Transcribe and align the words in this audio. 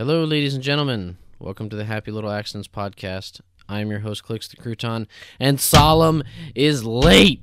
Hello, 0.00 0.22
ladies 0.22 0.54
and 0.54 0.62
gentlemen. 0.62 1.18
Welcome 1.40 1.68
to 1.70 1.74
the 1.74 1.84
Happy 1.84 2.12
Little 2.12 2.30
Accidents 2.30 2.68
podcast. 2.68 3.40
I 3.68 3.80
am 3.80 3.90
your 3.90 3.98
host, 3.98 4.22
Clicks 4.22 4.46
the 4.46 4.56
Crouton, 4.56 5.08
and 5.40 5.60
Solemn 5.60 6.22
is 6.54 6.84
late. 6.84 7.42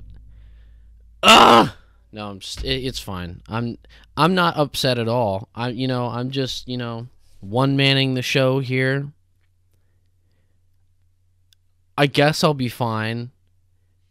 Ah, 1.21 1.75
no, 2.13 2.29
I'm 2.29 2.39
just. 2.39 2.63
It, 2.63 2.85
it's 2.85 2.97
fine. 2.97 3.41
I'm. 3.49 3.77
I'm 4.15 4.35
not 4.35 4.55
upset 4.55 4.97
at 4.97 5.09
all. 5.09 5.49
I, 5.53 5.67
you 5.67 5.85
know, 5.85 6.05
I'm 6.05 6.31
just, 6.31 6.65
you 6.65 6.77
know, 6.77 7.07
one 7.41 7.75
manning 7.75 8.13
the 8.13 8.21
show 8.21 8.59
here. 8.59 9.11
I 11.97 12.07
guess 12.07 12.41
I'll 12.41 12.53
be 12.53 12.69
fine, 12.69 13.31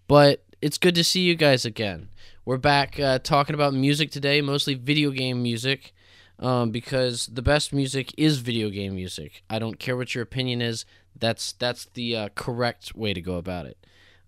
but 0.06 0.44
it's 0.60 0.76
good 0.76 0.96
to 0.96 1.02
see 1.02 1.20
you 1.20 1.34
guys 1.34 1.64
again. 1.64 2.10
We're 2.44 2.58
back 2.58 3.00
uh, 3.00 3.20
talking 3.20 3.54
about 3.54 3.72
music 3.72 4.10
today, 4.10 4.42
mostly 4.42 4.74
video 4.74 5.12
game 5.12 5.42
music 5.42 5.93
um, 6.38 6.70
because 6.70 7.26
the 7.26 7.42
best 7.42 7.72
music 7.72 8.12
is 8.16 8.38
video 8.38 8.70
game 8.70 8.94
music. 8.94 9.42
I 9.48 9.58
don't 9.58 9.78
care 9.78 9.96
what 9.96 10.14
your 10.14 10.22
opinion 10.22 10.60
is. 10.60 10.84
That's 11.18 11.52
that's 11.52 11.86
the 11.94 12.16
uh, 12.16 12.28
correct 12.34 12.94
way 12.94 13.14
to 13.14 13.20
go 13.20 13.36
about 13.36 13.66
it. 13.66 13.78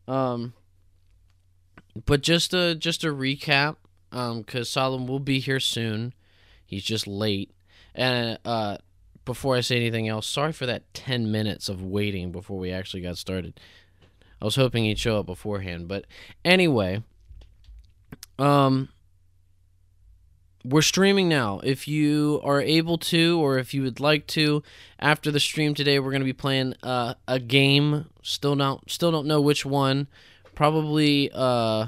Um, 0.07 0.55
but 2.05 2.23
just 2.23 2.55
a 2.55 2.75
just 2.75 3.05
a 3.05 3.09
recap, 3.09 3.77
because 4.11 4.41
um, 4.55 4.65
Solemn 4.65 5.07
will 5.07 5.21
be 5.21 5.41
here 5.41 5.61
soon. 5.61 6.15
He's 6.65 6.85
just 6.85 7.07
late, 7.07 7.51
and 7.95 8.39
uh, 8.45 8.79
before 9.25 9.57
I 9.57 9.61
say 9.61 9.77
anything 9.77 10.09
else, 10.09 10.27
sorry 10.27 10.53
for 10.53 10.67
that 10.67 10.93
ten 10.95 11.31
minutes 11.31 11.69
of 11.69 11.83
waiting 11.83 12.33
before 12.33 12.59
we 12.59 12.71
actually 12.71 13.03
got 13.03 13.19
started. 13.19 13.59
I 14.41 14.45
was 14.45 14.57
hoping 14.57 14.85
he'd 14.85 14.99
show 14.99 15.19
up 15.19 15.27
beforehand, 15.27 15.89
but 15.89 16.05
anyway, 16.45 17.03
um, 18.39 18.91
we're 20.69 20.83
streaming 20.83 21.29
now. 21.29 21.61
If 21.63 21.87
you 21.87 22.41
are 22.43 22.61
able 22.61 22.99
to, 22.99 23.41
or 23.41 23.59
if 23.59 23.73
you 23.73 23.83
would 23.83 24.01
like 24.01 24.27
to, 24.29 24.63
after 24.99 25.31
the 25.31 25.41
stream 25.41 25.75
today, 25.75 25.99
we're 25.99 26.11
going 26.11 26.21
to 26.21 26.27
be 26.27 26.33
playing 26.33 26.75
uh, 26.83 27.15
a 27.29 27.39
game. 27.39 28.07
Still 28.23 28.57
don't 28.57 28.91
still 28.91 29.13
don't 29.13 29.27
know 29.27 29.41
which 29.41 29.65
one. 29.65 30.09
Probably 30.55 31.31
uh, 31.33 31.87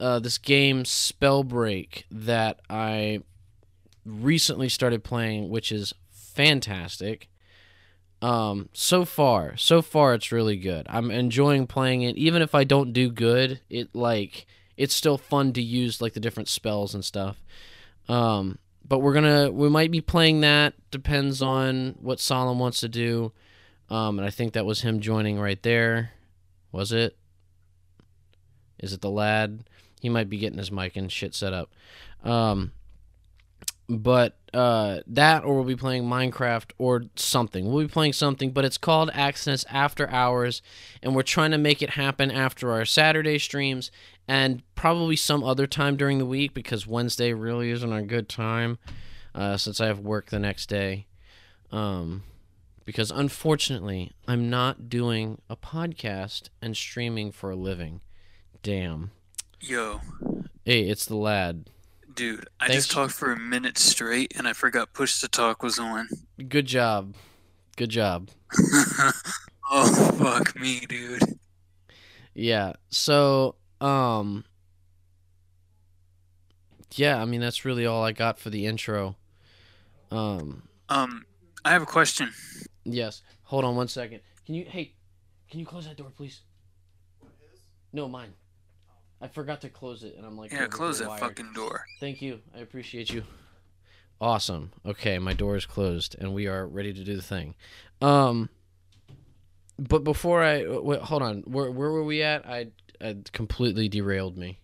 uh, 0.00 0.18
this 0.20 0.38
game 0.38 0.84
Spellbreak 0.84 2.04
that 2.10 2.60
I 2.70 3.20
recently 4.06 4.68
started 4.68 5.04
playing, 5.04 5.50
which 5.50 5.70
is 5.70 5.92
fantastic. 6.10 7.28
Um, 8.22 8.70
so 8.72 9.04
far, 9.04 9.56
so 9.56 9.82
far, 9.82 10.14
it's 10.14 10.32
really 10.32 10.56
good. 10.56 10.86
I'm 10.88 11.10
enjoying 11.10 11.66
playing 11.66 12.02
it, 12.02 12.16
even 12.16 12.40
if 12.40 12.54
I 12.54 12.64
don't 12.64 12.94
do 12.94 13.10
good. 13.10 13.60
It 13.68 13.94
like 13.94 14.46
it's 14.76 14.94
still 14.94 15.18
fun 15.18 15.52
to 15.54 15.62
use 15.62 16.00
like 16.00 16.14
the 16.14 16.20
different 16.20 16.48
spells 16.48 16.94
and 16.94 17.04
stuff. 17.04 17.42
Um, 18.08 18.58
but 18.86 18.98
we're 18.98 19.14
gonna 19.14 19.50
we 19.50 19.68
might 19.68 19.90
be 19.90 20.00
playing 20.00 20.40
that. 20.42 20.74
Depends 20.90 21.40
on 21.40 21.96
what 22.00 22.20
Solomon 22.20 22.58
wants 22.58 22.80
to 22.80 22.88
do. 22.88 23.32
Um, 23.90 24.18
and 24.18 24.26
I 24.26 24.30
think 24.30 24.52
that 24.54 24.66
was 24.66 24.82
him 24.82 25.00
joining 25.00 25.38
right 25.38 25.62
there. 25.62 26.12
Was 26.72 26.92
it? 26.92 27.16
Is 28.78 28.92
it 28.92 29.00
the 29.00 29.10
lad? 29.10 29.64
He 30.00 30.08
might 30.08 30.28
be 30.28 30.38
getting 30.38 30.58
his 30.58 30.72
mic 30.72 30.96
and 30.96 31.10
shit 31.10 31.34
set 31.34 31.52
up. 31.52 31.70
Um, 32.22 32.72
but 33.88 34.36
uh, 34.52 35.00
that 35.06 35.44
or 35.44 35.54
we'll 35.54 35.64
be 35.64 35.76
playing 35.76 36.04
Minecraft 36.04 36.70
or 36.78 37.04
something. 37.16 37.70
We'll 37.70 37.86
be 37.86 37.92
playing 37.92 38.12
something, 38.12 38.50
but 38.50 38.64
it's 38.64 38.78
called 38.78 39.10
Accidents 39.12 39.64
After 39.68 40.08
Hours, 40.08 40.62
and 41.02 41.14
we're 41.14 41.22
trying 41.22 41.50
to 41.50 41.58
make 41.58 41.82
it 41.82 41.90
happen 41.90 42.30
after 42.30 42.72
our 42.72 42.84
Saturday 42.84 43.38
streams 43.38 43.90
and 44.26 44.62
probably 44.74 45.16
some 45.16 45.44
other 45.44 45.66
time 45.66 45.96
during 45.96 46.18
the 46.18 46.26
week 46.26 46.54
because 46.54 46.86
Wednesday 46.86 47.32
really 47.32 47.70
isn't 47.70 47.92
a 47.92 48.02
good 48.02 48.28
time 48.28 48.78
uh, 49.34 49.56
since 49.56 49.80
I 49.80 49.86
have 49.86 50.00
work 50.00 50.30
the 50.30 50.38
next 50.38 50.68
day. 50.68 51.06
Um, 51.70 52.22
because 52.84 53.10
unfortunately, 53.10 54.12
I'm 54.28 54.48
not 54.48 54.88
doing 54.88 55.40
a 55.48 55.56
podcast 55.56 56.48
and 56.62 56.76
streaming 56.76 57.32
for 57.32 57.50
a 57.50 57.56
living. 57.56 58.00
Damn. 58.62 59.10
Yo. 59.60 60.00
Hey, 60.64 60.82
it's 60.82 61.06
the 61.06 61.16
lad. 61.16 61.70
Dude, 62.14 62.48
I 62.60 62.68
Thanks. 62.68 62.84
just 62.84 62.90
talked 62.92 63.12
for 63.12 63.32
a 63.32 63.38
minute 63.38 63.76
straight 63.76 64.34
and 64.36 64.46
I 64.46 64.52
forgot 64.52 64.92
push 64.92 65.20
to 65.20 65.28
talk 65.28 65.62
was 65.62 65.78
on. 65.78 66.08
Good 66.48 66.66
job. 66.66 67.14
Good 67.76 67.90
job. 67.90 68.30
oh, 69.70 70.12
fuck 70.18 70.54
me, 70.58 70.80
dude. 70.80 71.22
Yeah. 72.34 72.74
So 72.90 73.56
um 73.80 74.44
Yeah, 76.92 77.20
I 77.20 77.24
mean 77.24 77.40
that's 77.40 77.64
really 77.64 77.84
all 77.86 78.04
I 78.04 78.12
got 78.12 78.38
for 78.38 78.50
the 78.50 78.66
intro. 78.66 79.16
Um 80.12 80.62
Um 80.88 81.26
I 81.64 81.70
have 81.70 81.82
a 81.82 81.86
question. 81.86 82.32
Yes. 82.84 83.22
Hold 83.44 83.64
on 83.64 83.74
one 83.74 83.88
second. 83.88 84.20
Can 84.46 84.54
you 84.54 84.66
hey, 84.68 84.94
can 85.50 85.58
you 85.58 85.66
close 85.66 85.86
that 85.86 85.96
door 85.96 86.12
please? 86.16 86.42
No, 87.92 88.08
mine. 88.08 88.34
I 89.24 89.28
forgot 89.28 89.62
to 89.62 89.70
close 89.70 90.04
it 90.04 90.16
and 90.18 90.26
I'm 90.26 90.36
like 90.36 90.52
Yeah, 90.52 90.66
close 90.66 90.98
that 90.98 91.18
fucking 91.18 91.54
door. 91.54 91.86
Thank 91.98 92.20
you. 92.20 92.40
I 92.54 92.58
appreciate 92.58 93.08
you. 93.08 93.22
Awesome. 94.20 94.70
Okay, 94.84 95.18
my 95.18 95.32
door 95.32 95.56
is 95.56 95.64
closed 95.64 96.14
and 96.20 96.34
we 96.34 96.46
are 96.46 96.66
ready 96.66 96.92
to 96.92 97.02
do 97.02 97.16
the 97.16 97.22
thing. 97.22 97.54
Um 98.02 98.50
but 99.78 100.04
before 100.04 100.44
I 100.44 100.66
wait, 100.66 101.00
hold 101.00 101.22
on. 101.22 101.38
Where 101.46 101.70
where 101.70 101.90
were 101.90 102.04
we 102.04 102.22
at? 102.22 102.46
I 102.46 102.66
it 103.00 103.32
completely 103.32 103.88
derailed 103.88 104.36
me. 104.36 104.60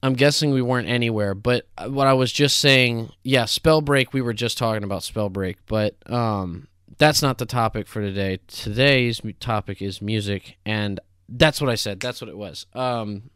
I'm 0.00 0.14
guessing 0.14 0.52
we 0.52 0.62
weren't 0.62 0.88
anywhere, 0.88 1.34
but 1.34 1.66
what 1.88 2.06
I 2.06 2.12
was 2.12 2.30
just 2.30 2.60
saying, 2.60 3.10
yeah, 3.24 3.44
Spellbreak. 3.44 4.12
We 4.12 4.20
were 4.20 4.34
just 4.34 4.58
talking 4.58 4.84
about 4.84 5.00
Spellbreak, 5.00 5.56
but 5.66 5.96
um, 6.08 6.68
that's 6.98 7.20
not 7.20 7.38
the 7.38 7.46
topic 7.46 7.88
for 7.88 8.00
today. 8.00 8.38
Today's 8.46 9.20
topic 9.40 9.82
is 9.82 10.00
music, 10.00 10.56
and 10.64 11.00
that's 11.28 11.60
what 11.60 11.70
I 11.70 11.74
said. 11.74 12.00
That's 12.00 12.20
what 12.20 12.28
it 12.28 12.36
was. 12.36 12.66
Um, 12.74 13.30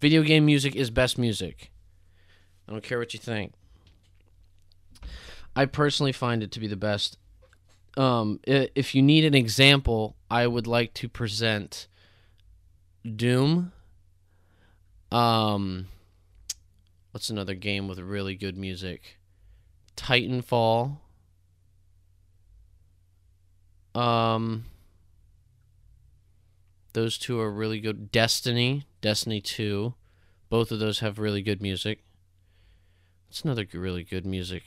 video 0.00 0.22
game 0.22 0.44
music 0.46 0.74
is 0.76 0.90
best 0.90 1.18
music. 1.18 1.70
I 2.68 2.72
don't 2.72 2.82
care 2.82 2.98
what 2.98 3.14
you 3.14 3.20
think. 3.20 3.54
I 5.54 5.66
personally 5.66 6.12
find 6.12 6.42
it 6.42 6.50
to 6.52 6.60
be 6.60 6.66
the 6.66 6.76
best 6.76 7.18
um, 7.96 8.40
if 8.46 8.94
you 8.94 9.02
need 9.02 9.24
an 9.24 9.34
example, 9.34 10.16
I 10.30 10.46
would 10.46 10.66
like 10.66 10.94
to 10.94 11.08
present 11.08 11.88
Doom. 13.04 13.72
Um, 15.10 15.88
what's 17.10 17.28
another 17.28 17.54
game 17.54 17.88
with 17.88 17.98
really 17.98 18.34
good 18.34 18.56
music? 18.56 19.18
Titanfall. 19.96 20.98
Um, 23.94 24.64
those 26.92 27.18
two 27.18 27.40
are 27.40 27.50
really 27.50 27.80
good. 27.80 28.10
Destiny, 28.10 28.86
Destiny 29.00 29.40
2. 29.40 29.94
Both 30.48 30.70
of 30.70 30.78
those 30.78 30.98
have 31.00 31.18
really 31.18 31.42
good 31.42 31.62
music. 31.62 32.00
What's 33.28 33.42
another 33.42 33.66
really 33.72 34.04
good 34.04 34.26
music? 34.26 34.62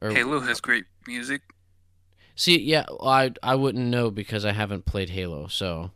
Or, 0.00 0.10
Halo 0.10 0.40
has 0.40 0.60
great 0.60 0.84
music. 1.06 1.42
See, 2.34 2.58
yeah, 2.58 2.86
I 3.02 3.32
I 3.42 3.54
wouldn't 3.54 3.86
know 3.86 4.10
because 4.10 4.44
I 4.44 4.52
haven't 4.52 4.86
played 4.86 5.10
Halo. 5.10 5.46
So, 5.48 5.90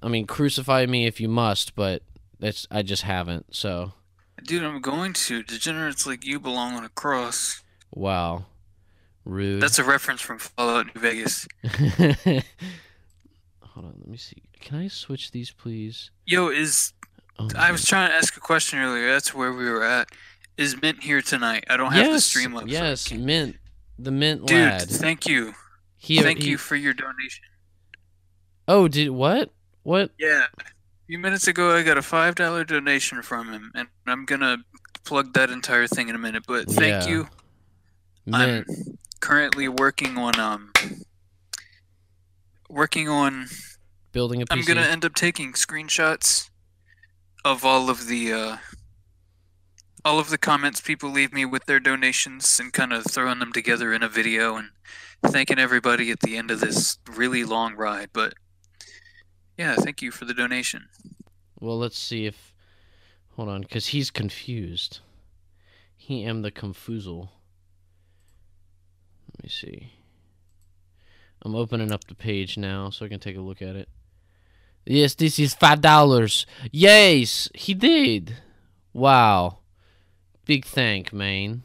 I 0.00 0.08
mean, 0.08 0.26
crucify 0.26 0.86
me 0.86 1.06
if 1.06 1.20
you 1.20 1.28
must, 1.28 1.74
but 1.74 2.02
that's 2.38 2.68
I 2.70 2.82
just 2.82 3.02
haven't. 3.02 3.54
So, 3.54 3.92
dude, 4.44 4.62
I'm 4.62 4.80
going 4.80 5.12
to. 5.14 5.42
Degenerates 5.42 6.06
like 6.06 6.24
you 6.24 6.38
belong 6.38 6.74
on 6.74 6.84
a 6.84 6.88
cross. 6.88 7.62
Wow, 7.92 8.46
rude. 9.24 9.60
That's 9.60 9.80
a 9.80 9.84
reference 9.84 10.20
from 10.20 10.38
Fallout 10.38 10.94
New 10.94 11.00
Vegas. 11.00 11.48
Hold 13.74 13.86
on, 13.86 13.94
let 13.98 14.08
me 14.08 14.16
see. 14.16 14.42
Can 14.60 14.78
I 14.78 14.86
switch 14.86 15.32
these, 15.32 15.50
please? 15.50 16.10
Yo, 16.26 16.48
is 16.48 16.92
oh 17.40 17.48
I 17.58 17.72
was 17.72 17.84
trying 17.84 18.08
to 18.08 18.14
ask 18.14 18.36
a 18.36 18.40
question 18.40 18.78
earlier. 18.78 19.10
That's 19.10 19.34
where 19.34 19.52
we 19.52 19.68
were 19.68 19.82
at. 19.82 20.10
Is 20.56 20.80
Mint 20.80 21.02
here 21.02 21.20
tonight? 21.20 21.64
I 21.68 21.76
don't 21.76 21.92
have 21.92 22.06
yes, 22.06 22.14
the 22.14 22.20
stream 22.20 22.56
up. 22.56 22.64
Yes, 22.68 23.00
so 23.00 23.16
Mint 23.16 23.56
the 23.98 24.12
mint 24.12 24.46
Dude, 24.46 24.58
lad. 24.58 24.82
thank 24.82 25.26
you. 25.26 25.54
He, 25.96 26.20
thank 26.20 26.42
he, 26.42 26.50
you 26.50 26.58
for 26.58 26.76
your 26.76 26.94
donation. 26.94 27.44
Oh, 28.68 28.86
did 28.86 29.10
what? 29.10 29.50
What? 29.82 30.10
Yeah. 30.18 30.44
A 30.60 31.06
few 31.06 31.18
minutes 31.18 31.48
ago, 31.48 31.76
I 31.76 31.82
got 31.82 31.98
a 31.98 32.02
five 32.02 32.36
dollar 32.36 32.64
donation 32.64 33.22
from 33.22 33.52
him, 33.52 33.72
and 33.74 33.88
I'm 34.06 34.24
gonna 34.24 34.58
plug 35.04 35.32
that 35.34 35.50
entire 35.50 35.88
thing 35.88 36.08
in 36.08 36.14
a 36.14 36.18
minute. 36.18 36.44
But 36.46 36.68
thank 36.68 37.04
yeah. 37.04 37.08
you. 37.08 37.28
Mint. 38.26 38.66
I'm 38.68 38.98
currently 39.20 39.68
working 39.68 40.16
on 40.16 40.38
um 40.38 40.70
working 42.74 43.08
on 43.08 43.46
building 44.12 44.42
a 44.42 44.46
PC. 44.46 44.52
I'm 44.52 44.64
gonna 44.64 44.86
end 44.86 45.04
up 45.04 45.14
taking 45.14 45.52
screenshots 45.52 46.50
of 47.44 47.64
all 47.64 47.88
of 47.88 48.08
the 48.08 48.32
uh, 48.32 48.56
all 50.04 50.18
of 50.18 50.28
the 50.28 50.38
comments 50.38 50.80
people 50.80 51.10
leave 51.10 51.32
me 51.32 51.44
with 51.44 51.64
their 51.66 51.80
donations 51.80 52.58
and 52.60 52.72
kind 52.72 52.92
of 52.92 53.04
throwing 53.04 53.38
them 53.38 53.52
together 53.52 53.94
in 53.94 54.02
a 54.02 54.08
video 54.08 54.56
and 54.56 54.70
thanking 55.24 55.58
everybody 55.58 56.10
at 56.10 56.20
the 56.20 56.36
end 56.36 56.50
of 56.50 56.60
this 56.60 56.98
really 57.08 57.44
long 57.44 57.74
ride. 57.76 58.10
But 58.12 58.34
yeah, 59.56 59.76
thank 59.76 60.02
you 60.02 60.10
for 60.10 60.24
the 60.24 60.34
donation. 60.34 60.88
Well, 61.60 61.78
let's 61.78 61.98
see 61.98 62.26
if. 62.26 62.52
Hold 63.36 63.48
on, 63.48 63.62
because 63.62 63.88
he's 63.88 64.12
confused. 64.12 65.00
He 65.96 66.22
am 66.24 66.42
the 66.42 66.52
confuzel. 66.52 67.30
Let 69.32 69.42
me 69.42 69.48
see. 69.48 69.92
I'm 71.44 71.54
opening 71.54 71.92
up 71.92 72.04
the 72.04 72.14
page 72.14 72.56
now 72.56 72.90
so 72.90 73.04
I 73.04 73.08
can 73.08 73.20
take 73.20 73.36
a 73.36 73.40
look 73.40 73.60
at 73.60 73.76
it. 73.76 73.88
Yes, 74.86 75.14
this 75.14 75.38
is 75.38 75.54
five 75.54 75.80
dollars. 75.80 76.46
Yes, 76.70 77.48
he 77.54 77.74
did. 77.74 78.36
Wow. 78.92 79.58
Big 80.44 80.64
thank, 80.64 81.12
man. 81.12 81.62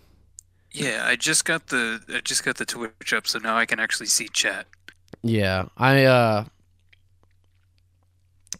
Yeah, 0.72 1.04
I 1.06 1.16
just 1.16 1.46
got 1.46 1.68
the 1.68 2.02
I 2.10 2.22
just 2.22 2.46
got 2.46 2.58
the 2.58 2.66
Twitch 2.66 3.14
up, 3.14 3.28
so 3.28 3.40
now 3.40 3.58
I 3.58 3.66
can 3.66 3.80
actually 3.80 4.08
see 4.08 4.28
chat. 4.28 4.68
Yeah, 5.22 5.66
I 5.78 6.06
uh 6.06 6.46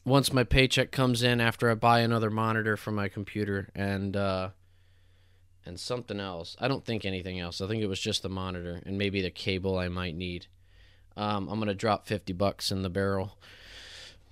once 0.06 0.34
my 0.34 0.44
paycheck 0.44 0.92
comes 0.92 1.24
in 1.24 1.40
after 1.40 1.70
I 1.70 1.76
buy 1.76 2.00
another 2.00 2.30
monitor 2.30 2.76
for 2.76 2.92
my 2.92 3.08
computer 3.08 3.70
and 3.76 4.16
uh 4.16 4.50
and 5.66 5.80
something 5.80 6.20
else. 6.20 6.58
I 6.60 6.68
don't 6.68 6.84
think 6.84 7.06
anything 7.06 7.40
else. 7.40 7.62
I 7.62 7.68
think 7.68 7.82
it 7.84 7.88
was 7.88 8.00
just 8.00 8.24
the 8.24 8.30
monitor 8.30 8.82
and 8.86 8.98
maybe 8.98 9.22
the 9.22 9.30
cable 9.30 9.78
I 9.78 9.88
might 9.88 10.16
need. 10.16 10.48
Um, 11.20 11.50
I'm 11.50 11.60
gonna 11.60 11.74
drop 11.74 12.08
fifty 12.08 12.32
bucks 12.34 12.72
in 12.72 12.82
the 12.82 12.90
barrel. 12.90 13.38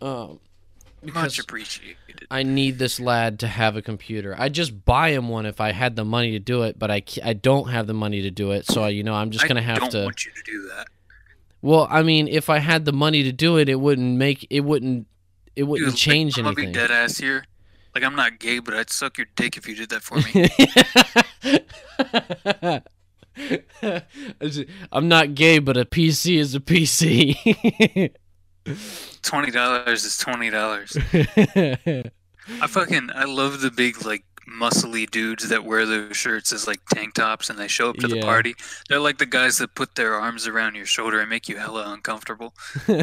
Um, 0.01 0.39
Much 1.03 1.37
appreciated. 1.37 1.97
I 2.31 2.43
need 2.43 2.79
this 2.79 2.99
lad 2.99 3.39
to 3.39 3.47
have 3.47 3.75
a 3.75 3.81
computer. 3.81 4.35
I'd 4.37 4.53
just 4.53 4.85
buy 4.85 5.09
him 5.09 5.27
one 5.29 5.45
if 5.45 5.59
I 5.61 5.71
had 5.71 5.95
the 5.95 6.05
money 6.05 6.31
to 6.31 6.39
do 6.39 6.63
it, 6.63 6.79
but 6.79 6.89
I, 6.89 7.03
I 7.23 7.33
don't 7.33 7.69
have 7.69 7.87
the 7.87 7.93
money 7.93 8.21
to 8.23 8.31
do 8.31 8.51
it. 8.51 8.65
So 8.65 8.83
I, 8.83 8.89
you 8.89 9.03
know, 9.03 9.13
I'm 9.13 9.31
just 9.31 9.47
gonna 9.47 9.61
have 9.61 9.79
don't 9.79 9.91
to. 9.91 10.03
want 10.05 10.25
you 10.25 10.31
to 10.31 10.43
do 10.43 10.67
that. 10.69 10.87
Well, 11.61 11.87
I 11.89 12.03
mean, 12.03 12.27
if 12.27 12.49
I 12.49 12.59
had 12.59 12.85
the 12.85 12.93
money 12.93 13.23
to 13.23 13.31
do 13.31 13.57
it, 13.57 13.67
it 13.69 13.75
wouldn't 13.79 14.17
make 14.17 14.47
it 14.49 14.61
wouldn't 14.61 15.07
it 15.55 15.63
wouldn't 15.63 15.87
Dude, 15.87 15.93
like, 15.93 15.99
change 15.99 16.37
I'm 16.37 16.45
gonna 16.45 16.55
be 16.55 16.63
anything. 16.63 16.87
dead 16.87 16.91
ass 16.91 17.17
here. 17.17 17.43
Like 17.95 18.03
I'm 18.03 18.15
not 18.15 18.39
gay, 18.39 18.59
but 18.59 18.73
I'd 18.75 18.89
suck 18.89 19.17
your 19.17 19.27
dick 19.35 19.57
if 19.57 19.67
you 19.67 19.75
did 19.75 19.89
that 19.89 20.03
for 20.03 20.15
me. 20.17 20.47
I'm 24.91 25.07
not 25.07 25.35
gay, 25.35 25.59
but 25.59 25.77
a 25.77 25.85
PC 25.85 26.37
is 26.37 26.55
a 26.55 26.59
PC. 26.59 28.13
twenty 29.21 29.51
dollars 29.51 30.03
is 30.05 30.17
twenty 30.17 30.49
dollars. 30.49 30.97
I 31.13 32.67
fucking 32.67 33.09
I 33.13 33.25
love 33.25 33.61
the 33.61 33.71
big 33.71 34.05
like 34.05 34.23
muscly 34.49 35.09
dudes 35.09 35.49
that 35.49 35.65
wear 35.65 35.85
those 35.85 36.15
shirts 36.15 36.53
as 36.53 36.67
like 36.67 36.79
tank 36.93 37.13
tops 37.13 37.49
and 37.49 37.59
they 37.59 37.67
show 37.67 37.89
up 37.89 37.97
to 37.97 38.07
the 38.07 38.21
party. 38.21 38.55
They're 38.87 38.99
like 38.99 39.17
the 39.17 39.25
guys 39.25 39.57
that 39.57 39.75
put 39.75 39.95
their 39.95 40.13
arms 40.15 40.47
around 40.47 40.75
your 40.75 40.85
shoulder 40.85 41.19
and 41.19 41.29
make 41.29 41.49
you 41.49 41.57
hella 41.57 41.91
uncomfortable. 41.91 42.53
You 42.87 42.95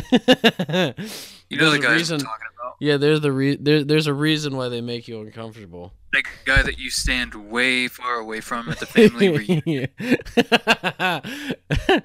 know 1.59 1.71
There's 1.71 1.73
the 1.73 1.79
guys 1.83 1.99
reason- 1.99 2.15
I'm 2.21 2.27
talking 2.27 2.47
about. 2.59 2.77
yeah, 2.81 2.97
there's 2.97 3.21
the 3.21 3.31
re- 3.33 3.57
there, 3.57 3.85
there's 3.85 4.07
a 4.07 4.15
reason 4.15 4.57
why 4.57 4.69
they 4.71 4.81
make 4.81 5.07
you 5.07 5.21
uncomfortable. 5.21 5.93
That 6.15 6.23
guy 6.45 6.63
that 6.63 6.79
you 6.79 6.91
stand 6.91 7.35
way 7.35 7.89
far 7.89 8.21
away 8.21 8.41
from 8.41 8.69
at 8.69 8.79
the 8.79 8.87
family 8.87 9.31
reunion. 9.31 9.89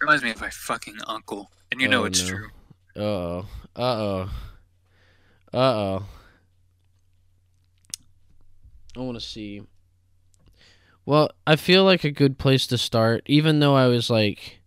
Reminds 0.00 0.24
me 0.24 0.30
of 0.30 0.40
my 0.40 0.50
fucking 0.50 0.96
uncle. 1.06 1.50
And 1.70 1.80
you 1.80 1.86
know 1.88 2.02
Oh, 2.02 2.06
it's 2.06 2.22
no. 2.22 2.28
true. 2.28 2.48
Uh 2.96 3.00
oh. 3.00 3.46
Uh 3.76 3.82
oh. 3.82 4.30
Uh 5.52 5.58
oh. 5.58 6.04
I 8.96 9.00
want 9.00 9.20
to 9.20 9.24
see. 9.24 9.62
Well, 11.06 11.30
I 11.46 11.54
feel 11.56 11.84
like 11.84 12.04
a 12.04 12.10
good 12.10 12.38
place 12.38 12.66
to 12.68 12.78
start, 12.78 13.22
even 13.26 13.60
though 13.60 13.74
I 13.76 13.86
was 13.86 14.10
like, 14.10 14.60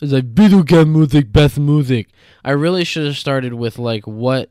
I 0.00 0.04
was 0.04 0.12
like 0.12 0.24
video 0.24 0.62
game 0.62 0.92
music, 0.92 1.32
best 1.32 1.58
music. 1.58 2.08
I 2.44 2.50
really 2.52 2.84
should 2.84 3.06
have 3.06 3.16
started 3.16 3.54
with 3.54 3.78
like 3.78 4.06
what, 4.06 4.50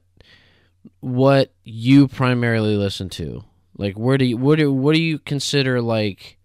what 1.00 1.54
you 1.64 2.08
primarily 2.08 2.76
listen 2.76 3.10
to. 3.10 3.44
Like, 3.78 3.98
where 3.98 4.18
do 4.18 4.26
you 4.26 4.38
what 4.38 4.58
do 4.58 4.74
what 4.74 4.94
do 4.94 5.02
you 5.02 5.20
consider 5.20 5.81
like 5.81 6.38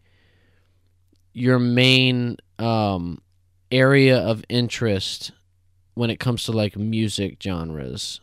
your 1.33 1.59
main 1.59 2.37
um 2.59 3.21
area 3.71 4.19
of 4.19 4.45
interest 4.49 5.33
when 5.95 6.11
it 6.11 6.21
comes 6.21 6.45
to 6.45 6.53
like 6.53 6.77
music 6.77 7.39
genres. 7.43 8.21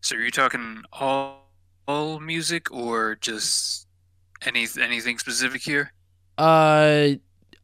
So 0.00 0.16
are 0.16 0.20
you 0.20 0.30
talking 0.30 0.82
all 0.92 1.48
all 1.86 2.20
music 2.20 2.70
or 2.70 3.16
just 3.16 3.86
any 4.44 4.66
anything 4.80 5.18
specific 5.18 5.62
here? 5.62 5.92
Uh 6.36 7.14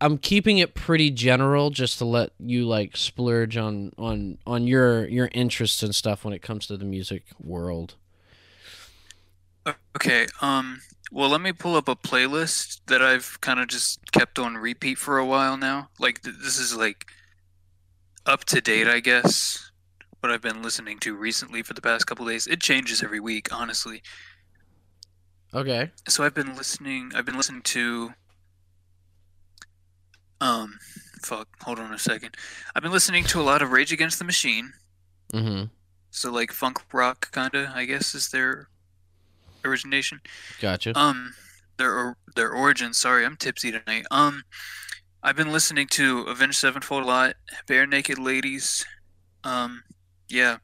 I'm 0.05 0.19
keeping 0.19 0.59
it 0.59 0.75
pretty 0.75 1.11
general 1.11 1.71
just 1.71 1.97
to 1.97 2.05
let 2.05 2.33
you 2.39 2.67
like 2.67 2.95
splurge 2.95 3.57
on 3.57 3.91
on 3.97 4.37
on 4.47 4.67
your 4.67 5.09
your 5.09 5.31
interests 5.33 5.83
and 5.83 5.95
stuff 5.95 6.27
when 6.27 6.35
it 6.35 6.43
comes 6.43 6.67
to 6.67 6.77
the 6.77 6.85
music 6.85 7.23
world. 7.43 7.95
Okay, 9.97 10.27
um, 10.43 10.83
well, 11.11 11.31
let 11.31 11.41
me 11.41 11.53
pull 11.53 11.75
up 11.75 11.89
a 11.89 11.97
playlist 11.97 12.83
that 12.89 13.01
I've 13.01 13.41
kind 13.41 13.59
of 13.59 13.69
just 13.69 14.13
kept 14.13 14.39
on 14.39 14.59
repeat 14.59 14.99
for 14.99 15.17
a 15.17 15.25
while 15.25 15.57
now. 15.57 15.89
Like, 15.99 16.21
th- 16.21 16.37
this 16.43 16.59
is 16.59 16.77
like 16.77 17.07
up 18.27 18.45
to 18.45 18.61
date, 18.61 18.87
I 18.87 19.01
guess, 19.01 19.71
what 20.21 20.31
I've 20.31 20.43
been 20.43 20.63
listening 20.63 20.99
to 20.99 21.17
recently 21.17 21.63
for 21.63 21.73
the 21.73 21.81
past 21.81 22.07
couple 22.07 22.27
days. 22.27 22.47
It 22.47 22.61
changes 22.61 23.03
every 23.03 23.21
week, 23.21 23.55
honestly. 23.55 24.03
Okay. 25.55 25.91
So 26.09 26.25
I've 26.25 26.35
been 26.35 26.57
listening, 26.57 27.13
I've 27.15 27.25
been 27.25 27.39
listening 27.39 27.63
to, 27.63 28.13
um, 30.45 30.79
fuck, 31.23 31.49
hold 31.63 31.79
on 31.79 31.93
a 31.93 31.99
second. 31.99 32.37
I've 32.75 32.83
been 32.83 32.93
listening 32.93 33.25
to 33.25 33.41
a 33.41 33.43
lot 33.43 33.63
of 33.63 33.73
Rage 33.73 33.93
Against 33.93 34.19
the 34.19 34.25
Machine. 34.25 34.73
Mm-hmm. 35.33 35.65
So, 36.11 36.31
like, 36.31 36.53
funk 36.53 36.81
rock, 36.93 37.33
kind 37.33 37.55
of, 37.55 37.71
I 37.75 37.87
guess, 37.87 38.15
is 38.15 38.29
their 38.29 38.69
origination. 39.65 40.21
Gotcha. 40.61 40.97
Um, 40.97 41.35
their 41.79 41.93
or- 41.93 42.17
their 42.37 42.51
origin. 42.51 42.93
Sorry, 42.93 43.25
I'm 43.25 43.37
tipsy 43.37 43.73
tonight. 43.73 44.05
Um, 44.11 44.43
I've 45.23 45.37
been 45.37 45.51
listening 45.51 45.87
to 45.93 46.21
Avenged 46.23 46.59
Sevenfold 46.59 47.05
a 47.05 47.07
lot, 47.07 47.35
Barenaked 47.67 48.23
Ladies. 48.23 48.85
Um, 49.43 49.83
yeah, 50.29 50.59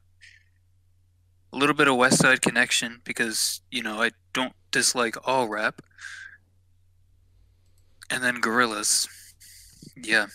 a 1.51 1.57
little 1.57 1.75
bit 1.75 1.87
of 1.87 1.95
Westside 1.95 2.41
Connection 2.41 3.01
because 3.03 3.61
you 3.71 3.81
know 3.81 4.01
I 4.01 4.11
don't 4.33 4.53
dislike 4.69 5.15
all 5.27 5.49
rap. 5.49 5.81
And 8.09 8.23
then 8.23 8.41
Gorillaz. 8.41 9.07
Yeah, 9.95 10.27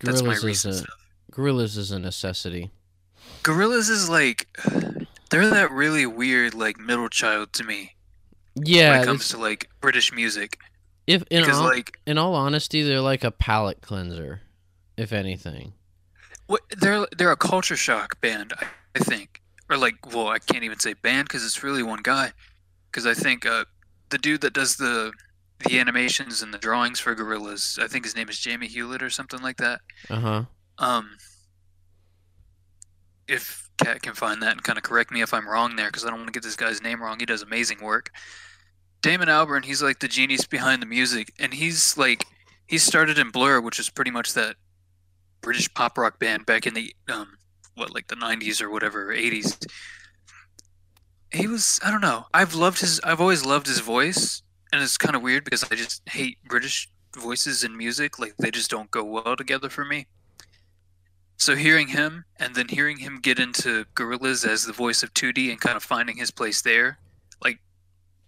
that's 0.00 0.22
my 0.22 0.34
Gorillaz 0.34 0.44
is 0.44 0.64
a 0.64 0.72
stuff. 0.74 0.88
Gorillaz 1.32 1.76
is 1.76 1.90
a 1.90 1.98
necessity. 1.98 2.70
Gorillaz 3.42 3.90
is 3.90 4.08
like 4.08 4.48
they're 5.30 5.48
that 5.48 5.70
really 5.70 6.06
weird 6.06 6.54
like 6.54 6.78
middle 6.78 7.08
child 7.08 7.52
to 7.54 7.64
me 7.64 7.94
Yeah, 8.54 8.90
when 8.90 9.02
it 9.02 9.04
comes 9.04 9.28
to 9.30 9.38
like 9.38 9.70
British 9.80 10.12
music 10.12 10.58
if 11.06 11.22
in 11.30 11.42
because 11.42 11.58
all, 11.58 11.64
like 11.64 11.98
in 12.06 12.18
all 12.18 12.34
honesty, 12.34 12.82
they're 12.82 13.00
like 13.00 13.24
a 13.24 13.30
palate 13.30 13.82
cleanser, 13.82 14.40
if 14.96 15.12
anything. 15.12 15.74
What 16.46 16.62
they're 16.70 17.06
they're 17.16 17.32
a 17.32 17.36
culture 17.36 17.76
shock 17.76 18.20
band, 18.20 18.52
I, 18.58 18.66
I 18.96 18.98
think, 19.00 19.42
or 19.68 19.76
like 19.76 20.14
well, 20.14 20.28
I 20.28 20.38
can't 20.38 20.64
even 20.64 20.78
say 20.78 20.94
band 20.94 21.28
because 21.28 21.44
it's 21.44 21.62
really 21.62 21.82
one 21.82 22.00
guy. 22.02 22.32
Because 22.90 23.06
I 23.06 23.14
think 23.14 23.44
uh, 23.44 23.64
the 24.10 24.18
dude 24.18 24.40
that 24.42 24.52
does 24.52 24.76
the 24.76 25.12
the 25.60 25.78
animations 25.78 26.42
and 26.42 26.52
the 26.52 26.58
drawings 26.58 27.00
for 27.00 27.14
Gorillaz, 27.14 27.78
I 27.78 27.86
think 27.86 28.04
his 28.04 28.16
name 28.16 28.28
is 28.28 28.38
Jamie 28.38 28.66
Hewlett 28.66 29.02
or 29.02 29.10
something 29.10 29.40
like 29.40 29.56
that. 29.58 29.80
Uh 30.10 30.20
huh. 30.20 30.44
Um, 30.78 31.16
if 33.28 33.70
Cat 33.78 34.02
can 34.02 34.14
find 34.14 34.42
that 34.42 34.52
and 34.52 34.62
kind 34.62 34.78
of 34.78 34.84
correct 34.84 35.10
me 35.10 35.22
if 35.22 35.32
I'm 35.32 35.48
wrong 35.48 35.76
there, 35.76 35.88
because 35.88 36.04
I 36.04 36.08
don't 36.08 36.18
want 36.18 36.28
to 36.28 36.32
get 36.32 36.42
this 36.42 36.56
guy's 36.56 36.82
name 36.82 37.02
wrong. 37.02 37.18
He 37.18 37.26
does 37.26 37.42
amazing 37.42 37.80
work. 37.80 38.10
Damon 39.02 39.28
Albarn, 39.28 39.64
he's 39.64 39.82
like 39.82 40.00
the 40.00 40.08
genius 40.08 40.46
behind 40.46 40.80
the 40.80 40.86
music, 40.86 41.32
and 41.38 41.52
he's 41.52 41.96
like 41.98 42.26
he 42.66 42.78
started 42.78 43.18
in 43.18 43.30
Blur, 43.30 43.60
which 43.60 43.78
is 43.78 43.90
pretty 43.90 44.10
much 44.10 44.32
that 44.34 44.56
British 45.40 45.72
pop 45.74 45.98
rock 45.98 46.18
band 46.18 46.46
back 46.46 46.66
in 46.66 46.74
the 46.74 46.94
um 47.08 47.36
what 47.74 47.92
like 47.92 48.06
the 48.06 48.16
90s 48.16 48.62
or 48.62 48.70
whatever 48.70 49.08
80s. 49.08 49.66
He 51.32 51.46
was 51.46 51.80
I 51.84 51.90
don't 51.90 52.00
know. 52.00 52.26
I've 52.32 52.54
loved 52.54 52.80
his 52.80 53.00
I've 53.00 53.20
always 53.20 53.44
loved 53.44 53.66
his 53.66 53.80
voice, 53.80 54.42
and 54.74 54.82
it's 54.82 54.98
kind 54.98 55.14
of 55.14 55.22
weird 55.22 55.44
because 55.44 55.62
I 55.70 55.76
just 55.76 56.02
hate 56.08 56.38
British 56.44 56.88
voices 57.16 57.62
in 57.62 57.76
music. 57.76 58.18
Like 58.18 58.36
they 58.38 58.50
just 58.50 58.70
don't 58.70 58.90
go 58.90 59.04
well 59.04 59.36
together 59.36 59.70
for 59.70 59.84
me. 59.84 60.06
So 61.36 61.54
hearing 61.54 61.88
him 61.88 62.24
and 62.38 62.54
then 62.56 62.68
hearing 62.68 62.98
him 62.98 63.20
get 63.20 63.38
into 63.38 63.84
Gorillaz 63.94 64.46
as 64.46 64.64
the 64.64 64.72
voice 64.72 65.02
of 65.04 65.14
2D 65.14 65.50
and 65.50 65.60
kind 65.60 65.76
of 65.76 65.82
finding 65.84 66.16
his 66.16 66.30
place 66.30 66.62
there, 66.62 66.98
like 67.42 67.58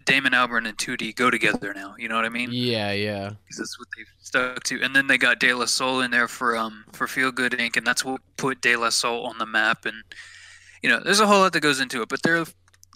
Damon 0.05 0.33
Albarn 0.33 0.69
and 0.69 0.77
2D 0.79 1.15
go 1.17 1.31
together 1.31 1.75
now. 1.75 1.95
You 1.99 2.09
know 2.09 2.17
what 2.17 2.25
I 2.25 2.29
mean? 2.29 2.51
Yeah, 2.53 2.93
yeah. 2.93 3.31
'Cause 3.31 3.59
that's 3.59 3.79
what 3.79 3.89
they've 3.97 4.07
stuck 4.21 4.63
to. 4.65 4.83
And 4.83 4.95
then 4.95 5.09
they 5.09 5.19
got 5.19 5.41
De 5.41 5.53
La 5.53 5.65
Soul 5.67 6.01
in 6.01 6.11
there 6.13 6.29
for 6.29 6.57
um 6.57 6.85
for 6.93 7.09
Feel 7.09 7.33
Good 7.33 7.53
Inc. 7.53 7.77
and 7.77 7.87
that's 7.87 8.05
what 8.05 8.21
put 8.37 8.61
De 8.61 8.77
La 8.77 8.91
Soul 8.91 9.27
on 9.27 9.39
the 9.39 9.47
map. 9.47 9.85
And 9.85 10.03
you 10.83 10.91
know, 10.91 11.01
there's 11.01 11.21
a 11.21 11.27
whole 11.27 11.41
lot 11.41 11.53
that 11.55 11.61
goes 11.61 11.81
into 11.81 12.03
it. 12.03 12.09
But 12.09 12.23
they're 12.23 12.45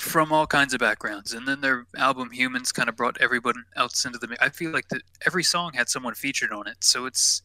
from 0.00 0.32
all 0.32 0.46
kinds 0.46 0.72
of 0.74 0.80
backgrounds. 0.80 1.32
And 1.32 1.46
then 1.46 1.60
their 1.60 1.86
album 1.96 2.30
Humanz 2.30 2.72
kind 2.72 2.88
of 2.88 2.96
brought 2.96 3.18
everybody 3.20 3.60
else 3.76 4.04
into 4.04 4.18
the. 4.18 4.28
mi- 4.28 4.36
I 4.40 4.48
feel 4.48 4.70
like 4.70 4.88
that 4.88 5.02
every 5.26 5.44
song 5.44 5.72
had 5.74 5.88
someone 5.88 6.14
featured 6.14 6.52
on 6.52 6.66
it, 6.66 6.82
so 6.82 7.06
it's 7.06 7.42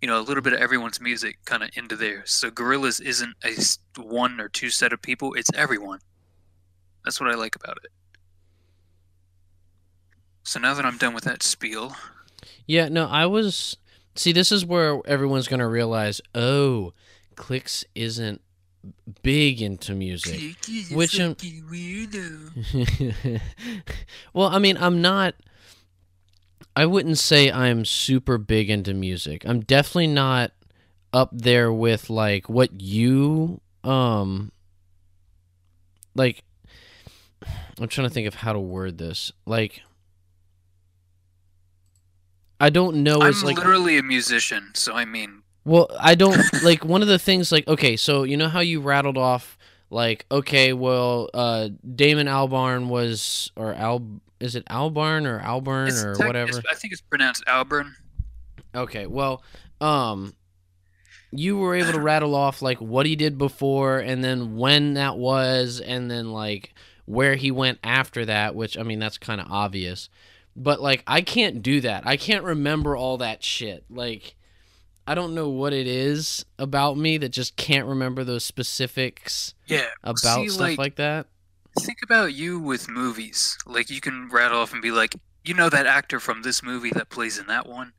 you 0.00 0.08
know 0.08 0.18
a 0.18 0.22
little 0.22 0.42
bit 0.42 0.52
of 0.52 0.60
everyone's 0.60 1.00
music 1.00 1.38
kind 1.44 1.62
of 1.62 1.70
into 1.74 1.96
there. 1.96 2.22
So 2.26 2.50
Gorillaz 2.50 3.00
isn't 3.00 3.34
a 3.44 3.54
one 4.02 4.40
or 4.40 4.48
two 4.48 4.70
set 4.70 4.92
of 4.92 5.02
people; 5.02 5.34
it's 5.34 5.50
everyone. 5.54 6.00
That's 7.04 7.20
what 7.20 7.30
I 7.30 7.34
like 7.34 7.56
about 7.56 7.78
it. 7.84 7.90
So 10.42 10.58
now 10.58 10.74
that 10.74 10.84
I'm 10.84 10.96
done 10.98 11.14
with 11.14 11.24
that 11.24 11.42
spiel, 11.42 11.96
Yeah, 12.66 12.88
no, 12.88 13.06
I 13.06 13.26
was. 13.26 13.76
See, 14.16 14.32
this 14.32 14.50
is 14.50 14.64
where 14.66 15.00
everyone's 15.06 15.48
gonna 15.48 15.68
realize, 15.68 16.20
oh, 16.34 16.92
Clicks 17.36 17.84
isn't 17.94 18.40
big 19.22 19.62
into 19.62 19.94
music. 19.94 20.56
Which, 20.92 21.12
weirdo. 21.12 22.60
well, 24.32 24.48
I 24.48 24.58
mean, 24.58 24.76
I'm 24.76 25.02
not. 25.02 25.34
I 26.76 26.86
wouldn't 26.86 27.18
say 27.18 27.50
I'm 27.50 27.84
super 27.84 28.38
big 28.38 28.70
into 28.70 28.94
music. 28.94 29.44
I'm 29.44 29.60
definitely 29.60 30.06
not 30.06 30.52
up 31.12 31.30
there 31.32 31.72
with 31.72 32.08
like 32.08 32.48
what 32.48 32.80
you 32.80 33.60
um 33.82 34.52
like 36.14 36.44
I'm 37.80 37.88
trying 37.88 38.08
to 38.08 38.14
think 38.14 38.28
of 38.28 38.34
how 38.34 38.52
to 38.52 38.60
word 38.60 38.98
this. 38.98 39.32
Like 39.46 39.82
I 42.60 42.68
don't 42.70 43.02
know 43.02 43.22
I'm 43.22 43.32
like 43.42 43.56
literally 43.56 43.96
a 43.96 44.02
musician, 44.02 44.70
so 44.74 44.92
I 44.92 45.06
mean, 45.06 45.39
well, 45.64 45.88
I 45.98 46.14
don't 46.14 46.40
like 46.62 46.84
one 46.84 47.02
of 47.02 47.08
the 47.08 47.18
things 47.18 47.52
like 47.52 47.66
okay, 47.68 47.96
so 47.96 48.22
you 48.22 48.36
know 48.36 48.48
how 48.48 48.60
you 48.60 48.80
rattled 48.80 49.18
off 49.18 49.58
like 49.90 50.26
okay, 50.30 50.72
well, 50.72 51.28
uh 51.34 51.68
Damon 51.94 52.26
Albarn 52.26 52.88
was 52.88 53.52
or 53.56 53.74
Al 53.74 54.06
is 54.38 54.54
it 54.56 54.64
Albarn 54.66 55.26
or 55.26 55.38
Alburn 55.40 55.88
it's 55.88 56.02
or 56.02 56.14
tech- 56.14 56.26
whatever? 56.26 56.62
I 56.70 56.74
think 56.74 56.92
it's 56.92 57.02
pronounced 57.02 57.44
Alburn. 57.46 57.92
Okay, 58.74 59.06
well, 59.06 59.42
um 59.80 60.34
you 61.32 61.56
were 61.56 61.76
able 61.76 61.92
to 61.92 62.00
rattle 62.00 62.34
off 62.34 62.60
like 62.60 62.78
what 62.80 63.06
he 63.06 63.14
did 63.14 63.38
before 63.38 63.98
and 63.98 64.24
then 64.24 64.56
when 64.56 64.94
that 64.94 65.16
was 65.16 65.80
and 65.80 66.10
then 66.10 66.32
like 66.32 66.74
where 67.04 67.34
he 67.36 67.50
went 67.50 67.78
after 67.84 68.24
that, 68.24 68.54
which 68.54 68.78
I 68.78 68.82
mean 68.82 68.98
that's 68.98 69.18
kind 69.18 69.40
of 69.40 69.46
obvious. 69.50 70.08
But 70.56 70.80
like 70.80 71.02
I 71.06 71.20
can't 71.20 71.62
do 71.62 71.80
that. 71.82 72.06
I 72.06 72.16
can't 72.16 72.44
remember 72.44 72.96
all 72.96 73.18
that 73.18 73.44
shit. 73.44 73.84
Like 73.90 74.34
I 75.06 75.14
don't 75.14 75.34
know 75.34 75.48
what 75.48 75.72
it 75.72 75.86
is 75.86 76.44
about 76.58 76.96
me 76.96 77.18
that 77.18 77.30
just 77.30 77.56
can't 77.56 77.86
remember 77.86 78.22
those 78.24 78.44
specifics 78.44 79.54
Yeah. 79.66 79.86
about 80.04 80.42
see, 80.42 80.48
stuff 80.50 80.60
like, 80.60 80.78
like 80.78 80.96
that. 80.96 81.26
Think 81.78 81.98
about 82.02 82.34
you 82.34 82.58
with 82.58 82.88
movies. 82.88 83.56
Like 83.66 83.90
you 83.90 84.00
can 84.00 84.28
rattle 84.28 84.58
off 84.60 84.72
and 84.72 84.82
be 84.82 84.90
like, 84.90 85.14
you 85.44 85.54
know 85.54 85.68
that 85.70 85.86
actor 85.86 86.20
from 86.20 86.42
this 86.42 86.62
movie 86.62 86.90
that 86.90 87.08
plays 87.10 87.38
in 87.38 87.46
that 87.46 87.66
one. 87.66 87.92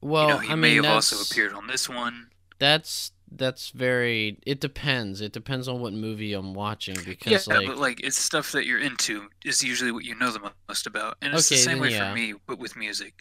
Well, 0.00 0.28
you 0.28 0.34
know, 0.34 0.38
he 0.40 0.52
I 0.52 0.54
may 0.56 0.74
mean 0.74 0.84
have 0.84 0.92
also 0.94 1.16
appeared 1.20 1.52
on 1.52 1.66
this 1.66 1.88
one. 1.88 2.28
That's 2.58 3.12
that's 3.30 3.70
very. 3.70 4.38
It 4.46 4.60
depends. 4.60 5.20
It 5.20 5.32
depends 5.32 5.68
on 5.68 5.80
what 5.80 5.92
movie 5.92 6.32
I'm 6.32 6.54
watching 6.54 6.96
Yeah, 6.96 7.02
because 7.06 7.48
like 7.48 7.66
but 7.66 7.78
like 7.78 8.00
it's 8.00 8.18
stuff 8.18 8.52
that 8.52 8.66
you're 8.66 8.78
into 8.80 9.28
is 9.44 9.62
usually 9.62 9.90
what 9.92 10.04
you 10.04 10.14
know 10.14 10.30
the 10.30 10.52
most 10.68 10.86
about, 10.86 11.16
and 11.22 11.34
it's 11.34 11.50
Okay, 11.50 11.56
the 11.56 11.62
same 11.64 11.78
way 11.80 11.90
yeah. 11.90 12.10
for 12.10 12.14
me, 12.14 12.34
but 12.46 12.58
with 12.58 12.76
music. 12.76 13.14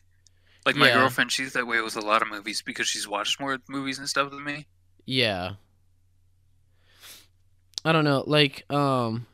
Like 0.65 0.75
my 0.75 0.87
Yeah. 0.87 0.95
girlfriend, 0.95 1.31
she's 1.31 1.53
that 1.53 1.67
way 1.67 1.79
with 1.81 1.95
a 1.95 2.01
lot 2.01 2.21
of 2.21 2.27
movies 2.29 2.61
because 2.61 2.87
she's 2.87 3.07
watched 3.07 3.39
more 3.39 3.59
movies 3.69 3.99
and 3.99 4.09
stuff 4.09 4.31
than 4.31 4.43
me. 4.43 4.65
Yeah. 5.05 5.53
I 7.83 7.91
don't 7.91 8.03
know, 8.03 8.23
like 8.25 8.69
um 8.71 9.27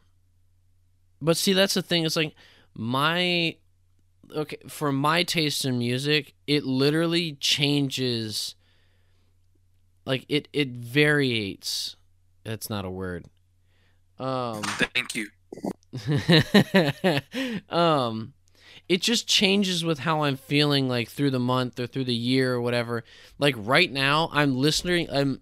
but 1.22 1.38
see 1.38 1.54
that's 1.54 1.74
the 1.76 1.82
thing, 1.82 2.06
it's 2.06 2.16
like 2.18 2.34
my 2.76 3.56
okay, 4.36 4.58
for 4.68 4.92
my 4.92 5.24
taste 5.24 5.64
in 5.66 5.78
music, 5.78 6.34
it 6.48 6.66
literally 6.66 7.34
changes 7.40 8.56
like 10.06 10.26
it 10.28 10.50
it 10.52 10.70
variates. 10.70 11.96
That's 12.44 12.70
not 12.70 12.84
a 12.84 12.90
word. 12.90 13.26
Um 14.20 14.64
Thank 14.64 15.16
you. 15.16 15.30
um 17.70 18.34
it 18.92 19.02
just 19.02 19.26
changes 19.26 19.86
with 19.86 20.00
how 20.00 20.24
I'm 20.24 20.36
feeling 20.36 20.90
like 20.90 21.08
through 21.10 21.32
the 21.32 21.40
month 21.40 21.80
or 21.80 21.88
through 21.88 22.04
the 22.04 22.14
year 22.14 22.54
or 22.56 22.60
whatever. 22.62 23.06
Like 23.40 23.56
right 23.58 23.90
now 23.90 24.30
I'm 24.34 24.58
listening 24.58 25.08
I'm 25.10 25.40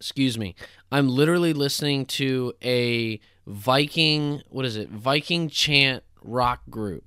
excuse 0.00 0.38
me. 0.38 0.54
I'm 0.90 1.06
literally 1.08 1.52
listening 1.52 2.06
to 2.06 2.54
a 2.62 3.20
Viking 3.46 4.40
what 4.48 4.64
is 4.64 4.76
it? 4.76 4.88
Viking 4.88 5.50
chant 5.50 6.02
rock 6.22 6.60
group. 6.70 7.04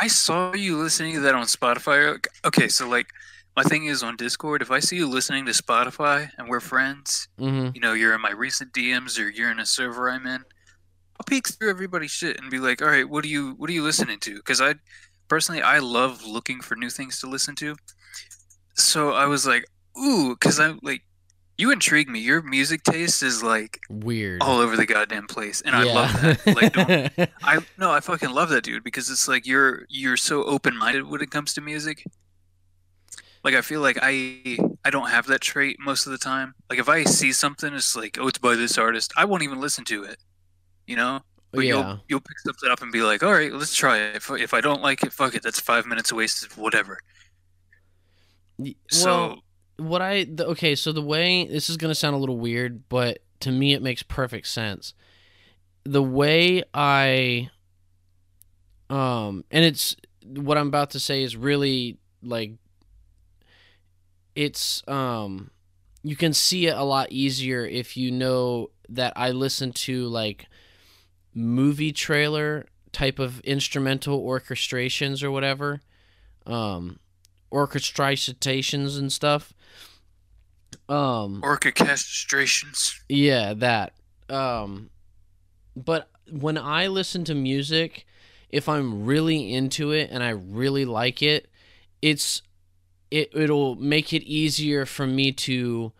I 0.00 0.06
saw 0.06 0.54
you 0.54 0.76
listening 0.76 1.14
to 1.14 1.20
that 1.22 1.34
on 1.34 1.46
Spotify. 1.46 2.24
Okay, 2.44 2.68
so 2.68 2.88
like 2.88 3.08
my 3.56 3.64
thing 3.64 3.86
is 3.86 4.04
on 4.04 4.14
Discord. 4.16 4.62
If 4.62 4.70
I 4.70 4.78
see 4.78 4.94
you 4.96 5.08
listening 5.08 5.44
to 5.46 5.52
Spotify 5.52 6.30
and 6.38 6.48
we're 6.48 6.60
friends, 6.60 7.26
Mhm. 7.40 7.74
you 7.74 7.80
know, 7.80 7.94
you're 7.94 8.14
in 8.14 8.20
my 8.20 8.30
recent 8.30 8.72
DMs 8.72 9.18
or 9.18 9.28
you're 9.28 9.50
in 9.50 9.58
a 9.58 9.66
server 9.66 10.08
I'm 10.08 10.24
in, 10.26 10.44
I'll 11.18 11.24
peek 11.26 11.48
through 11.48 11.70
everybody's 11.70 12.10
shit 12.10 12.38
and 12.40 12.50
be 12.50 12.58
like, 12.58 12.82
all 12.82 12.88
right, 12.88 13.08
what 13.08 13.24
are 13.24 13.28
you 13.28 13.54
what 13.56 13.70
are 13.70 13.72
you 13.72 13.82
listening 13.82 14.18
to? 14.20 14.36
Because 14.36 14.60
I 14.60 14.74
personally 15.28 15.62
I 15.62 15.78
love 15.78 16.24
looking 16.24 16.60
for 16.60 16.76
new 16.76 16.90
things 16.90 17.20
to 17.20 17.28
listen 17.28 17.54
to. 17.56 17.76
So 18.74 19.12
I 19.12 19.26
was 19.26 19.46
like, 19.46 19.64
ooh, 19.98 20.34
because 20.34 20.60
I'm 20.60 20.78
like, 20.82 21.02
you 21.58 21.70
intrigue 21.70 22.08
me. 22.08 22.20
Your 22.20 22.42
music 22.42 22.82
taste 22.82 23.22
is 23.22 23.42
like 23.42 23.80
Weird. 23.88 24.42
all 24.42 24.58
over 24.58 24.76
the 24.76 24.84
goddamn 24.84 25.26
place, 25.26 25.62
and 25.62 25.74
I 25.74 25.84
love 25.84 26.20
that. 26.20 26.46
Like, 26.54 26.72
don't. 26.72 27.30
I 27.42 27.64
no, 27.78 27.90
I 27.90 28.00
fucking 28.00 28.30
love 28.30 28.50
that 28.50 28.64
dude 28.64 28.84
because 28.84 29.10
it's 29.10 29.26
like 29.26 29.46
you're 29.46 29.86
you're 29.88 30.18
so 30.18 30.44
open 30.44 30.76
minded 30.76 31.08
when 31.08 31.22
it 31.22 31.30
comes 31.30 31.54
to 31.54 31.60
music. 31.62 32.04
Like 33.42 33.54
I 33.54 33.62
feel 33.62 33.80
like 33.80 33.98
I 34.02 34.58
I 34.84 34.90
don't 34.90 35.08
have 35.08 35.26
that 35.28 35.40
trait 35.40 35.78
most 35.80 36.04
of 36.04 36.12
the 36.12 36.18
time. 36.18 36.54
Like 36.68 36.78
if 36.78 36.88
I 36.88 37.04
see 37.04 37.32
something, 37.32 37.72
it's 37.72 37.96
like 37.96 38.18
oh, 38.20 38.28
it's 38.28 38.38
by 38.38 38.54
this 38.54 38.76
artist. 38.76 39.12
I 39.16 39.24
won't 39.24 39.42
even 39.42 39.60
listen 39.60 39.84
to 39.86 40.04
it. 40.04 40.18
You 40.86 40.96
know. 40.96 41.20
But 41.52 41.64
yeah. 41.64 41.68
you'll 41.68 42.00
you'll 42.08 42.20
pick 42.20 42.38
something 42.40 42.70
up 42.70 42.82
and 42.82 42.92
be 42.92 43.02
like, 43.02 43.22
all 43.22 43.32
right, 43.32 43.52
let's 43.52 43.74
try 43.74 43.98
it. 43.98 44.16
If 44.16 44.30
if 44.30 44.52
I 44.52 44.60
don't 44.60 44.82
like 44.82 45.02
it, 45.02 45.12
fuck 45.12 45.34
it. 45.34 45.42
That's 45.42 45.60
five 45.60 45.86
minutes 45.86 46.12
wasted. 46.12 46.56
Whatever. 46.56 46.98
Y- 48.58 48.74
So 48.90 49.06
well, 49.08 49.42
what 49.78 50.02
I 50.02 50.24
the, 50.24 50.46
okay, 50.48 50.74
so 50.74 50.92
the 50.92 51.02
way 51.02 51.46
this 51.46 51.70
is 51.70 51.76
gonna 51.76 51.94
sound 51.94 52.14
a 52.14 52.18
little 52.18 52.38
weird, 52.38 52.88
but 52.88 53.18
to 53.40 53.52
me 53.52 53.72
it 53.74 53.82
makes 53.82 54.02
perfect 54.02 54.46
sense. 54.48 54.94
The 55.84 56.02
way 56.02 56.64
I, 56.74 57.50
um, 58.90 59.44
and 59.50 59.64
it's 59.64 59.94
what 60.24 60.58
I'm 60.58 60.68
about 60.68 60.90
to 60.90 61.00
say 61.00 61.22
is 61.22 61.36
really 61.36 61.98
like, 62.22 62.52
it's 64.34 64.82
um, 64.88 65.50
you 66.02 66.16
can 66.16 66.32
see 66.32 66.66
it 66.66 66.76
a 66.76 66.82
lot 66.82 67.12
easier 67.12 67.64
if 67.64 67.96
you 67.96 68.10
know 68.10 68.70
that 68.88 69.12
I 69.16 69.30
listen 69.30 69.72
to 69.72 70.06
like 70.08 70.46
movie 71.36 71.92
trailer 71.92 72.66
type 72.92 73.18
of 73.18 73.40
instrumental 73.40 74.24
orchestrations 74.24 75.22
or 75.22 75.30
whatever. 75.30 75.82
Um, 76.46 76.98
orchestrations 77.52 78.98
and 78.98 79.12
stuff. 79.12 79.52
Um, 80.88 81.42
orchestrations. 81.42 82.94
yeah, 83.08 83.52
that. 83.54 83.92
Um, 84.30 84.90
but 85.76 86.08
when 86.30 86.56
I 86.56 86.86
listen 86.86 87.24
to 87.24 87.34
music, 87.34 88.06
if 88.48 88.68
I'm 88.68 89.04
really 89.04 89.52
into 89.52 89.92
it 89.92 90.10
and 90.10 90.22
I 90.22 90.30
really 90.30 90.84
like 90.84 91.22
it, 91.22 91.48
it's 92.00 92.42
it 93.10 93.30
it'll 93.34 93.76
make 93.76 94.12
it 94.12 94.22
easier 94.22 94.86
for 94.86 95.06
me 95.06 95.32
to 95.32 95.92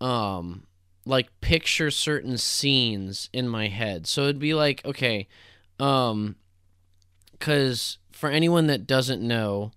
um 0.00 0.67
like 1.08 1.40
picture 1.40 1.90
certain 1.90 2.36
scenes 2.36 3.30
in 3.32 3.48
my 3.48 3.68
head. 3.68 4.06
So 4.06 4.24
it'd 4.24 4.38
be 4.38 4.54
like, 4.54 4.84
okay, 4.84 5.26
um 5.80 6.36
cuz 7.40 7.98
for 8.12 8.30
anyone 8.30 8.66
that 8.66 8.86
doesn't 8.86 9.22
know, 9.22 9.72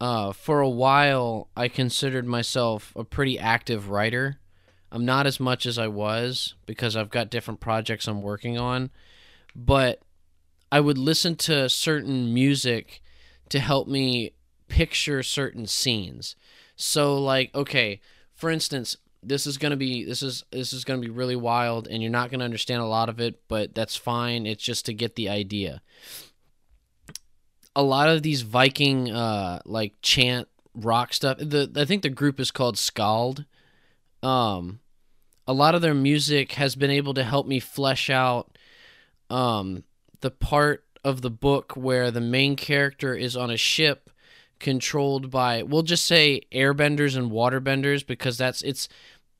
uh 0.00 0.32
for 0.32 0.60
a 0.60 0.68
while 0.68 1.48
I 1.56 1.68
considered 1.68 2.26
myself 2.26 2.92
a 2.96 3.04
pretty 3.04 3.38
active 3.38 3.88
writer. 3.88 4.40
I'm 4.90 5.04
not 5.06 5.26
as 5.26 5.40
much 5.40 5.64
as 5.64 5.78
I 5.78 5.86
was 5.86 6.54
because 6.66 6.96
I've 6.96 7.08
got 7.08 7.30
different 7.30 7.60
projects 7.60 8.08
I'm 8.08 8.20
working 8.20 8.58
on, 8.58 8.90
but 9.54 10.02
I 10.72 10.80
would 10.80 10.98
listen 10.98 11.36
to 11.36 11.68
certain 11.68 12.34
music 12.34 13.00
to 13.50 13.60
help 13.60 13.86
me 13.86 14.34
picture 14.68 15.22
certain 15.22 15.66
scenes. 15.66 16.34
So 16.74 17.16
like, 17.16 17.54
okay, 17.54 18.00
for 18.34 18.50
instance, 18.50 18.96
this 19.22 19.46
is 19.46 19.56
to 19.70 19.76
be 19.76 20.04
this 20.04 20.22
is 20.22 20.44
this 20.50 20.72
is 20.72 20.84
to 21.00 21.06
be 21.06 21.12
really 21.12 21.36
wild 21.36 21.86
and 21.86 22.02
you're 22.02 22.10
not 22.10 22.30
to 22.40 22.44
understand 22.44 22.82
a 22.82 22.86
lot 22.86 23.08
of 23.08 23.20
it, 23.20 23.40
but 23.48 23.74
that's 23.74 23.96
fine. 23.96 24.46
It's 24.46 24.62
just 24.62 24.86
to 24.86 24.94
get 24.94 25.14
the 25.14 25.28
idea. 25.28 25.80
A 27.74 27.82
lot 27.82 28.08
of 28.08 28.22
these 28.22 28.42
Viking 28.42 29.10
uh 29.10 29.60
like 29.64 29.94
chant 30.02 30.48
rock 30.74 31.14
stuff. 31.14 31.38
The 31.38 31.70
I 31.76 31.84
think 31.84 32.02
the 32.02 32.10
group 32.10 32.40
is 32.40 32.50
called 32.50 32.76
Skáld. 32.76 33.46
Um 34.22 34.80
a 35.46 35.52
lot 35.52 35.74
of 35.74 35.82
their 35.82 35.94
music 35.94 36.52
has 36.52 36.74
been 36.74 36.90
able 36.90 37.14
to 37.14 37.24
help 37.24 37.46
me 37.46 37.60
flesh 37.60 38.10
out 38.10 38.58
um 39.30 39.84
the 40.20 40.30
part 40.30 40.84
of 41.04 41.22
the 41.22 41.30
book 41.30 41.76
where 41.76 42.10
the 42.10 42.20
main 42.20 42.56
character 42.56 43.14
is 43.14 43.36
on 43.36 43.50
a 43.50 43.56
ship 43.56 44.10
controlled 44.62 45.30
by 45.30 45.62
we'll 45.64 45.82
just 45.82 46.06
say 46.06 46.40
airbenders 46.52 47.16
and 47.16 47.30
waterbenders 47.30 48.06
because 48.06 48.38
that's 48.38 48.62
it's 48.62 48.88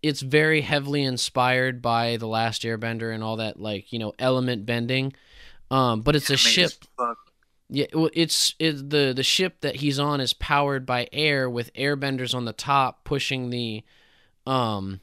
it's 0.02 0.20
very 0.20 0.62
heavily 0.62 1.04
inspired 1.04 1.80
by 1.80 2.16
the 2.16 2.26
last 2.26 2.62
airbender 2.62 3.14
and 3.14 3.22
all 3.22 3.36
that 3.36 3.58
like 3.58 3.92
you 3.92 3.98
know 3.98 4.12
element 4.18 4.66
bending. 4.66 5.12
Um 5.70 6.02
but 6.02 6.16
it's 6.16 6.28
a 6.28 6.36
ship. 6.36 6.72
Yeah, 7.70 7.86
well, 7.94 8.10
it's 8.12 8.54
it, 8.58 8.90
the 8.90 9.12
the 9.14 9.22
ship 9.22 9.60
that 9.60 9.76
he's 9.76 9.98
on 9.98 10.20
is 10.20 10.34
powered 10.34 10.84
by 10.84 11.08
air 11.12 11.48
with 11.48 11.72
airbenders 11.74 12.34
on 12.34 12.44
the 12.44 12.52
top 12.52 13.04
pushing 13.04 13.48
the 13.50 13.84
um 14.44 15.00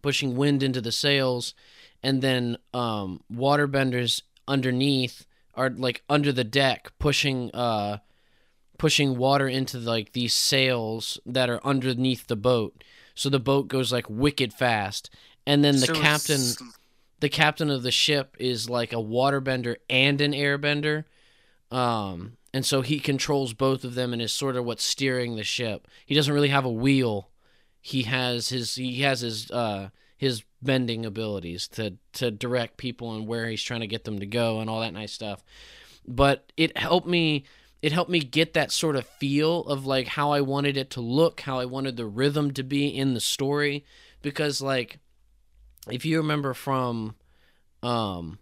pushing 0.00 0.36
wind 0.36 0.62
into 0.62 0.80
the 0.80 0.92
sails. 0.92 1.54
And 2.02 2.22
then 2.22 2.58
um 2.72 3.22
waterbenders 3.30 4.22
underneath 4.46 5.26
are 5.54 5.68
like 5.68 6.02
under 6.08 6.32
the 6.32 6.44
deck 6.44 6.92
pushing 7.00 7.50
uh 7.52 7.98
pushing 8.82 9.16
water 9.16 9.46
into 9.46 9.78
like 9.78 10.12
these 10.12 10.34
sails 10.34 11.20
that 11.24 11.48
are 11.48 11.64
underneath 11.64 12.26
the 12.26 12.36
boat 12.36 12.82
so 13.14 13.28
the 13.28 13.38
boat 13.38 13.68
goes 13.68 13.92
like 13.92 14.06
wicked 14.08 14.52
fast 14.52 15.08
and 15.46 15.64
then 15.64 15.78
the 15.80 15.86
So 15.86 15.94
captain 15.94 16.40
the 17.20 17.28
captain 17.28 17.70
of 17.70 17.84
the 17.84 17.92
ship 17.92 18.36
is 18.40 18.68
like 18.68 18.92
a 18.92 18.96
waterbender 18.96 19.76
and 19.88 20.20
an 20.20 20.32
airbender. 20.32 21.04
Um, 21.70 22.36
and 22.52 22.66
so 22.66 22.82
he 22.82 22.98
controls 22.98 23.54
both 23.54 23.84
of 23.84 23.94
them 23.94 24.12
and 24.12 24.20
is 24.20 24.32
sort 24.32 24.56
of 24.56 24.64
what's 24.64 24.82
steering 24.82 25.36
the 25.36 25.44
ship. 25.44 25.86
He 26.04 26.16
doesn't 26.16 26.34
really 26.34 26.48
have 26.48 26.64
a 26.64 26.70
wheel. 26.70 27.30
He 27.80 28.02
has 28.02 28.48
his 28.48 28.74
he 28.74 29.02
has 29.02 29.20
his 29.20 29.50
uh 29.52 29.90
his 30.16 30.42
bending 30.60 31.06
abilities 31.06 31.68
to 31.68 31.94
to 32.14 32.32
direct 32.32 32.76
people 32.76 33.14
and 33.14 33.28
where 33.28 33.46
he's 33.46 33.62
trying 33.62 33.80
to 33.80 33.86
get 33.86 34.02
them 34.02 34.18
to 34.18 34.26
go 34.26 34.58
and 34.58 34.68
all 34.68 34.80
that 34.80 34.92
nice 34.92 35.12
stuff. 35.12 35.44
But 36.06 36.52
it 36.56 36.76
helped 36.76 37.06
me 37.06 37.44
it 37.82 37.92
helped 37.92 38.10
me 38.10 38.20
get 38.20 38.54
that 38.54 38.70
sort 38.70 38.96
of 38.96 39.06
feel 39.06 39.62
of 39.64 39.84
like 39.84 40.06
how 40.06 40.30
I 40.30 40.40
wanted 40.40 40.76
it 40.76 40.88
to 40.90 41.00
look, 41.00 41.40
how 41.40 41.58
I 41.58 41.64
wanted 41.64 41.96
the 41.96 42.06
rhythm 42.06 42.52
to 42.54 42.62
be 42.62 42.86
in 42.86 43.12
the 43.12 43.20
story. 43.20 43.84
Because 44.22 44.62
like 44.62 45.00
if 45.90 46.04
you 46.04 46.18
remember 46.18 46.54
from 46.54 47.16
um 47.82 48.38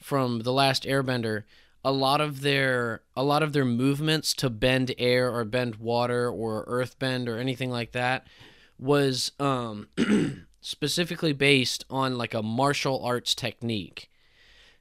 from 0.00 0.40
the 0.40 0.52
last 0.52 0.84
airbender 0.84 1.42
a 1.84 1.90
lot 1.90 2.20
of 2.20 2.42
their 2.42 3.02
a 3.16 3.22
lot 3.24 3.42
of 3.42 3.52
their 3.52 3.64
movements 3.64 4.32
to 4.34 4.48
bend 4.48 4.94
air 4.96 5.34
or 5.34 5.44
bend 5.44 5.76
water 5.76 6.30
or 6.30 6.64
earth 6.68 6.98
bend 7.00 7.28
or 7.28 7.38
anything 7.38 7.70
like 7.70 7.92
that 7.92 8.26
was 8.78 9.32
um 9.40 9.88
specifically 10.60 11.32
based 11.32 11.84
on 11.90 12.16
like 12.16 12.34
a 12.34 12.42
martial 12.42 13.02
arts 13.04 13.34
technique 13.34 14.08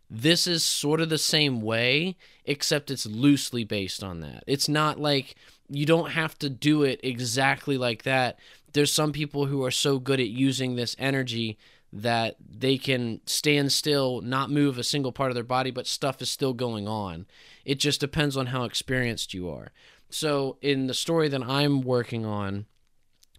this 0.10 0.48
is 0.48 0.64
sort 0.64 1.02
of 1.02 1.10
the 1.10 1.18
same 1.18 1.62
way 1.62 2.16
except 2.46 2.92
it's 2.92 3.06
loosely 3.06 3.64
based 3.64 4.04
on 4.04 4.22
that 4.22 4.44
it's 4.48 4.70
not 4.70 5.00
like 5.00 5.36
you 5.70 5.86
don't 5.86 6.12
have 6.12 6.38
to 6.40 6.50
do 6.50 6.84
it 6.84 7.00
exactly 7.04 7.78
like 7.78 8.04
that 8.04 8.40
there's 8.74 8.92
some 8.92 9.12
people 9.12 9.48
who 9.48 9.64
are 9.64 9.72
so 9.72 10.00
good 10.00 10.20
at 10.20 10.28
using 10.28 10.76
this 10.76 10.96
energy 11.00 11.58
that 11.94 12.36
they 12.40 12.78
can 12.78 13.22
stand 13.26 13.72
still, 13.72 14.22
not 14.22 14.52
move 14.52 14.78
a 14.78 14.84
single 14.84 15.12
part 15.12 15.32
of 15.32 15.36
their 15.36 15.44
body, 15.44 15.72
but 15.72 15.88
stuff 15.88 16.22
is 16.22 16.30
still 16.30 16.54
going 16.54 16.88
on. 16.88 17.26
It 17.66 17.80
just 17.80 18.00
depends 18.00 18.36
on 18.36 18.48
how 18.48 18.64
experienced 18.64 19.34
you 19.34 19.50
are. 19.50 19.72
So, 20.10 20.58
in 20.62 20.88
the 20.88 20.94
story 20.94 21.28
that 21.30 21.44
I'm 21.44 21.82
working 21.82 22.26
on, 22.26 22.66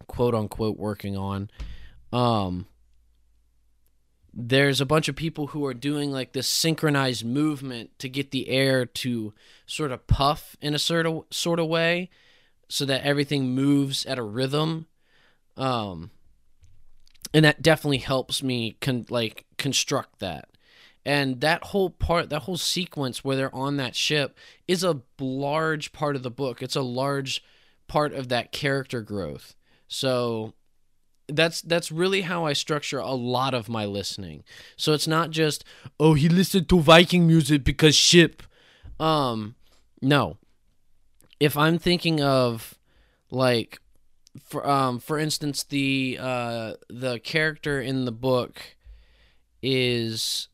quote 0.07 0.35
unquote, 0.35 0.77
working 0.77 1.17
on, 1.17 1.51
um, 2.13 2.67
there's 4.33 4.81
a 4.81 4.87
bunch 4.87 5.09
of 5.09 5.17
people 5.17 5.49
who 5.49 5.65
are 5.65 5.75
doing 5.75 6.13
like 6.13 6.33
this 6.33 6.47
synchronized 6.47 7.25
movement 7.25 7.99
to 7.99 8.09
get 8.09 8.31
the 8.31 8.49
air 8.49 8.85
to 8.87 9.33
sort 9.67 9.91
of 9.91 10.07
puff 10.07 10.57
in 10.61 10.75
a 10.75 10.79
sort 10.79 11.07
of 11.07 11.25
sort 11.31 11.59
of 11.59 11.67
way 11.67 12.11
so 12.69 12.85
that 12.85 13.03
everything 13.03 13.55
moves 13.55 14.05
at 14.07 14.19
a 14.19 14.23
rhythm. 14.23 14.87
Um 15.57 16.11
and 17.35 17.45
that 17.45 17.63
definitely 17.63 17.99
helps 17.99 18.43
me 18.43 18.77
con- 18.81 19.07
like 19.11 19.45
construct 19.57 20.21
that. 20.21 20.49
And 21.05 21.41
that 21.41 21.65
whole 21.65 21.91
part 21.91 22.31
that 22.31 22.43
whole 22.43 22.57
sequence 22.57 23.25
where 23.25 23.37
they're 23.37 23.55
on 23.55 23.77
that 23.79 23.97
ship 23.97 24.37
is 24.67 24.85
a 24.85 25.01
large 25.19 25.93
part 25.93 26.17
of 26.17 26.23
the 26.23 26.31
book. 26.31 26.63
It's 26.63 26.77
a 26.77 26.83
large 26.83 27.43
part 27.87 28.13
of 28.13 28.29
that 28.29 28.53
character 28.53 29.01
growth. 29.01 29.55
So 29.89 30.53
that's 31.29 31.61
that's 31.63 31.93
really 31.93 32.23
how 32.23 32.45
I 32.45 32.53
structure 32.53 32.99
a 32.99 33.13
lot 33.13 33.55
of 33.55 33.69
my 33.69 33.85
listening. 33.85 34.45
So 34.77 34.93
it's 34.93 35.07
not 35.07 35.31
just 35.31 35.65
oh 36.01 36.15
he 36.15 36.29
listened 36.29 36.69
to 36.71 36.81
Viking 36.81 37.27
music 37.27 37.65
because 37.65 37.95
ship. 37.95 38.43
Um 38.99 39.55
no. 40.01 40.39
If 41.39 41.57
I'm 41.57 41.79
thinking 41.79 42.21
of 42.21 42.75
like 43.31 43.81
for 44.43 44.69
um 44.69 44.99
for 44.99 45.19
instance 45.19 45.65
the 45.65 46.19
uh 46.21 46.75
the 46.89 47.19
character 47.21 47.81
in 47.81 48.05
the 48.05 48.13
book 48.13 48.61
is 49.63 50.49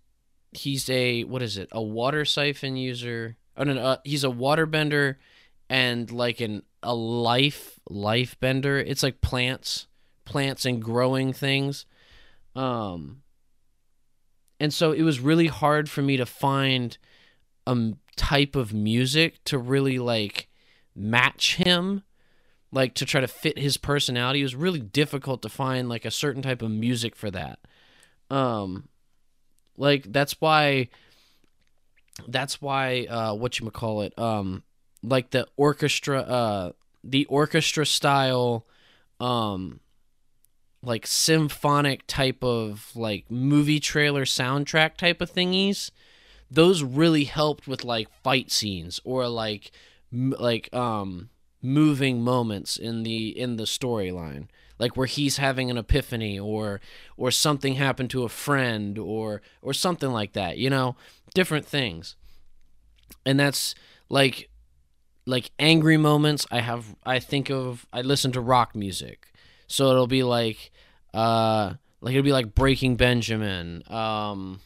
he's 0.52 0.88
a 0.90 1.24
what 1.24 1.42
is 1.42 1.56
it? 1.56 1.68
A 1.72 1.82
water 1.82 2.24
siphon 2.24 2.76
user. 2.76 3.37
Oh 3.56 3.64
no, 3.64 3.74
no 3.74 3.82
uh, 3.82 3.96
he's 4.04 4.24
a 4.24 4.28
waterbender 4.28 5.16
and 5.70 6.10
like 6.10 6.40
an 6.40 6.62
a 6.82 6.94
life 6.94 7.78
life 7.88 8.38
bender. 8.40 8.78
It's 8.78 9.02
like 9.02 9.20
plants 9.20 9.87
plants 10.24 10.64
and 10.64 10.82
growing 10.82 11.32
things. 11.32 11.87
Um, 12.54 13.22
and 14.60 14.72
so 14.72 14.92
it 14.92 15.02
was 15.02 15.20
really 15.20 15.48
hard 15.48 15.90
for 15.90 16.02
me 16.02 16.16
to 16.16 16.26
find 16.26 16.96
a 17.66 17.92
type 18.16 18.56
of 18.56 18.72
music 18.72 19.42
to 19.44 19.58
really 19.58 19.98
like 19.98 20.48
match 20.94 21.56
him, 21.56 22.04
like 22.70 22.94
to 22.94 23.04
try 23.04 23.20
to 23.20 23.28
fit 23.28 23.58
his 23.58 23.76
personality. 23.76 24.40
It 24.40 24.44
was 24.44 24.56
really 24.56 24.80
difficult 24.80 25.42
to 25.42 25.48
find 25.48 25.88
like 25.88 26.04
a 26.04 26.10
certain 26.10 26.42
type 26.42 26.62
of 26.62 26.70
music 26.70 27.16
for 27.16 27.30
that. 27.30 27.58
Um, 28.30 28.88
like 29.76 30.12
that's 30.12 30.40
why. 30.40 30.88
That's 32.28 32.62
why 32.62 33.06
uh, 33.10 33.34
what 33.34 33.58
you 33.58 33.68
call 33.72 34.02
it, 34.02 34.16
um, 34.16 34.62
like 35.02 35.30
the 35.30 35.48
orchestra, 35.56 36.20
uh, 36.20 36.72
the 37.02 37.24
orchestra 37.24 37.84
style, 37.84 38.68
um, 39.18 39.80
like 40.86 41.06
symphonic 41.06 42.06
type 42.06 42.42
of 42.42 42.90
like 42.94 43.30
movie 43.30 43.80
trailer 43.80 44.24
soundtrack 44.24 44.96
type 44.96 45.20
of 45.20 45.32
thingies 45.32 45.90
those 46.50 46.82
really 46.82 47.24
helped 47.24 47.66
with 47.66 47.84
like 47.84 48.08
fight 48.22 48.50
scenes 48.50 49.00
or 49.04 49.28
like 49.28 49.70
m- 50.12 50.34
like 50.38 50.72
um 50.74 51.30
moving 51.62 52.22
moments 52.22 52.76
in 52.76 53.02
the 53.02 53.28
in 53.38 53.56
the 53.56 53.64
storyline. 53.64 54.48
Like 54.78 54.96
where 54.96 55.06
he's 55.06 55.38
having 55.38 55.70
an 55.70 55.78
epiphany 55.78 56.38
or 56.38 56.80
or 57.16 57.30
something 57.30 57.74
happened 57.74 58.10
to 58.10 58.24
a 58.24 58.28
friend 58.28 58.98
or 58.98 59.40
or 59.62 59.72
something 59.72 60.10
like 60.10 60.32
that 60.32 60.58
you 60.58 60.70
know? 60.70 60.96
Different 61.34 61.66
things. 61.66 62.16
And 63.24 63.38
that's 63.40 63.74
like 64.08 64.50
like 65.26 65.50
angry 65.58 65.96
moments. 65.96 66.46
I 66.50 66.60
have 66.60 66.94
i 67.04 67.18
think 67.18 67.50
of 67.50 67.86
i 67.92 68.02
listen 68.02 68.32
to 68.32 68.40
rock 68.40 68.74
music 68.76 69.32
so 69.66 69.90
it'll 69.90 70.07
be 70.07 70.22
like 70.22 70.70
uh 71.12 71.74
like 72.00 72.12
it'll 72.12 72.22
be 72.24 72.33
like 72.33 72.55
breaking 72.55 72.96
benjamin 72.96 73.83
um 73.92 74.61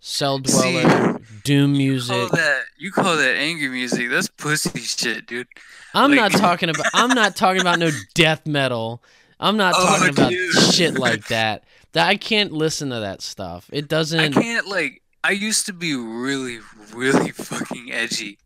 cell 0.00 0.40
See, 0.44 0.52
dweller 0.80 1.18
doom 1.44 1.74
You 1.74 1.90
music 1.92 2.16
call 2.16 2.28
that 2.36 2.62
you 2.78 2.92
call 2.92 3.16
that 3.16 3.36
angry 3.36 3.68
music? 3.68 4.08
That's 4.10 4.28
pussy 4.28 4.78
shit, 4.80 5.26
dude. 5.26 5.48
i'm 5.94 6.10
like- 6.10 6.32
not 6.32 6.32
talking 6.32 6.68
about 6.68 6.86
i'm 6.94 7.10
not 7.10 7.34
talking 7.36 7.60
about 7.60 7.78
no 7.78 7.90
death 8.14 8.46
metal 8.46 9.02
i'm 9.40 9.56
not 9.56 9.74
Oh, 9.76 9.84
talking 9.86 10.10
about 10.10 10.30
dude. 10.30 10.52
shit 10.74 10.94
like 10.98 11.26
that 11.28 11.64
that 11.92 12.06
i 12.06 12.16
can't 12.16 12.52
listen 12.52 12.90
to 12.90 13.00
that 13.00 13.20
stuff 13.22 13.68
it 13.72 13.88
doesn't 13.88 14.20
I 14.20 14.28
can't 14.28 14.66
like. 14.68 15.02
I 15.24 15.30
used 15.32 15.66
to 15.66 15.72
be 15.72 15.92
really, 15.96 16.60
really 16.94 17.30
fucking 17.32 17.90
edgy, 17.90 18.38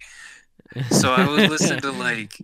so 0.91 1.13
I 1.13 1.29
would 1.29 1.51
listen 1.51 1.79
to 1.83 1.91
like, 1.93 2.39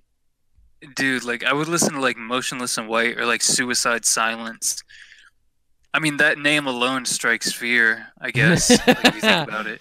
dude, 0.95 1.25
like 1.25 1.45
I 1.45 1.53
would 1.53 1.69
listen 1.69 1.95
to 1.95 2.01
like 2.01 2.17
Motionless 2.17 2.79
in 2.79 2.89
White 2.89 3.19
or 3.19 3.27
like 3.27 3.43
Suicide 3.43 4.05
Silence. 4.05 4.83
I 5.93 5.99
mean, 5.99 6.19
that 6.19 6.39
name 6.39 6.67
alone 6.67 7.05
strikes 7.07 7.53
fear. 7.53 8.09
I 8.21 8.31
guess 8.31 8.71
like, 8.87 9.05
if 9.05 9.15
you 9.15 9.21
think 9.21 9.49
about 9.49 9.67
it. 9.67 9.81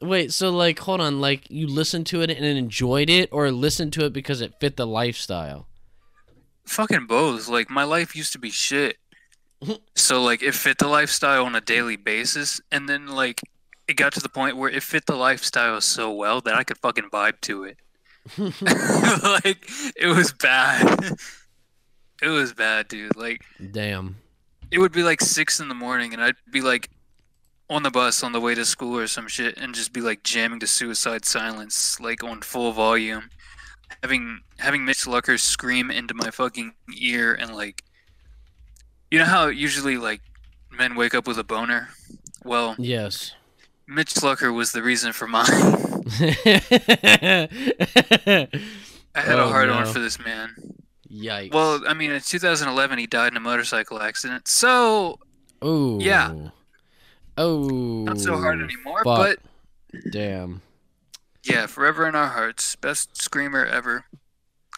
Wait, 0.00 0.32
so 0.32 0.50
like, 0.50 0.78
hold 0.80 1.00
on, 1.00 1.20
like 1.20 1.50
you 1.50 1.66
listened 1.66 2.06
to 2.08 2.20
it 2.20 2.30
and 2.30 2.44
enjoyed 2.44 3.08
it, 3.08 3.28
or 3.32 3.50
listened 3.50 3.92
to 3.94 4.04
it 4.04 4.12
because 4.12 4.40
it 4.40 4.54
fit 4.60 4.76
the 4.76 4.86
lifestyle? 4.86 5.66
Fucking 6.66 7.06
both. 7.06 7.48
Like 7.48 7.70
my 7.70 7.84
life 7.84 8.14
used 8.14 8.32
to 8.32 8.38
be 8.38 8.50
shit. 8.50 8.98
So 9.94 10.22
like 10.22 10.42
it 10.42 10.52
fit 10.52 10.76
the 10.76 10.88
lifestyle 10.88 11.46
on 11.46 11.54
a 11.54 11.60
daily 11.60 11.96
basis 11.96 12.60
and 12.70 12.86
then 12.86 13.06
like 13.06 13.40
it 13.88 13.94
got 13.96 14.12
to 14.12 14.20
the 14.20 14.28
point 14.28 14.58
where 14.58 14.68
it 14.68 14.82
fit 14.82 15.06
the 15.06 15.16
lifestyle 15.16 15.80
so 15.80 16.12
well 16.12 16.42
that 16.42 16.54
I 16.54 16.64
could 16.64 16.78
fucking 16.78 17.08
vibe 17.10 17.40
to 17.42 17.64
it. 17.64 17.78
like 18.38 19.68
it 19.96 20.14
was 20.14 20.32
bad. 20.32 21.16
it 22.22 22.28
was 22.28 22.52
bad, 22.52 22.88
dude. 22.88 23.16
Like 23.16 23.42
Damn. 23.72 24.16
it 24.70 24.78
would 24.78 24.92
be 24.92 25.02
like 25.02 25.20
six 25.20 25.60
in 25.60 25.68
the 25.68 25.74
morning 25.74 26.12
and 26.14 26.22
I'd 26.22 26.36
be 26.50 26.60
like 26.60 26.90
on 27.70 27.82
the 27.82 27.90
bus 27.90 28.22
on 28.22 28.32
the 28.32 28.40
way 28.40 28.54
to 28.54 28.64
school 28.64 28.98
or 28.98 29.06
some 29.06 29.26
shit 29.28 29.56
and 29.56 29.74
just 29.74 29.92
be 29.92 30.00
like 30.00 30.22
jamming 30.22 30.60
to 30.60 30.66
suicide 30.66 31.24
silence 31.24 31.98
like 31.98 32.22
on 32.22 32.42
full 32.42 32.72
volume 32.72 33.30
having 34.02 34.40
having 34.58 34.84
mitch 34.84 35.04
lucker 35.06 35.40
scream 35.40 35.90
into 35.90 36.12
my 36.12 36.30
fucking 36.30 36.74
ear 36.98 37.32
and 37.34 37.54
like 37.54 37.82
you 39.10 39.18
know 39.18 39.24
how 39.24 39.46
usually 39.46 39.96
like 39.96 40.20
men 40.70 40.94
wake 40.94 41.14
up 41.14 41.26
with 41.26 41.38
a 41.38 41.44
boner 41.44 41.88
well 42.44 42.74
Yes. 42.78 43.32
Mitch 43.86 44.14
Lucker 44.14 44.52
was 44.54 44.72
the 44.72 44.82
reason 44.82 45.12
for 45.12 45.26
mine. 45.26 45.44
I 49.16 49.20
had 49.20 49.38
Oh, 49.38 49.48
a 49.48 49.52
hard 49.52 49.68
no. 49.68 49.74
on 49.74 49.86
for 49.86 49.98
this 49.98 50.18
man. 50.18 50.54
Yikes. 51.10 51.52
Well, 51.54 51.82
I 51.86 51.94
mean, 51.94 52.10
in 52.10 52.20
2011, 52.20 52.98
he 52.98 53.06
died 53.06 53.32
in 53.32 53.36
a 53.36 53.40
motorcycle 53.40 54.00
accident, 54.00 54.48
so 54.48 55.18
oh 55.62 56.00
yeah. 56.00 56.34
Oh, 57.36 58.04
not 58.04 58.18
so 58.20 58.36
hard 58.36 58.60
anymore. 58.60 59.02
fuck. 59.04 59.18
But 59.18 59.38
damn. 60.10 60.62
yeah, 61.44 61.66
forever 61.66 62.08
in 62.08 62.14
our 62.14 62.28
hearts. 62.28 62.74
Best 62.76 63.20
screamer 63.20 63.64
ever. 63.64 64.06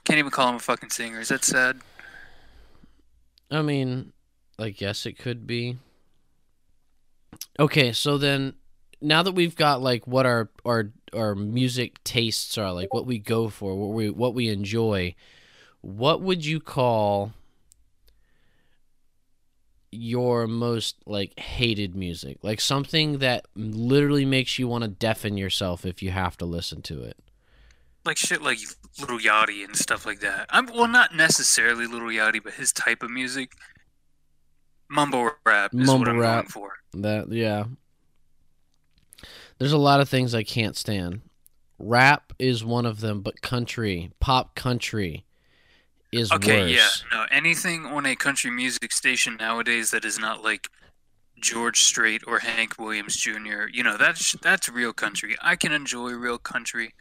Can't 0.04 0.18
even 0.18 0.30
call 0.30 0.48
him 0.50 0.56
a 0.56 0.60
fucking 0.60 0.90
singer. 0.90 1.20
Is 1.20 1.28
that 1.28 1.44
sad? 1.44 1.80
I 3.50 3.62
mean, 3.62 4.12
I 4.58 4.70
guess 4.70 5.06
it 5.06 5.18
could 5.18 5.46
be. 5.46 5.78
Okay, 7.58 7.92
so 7.92 8.18
then 8.18 8.54
now 9.00 9.22
that 9.22 9.32
we've 9.32 9.56
got 9.56 9.82
like 9.82 10.06
what 10.06 10.26
our 10.26 10.48
our 10.64 10.90
our 11.12 11.34
music 11.34 12.02
tastes 12.04 12.56
are, 12.58 12.72
like 12.72 12.92
what 12.92 13.06
we 13.06 13.18
go 13.18 13.48
for, 13.48 13.74
what 13.74 13.94
we 13.94 14.10
what 14.10 14.34
we 14.34 14.48
enjoy, 14.48 15.14
what 15.80 16.20
would 16.20 16.44
you 16.44 16.60
call 16.60 17.32
your 19.92 20.46
most 20.46 20.96
like 21.06 21.38
hated 21.38 21.94
music? 21.94 22.38
Like 22.42 22.60
something 22.60 23.18
that 23.18 23.46
literally 23.54 24.24
makes 24.24 24.58
you 24.58 24.68
want 24.68 24.82
to 24.82 24.88
deafen 24.88 25.36
yourself 25.36 25.84
if 25.84 26.02
you 26.02 26.10
have 26.10 26.36
to 26.38 26.44
listen 26.44 26.82
to 26.82 27.02
it. 27.02 27.16
Like 28.04 28.16
shit, 28.16 28.40
like 28.40 28.58
Little 29.00 29.18
Yachty 29.18 29.64
and 29.64 29.76
stuff 29.76 30.06
like 30.06 30.20
that. 30.20 30.46
I'm 30.50 30.66
well, 30.66 30.88
not 30.88 31.14
necessarily 31.14 31.86
Little 31.86 32.08
Yachty, 32.08 32.42
but 32.42 32.54
his 32.54 32.72
type 32.72 33.02
of 33.02 33.10
music. 33.10 33.52
Mumble 34.88 35.32
rap 35.44 35.74
is 35.74 35.80
what 35.80 35.86
Mumble 35.86 36.10
I'm 36.10 36.18
rap. 36.18 36.44
going 36.44 36.50
for. 36.50 36.72
That 36.94 37.32
yeah. 37.32 37.64
There's 39.58 39.72
a 39.72 39.78
lot 39.78 40.00
of 40.00 40.08
things 40.08 40.34
I 40.34 40.42
can't 40.42 40.76
stand. 40.76 41.22
Rap 41.78 42.32
is 42.38 42.64
one 42.64 42.86
of 42.86 43.00
them, 43.00 43.22
but 43.22 43.42
country, 43.42 44.12
pop 44.20 44.54
country 44.54 45.24
is 46.12 46.34
Okay, 46.34 46.60
worse. 46.62 46.74
yeah, 46.74 46.90
no, 47.12 47.26
anything 47.30 47.86
on 47.86 48.04
a 48.06 48.16
country 48.16 48.50
music 48.50 48.92
station 48.92 49.36
nowadays 49.36 49.90
that 49.92 50.04
is 50.04 50.18
not 50.18 50.42
like 50.42 50.66
George 51.40 51.80
Strait 51.82 52.22
or 52.26 52.40
Hank 52.40 52.78
Williams 52.78 53.16
Jr. 53.16 53.68
You 53.72 53.82
know, 53.84 53.96
that's 53.98 54.32
that's 54.42 54.68
real 54.68 54.92
country. 54.94 55.36
I 55.42 55.56
can 55.56 55.72
enjoy 55.72 56.12
real 56.12 56.38
country. 56.38 56.94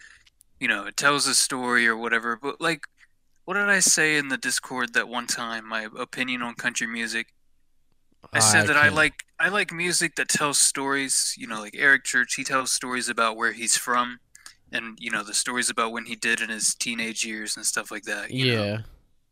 You 0.60 0.70
know, 0.70 0.88
it 0.88 0.98
tells 0.98 1.28
a 1.28 1.36
story 1.36 1.88
or 1.88 1.98
whatever. 1.98 2.38
But 2.41 2.62
like, 2.62 2.84
what 3.46 3.56
did 3.56 3.70
I 3.70 3.82
say 3.82 4.18
in 4.18 4.30
the 4.30 4.38
Discord 4.38 4.94
that 4.96 5.10
one 5.10 5.28
time? 5.28 5.68
My 5.68 5.89
opinion 6.00 6.44
on 6.44 6.56
country 6.56 6.88
music. 6.88 7.35
I 8.34 8.38
ah, 8.38 8.42
said 8.42 8.68
that 8.68 8.78
I 8.78 8.84
can't- 8.84 8.96
like 8.96 9.14
I 9.40 9.50
like 9.50 9.72
music 9.74 10.16
that 10.16 10.30
tells 10.30 10.58
stories. 10.60 11.36
You 11.38 11.48
know, 11.48 11.60
like 11.60 11.76
Eric 11.78 12.04
Church, 12.06 12.36
he 12.36 12.44
tells 12.44 12.72
stories 12.72 13.10
about 13.10 13.36
where 13.38 13.52
he's 13.52 13.76
from, 13.78 14.20
and 14.72 14.98
you 15.00 15.12
know 15.12 15.24
the 15.24 15.34
stories 15.34 15.70
about 15.70 15.92
when 15.92 16.06
he 16.06 16.16
did 16.16 16.42
in 16.42 16.50
his 16.50 16.74
teenage 16.76 17.26
years 17.26 17.56
and 17.58 17.66
stuff 17.66 17.92
like 17.92 18.04
that. 18.04 18.32
you 18.32 18.56
know? 18.56 18.64
Yeah. 18.64 18.78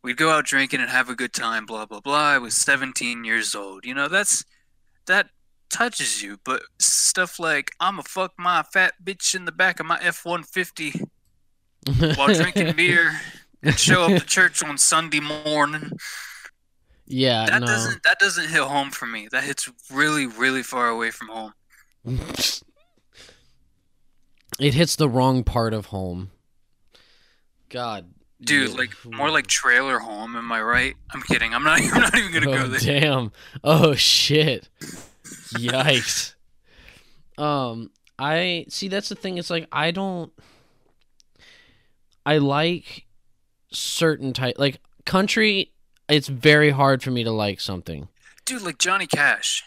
we'd 0.03 0.17
go 0.17 0.29
out 0.29 0.45
drinking 0.45 0.81
and 0.81 0.89
have 0.89 1.09
a 1.09 1.15
good 1.15 1.33
time 1.33 1.65
blah 1.65 1.85
blah 1.85 1.99
blah 2.01 2.27
i 2.35 2.37
was 2.37 2.55
17 2.57 3.23
years 3.23 3.55
old 3.55 3.85
you 3.85 3.93
know 3.93 4.07
that's 4.09 4.43
that 5.07 5.27
touches 5.69 6.21
you 6.21 6.37
but 6.43 6.61
stuff 6.79 7.39
like 7.39 7.71
i'ma 7.79 8.01
fuck 8.05 8.33
my 8.37 8.61
fat 8.73 8.93
bitch 9.03 9.33
in 9.33 9.45
the 9.45 9.51
back 9.51 9.79
of 9.79 9.85
my 9.85 9.97
f-150 10.01 11.07
while 12.17 12.33
drinking 12.33 12.73
beer 12.75 13.19
and 13.63 13.79
show 13.79 14.03
up 14.03 14.19
to 14.21 14.25
church 14.25 14.61
on 14.63 14.77
sunday 14.77 15.19
morning 15.21 15.91
yeah, 17.05 17.45
that 17.45 17.59
no. 17.59 17.67
doesn't 17.67 18.03
that 18.03 18.19
doesn't 18.19 18.49
hit 18.49 18.61
home 18.61 18.91
for 18.91 19.05
me 19.05 19.27
that 19.31 19.43
hits 19.43 19.69
really 19.91 20.25
really 20.25 20.63
far 20.63 20.89
away 20.89 21.11
from 21.11 21.27
home 21.29 21.53
it 24.59 24.73
hits 24.73 24.95
the 24.95 25.09
wrong 25.09 25.43
part 25.43 25.73
of 25.73 25.87
home. 25.87 26.31
God. 27.69 28.09
dude 28.41 28.69
yeah. 28.69 28.75
like 28.75 28.91
more 29.05 29.31
like 29.31 29.47
trailer 29.47 29.99
home 29.99 30.35
am 30.35 30.51
i 30.51 30.61
right 30.61 30.95
i'm 31.11 31.21
kidding 31.23 31.53
i'm 31.53 31.63
not 31.63 31.81
i'm 31.93 32.01
not 32.01 32.15
even 32.17 32.31
gonna 32.31 32.45
go 32.45 32.63
oh, 32.65 32.67
there 32.67 32.99
damn. 32.99 33.31
Oh 33.63 33.95
shit. 33.95 34.69
Yikes. 35.55 36.35
Um 37.37 37.89
I 38.19 38.65
see 38.69 38.87
that's 38.89 39.09
the 39.09 39.15
thing 39.15 39.37
it's 39.37 39.49
like 39.49 39.67
I 39.71 39.91
don't 39.91 40.31
I 42.25 42.37
like 42.37 43.05
certain 43.71 44.33
type 44.33 44.55
like 44.59 44.79
country 45.05 45.72
it's 46.13 46.27
very 46.27 46.71
hard 46.71 47.01
for 47.03 47.11
me 47.11 47.23
to 47.23 47.31
like 47.31 47.59
something. 47.59 48.07
dude 48.45 48.61
like 48.61 48.77
johnny 48.77 49.07
cash 49.07 49.63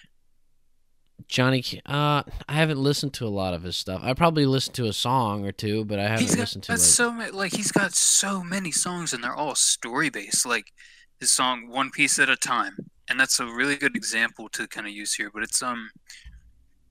Johnny 1.29 1.65
uh 1.87 2.23
I 2.49 2.53
haven't 2.53 2.79
listened 2.79 3.13
to 3.15 3.27
a 3.27 3.29
lot 3.29 3.55
of 3.55 3.63
his 3.63 3.77
stuff. 3.77 4.01
I 4.05 4.15
probably 4.15 4.47
listened 4.47 4.77
to 4.77 4.87
a 4.87 4.93
song 4.93 5.45
or 5.45 5.53
two, 5.53 5.85
but 5.85 5.99
I 5.99 6.05
haven't 6.05 6.21
He's 6.21 6.35
got 6.35 6.43
listened 6.43 6.65
to 6.65 6.73
that's 6.73 6.83
like 6.83 6.95
so 6.95 7.13
many, 7.13 7.31
like 7.33 7.55
he's 7.55 7.73
got 7.73 7.95
so 7.95 8.45
many 8.45 8.71
songs 8.71 9.13
and 9.13 9.25
they're 9.25 9.35
all 9.35 9.55
story 9.55 10.09
based. 10.09 10.47
Like 10.47 10.73
his 11.19 11.33
song 11.33 11.69
"One 11.69 11.91
Piece 11.91 12.19
at 12.19 12.29
a 12.29 12.37
Time," 12.37 12.91
and 13.09 13.19
that's 13.19 13.41
a 13.41 13.47
really 13.47 13.77
good 13.77 13.97
example 13.97 14.49
to 14.51 14.69
kind 14.69 14.87
of 14.87 14.93
use 14.93 15.15
here. 15.15 15.31
But 15.33 15.43
it's 15.43 15.63
um, 15.63 15.91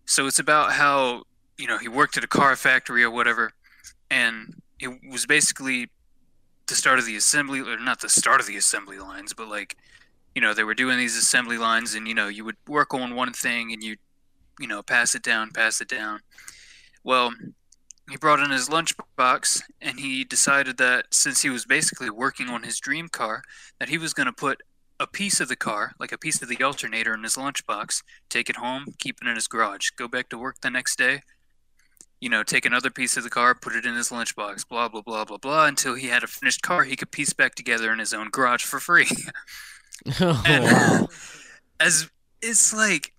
so 0.05 0.27
it's 0.27 0.39
about 0.39 0.73
how 0.73 1.23
you 1.57 1.67
know 1.67 1.77
he 1.77 1.87
worked 1.87 2.17
at 2.17 2.23
a 2.23 2.27
car 2.27 2.55
factory 2.55 3.03
or 3.03 3.11
whatever, 3.11 3.53
and 4.09 4.55
it 4.79 4.89
was 5.09 5.25
basically 5.25 5.89
the 6.67 6.75
start 6.75 6.99
of 6.99 7.06
the 7.06 7.15
assembly, 7.15 7.62
or 7.62 7.80
not 7.80 8.01
the 8.01 8.10
start 8.10 8.41
of 8.41 8.47
the 8.47 8.58
assembly 8.58 8.99
lines, 8.99 9.34
but 9.34 9.47
like 9.47 9.78
you 10.34 10.41
know 10.41 10.54
they 10.54 10.63
were 10.63 10.73
doing 10.73 10.97
these 10.97 11.17
assembly 11.17 11.58
lines, 11.58 11.95
and 11.95 12.08
you 12.08 12.13
know 12.13 12.28
you 12.28 12.45
would 12.45 12.58
work 12.67 12.93
on 12.93 13.15
one 13.15 13.34
thing 13.34 13.71
and 13.71 13.84
you 13.84 13.97
you 14.60 14.67
know 14.67 14.82
pass 14.82 15.15
it 15.15 15.23
down, 15.23 15.51
pass 15.51 15.82
it 15.82 15.88
down. 15.88 16.21
Well, 17.04 17.34
he 18.10 18.17
brought 18.17 18.39
in 18.39 18.51
his 18.51 18.69
lunchbox 18.69 19.62
and 19.82 19.99
he 19.99 20.23
decided 20.23 20.78
that 20.78 21.08
since 21.12 21.41
he 21.41 21.49
was 21.49 21.65
basically 21.65 22.10
working 22.10 22.49
on 22.49 22.63
his 22.63 22.80
dream 22.80 23.08
car 23.08 23.43
that 23.80 23.89
he 23.89 23.97
was 23.97 24.13
going 24.13 24.28
to 24.28 24.34
put 24.34 24.62
a 24.99 25.08
piece 25.08 25.39
of 25.39 25.49
the 25.49 25.56
car 25.56 25.93
like 25.99 26.12
a 26.12 26.17
piece 26.17 26.41
of 26.41 26.47
the 26.47 26.63
alternator 26.63 27.13
in 27.13 27.23
his 27.23 27.36
lunchbox 27.36 28.04
take 28.30 28.49
it 28.49 28.58
home 28.58 28.86
keep 28.99 29.17
it 29.21 29.28
in 29.28 29.36
his 29.36 29.47
garage 29.47 29.89
go 29.97 30.08
back 30.08 30.30
to 30.30 30.38
work 30.38 30.62
the 30.62 30.69
next 30.69 30.97
day 30.97 31.21
you 32.25 32.31
know 32.31 32.41
take 32.41 32.65
another 32.65 32.89
piece 32.89 33.17
of 33.17 33.23
the 33.23 33.29
car 33.29 33.53
put 33.53 33.75
it 33.75 33.85
in 33.85 33.93
his 33.93 34.09
lunchbox 34.09 34.67
blah 34.67 34.89
blah 34.89 35.01
blah 35.01 35.23
blah 35.23 35.38
blah 35.38 35.67
until 35.67 35.93
he 35.93 36.07
had 36.07 36.23
a 36.23 36.27
finished 36.27 36.63
car 36.63 36.83
he 36.83 36.95
could 36.95 37.11
piece 37.11 37.33
back 37.33 37.53
together 37.53 37.93
in 37.93 37.99
his 37.99 38.13
own 38.15 38.29
garage 38.31 38.63
for 38.63 38.79
free 38.79 39.07
oh, 40.19 40.43
and 40.45 40.63
wow. 40.63 41.07
as 41.79 42.09
it's 42.41 42.73
like 42.73 43.13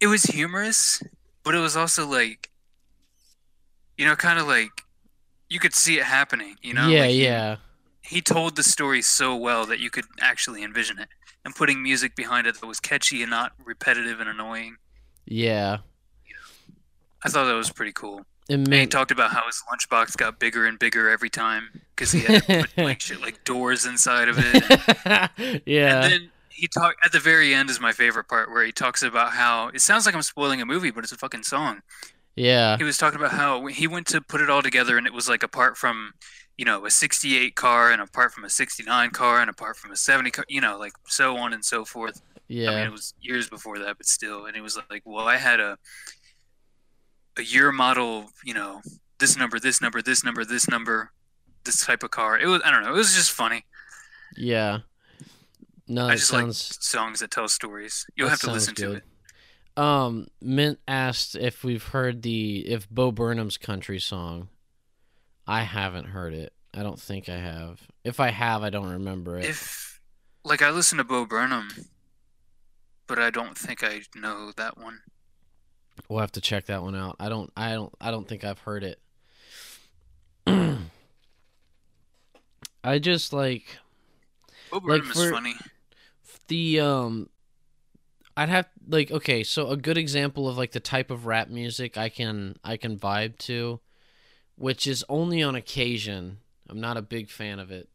it 0.00 0.08
was 0.08 0.24
humorous 0.24 1.00
but 1.44 1.54
it 1.54 1.60
was 1.60 1.76
also 1.76 2.04
like 2.04 2.50
you 3.96 4.04
know 4.04 4.16
kind 4.16 4.40
of 4.40 4.46
like 4.48 4.70
you 5.48 5.60
could 5.60 5.72
see 5.74 5.98
it 5.98 6.04
happening 6.04 6.56
you 6.62 6.74
know 6.74 6.88
yeah, 6.88 7.02
Like, 7.02 7.10
he- 7.10 7.24
yeah. 7.24 7.56
he 8.02 8.20
told 8.20 8.56
the 8.56 8.64
story 8.64 9.02
so 9.02 9.36
well 9.36 9.66
that 9.66 9.78
you 9.78 9.88
could 9.90 10.06
actually 10.20 10.64
envision 10.64 10.98
it 10.98 11.08
and 11.44 11.54
putting 11.54 11.80
music 11.80 12.16
behind 12.16 12.48
it 12.48 12.60
that 12.60 12.66
was 12.66 12.80
catchy 12.80 13.22
and 13.22 13.30
not 13.30 13.52
repetitive 13.64 14.18
and 14.18 14.28
annoying 14.28 14.76
Yeah. 15.26 15.78
I 17.24 17.28
thought 17.28 17.44
that 17.46 17.54
was 17.54 17.70
pretty 17.70 17.92
cool 17.92 18.22
and 18.48 18.72
he 18.72 18.86
talked 18.86 19.10
about 19.10 19.32
how 19.32 19.44
his 19.46 19.60
lunchbox 19.72 20.16
got 20.16 20.38
bigger 20.38 20.66
and 20.66 20.78
bigger 20.78 21.08
every 21.10 21.28
time 21.30 21.68
because 21.94 22.12
he 22.12 22.20
had 22.20 22.42
to 22.44 22.60
put 22.60 22.78
like 22.84 23.00
shit 23.00 23.20
like 23.20 23.42
doors 23.44 23.84
inside 23.86 24.28
of 24.28 24.36
it 24.38 25.60
yeah. 25.66 26.02
And 26.04 26.12
then 26.12 26.30
he 26.48 26.68
talked 26.68 27.04
at 27.04 27.10
the 27.12 27.18
very 27.20 27.52
end 27.52 27.68
is 27.70 27.80
my 27.80 27.92
favorite 27.92 28.28
part 28.28 28.50
where 28.50 28.64
he 28.64 28.70
talks 28.72 29.02
about 29.02 29.32
how 29.32 29.68
it 29.68 29.80
sounds 29.80 30.06
like 30.06 30.14
I'm 30.14 30.22
spoiling 30.22 30.62
a 30.62 30.66
movie, 30.66 30.90
but 30.90 31.02
it's 31.04 31.12
a 31.12 31.16
fucking 31.18 31.42
song. 31.42 31.80
yeah. 32.36 32.78
He 32.78 32.84
was 32.84 32.96
talking 32.98 33.18
about 33.18 33.32
how 33.32 33.66
he 33.66 33.86
went 33.86 34.06
to 34.08 34.20
put 34.20 34.40
it 34.40 34.48
all 34.48 34.62
together 34.62 34.96
and 34.96 35.06
it 35.06 35.12
was 35.12 35.28
like 35.28 35.42
apart 35.42 35.76
from, 35.76 36.12
you 36.56 36.64
know, 36.64 36.86
a 36.86 36.90
68 36.90 37.56
car 37.56 37.90
and 37.90 38.00
apart 38.00 38.32
from 38.32 38.44
a 38.44 38.50
69 38.50 39.10
car 39.10 39.40
and 39.40 39.50
apart 39.50 39.76
from 39.76 39.90
a 39.90 39.96
70 39.96 40.30
car, 40.30 40.44
you 40.48 40.60
know, 40.60 40.78
like 40.78 40.92
so 41.08 41.36
on 41.36 41.52
and 41.52 41.64
so 41.64 41.84
forth. 41.84 42.22
I 42.48 42.52
mean, 42.54 42.62
Yeah. 42.62 42.84
it 42.86 42.92
was 42.92 43.12
years 43.20 43.48
before 43.50 43.78
that, 43.80 43.96
but 43.98 44.06
still. 44.06 44.46
And 44.46 44.56
it 44.56 44.60
was 44.62 44.78
like, 44.88 45.02
well, 45.04 45.26
I 45.26 45.36
had 45.36 45.58
a 45.60 45.78
a 47.36 47.42
year 47.42 47.72
model, 47.72 48.30
you 48.44 48.54
know, 48.54 48.82
this 49.18 49.36
number, 49.36 49.58
this 49.58 49.80
number, 49.80 50.02
this 50.02 50.24
number, 50.24 50.44
this 50.44 50.68
number, 50.68 51.12
this 51.64 51.84
type 51.84 52.02
of 52.02 52.10
car. 52.10 52.38
It 52.38 52.46
was, 52.46 52.62
I 52.64 52.70
don't 52.70 52.82
know, 52.82 52.94
it 52.94 52.96
was 52.96 53.14
just 53.14 53.32
funny. 53.32 53.64
Yeah. 54.36 54.80
No, 55.88 56.08
I 56.08 56.14
just 56.14 56.28
sounds 56.28 56.70
like 56.70 56.82
songs 56.82 57.20
that 57.20 57.30
tell 57.30 57.48
stories. 57.48 58.06
You'll 58.16 58.28
have 58.28 58.40
to 58.40 58.50
listen 58.50 58.74
to 58.76 58.92
it. 58.94 59.02
Um, 59.76 60.28
Mint 60.40 60.78
asked 60.88 61.36
if 61.36 61.62
we've 61.62 61.84
heard 61.84 62.22
the 62.22 62.66
if 62.66 62.88
Bo 62.88 63.12
Burnham's 63.12 63.58
country 63.58 64.00
song. 64.00 64.48
I 65.46 65.62
haven't 65.62 66.06
heard 66.06 66.34
it. 66.34 66.52
I 66.74 66.82
don't 66.82 67.00
think 67.00 67.28
I 67.28 67.36
have. 67.36 67.80
If 68.02 68.18
I 68.18 68.30
have, 68.30 68.64
I 68.64 68.70
don't 68.70 68.90
remember 68.90 69.38
it. 69.38 69.44
If 69.44 70.00
like 70.44 70.60
I 70.60 70.70
listen 70.70 70.98
to 70.98 71.04
Bo 71.04 71.24
Burnham, 71.24 71.68
but 73.06 73.18
I 73.18 73.30
don't 73.30 73.56
think 73.56 73.84
I 73.84 74.02
know 74.14 74.52
that 74.56 74.76
one. 74.76 75.00
We'll 76.08 76.20
have 76.20 76.32
to 76.32 76.40
check 76.40 76.66
that 76.66 76.82
one 76.82 76.94
out. 76.94 77.16
I 77.18 77.28
don't. 77.28 77.50
I 77.56 77.72
don't. 77.72 77.92
I 78.00 78.10
don't 78.10 78.26
think 78.28 78.44
I've 78.44 78.60
heard 78.60 78.84
it. 78.84 79.00
I 82.84 82.98
just 82.98 83.32
like 83.32 83.64
Bo 84.70 84.78
Like 84.84 85.02
for- 85.04 85.24
is 85.24 85.30
funny. 85.30 85.54
the 86.48 86.80
um. 86.80 87.28
I'd 88.38 88.50
have 88.50 88.68
like 88.86 89.10
okay, 89.10 89.42
so 89.44 89.68
a 89.70 89.76
good 89.78 89.96
example 89.96 90.46
of 90.48 90.58
like 90.58 90.72
the 90.72 90.80
type 90.80 91.10
of 91.10 91.24
rap 91.26 91.48
music 91.48 91.96
I 91.96 92.08
can 92.10 92.56
I 92.62 92.76
can 92.76 92.98
vibe 92.98 93.38
to, 93.38 93.80
which 94.56 94.86
is 94.86 95.04
only 95.08 95.42
on 95.42 95.54
occasion. 95.54 96.38
I'm 96.68 96.80
not 96.80 96.96
a 96.98 97.02
big 97.02 97.30
fan 97.30 97.58
of 97.58 97.70
it. 97.70 97.88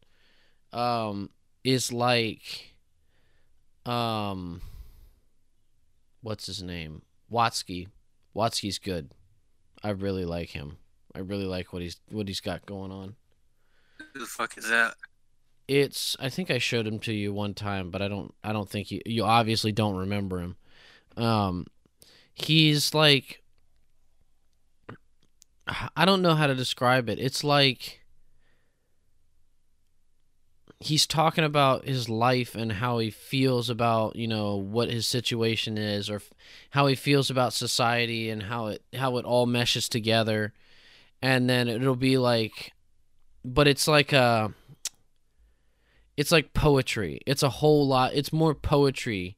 Um, 0.72 1.30
is 1.62 1.92
like, 1.92 2.74
um, 3.86 4.62
what's 6.22 6.46
his 6.46 6.62
name? 6.62 7.02
Watsky. 7.32 7.88
Watsky's 8.36 8.78
good. 8.78 9.12
I 9.82 9.90
really 9.90 10.24
like 10.24 10.50
him. 10.50 10.76
I 11.14 11.20
really 11.20 11.44
like 11.44 11.72
what 11.72 11.82
he's 11.82 12.00
what 12.10 12.28
he's 12.28 12.40
got 12.40 12.66
going 12.66 12.92
on. 12.92 13.16
Who 14.12 14.20
the 14.20 14.26
fuck 14.26 14.56
is 14.56 14.68
that? 14.68 14.94
It's 15.68 16.16
I 16.20 16.28
think 16.28 16.50
I 16.50 16.58
showed 16.58 16.86
him 16.86 16.98
to 17.00 17.12
you 17.12 17.32
one 17.32 17.54
time, 17.54 17.90
but 17.90 18.02
I 18.02 18.08
don't 18.08 18.34
I 18.44 18.52
don't 18.52 18.68
think 18.68 18.90
you 18.90 19.00
you 19.06 19.24
obviously 19.24 19.72
don't 19.72 19.96
remember 19.96 20.40
him. 20.40 20.56
Um 21.16 21.66
he's 22.34 22.94
like 22.94 23.42
I 25.96 26.04
don't 26.04 26.22
know 26.22 26.34
how 26.34 26.46
to 26.46 26.54
describe 26.54 27.08
it. 27.08 27.18
It's 27.18 27.44
like 27.44 28.01
he's 30.82 31.06
talking 31.06 31.44
about 31.44 31.86
his 31.86 32.08
life 32.08 32.54
and 32.54 32.72
how 32.72 32.98
he 32.98 33.10
feels 33.10 33.70
about 33.70 34.16
you 34.16 34.26
know 34.26 34.56
what 34.56 34.90
his 34.90 35.06
situation 35.06 35.78
is 35.78 36.10
or 36.10 36.20
how 36.70 36.86
he 36.86 36.94
feels 36.94 37.30
about 37.30 37.52
society 37.52 38.28
and 38.30 38.44
how 38.44 38.66
it 38.66 38.82
how 38.94 39.16
it 39.16 39.24
all 39.24 39.46
meshes 39.46 39.88
together. 39.88 40.52
And 41.20 41.48
then 41.48 41.68
it'll 41.68 41.94
be 41.94 42.18
like 42.18 42.72
but 43.44 43.68
it's 43.68 43.86
like 43.86 44.12
a 44.12 44.52
it's 46.16 46.32
like 46.32 46.52
poetry. 46.52 47.20
It's 47.26 47.42
a 47.42 47.48
whole 47.48 47.86
lot 47.86 48.14
it's 48.14 48.32
more 48.32 48.54
poetry 48.54 49.36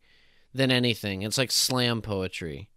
than 0.54 0.70
anything. 0.70 1.22
It's 1.22 1.38
like 1.38 1.50
slam 1.50 2.00
poetry 2.00 2.70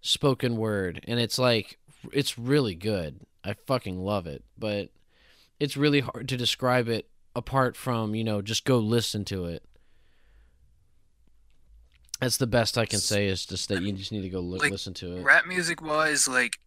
spoken 0.00 0.56
word. 0.56 1.04
And 1.06 1.20
it's 1.20 1.38
like 1.38 1.78
it's 2.12 2.38
really 2.38 2.74
good. 2.74 3.20
I 3.44 3.54
fucking 3.66 3.98
love 3.98 4.26
it. 4.26 4.44
But 4.58 4.90
it's 5.60 5.76
really 5.76 6.00
hard 6.00 6.28
to 6.28 6.36
describe 6.36 6.88
it 6.88 7.08
apart 7.36 7.76
from 7.76 8.14
you 8.14 8.24
know 8.24 8.42
just 8.42 8.64
go 8.64 8.78
listen 8.78 9.24
to 9.24 9.44
it 9.44 9.62
that's 12.20 12.38
the 12.38 12.46
best 12.46 12.76
i 12.78 12.86
can 12.86 12.98
say 12.98 13.26
is 13.26 13.44
just 13.46 13.68
that 13.68 13.82
you 13.82 13.92
just 13.92 14.10
need 14.10 14.22
to 14.22 14.28
go 14.28 14.40
li- 14.40 14.58
Like, 14.58 14.72
listen 14.72 14.94
to 14.94 15.16
it 15.18 15.22
Rap 15.22 15.46
music 15.46 15.80
wise, 15.82 16.26
like 16.26 16.58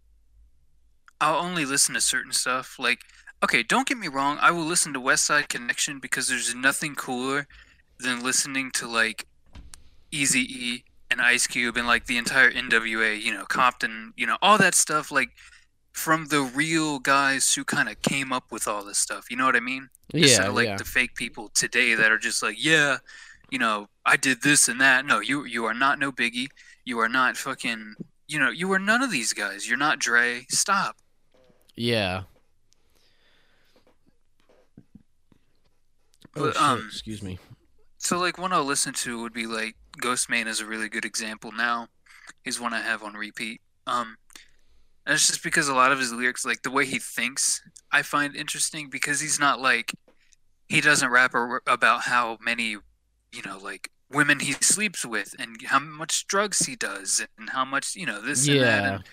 I'll 1.22 1.40
only 1.44 1.66
listen 1.66 1.96
to 1.96 2.02
certain 2.02 2.32
stuff. 2.32 2.78
Like, 2.80 3.02
okay, 3.44 3.62
don't 3.62 3.88
get 3.88 3.98
me 3.98 4.08
wrong, 4.08 4.38
I 4.42 4.52
will 4.52 4.64
listen 4.64 4.94
to 4.94 5.02
Westside 5.02 5.50
Connection 5.50 6.00
because 6.00 6.28
there's 6.28 6.56
nothing 6.56 6.96
cooler 6.96 7.48
than 8.00 8.24
listening 8.24 8.72
to 8.76 8.88
like 8.88 9.26
Easy 10.12 10.42
E 10.42 10.84
and 11.12 11.22
Ice 11.22 11.48
Cube 11.48 11.76
and 11.76 11.88
like 11.88 12.06
the 12.06 12.18
entire 12.18 12.52
NWA, 12.52 13.20
you 13.22 13.34
know, 13.34 13.44
Compton, 13.46 14.14
you 14.16 14.26
know, 14.26 14.38
all 14.42 14.58
that 14.60 14.76
stuff 14.76 15.12
like 15.12 15.32
from 16.00 16.28
the 16.28 16.42
real 16.42 17.00
guys 17.00 17.54
who 17.54 17.64
kind 17.64 17.90
of 17.90 18.02
came 18.02 18.32
up 18.32 18.46
with 18.52 18.68
all 18.68 18.84
this 18.84 18.98
stuff. 18.98 19.30
You 19.30 19.38
know 19.38 19.46
what 19.46 19.56
I 19.56 19.60
mean? 19.60 19.90
Instead 20.14 20.44
yeah 20.44 20.50
of 20.50 20.56
like 20.56 20.68
yeah 20.68 20.78
the 20.78 20.86
fake 20.86 21.14
people 21.16 21.50
today 21.54 21.94
that 21.96 22.12
are 22.12 22.18
just 22.18 22.42
like, 22.42 22.64
yeah, 22.64 22.98
you 23.52 23.60
know, 23.60 23.88
I 24.06 24.16
did 24.18 24.42
this 24.42 24.68
and 24.68 24.80
that. 24.82 25.06
No, 25.06 25.20
you 25.20 25.44
you 25.46 25.66
are 25.66 25.74
not 25.74 26.00
no 26.00 26.12
Biggie. 26.12 26.48
You 26.86 27.00
are 27.00 27.10
not 27.10 27.38
fucking. 27.38 27.96
You 28.28 28.40
know, 28.40 28.50
you 28.52 28.72
are 28.74 28.80
none 28.80 29.02
of 29.02 29.12
these 29.12 29.34
guys. 29.34 29.68
You're 29.68 29.78
not 29.78 30.00
Dre. 30.00 30.46
Stop. 30.50 30.96
yeah 31.76 32.24
oh 36.36 36.42
But, 36.46 36.54
shit 36.54 36.62
um, 36.62 36.86
excuse 36.88 37.22
me 37.24 37.40
So 37.98 38.20
like 38.20 38.38
one 38.38 38.54
I'll 38.54 38.64
listen 38.66 38.94
to 38.94 39.22
would 39.22 39.34
be 39.34 39.46
like 39.48 39.76
Ghostemane 40.02 40.48
is 40.48 40.60
a 40.62 40.66
really 40.66 40.90
good 40.90 41.06
example 41.06 41.52
now. 41.52 41.88
He's 42.44 42.60
one 42.60 42.74
I 42.74 42.82
have 42.82 43.04
on 43.04 43.14
repeat. 43.14 43.62
Um 43.88 44.18
and 45.10 45.16
it's 45.16 45.26
just 45.26 45.42
because 45.42 45.68
a 45.68 45.74
lot 45.74 45.92
of 45.92 45.98
his 45.98 46.14
lyrics, 46.14 46.46
like 46.46 46.62
the 46.62 46.70
way 46.70 46.86
he 46.86 47.00
thinks, 47.00 47.64
I 47.92 48.04
find 48.04 48.36
interesting 48.36 48.92
because 48.92 49.20
he's 49.20 49.40
not 49.40 49.60
like 49.60 49.92
he 50.68 50.82
doesn't 50.82 51.10
rap 51.10 51.34
about 51.66 52.02
how 52.02 52.38
many, 52.40 52.78
you 53.32 53.42
know, 53.44 53.58
like 53.58 53.90
women 54.12 54.40
he 54.40 54.52
sleeps 54.52 55.04
with 55.04 55.34
and 55.40 55.58
how 55.66 55.80
much 55.80 56.28
drugs 56.28 56.68
he 56.68 56.76
does 56.76 57.26
and 57.40 57.50
how 57.50 57.66
much, 57.66 57.96
you 57.96 58.06
know, 58.06 58.22
this 58.22 58.48
and 58.48 58.62
that. 58.62 58.84
yeah 58.84 58.94
And 58.94 59.04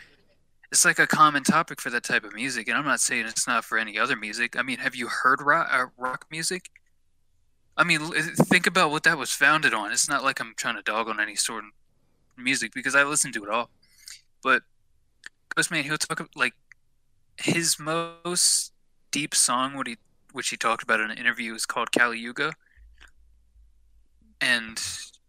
it's 0.71 0.85
like 0.85 0.99
a 0.99 1.07
common 1.07 1.45
topic 1.45 1.81
for 1.81 1.89
that 1.89 2.03
type 2.03 2.25
of 2.25 2.35
music. 2.35 2.69
And 2.69 2.77
I'm 2.77 2.85
not 2.85 3.01
saying 3.01 3.25
it's 3.25 3.47
not 3.47 3.65
for 3.65 3.79
any 3.79 3.99
other 3.99 4.17
music. 4.17 4.55
I 4.55 4.63
mean, 4.63 4.81
have 4.81 4.95
you 4.95 5.09
heard 5.09 5.41
rock, 5.41 5.67
uh, 5.73 5.87
rock 5.97 6.27
music? 6.31 6.69
I 7.75 7.85
mean, 7.85 8.01
think 8.01 8.67
about 8.67 8.91
what 8.91 9.05
that 9.05 9.17
was 9.17 9.31
founded 9.31 9.73
on. 9.73 9.93
It's 9.93 10.11
not 10.11 10.23
like 10.23 10.41
I'm 10.41 10.53
trying 10.59 10.77
to 10.77 10.83
dog 10.83 11.09
on 11.09 11.21
any 11.21 11.37
sort 11.37 11.65
of 11.65 11.71
music 12.37 12.75
because 12.75 12.95
I 12.95 13.03
listen 13.03 13.33
to 13.33 13.45
it 13.45 13.49
all. 13.49 13.71
But 14.43 14.61
Ghostemane, 15.57 15.85
he'll 15.85 15.99
talk 15.99 16.29
like 16.37 16.55
his 17.39 17.79
most 17.79 18.73
deep 19.11 19.35
song, 19.35 19.75
what 19.75 19.87
he 19.87 19.97
which 20.33 20.51
he 20.51 20.57
talked 20.57 20.83
about 20.83 21.01
in 21.01 21.11
an 21.11 21.17
interview, 21.17 21.55
is 21.55 21.65
called 21.65 21.93
Kali 21.93 22.19
Yuga. 22.19 22.55
And 24.41 24.81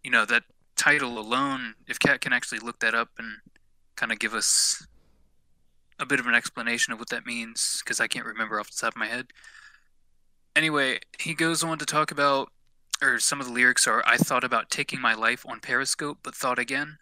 you 0.03 0.11
know 0.11 0.25
that 0.25 0.43
title 0.75 1.17
alone, 1.17 1.75
if 1.87 1.97
Cat 1.97 2.21
can 2.21 2.33
actually 2.33 2.59
look 2.59 2.79
that 2.79 2.93
up 2.93 3.09
and 3.17 3.37
kind 3.95 4.11
of 4.11 4.19
give 4.19 4.33
us 4.33 4.85
a 5.99 6.05
bit 6.05 6.19
of 6.19 6.27
an 6.27 6.35
explanation 6.35 6.93
of 6.93 6.99
what 6.99 7.09
that 7.09 7.25
means, 7.25 7.81
because 7.83 7.99
I 7.99 8.07
can't 8.07 8.25
remember 8.25 8.59
off 8.59 8.69
the 8.69 8.77
top 8.77 8.93
of 8.93 8.99
my 8.99 9.07
head. 9.07 9.27
Anyway, 10.55 10.99
he 11.19 11.33
goes 11.33 11.63
on 11.63 11.77
to 11.79 11.85
talk 11.85 12.11
about, 12.11 12.51
or 13.01 13.19
some 13.19 13.39
of 13.39 13.47
the 13.47 13.53
lyrics 13.53 13.87
are, 13.87 14.03
I 14.05 14.17
thought 14.17 14.43
about 14.43 14.69
taking 14.69 14.99
my 15.01 15.13
life 15.13 15.45
on 15.47 15.59
Periscope, 15.59 16.19
but 16.21 16.35
thought 16.35 16.59
again. 16.59 16.97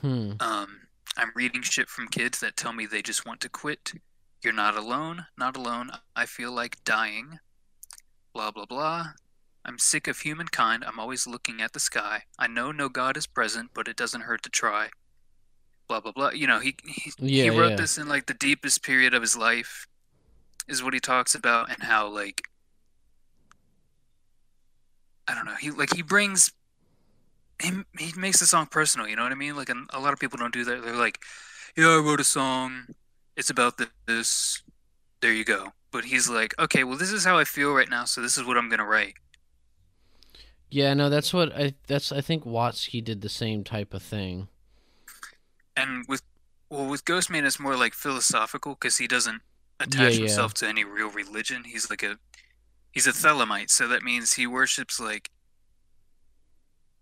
hmm 0.00 0.32
Um, 0.38 0.85
I'm 1.16 1.32
reading 1.34 1.62
shit 1.62 1.88
from 1.88 2.08
kids 2.08 2.40
that 2.40 2.56
tell 2.56 2.72
me 2.72 2.84
they 2.86 3.02
just 3.02 3.24
want 3.24 3.40
to 3.40 3.48
quit. 3.48 3.92
You're 4.42 4.52
not 4.52 4.76
alone, 4.76 5.26
not 5.38 5.56
alone. 5.56 5.90
I 6.14 6.26
feel 6.26 6.52
like 6.52 6.84
dying. 6.84 7.38
Blah, 8.34 8.50
blah, 8.50 8.66
blah. 8.66 9.06
I'm 9.64 9.78
sick 9.78 10.06
of 10.06 10.20
humankind. 10.20 10.84
I'm 10.86 11.00
always 11.00 11.26
looking 11.26 11.60
at 11.60 11.72
the 11.72 11.80
sky. 11.80 12.24
I 12.38 12.46
know 12.46 12.70
no 12.70 12.88
God 12.88 13.16
is 13.16 13.26
present, 13.26 13.70
but 13.74 13.88
it 13.88 13.96
doesn't 13.96 14.20
hurt 14.20 14.42
to 14.42 14.50
try. 14.50 14.90
Blah, 15.88 16.00
blah, 16.00 16.12
blah. 16.12 16.30
You 16.30 16.46
know, 16.46 16.60
he, 16.60 16.76
he, 16.84 17.12
yeah 17.18 17.44
he 17.44 17.50
wrote 17.50 17.70
yeah 17.70 17.76
this 17.76 17.96
in 17.96 18.08
like 18.08 18.26
the 18.26 18.34
deepest 18.34 18.82
period 18.82 19.14
of 19.14 19.22
his 19.22 19.36
life, 19.36 19.88
is 20.68 20.82
what 20.82 20.94
he 20.94 21.00
talks 21.00 21.34
about, 21.34 21.70
and 21.70 21.82
how, 21.82 22.08
like, 22.08 22.42
I 25.26 25.34
don't 25.34 25.46
know. 25.46 25.56
He, 25.56 25.70
like, 25.70 25.94
he 25.94 26.02
brings 26.02 26.52
he, 27.62 27.72
he 27.98 28.12
makes 28.16 28.40
the 28.40 28.46
song 28.46 28.66
personal. 28.66 29.08
You 29.08 29.16
know 29.16 29.22
what 29.22 29.32
I 29.32 29.36
mean? 29.36 29.56
Like 29.56 29.70
a 29.70 30.00
lot 30.00 30.12
of 30.12 30.18
people 30.18 30.38
don't 30.38 30.52
do 30.52 30.64
that. 30.64 30.84
They're 30.84 30.94
like, 30.94 31.20
"Yeah, 31.76 31.88
I 31.88 31.96
wrote 31.98 32.20
a 32.20 32.24
song. 32.24 32.86
It's 33.36 33.50
about 33.50 33.80
this. 34.06 34.62
There 35.20 35.32
you 35.32 35.44
go." 35.44 35.72
But 35.92 36.04
he's 36.04 36.28
like, 36.28 36.54
"Okay, 36.58 36.84
well, 36.84 36.98
this 36.98 37.12
is 37.12 37.24
how 37.24 37.38
I 37.38 37.44
feel 37.44 37.72
right 37.72 37.88
now, 37.88 38.04
so 38.04 38.20
this 38.20 38.36
is 38.36 38.44
what 38.44 38.56
I'm 38.56 38.68
gonna 38.68 38.84
write." 38.84 39.14
Yeah, 40.70 40.94
no, 40.94 41.08
that's 41.08 41.32
what 41.32 41.54
I 41.54 41.74
that's 41.86 42.12
I 42.12 42.20
think 42.20 42.44
Watsky 42.44 43.02
did 43.02 43.20
the 43.20 43.28
same 43.28 43.64
type 43.64 43.94
of 43.94 44.02
thing. 44.02 44.48
And 45.76 46.04
with 46.08 46.22
well, 46.68 46.88
with 46.88 47.04
Ghostemane, 47.04 47.46
it's 47.46 47.60
more 47.60 47.76
like 47.76 47.94
philosophical 47.94 48.74
because 48.74 48.98
he 48.98 49.06
doesn't 49.06 49.40
attach 49.78 50.14
yeah. 50.14 50.20
himself 50.20 50.54
to 50.54 50.68
any 50.68 50.84
real 50.84 51.10
religion. 51.10 51.64
He's 51.64 51.88
like 51.88 52.02
a 52.02 52.18
he's 52.92 53.06
a 53.06 53.12
Thelemite, 53.12 53.70
so 53.70 53.86
that 53.88 54.02
means 54.02 54.34
he 54.34 54.46
worships 54.46 54.98
like 54.98 55.30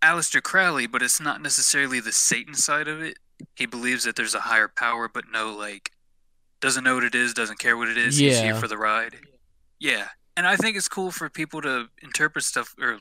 Aleister 0.05 0.41
Crowley, 0.41 0.85
but 0.87 1.01
it's 1.01 1.19
not 1.19 1.41
necessarily 1.41 1.99
the 1.99 2.11
Satan 2.11 2.53
side 2.53 2.87
of 2.87 3.01
it. 3.01 3.17
He 3.55 3.65
believes 3.65 4.03
that 4.03 4.15
there's 4.15 4.35
a 4.35 4.41
higher 4.41 4.67
power, 4.67 5.09
but 5.11 5.25
no 5.31 5.51
like 5.53 5.91
doesn't 6.61 6.83
know 6.83 6.95
what 6.95 7.03
it 7.03 7.15
is, 7.15 7.33
doesn't 7.33 7.59
care 7.59 7.75
what 7.75 7.87
it 7.89 7.97
is. 7.97 8.17
He's 8.17 8.39
here 8.39 8.53
Yeah. 8.53 8.59
for 8.59 8.67
the 8.67 8.77
ride. 8.77 9.15
Yeah, 9.79 10.07
and 10.37 10.47
I 10.47 10.55
think 10.55 10.77
it's 10.77 10.87
cool 10.87 11.11
for 11.11 11.29
people 11.29 11.61
to 11.61 11.89
interpret 12.01 12.45
stuff, 12.45 12.73
or 12.79 12.99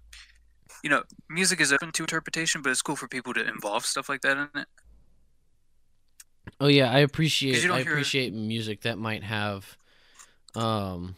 you 0.83 0.91
know, 0.91 1.03
music 1.29 1.61
is 1.61 1.73
open 1.73 1.93
to 1.93 2.03
interpretation, 2.03 2.63
but 2.63 2.71
it's 2.71 2.83
cool 2.83 2.97
for 2.97 3.09
people 3.09 3.33
to 3.35 3.47
involve 3.47 3.87
stuff 3.87 4.09
like 4.09 4.23
that 4.23 4.37
in 4.37 4.49
it. 4.61 4.69
Oh 6.61 6.67
yeah, 6.69 6.91
I 6.91 6.99
appreciate 6.99 7.71
I 7.71 7.79
appreciate 7.81 8.33
music 8.33 8.83
that 8.83 8.99
might 8.99 9.23
have 9.23 9.77
um 10.55 11.17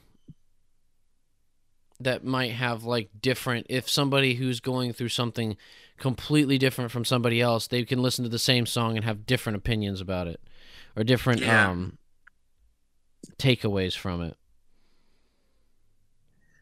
that 2.00 2.24
might 2.24 2.52
have 2.52 2.84
like 2.84 3.08
different 3.20 3.66
if 3.70 3.88
somebody 3.88 4.34
who's 4.34 4.60
going 4.60 4.92
through 4.92 5.08
something 5.08 5.56
completely 5.98 6.58
different 6.58 6.90
from 6.90 7.04
somebody 7.04 7.40
else, 7.40 7.66
they 7.66 7.84
can 7.84 8.02
listen 8.02 8.22
to 8.24 8.28
the 8.28 8.38
same 8.38 8.66
song 8.66 8.96
and 8.96 9.04
have 9.04 9.24
different 9.26 9.56
opinions 9.56 10.00
about 10.00 10.26
it 10.26 10.40
or 10.94 11.04
different 11.04 11.40
Yeah. 11.40 11.70
um 11.70 11.98
takeaways 13.38 13.96
from 13.96 14.22
it. 14.22 14.36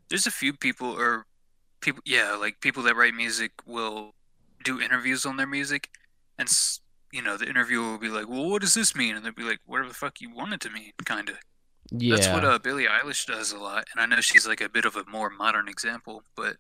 There's 0.09 0.27
a 0.27 0.31
few 0.31 0.53
people, 0.53 0.89
or 0.89 1.27
people, 1.81 2.03
yeah, 2.05 2.33
like 2.37 2.61
people 2.61 2.83
that 2.85 2.97
write 2.97 3.15
music 3.15 3.53
will 3.67 4.15
do 4.63 4.81
interviews 4.81 5.27
on 5.27 5.37
their 5.37 5.47
music, 5.47 5.91
and 6.39 6.49
you 7.13 7.23
know, 7.23 7.37
the 7.37 7.49
interviewer 7.49 7.93
will 7.93 7.99
be 7.99 8.09
like, 8.09 8.29
"Well, 8.29 8.49
what 8.49 8.61
does 8.63 8.75
this 8.75 8.95
mean?" 8.95 9.17
And 9.17 9.25
they'll 9.25 9.33
be 9.33 9.43
like, 9.45 9.61
"Whatever 9.67 9.89
the 9.89 9.95
fuck 9.95 10.21
you 10.21 10.31
want 10.31 10.53
it 10.53 10.61
to 10.63 10.71
mean," 10.71 10.93
kind 11.05 11.29
of. 11.29 11.39
Yeah. 11.91 12.17
That's 12.17 12.29
what 12.29 12.45
uh, 12.45 12.59
Billie 12.59 12.87
Eilish 12.87 13.27
does 13.27 13.53
a 13.53 13.59
lot, 13.59 13.87
and 13.93 14.01
I 14.01 14.07
know 14.07 14.21
she's 14.21 14.47
like 14.47 14.61
a 14.61 14.69
bit 14.69 14.85
of 14.85 14.97
a 14.97 15.05
more 15.05 15.31
modern 15.31 15.69
example, 15.69 16.23
but 16.35 16.57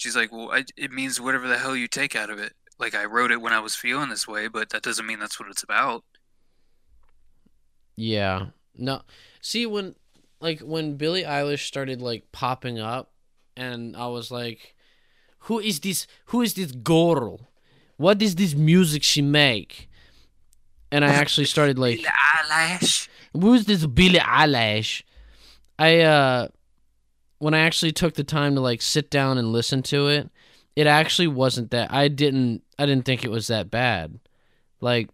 She's 0.00 0.16
like, 0.16 0.32
well, 0.32 0.50
I, 0.50 0.64
it 0.78 0.92
means 0.92 1.20
whatever 1.20 1.46
the 1.46 1.58
hell 1.58 1.76
you 1.76 1.86
take 1.86 2.16
out 2.16 2.30
of 2.30 2.38
it. 2.38 2.54
Like 2.78 2.94
I 2.94 3.04
wrote 3.04 3.30
it 3.30 3.42
when 3.42 3.52
I 3.52 3.60
was 3.60 3.74
feeling 3.74 4.08
this 4.08 4.26
way, 4.26 4.48
but 4.48 4.70
that 4.70 4.80
doesn't 4.80 5.06
mean 5.06 5.18
that's 5.18 5.38
what 5.38 5.50
it's 5.50 5.62
about. 5.62 6.04
Yeah. 7.96 8.46
No. 8.74 9.02
See 9.42 9.66
when 9.66 9.96
like 10.40 10.60
when 10.60 10.96
Billie 10.96 11.24
Eilish 11.24 11.66
started 11.66 12.00
like 12.00 12.32
popping 12.32 12.78
up 12.78 13.12
and 13.58 13.94
I 13.94 14.06
was 14.06 14.30
like 14.30 14.74
who 15.40 15.60
is 15.60 15.80
this 15.80 16.06
who 16.26 16.40
is 16.40 16.54
this 16.54 16.72
girl? 16.72 17.50
What 17.98 18.22
is 18.22 18.36
this 18.36 18.54
music 18.54 19.02
she 19.02 19.20
make? 19.20 19.90
And 20.90 21.04
I 21.04 21.08
actually 21.22 21.44
started 21.44 21.78
like 21.78 21.96
Billie 21.96 22.08
Eilish. 22.48 23.09
Who's 23.32 23.64
this 23.64 23.86
Billie 23.86 24.18
Eilish? 24.18 25.02
I 25.78 26.00
uh 26.00 26.48
when 27.38 27.54
I 27.54 27.60
actually 27.60 27.92
took 27.92 28.14
the 28.14 28.24
time 28.24 28.54
to 28.54 28.60
like 28.60 28.82
sit 28.82 29.10
down 29.10 29.38
and 29.38 29.52
listen 29.52 29.82
to 29.84 30.08
it, 30.08 30.30
it 30.76 30.86
actually 30.86 31.28
wasn't 31.28 31.70
that 31.70 31.92
I 31.92 32.08
didn't 32.08 32.62
I 32.78 32.86
didn't 32.86 33.04
think 33.04 33.24
it 33.24 33.30
was 33.30 33.46
that 33.48 33.70
bad. 33.70 34.18
Like 34.80 35.08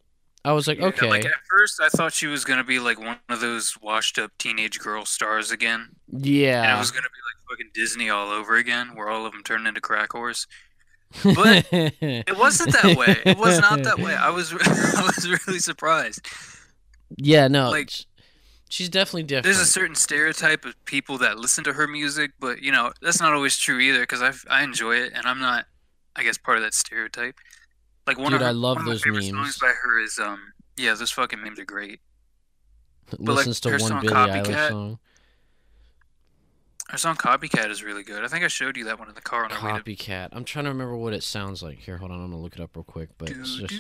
I 0.44 0.52
was 0.52 0.68
like, 0.68 0.78
Yeah, 0.78 0.86
okay. 0.86 1.08
Like 1.08 1.24
at 1.24 1.32
first, 1.50 1.80
I 1.80 1.88
thought 1.88 2.12
she 2.12 2.26
was 2.28 2.44
gonna 2.44 2.64
be 2.64 2.78
like 2.78 2.98
one 3.00 3.18
of 3.28 3.40
those 3.40 3.76
washed-up 3.80 4.30
teenage 4.38 4.78
girl 4.78 5.04
stars 5.04 5.50
again, 5.50 5.88
Yeah. 6.08 6.62
and 6.62 6.76
it 6.76 6.78
was 6.78 6.90
gonna 6.92 7.02
be 7.02 7.08
like 7.08 7.48
fucking 7.58 7.70
Disney 7.74 8.10
all 8.10 8.30
over 8.30 8.54
again, 8.56 8.94
where 8.94 9.08
all 9.08 9.26
of 9.26 9.32
them 9.32 9.42
turned 9.42 9.66
into 9.66 9.80
crack 9.80 10.10
whores. 10.10 10.46
But 11.24 11.66
It 11.72 12.36
wasn't 12.38 12.72
that 12.74 12.96
way. 12.96 13.20
It 13.24 13.38
was 13.38 13.58
not 13.60 13.82
that 13.84 13.98
way. 13.98 14.14
I 14.20 14.30
was 14.30 14.52
I 14.52 15.02
was 15.02 15.28
really 15.46 15.58
surprised. 15.58 16.26
Yeah, 17.16 17.48
no. 17.48 17.70
Like- 17.70 17.92
she's 18.68 18.88
definitely 18.88 19.22
different. 19.24 19.44
There's 19.44 19.58
a 19.60 19.70
certain 19.70 19.94
stereotype 19.94 20.64
of 20.64 20.74
people 20.86 21.18
that 21.18 21.38
listen 21.38 21.62
to 21.64 21.72
her 21.74 21.86
music, 21.86 22.32
but 22.40 22.62
you 22.62 22.72
know 22.72 22.92
that's 23.00 23.20
not 23.20 23.32
always 23.32 23.56
true 23.56 23.78
either. 23.78 24.00
Because 24.00 24.22
I 24.22 24.32
I 24.50 24.62
enjoy 24.64 24.96
it, 24.96 25.12
and 25.14 25.26
I'm 25.26 25.38
not, 25.40 25.66
I 26.16 26.22
guess, 26.22 26.36
part 26.38 26.58
of 26.58 26.64
that 26.64 26.74
stereotype. 26.74 27.36
Like 28.06 28.18
one 28.18 28.32
Dude, 28.32 28.36
of 28.36 28.40
her, 28.42 28.48
I 28.48 28.52
love 28.52 28.76
one 28.76 28.82
of 28.82 28.86
my 28.86 28.92
those 28.92 29.06
memes. 29.06 29.30
songs 29.30 29.58
by 29.58 29.72
her 29.82 30.00
is 30.00 30.18
um 30.18 30.52
yeah 30.76 30.94
those 30.94 31.10
fucking 31.10 31.40
memes 31.42 31.58
are 31.58 31.64
great. 31.64 32.00
like, 33.12 33.20
listens 33.46 33.64
her 33.64 33.78
to 33.78 33.82
one 33.84 34.00
Billie 34.00 34.12
Eilish 34.14 34.68
song. 34.68 34.98
Her 36.88 36.98
song 36.98 37.16
Copycat 37.16 37.68
is 37.68 37.82
really 37.82 38.04
good. 38.04 38.24
I 38.24 38.28
think 38.28 38.44
I 38.44 38.48
showed 38.48 38.76
you 38.76 38.84
that 38.84 39.00
one 39.00 39.08
in 39.08 39.16
the 39.16 39.20
car 39.20 39.44
on 39.44 39.50
our 39.50 39.74
way 39.74 39.80
to. 39.80 39.82
Copycat. 39.82 40.28
I'm 40.30 40.44
trying 40.44 40.66
to 40.66 40.70
remember 40.70 40.96
what 40.96 41.14
it 41.14 41.24
sounds 41.24 41.60
like. 41.60 41.78
Here, 41.78 41.96
hold 41.96 42.12
on. 42.12 42.20
I'm 42.20 42.30
gonna 42.30 42.40
look 42.40 42.54
it 42.54 42.60
up 42.60 42.76
real 42.76 42.84
quick. 42.84 43.08
But 43.18 43.30
it's 43.30 43.56
just 43.56 43.74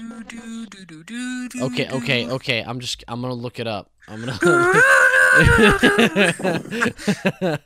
okay, 1.62 1.88
okay, 1.88 2.28
okay. 2.28 2.64
I'm 2.66 2.80
just 2.80 3.04
I'm 3.06 3.20
gonna 3.20 3.34
look 3.34 3.60
it 3.60 3.68
up. 3.68 3.92
I'm 4.08 4.24
gonna. 4.24 4.32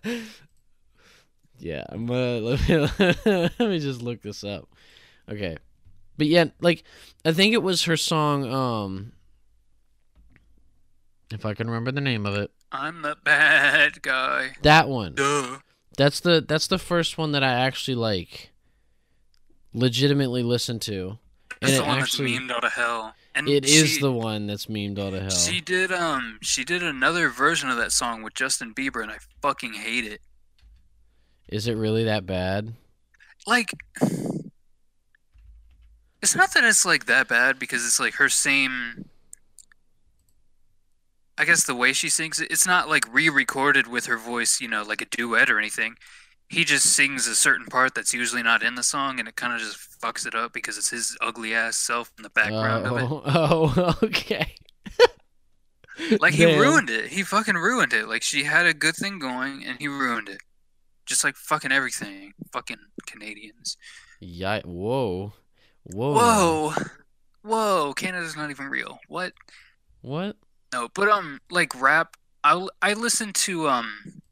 yeah, 1.58 1.84
I'm 1.88 2.04
gonna 2.04 2.40
let 2.40 2.68
me, 2.68 2.76
let 3.26 3.60
me 3.60 3.78
just 3.78 4.02
look 4.02 4.20
this 4.20 4.44
up. 4.44 4.68
Okay, 5.26 5.56
but 6.18 6.26
yeah, 6.26 6.44
like 6.60 6.84
I 7.24 7.32
think 7.32 7.54
it 7.54 7.62
was 7.62 7.84
her 7.84 7.96
song. 7.96 8.44
Um, 8.52 9.12
if 11.32 11.46
I 11.46 11.54
can 11.54 11.68
remember 11.68 11.92
the 11.92 12.02
name 12.02 12.26
of 12.26 12.34
it, 12.34 12.50
I'm 12.72 13.02
the 13.02 13.16
bad 13.22 14.02
guy. 14.02 14.52
that 14.62 14.88
one. 14.88 15.14
Duh. 15.14 15.58
That's 15.96 16.20
the 16.20 16.44
that's 16.46 16.66
the 16.66 16.78
first 16.78 17.18
one 17.18 17.32
that 17.32 17.42
I 17.42 17.52
actually 17.52 17.96
like 17.96 18.50
legitimately 19.74 20.42
listened 20.42 20.82
to. 20.82 21.18
And 21.62 21.68
That's 21.68 21.72
it 21.74 21.82
the 21.82 21.88
one 21.88 21.98
actually 21.98 22.32
that's 22.32 22.44
memed 22.44 22.50
out 22.52 22.64
of 22.64 22.72
hell. 22.72 23.14
And 23.34 23.48
it 23.48 23.64
is 23.64 23.90
she, 23.90 24.00
the 24.00 24.12
one 24.12 24.46
that's 24.46 24.66
memed 24.66 24.98
out 24.98 25.14
of 25.14 25.20
hell. 25.20 25.30
She 25.30 25.60
did 25.60 25.92
um 25.92 26.38
she 26.40 26.64
did 26.64 26.82
another 26.82 27.28
version 27.28 27.68
of 27.70 27.76
that 27.76 27.92
song 27.92 28.22
with 28.22 28.34
Justin 28.34 28.72
Bieber 28.72 29.02
and 29.02 29.10
I 29.10 29.18
fucking 29.42 29.74
hate 29.74 30.04
it. 30.04 30.20
Is 31.48 31.66
it 31.66 31.74
really 31.74 32.04
that 32.04 32.24
bad? 32.24 32.74
Like 33.46 33.72
It's 36.22 36.36
not 36.36 36.52
that 36.54 36.64
it's 36.64 36.84
like 36.84 37.06
that 37.06 37.28
bad 37.28 37.58
because 37.58 37.84
it's 37.84 37.98
like 37.98 38.14
her 38.14 38.28
same 38.28 39.06
I 41.40 41.44
guess 41.44 41.64
the 41.64 41.74
way 41.74 41.94
she 41.94 42.10
sings 42.10 42.38
it, 42.38 42.50
it's 42.50 42.66
not 42.66 42.88
like 42.88 43.12
re-recorded 43.12 43.86
with 43.86 44.04
her 44.06 44.18
voice, 44.18 44.60
you 44.60 44.68
know, 44.68 44.82
like 44.82 45.00
a 45.00 45.06
duet 45.06 45.48
or 45.48 45.58
anything. 45.58 45.96
He 46.48 46.64
just 46.64 46.84
sings 46.84 47.26
a 47.26 47.34
certain 47.34 47.64
part 47.64 47.94
that's 47.94 48.12
usually 48.12 48.42
not 48.42 48.62
in 48.62 48.74
the 48.74 48.82
song 48.82 49.18
and 49.18 49.26
it 49.26 49.36
kind 49.36 49.54
of 49.54 49.60
just 49.60 49.78
fucks 50.00 50.26
it 50.26 50.34
up 50.34 50.52
because 50.52 50.76
it's 50.76 50.90
his 50.90 51.16
ugly 51.20 51.54
ass 51.54 51.78
self 51.78 52.12
in 52.18 52.24
the 52.24 52.30
background 52.30 52.86
of 52.86 52.96
it. 52.98 53.02
oh, 53.04 53.22
oh, 53.26 53.98
okay. 54.02 54.54
Like 56.18 56.32
he 56.32 56.46
Damn. 56.46 56.58
ruined 56.58 56.88
it. 56.88 57.08
He 57.08 57.22
fucking 57.22 57.56
ruined 57.56 57.92
it. 57.92 58.08
Like 58.08 58.22
she 58.22 58.44
had 58.44 58.64
a 58.64 58.72
good 58.72 58.94
thing 58.94 59.18
going 59.18 59.62
and 59.64 59.78
he 59.78 59.86
ruined 59.86 60.30
it. 60.30 60.40
Just 61.04 61.24
like 61.24 61.36
fucking 61.36 61.72
everything. 61.72 62.32
Fucking 62.52 62.78
Canadians. 63.06 63.76
Yeah. 64.18 64.60
Whoa. 64.64 65.34
Whoa. 65.84 66.14
Whoa. 66.14 66.74
Whoa, 67.42 67.92
Canada's 67.94 68.36
not 68.36 68.50
even 68.50 68.66
real. 68.66 68.98
What? 69.08 69.32
What? 70.02 70.36
No, 70.72 70.88
but 70.94 71.08
um 71.08 71.40
like 71.50 71.80
rap 71.80 72.16
I 72.44 72.66
I 72.80 72.92
listen 72.94 73.32
to 73.32 73.68
um 73.68 74.22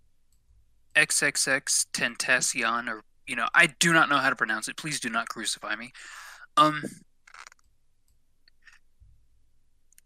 XXXTentacion 0.94 2.88
or 2.88 3.03
you 3.27 3.37
know, 3.37 3.46
I 3.55 3.66
do 3.79 3.92
not 3.92 4.09
know 4.09 4.16
how 4.16 4.31
to 4.31 4.37
pronounce 4.37 4.68
it. 4.68 4.77
Please 4.77 5.01
do 5.01 5.11
not 5.11 5.29
crucify 5.29 5.77
me. 5.77 5.92
Um 6.57 6.83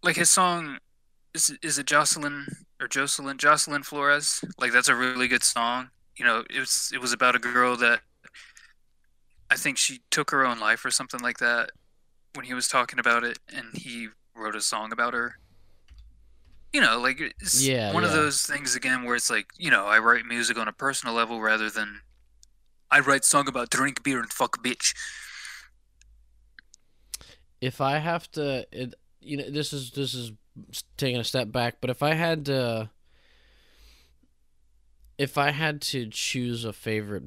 like 0.02 0.16
his 0.16 0.30
song 0.30 0.78
is 1.34 1.56
is 1.62 1.78
it 1.78 1.86
Jocelyn 1.86 2.46
or 2.80 2.88
Jocelyn 2.88 3.38
Jocelyn 3.38 3.82
Flores? 3.82 4.44
Like 4.58 4.72
that's 4.72 4.88
a 4.88 4.94
really 4.94 5.28
good 5.28 5.44
song. 5.44 5.90
You 6.16 6.24
know, 6.24 6.44
it 6.50 6.58
was 6.58 6.90
it 6.92 7.00
was 7.00 7.12
about 7.12 7.36
a 7.36 7.38
girl 7.38 7.76
that 7.76 8.00
I 9.50 9.56
think 9.56 9.78
she 9.78 10.00
took 10.10 10.30
her 10.30 10.44
own 10.44 10.58
life 10.58 10.84
or 10.84 10.90
something 10.90 11.20
like 11.20 11.38
that 11.38 11.70
when 12.34 12.46
he 12.46 12.54
was 12.54 12.68
talking 12.68 12.98
about 12.98 13.22
it 13.22 13.38
and 13.54 13.66
he 13.74 14.08
wrote 14.34 14.56
a 14.56 14.60
song 14.60 14.92
about 14.92 15.14
her. 15.14 15.36
You 16.72 16.80
know, 16.80 16.98
like 16.98 17.20
it's 17.20 17.66
Yeah, 17.66 17.92
one 17.92 18.04
of 18.04 18.12
those 18.12 18.42
things 18.46 18.74
again 18.74 19.04
where 19.04 19.14
it's 19.14 19.30
like, 19.30 19.48
you 19.58 19.70
know, 19.70 19.86
I 19.86 19.98
write 19.98 20.24
music 20.24 20.58
on 20.58 20.68
a 20.68 20.72
personal 20.72 21.14
level 21.14 21.40
rather 21.40 21.68
than 21.68 22.00
I 22.90 23.00
write 23.00 23.24
song 23.24 23.48
about 23.48 23.70
drink 23.70 24.02
beer 24.02 24.20
and 24.20 24.32
fuck 24.32 24.62
bitch. 24.62 24.94
If 27.60 27.80
I 27.80 27.98
have 27.98 28.30
to, 28.32 28.66
it, 28.72 28.94
you 29.20 29.36
know, 29.36 29.50
this 29.50 29.72
is 29.72 29.90
this 29.92 30.14
is 30.14 30.32
taking 30.96 31.20
a 31.20 31.24
step 31.24 31.52
back, 31.52 31.76
but 31.80 31.90
if 31.90 32.02
I 32.02 32.14
had 32.14 32.46
to, 32.46 32.90
if 35.18 35.38
I 35.38 35.50
had 35.50 35.80
to 35.82 36.08
choose 36.08 36.64
a 36.64 36.72
favorite 36.72 37.24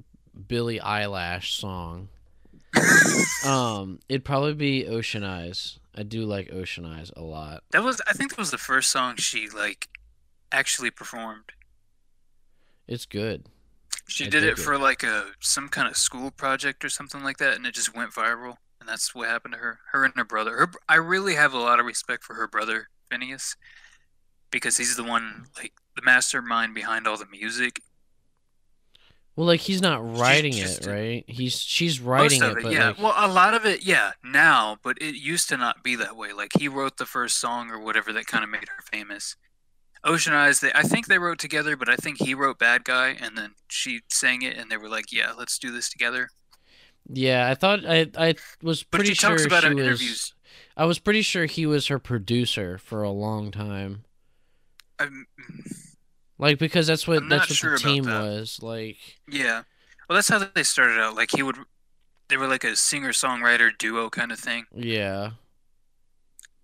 Billie 0.48 0.80
Eilish 0.80 1.58
song, 1.58 2.10
um, 3.46 4.00
it'd 4.10 4.26
probably 4.26 4.54
be 4.54 4.88
Ocean 4.88 5.24
Eyes. 5.24 5.80
I 5.98 6.04
do 6.04 6.26
like 6.26 6.52
Ocean 6.52 6.86
Eyes 6.86 7.12
a 7.16 7.22
lot. 7.22 7.64
That 7.72 7.84
was 7.84 8.02
I 8.08 8.14
think 8.14 8.32
that 8.32 8.40
was 8.40 8.52
the 8.52 8.58
first 8.58 8.92
song 8.92 9.16
she 9.18 9.48
like 9.50 9.88
actually 10.52 10.92
performed. 10.92 11.52
It's 12.88 13.06
good. 13.06 13.48
She 14.08 14.26
I 14.26 14.30
did 14.30 14.44
it 14.44 14.50
it. 14.50 14.60
for 14.60 14.78
like 14.78 15.04
a 15.04 15.28
some 15.40 15.70
kind 15.70 15.88
of 15.88 15.98
school 15.98 16.32
project 16.32 16.84
or 16.84 16.90
something 16.90 17.24
like 17.24 17.38
that, 17.38 17.56
and 17.56 17.66
it 17.66 17.74
just 17.74 17.96
went 17.96 18.12
viral. 18.12 18.58
And 18.80 18.90
that's 18.90 19.16
what 19.16 19.30
happened 19.30 19.54
to 19.54 19.60
her. 19.60 19.80
Her 19.94 20.04
and 20.04 20.14
her 20.16 20.26
brother. 20.26 20.58
Her, 20.58 20.72
I 20.88 20.96
really 20.96 21.36
have 21.36 21.54
a 21.54 21.60
lot 21.60 21.80
of 21.80 21.86
respect 21.86 22.24
for 22.24 22.36
her 22.36 22.48
brother 22.48 22.90
Phineas, 23.10 23.56
because 24.52 24.78
he's 24.78 24.96
the 24.96 25.04
one 25.04 25.48
like 25.58 25.74
the 25.96 26.02
mastermind 26.04 26.76
behind 26.76 27.08
all 27.08 27.18
the 27.18 27.26
music. 27.26 27.82
Well, 29.36 29.48
like 29.48 29.62
he's 29.62 29.82
not 29.82 30.00
writing 30.18 30.58
it, 30.58 30.80
right? 30.82 31.26
He's 31.28 31.60
she's 31.60 32.00
writing 32.00 32.44
it, 32.44 32.54
it, 32.54 32.62
but 32.62 32.72
yeah. 32.72 32.94
like 32.94 32.98
well, 32.98 33.14
a 33.18 33.28
lot 33.28 33.54
of 33.54 33.66
it, 33.66 33.84
yeah, 33.84 34.14
now, 34.24 34.78
but 34.84 34.98
it 35.02 35.16
used 35.16 35.50
to 35.50 35.58
not 35.58 35.84
be 35.84 35.96
that 35.98 36.16
way. 36.16 36.32
Like 36.34 36.52
he 36.58 36.68
wrote 36.70 36.98
the 36.98 37.06
first 37.06 37.38
song 37.40 37.70
or 37.70 37.80
whatever 37.80 38.14
that 38.14 38.28
kind 38.28 38.44
of 38.44 38.50
made 38.50 38.70
her 38.70 38.84
famous. 38.92 39.36
Ocean 40.04 40.34
Eyes, 40.34 40.62
they, 40.62 40.72
I 40.74 40.84
think 40.84 41.08
they 41.08 41.20
wrote 41.20 41.40
together, 41.40 41.78
but 41.78 41.90
I 41.90 41.98
think 41.98 42.20
he 42.20 42.34
wrote 42.36 42.60
Bad 42.60 42.86
Guy, 42.86 43.10
and 43.20 43.38
then 43.38 43.56
she 43.70 44.02
sang 44.10 44.42
it, 44.44 44.58
and 44.58 44.72
they 44.72 44.78
were 44.78 44.90
like, 44.90 45.12
"Yeah, 45.14 45.34
let's 45.38 45.60
do 45.60 45.72
this 45.72 45.90
together." 45.90 46.30
yeah, 47.12 47.50
I 47.50 47.56
thought 47.56 47.86
I 47.86 48.08
I 48.18 48.36
was 48.62 48.84
But 48.92 49.04
pretty 49.04 49.06
she 49.06 49.14
sure 49.14 49.16
talks 49.16 49.46
about 49.46 49.64
she 49.64 49.74
was. 49.74 49.80
interviews. 49.80 50.34
I 50.78 50.86
was 50.86 51.00
pretty 51.00 51.22
sure 51.22 51.46
he 51.46 51.66
was 51.66 51.88
her 51.88 52.00
producer 52.00 52.78
for 52.78 53.04
a 53.04 53.12
long 53.12 53.52
time. 53.52 54.06
I'm, 55.00 55.28
Like 56.38 56.60
because 56.60 56.88
that's 56.88 57.08
what 57.08 57.18
I'm 57.18 57.30
that's 57.30 57.50
what 57.50 57.56
sure 57.56 57.72
the 57.74 57.80
team 57.80 58.06
was. 58.06 58.60
Like 58.62 58.98
yeah, 59.30 59.64
well, 60.10 60.16
that's 60.16 60.30
how 60.30 60.40
they 60.40 60.64
started 60.64 61.00
out. 61.00 61.16
Like 61.16 61.32
he 61.32 61.44
would, 61.44 61.58
they 62.28 62.38
were 62.38 62.48
like 62.48 62.64
a 62.64 62.76
singer-songwriter 62.76 63.78
duo 63.78 64.10
kind 64.10 64.32
of 64.32 64.40
thing. 64.40 64.66
yeah. 64.74 65.32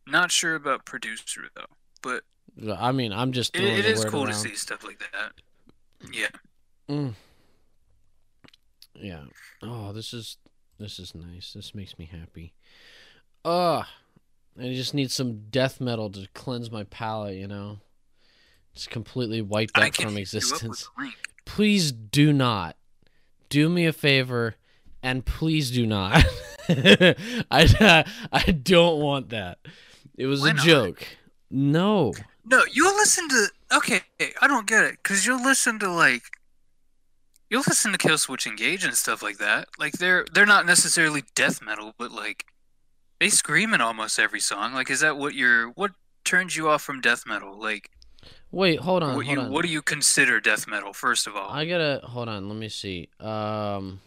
Not 0.08 0.32
sure 0.32 0.56
about 0.56 0.84
producer 0.86 1.44
though, 1.56 1.66
but 2.02 2.24
I 2.78 2.92
mean, 2.92 3.14
I'm 3.14 3.32
just 3.32 3.56
it, 3.56 3.64
it 3.64 3.86
is 3.86 4.04
cool 4.06 4.26
to 4.26 4.34
see 4.34 4.56
stuff 4.56 4.84
like 4.84 5.00
that. 5.00 5.34
Yeah. 6.12 6.28
Mm. 6.90 7.14
Yeah. 8.96 9.22
Oh, 9.62 9.94
this 9.94 10.14
is 10.14 10.38
this 10.80 11.00
is 11.00 11.16
nice. 11.16 11.54
This 11.54 11.74
makes 11.74 11.98
me 11.98 12.10
happy. 12.12 12.54
Ugh. 13.46 13.86
I 14.60 14.74
just 14.74 14.94
need 14.94 15.12
some 15.12 15.44
death 15.50 15.80
metal 15.80 16.10
to 16.10 16.28
cleanse 16.34 16.70
my 16.72 16.84
palate, 16.84 17.36
you 17.36 17.48
know? 17.48 17.80
Just 18.76 18.90
completely 18.90 19.42
wipe 19.42 19.72
I 19.76 19.82
that 19.82 19.94
can 19.94 20.08
from 20.08 20.16
hit 20.16 20.32
you 20.34 20.40
up 20.40 20.44
with 20.44 20.54
existence. 20.54 20.90
Please 21.46 21.92
do 21.92 22.32
not. 22.32 22.78
Do 23.50 23.68
me 23.68 23.86
a 23.86 23.94
favor 23.94 24.56
and 25.04 25.26
please 25.26 25.72
do 25.72 25.86
not. 25.86 26.24
I 26.70 28.06
I 28.32 28.52
don't 28.52 29.00
want 29.02 29.30
that. 29.30 29.60
It 30.18 30.28
was 30.28 30.42
Why 30.42 30.52
a 30.52 30.54
not? 30.54 30.66
joke. 30.66 31.08
No. 31.50 32.14
No, 32.46 32.64
you'll 32.72 32.96
listen 32.96 33.28
to. 33.30 33.48
Okay, 33.74 34.02
I 34.42 34.48
don't 34.48 34.68
get 34.68 34.84
it. 34.84 34.98
Because 35.04 35.26
you'll 35.26 35.44
listen 35.44 35.80
to, 35.80 35.92
like. 35.92 36.24
You'll 37.50 37.64
listen 37.68 37.92
to 37.92 37.98
Killswitch 37.98 38.48
Engage 38.48 38.86
and 38.86 38.94
stuff 38.94 39.22
like 39.22 39.38
that. 39.40 39.68
Like, 39.78 39.94
they're 39.94 40.26
they're 40.34 40.46
not 40.46 40.66
necessarily 40.66 41.24
death 41.36 41.62
metal, 41.62 41.94
but, 41.98 42.12
like. 42.12 42.46
They 43.20 43.30
scream 43.30 43.74
in 43.74 43.82
almost 43.82 44.18
every 44.18 44.40
song. 44.40 44.74
Like, 44.74 44.90
is 44.90 45.02
that 45.02 45.18
what 45.18 45.34
you're. 45.36 45.70
What 45.70 45.92
turns 46.24 46.56
you 46.56 46.70
off 46.70 46.82
from 46.82 47.02
death 47.02 47.24
metal? 47.28 47.60
Like, 47.60 47.90
Wait, 48.52 48.80
hold 48.80 49.02
on. 49.02 49.16
what 49.16 49.26
hold 49.26 49.38
you 49.38 49.44
on. 49.44 49.52
what 49.52 49.66
do 49.66 49.72
you 49.72 49.82
consider 49.82 50.40
death 50.40 50.68
metal, 50.68 50.94
first 50.94 51.26
of 51.26 51.36
all? 51.36 51.50
I 51.50 51.66
gotta 51.66 52.02
hold 52.04 52.28
on. 52.28 52.50
Let 52.50 52.58
me 52.58 52.70
see. 52.70 53.10
Um, 53.20 54.02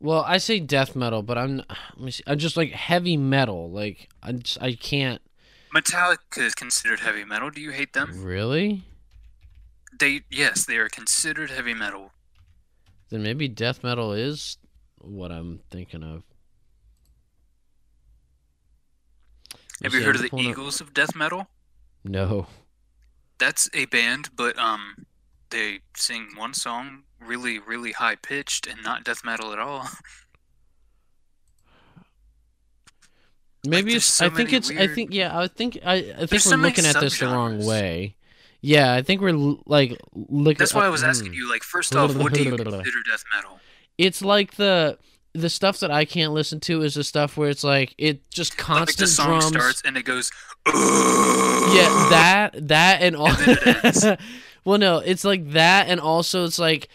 well, 0.00 0.24
I 0.26 0.38
say 0.38 0.58
death 0.60 0.96
metal, 0.96 1.22
but 1.22 1.38
I'm 1.38 1.58
let 1.58 2.00
me 2.00 2.10
see. 2.10 2.24
I'm 2.26 2.38
just 2.38 2.56
like 2.56 2.72
heavy 2.72 3.16
metal. 3.16 3.70
Like 3.70 4.08
I 4.22 4.32
just 4.32 4.60
I 4.60 4.74
can't 4.74 5.22
Metallica 5.74 6.38
is 6.38 6.54
considered 6.54 7.00
heavy 7.00 7.24
metal. 7.24 7.50
Do 7.50 7.60
you 7.60 7.70
hate 7.70 7.92
them? 7.92 8.22
really. 8.24 8.82
They 9.96 10.22
yes, 10.30 10.64
they 10.64 10.76
are 10.76 10.88
considered 10.88 11.50
heavy 11.50 11.74
metal. 11.74 12.12
Then 13.10 13.22
maybe 13.22 13.46
death 13.46 13.84
metal 13.84 14.12
is 14.12 14.58
what 14.98 15.30
I'm 15.30 15.60
thinking 15.70 16.02
of. 16.02 16.22
Have 19.82 19.94
you 19.94 20.02
heard 20.02 20.16
of 20.16 20.22
the 20.22 20.32
up- 20.32 20.40
Eagles 20.40 20.80
of 20.80 20.94
death 20.94 21.14
metal? 21.14 21.48
No. 22.04 22.46
That's 23.44 23.68
a 23.74 23.84
band, 23.84 24.30
but 24.34 24.58
um, 24.58 25.04
they 25.50 25.80
sing 25.94 26.28
one 26.34 26.54
song 26.54 27.02
really, 27.20 27.58
really 27.58 27.92
high 27.92 28.14
pitched 28.14 28.66
and 28.66 28.82
not 28.82 29.04
death 29.04 29.22
metal 29.22 29.52
at 29.52 29.58
all. 29.58 29.86
Maybe 33.66 33.90
there's 33.90 34.04
it's. 34.04 34.14
so 34.14 34.24
I 34.24 34.28
think 34.30 34.54
it's. 34.54 34.70
I 34.70 34.86
think 34.86 35.12
yeah. 35.12 35.38
I 35.38 35.46
think 35.48 35.78
I. 35.84 35.92
I 35.92 36.00
think 36.00 36.16
There's 36.30 36.46
we're 36.46 36.52
so 36.52 36.56
looking 36.56 36.86
at 36.86 36.98
this 36.98 37.18
the 37.18 37.26
wrong 37.26 37.62
way. 37.66 38.16
Yeah, 38.62 38.94
I 38.94 39.02
think 39.02 39.20
we're 39.20 39.36
like 39.66 40.00
looking. 40.14 40.56
That's 40.56 40.72
why 40.72 40.86
I 40.86 40.88
was 40.88 41.02
asking 41.02 41.34
you, 41.34 41.50
like, 41.50 41.64
first 41.64 41.94
off, 41.94 42.16
what 42.16 42.32
do 42.32 42.42
you 42.42 42.56
consider 42.56 43.02
death 43.10 43.24
metal? 43.34 43.60
It's 43.98 44.22
like 44.22 44.54
the 44.54 44.96
the 45.34 45.50
stuff 45.50 45.80
that 45.80 45.90
I 45.90 46.04
can't 46.04 46.32
listen 46.32 46.60
to 46.60 46.82
is 46.82 46.94
the 46.94 47.02
stuff 47.04 47.36
where 47.36 47.48
it's 47.50 47.64
like 47.64 47.94
it 47.98 48.30
just 48.30 48.52
Like 48.52 48.58
the 48.58 48.62
constant 48.64 49.08
song 49.10 49.28
drums. 49.40 49.46
starts 49.46 49.82
and 49.84 49.96
it 49.96 50.04
goes. 50.04 50.30
Yeah, 50.66 51.88
that 52.10 52.50
that 52.68 53.02
and 53.02 53.16
all. 53.16 53.26
And 53.36 53.38
then 53.46 53.58
it 53.66 53.84
ends. 53.84 54.06
well, 54.64 54.78
no, 54.78 54.98
it's 54.98 55.24
like 55.24 55.50
that, 55.52 55.88
and 55.88 56.00
also 56.00 56.44
it's 56.44 56.58
like 56.58 56.88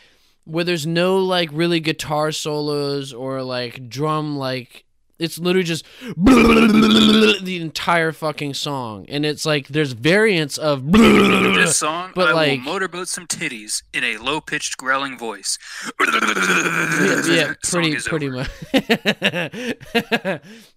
where 0.45 0.63
there's 0.63 0.87
no 0.87 1.17
like 1.19 1.49
really 1.51 1.79
guitar 1.79 2.31
solos 2.31 3.13
or 3.13 3.43
like 3.43 3.89
drum 3.89 4.37
like. 4.37 4.85
It's 5.19 5.37
literally 5.37 5.65
just 5.65 5.85
the 6.17 7.57
entire 7.61 8.11
fucking 8.13 8.53
song, 8.53 9.05
and 9.09 9.25
it's 9.25 9.45
like 9.45 9.67
there's 9.67 9.91
variants 9.91 10.57
of. 10.57 10.83
This 11.59 11.75
song, 11.77 12.11
But, 12.15 12.29
I 12.29 12.31
like- 12.33 12.51
will 12.59 12.65
motorboat 12.73 13.07
some 13.09 13.27
titties 13.27 13.83
in 13.93 14.03
a 14.05 14.15
low-pitched 14.17 14.77
growling 14.77 15.17
voice. 15.17 15.57
yeah, 15.99 17.21
yeah, 17.27 17.53
pretty 17.63 17.95
pretty 17.97 18.29
much. 18.29 18.49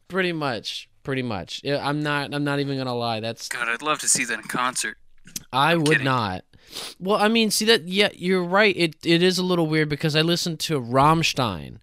pretty 0.08 0.32
much, 0.32 0.88
pretty 1.02 1.22
much. 1.22 1.60
Yeah, 1.64 1.86
I'm 1.86 2.00
not. 2.02 2.34
I'm 2.34 2.44
not 2.44 2.60
even 2.60 2.76
gonna 2.78 2.94
lie. 2.94 3.20
That's 3.20 3.48
God, 3.48 3.68
I'd 3.68 3.82
love 3.82 3.98
to 4.00 4.08
see 4.08 4.24
that 4.24 4.38
in 4.38 4.44
concert. 4.44 4.96
I 5.52 5.76
would 5.76 5.86
kidding. 5.86 6.04
not. 6.04 6.44
Well, 6.98 7.16
I 7.16 7.28
mean, 7.28 7.50
see 7.50 7.64
that? 7.66 7.86
Yeah, 7.88 8.08
you're 8.14 8.44
right. 8.44 8.74
It 8.76 8.96
it 9.04 9.22
is 9.22 9.38
a 9.38 9.42
little 9.44 9.66
weird 9.66 9.88
because 9.88 10.16
I 10.16 10.22
listened 10.22 10.58
to 10.60 10.80
Rammstein, 10.80 11.78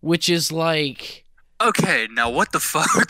which 0.00 0.28
is 0.28 0.52
like. 0.52 1.24
Okay, 1.60 2.06
now 2.10 2.28
what 2.30 2.52
the 2.52 2.60
fuck? 2.60 3.08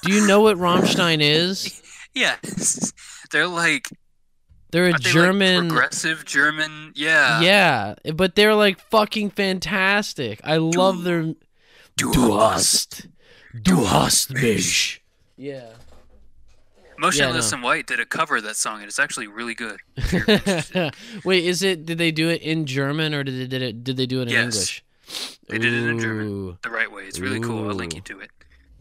Do 0.02 0.12
you 0.12 0.26
know 0.26 0.40
what 0.40 0.56
Rammstein 0.56 1.18
is? 1.20 1.82
yes, 2.14 2.92
they're 3.30 3.46
like 3.46 3.88
They're 4.70 4.84
a 4.86 4.92
they, 4.92 4.92
like, 4.92 5.02
German. 5.02 5.68
progressive 5.68 6.24
German. 6.24 6.92
Yeah. 6.94 7.40
yeah, 7.42 7.94
but 8.14 8.34
they're 8.34 8.54
like 8.54 8.80
fucking 8.90 9.30
fantastic. 9.30 10.40
I 10.44 10.56
love 10.56 11.04
their. 11.04 11.34
Du 11.96 12.12
Du 12.12 12.32
hast, 12.38 13.06
du 13.62 13.84
hast 13.84 14.32
mich. 14.32 15.02
Yeah. 15.36 15.68
Motionless 16.98 17.50
no. 17.52 17.56
and 17.56 17.64
White 17.64 17.86
did 17.86 18.00
a 18.00 18.06
cover 18.06 18.36
of 18.36 18.44
that 18.44 18.56
song, 18.56 18.76
and 18.80 18.84
it's 18.88 18.98
actually 18.98 19.26
really 19.26 19.54
good. 19.54 19.80
if 19.96 20.12
you're 20.12 20.24
interested. 20.28 20.94
Wait, 21.24 21.44
is 21.44 21.62
it? 21.62 21.84
Did 21.84 21.98
they 21.98 22.10
do 22.10 22.30
it 22.30 22.40
in 22.40 22.64
German 22.64 23.12
or 23.12 23.22
did 23.22 23.38
they 23.38 23.46
did 23.46 23.60
it? 23.62 23.84
Did 23.84 23.98
they 23.98 24.06
do 24.06 24.20
it 24.20 24.28
in 24.28 24.28
Yes. 24.30 24.44
English? 24.44 24.84
They 25.48 25.58
did 25.58 25.72
it 25.72 25.88
in 25.88 25.98
German. 25.98 26.58
The 26.62 26.70
right 26.70 26.90
way. 26.90 27.04
It's 27.04 27.18
really 27.18 27.40
cool. 27.40 27.68
I'll 27.68 27.74
link 27.74 27.94
you 27.94 28.00
to 28.02 28.20
it. 28.20 28.30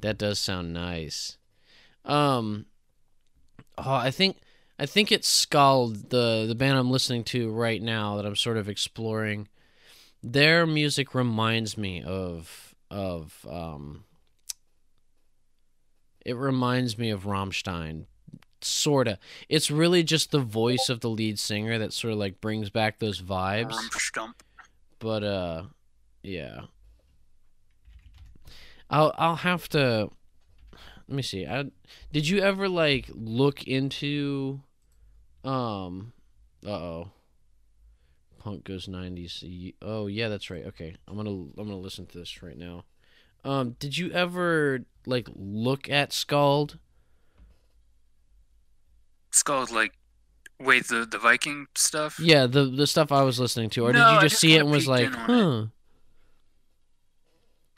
That 0.02 0.18
does 0.18 0.40
sound 0.40 0.74
nice. 0.74 1.38
Um, 2.04 2.66
oh, 3.78 3.94
I 3.94 4.12
think 4.12 4.38
I 4.78 4.86
think 4.86 5.12
it's 5.12 5.46
Skáld, 5.46 6.10
the 6.10 6.46
the 6.48 6.56
band 6.56 6.78
I'm 6.78 6.92
listening 6.92 7.24
to 7.26 7.50
right 7.52 7.82
now 7.82 8.18
that 8.18 8.26
I'm 8.26 8.36
sort 8.36 8.58
of 8.58 8.70
exploring. 8.70 9.48
Their 10.22 10.66
music 10.66 11.14
reminds 11.16 11.78
me 11.78 12.04
of 12.04 12.76
of 12.90 13.46
um. 13.50 14.04
It 16.26 16.36
reminds 16.36 16.98
me 16.98 17.12
of 17.12 17.26
Rammstein, 17.26 18.06
sorta. 18.62 19.20
It's 19.48 19.70
really 19.70 20.02
just 20.02 20.32
the 20.32 20.40
voice 20.40 20.90
of 20.90 21.02
the 21.02 21.10
lead 21.10 21.38
singer 21.38 21.78
that 21.78 21.94
sort 21.94 22.14
of 22.14 22.20
like 22.20 22.42
brings 22.42 22.72
back 22.72 22.98
those 22.98 23.22
vibes. 23.22 23.76
But 24.98 25.24
uh 25.24 25.64
yeah. 26.26 26.62
I'll 28.90 29.14
I'll 29.18 29.38
have 29.38 29.68
to 29.70 30.10
let 31.08 31.16
me 31.16 31.22
see. 31.22 31.46
I 31.46 31.66
did 32.12 32.28
you 32.28 32.40
ever 32.40 32.68
like 32.70 33.10
look 33.14 33.64
into 33.64 34.62
um 35.44 36.14
uh-oh. 36.66 37.12
Punk 38.40 38.64
goes 38.64 38.88
90s. 38.88 39.74
Oh, 39.82 40.08
yeah, 40.08 40.30
that's 40.30 40.50
right. 40.52 40.66
Okay. 40.68 40.96
I'm 41.08 41.16
going 41.16 41.26
to 41.26 41.60
I'm 41.60 41.68
to 41.68 41.76
listen 41.76 42.06
to 42.08 42.18
this 42.18 42.44
right 42.44 42.58
now. 42.58 42.86
Um 43.44 43.76
did 43.80 43.98
you 43.98 44.12
ever 44.12 44.82
like 45.06 45.30
look 45.36 45.90
at 45.90 46.10
Skáld? 46.12 46.78
It's 49.30 49.44
called 49.44 49.70
like, 49.70 49.94
wait, 50.60 50.88
the 50.88 51.06
the 51.06 51.20
Viking 51.20 51.68
stuff. 51.76 52.20
Yeah, 52.20 52.48
the 52.48 52.66
the 52.66 52.88
stuff 52.88 53.12
I 53.12 53.24
was 53.24 53.40
listening 53.40 53.70
to 53.72 53.86
or 53.86 53.92
did 53.92 54.00
you 54.00 54.22
just 54.22 54.22
just 54.22 54.40
see 54.40 54.56
it 54.56 54.62
and 54.62 54.72
was 54.72 54.88
like, 54.88 55.14
"Huh." 55.14 55.66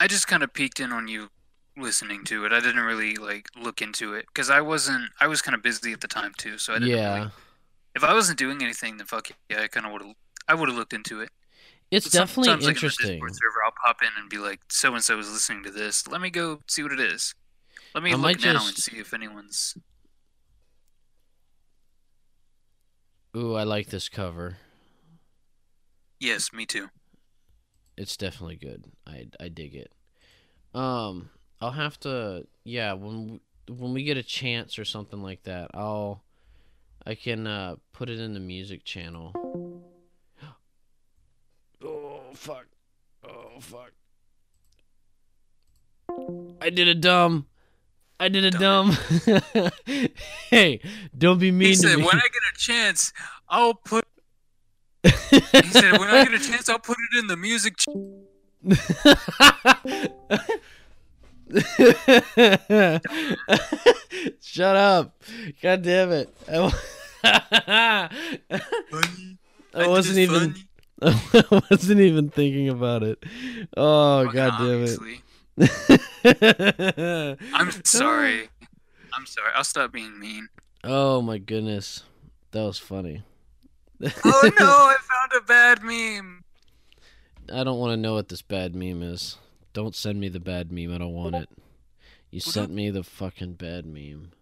I 0.00 0.06
just 0.06 0.28
kind 0.28 0.42
of 0.42 0.52
peeked 0.52 0.80
in 0.80 0.92
on 0.92 1.08
you 1.08 1.30
listening 1.76 2.24
to 2.24 2.44
it. 2.44 2.52
I 2.52 2.60
didn't 2.60 2.84
really 2.84 3.16
like 3.16 3.48
look 3.60 3.82
into 3.82 4.14
it 4.14 4.26
because 4.26 4.50
I 4.50 4.60
wasn't. 4.60 5.10
I 5.20 5.26
was 5.26 5.42
kind 5.42 5.54
of 5.54 5.62
busy 5.62 5.92
at 5.92 6.00
the 6.00 6.08
time 6.08 6.32
too, 6.36 6.58
so 6.58 6.74
I 6.74 6.78
didn't. 6.78 6.90
Yeah. 6.96 7.16
Really, 7.18 7.30
if 7.94 8.04
I 8.04 8.14
wasn't 8.14 8.38
doing 8.38 8.62
anything, 8.62 8.96
then 8.96 9.06
fuck 9.06 9.30
yeah, 9.48 9.62
I 9.62 9.68
kind 9.68 9.86
of 9.86 9.92
would 9.92 10.02
have. 10.02 10.14
I 10.46 10.54
would 10.54 10.68
have 10.68 10.78
looked 10.78 10.92
into 10.92 11.20
it. 11.20 11.30
It's 11.90 12.06
But 12.06 12.12
definitely 12.12 12.44
sometimes, 12.44 12.64
like, 12.64 12.68
in 12.68 12.74
the 12.74 12.86
interesting. 12.86 13.10
Discord 13.12 13.34
server, 13.34 13.64
I'll 13.64 13.72
pop 13.84 14.02
in 14.02 14.08
and 14.18 14.28
be 14.28 14.38
like, 14.38 14.60
"So 14.68 14.94
and 14.94 15.02
so 15.02 15.18
is 15.18 15.30
listening 15.30 15.62
to 15.64 15.70
this. 15.70 16.06
Let 16.06 16.20
me 16.20 16.30
go 16.30 16.60
see 16.66 16.82
what 16.82 16.92
it 16.92 17.00
is. 17.00 17.34
Let 17.94 18.04
me 18.04 18.12
I 18.12 18.16
look 18.16 18.40
now 18.42 18.66
and 18.66 18.76
see 18.76 18.98
if 18.98 19.14
anyone's." 19.14 19.76
Ooh, 23.36 23.54
I 23.54 23.62
like 23.62 23.88
this 23.88 24.08
cover. 24.08 24.58
Yes, 26.20 26.52
me 26.52 26.66
too. 26.66 26.88
It's 27.98 28.16
definitely 28.16 28.54
good. 28.56 28.84
I 29.06 29.26
I 29.40 29.48
dig 29.48 29.74
it. 29.74 29.92
Um, 30.72 31.30
I'll 31.60 31.72
have 31.72 31.98
to 32.00 32.46
yeah 32.62 32.92
when 32.92 33.40
when 33.68 33.92
we 33.92 34.04
get 34.04 34.16
a 34.16 34.22
chance 34.22 34.78
or 34.78 34.84
something 34.84 35.20
like 35.20 35.42
that, 35.42 35.72
I'll 35.74 36.22
I 37.04 37.16
can 37.16 37.46
uh 37.48 37.76
put 37.92 38.08
it 38.08 38.20
in 38.20 38.34
the 38.34 38.40
music 38.40 38.84
channel. 38.84 39.32
Oh 41.80 42.20
fuck! 42.34 42.66
Oh 43.22 43.60
fuck! 43.60 43.92
I 46.60 46.70
did 46.70 46.88
a 46.88 46.94
dumb. 46.94 47.46
I 48.18 48.28
did 48.28 48.44
a 48.44 48.50
dumb. 48.50 48.96
hey, 50.50 50.80
don't 51.16 51.38
be 51.38 51.52
mean 51.52 51.68
He 51.68 51.74
to 51.74 51.80
said, 51.80 51.98
me. 51.98 52.04
"When 52.04 52.16
I 52.16 52.22
get 52.22 52.42
a 52.52 52.58
chance, 52.58 53.12
I'll 53.48 53.74
put." 53.74 54.07
He 55.04 55.10
said, 55.70 55.98
"When 55.98 56.08
I 56.08 56.24
get 56.24 56.34
a 56.34 56.38
chance, 56.50 56.68
I'll 56.68 56.78
put 56.78 56.96
it 57.12 57.18
in 57.18 57.26
the 57.28 57.36
music." 57.36 57.74
Shut 64.42 64.76
up. 64.76 65.22
God 65.62 65.82
damn 65.82 66.12
it. 66.12 66.34
I, 67.24 68.08
I 69.74 69.88
wasn't 69.88 70.18
even 70.18 70.54
I 71.02 71.62
wasn't 71.70 72.00
even 72.00 72.30
thinking 72.30 72.68
about 72.68 73.02
it. 73.02 73.22
Oh 73.76 74.24
Fucking 74.24 74.36
god 74.36 74.58
damn 74.58 74.82
obviously. 74.82 75.22
it. 76.24 77.38
I'm 77.54 77.70
sorry. 77.84 78.48
I'm 79.12 79.26
sorry. 79.26 79.50
I'll 79.54 79.64
stop 79.64 79.92
being 79.92 80.18
mean. 80.18 80.48
Oh 80.84 81.20
my 81.22 81.38
goodness. 81.38 82.02
That 82.52 82.62
was 82.62 82.78
funny. 82.78 83.22
Oh 84.02 84.50
no! 84.58 84.66
I 84.66 84.96
found 85.00 85.42
a 85.42 85.44
bad 85.44 85.82
meme. 85.82 86.44
I 87.52 87.64
don't 87.64 87.78
want 87.78 87.92
to 87.92 87.96
know 87.96 88.14
what 88.14 88.28
this 88.28 88.42
bad 88.42 88.74
meme 88.74 89.02
is. 89.02 89.36
Don't 89.72 89.94
send 89.94 90.20
me 90.20 90.28
the 90.28 90.40
bad 90.40 90.70
meme. 90.70 90.94
I 90.94 90.98
don't 90.98 91.14
want 91.14 91.34
it. 91.34 91.48
You 92.30 92.40
sent 92.40 92.70
me 92.70 92.90
the 92.90 93.02
fucking 93.02 93.54
bad 93.54 93.86
meme. 93.86 94.32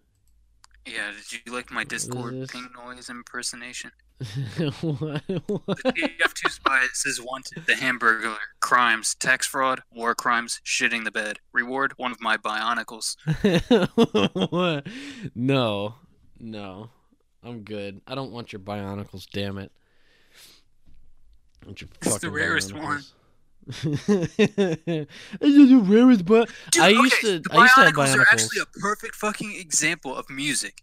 Yeah, 0.86 1.10
did 1.30 1.40
you 1.44 1.52
like 1.52 1.70
my 1.70 1.84
Discord 1.84 2.48
ping 2.48 2.68
noise 2.76 3.08
impersonation? 3.08 3.90
what? 4.18 5.26
The? 5.26 5.40
TF2 5.84 6.50
spy 6.50 6.86
says 6.92 7.20
wanted 7.20 7.66
the 7.66 7.74
Hamburglar. 7.74 8.36
Crimes, 8.60 9.14
tax 9.14 9.46
fraud, 9.46 9.82
war 9.92 10.14
crimes, 10.14 10.60
shitting 10.64 11.04
the 11.04 11.10
bed. 11.10 11.38
Reward, 11.52 11.92
one 11.96 12.12
of 12.12 12.20
my 12.20 12.36
bionicles. 12.36 13.16
What? 14.50 14.86
no, 15.34 15.94
no, 16.38 16.90
I'm 17.46 17.60
good. 17.60 18.00
I 18.06 18.14
don't 18.14 18.32
want 18.32 18.52
your 18.52 18.60
bionicles. 18.60 19.26
Damn 19.32 19.58
it! 19.58 19.70
I 21.62 21.66
want 21.66 21.80
your 21.80 21.88
It's 22.02 22.18
the 22.18 22.30
rarest 22.30 22.72
one. 22.74 23.02
bionicles. 23.68 25.08
is 25.40 25.70
the 25.70 25.82
rarest, 25.84 26.24
but 26.24 26.50
Dude, 26.70 26.82
I 26.82 26.88
used 26.88 27.20
to. 27.20 27.38
the 27.40 27.48
I 27.52 27.62
used 27.62 27.74
to 27.74 27.80
have 27.84 27.94
bionicles 27.94 28.16
are 28.16 28.26
actually 28.30 28.60
a 28.60 28.66
perfect 28.80 29.14
fucking 29.14 29.54
example 29.56 30.14
of 30.14 30.28
music. 30.30 30.82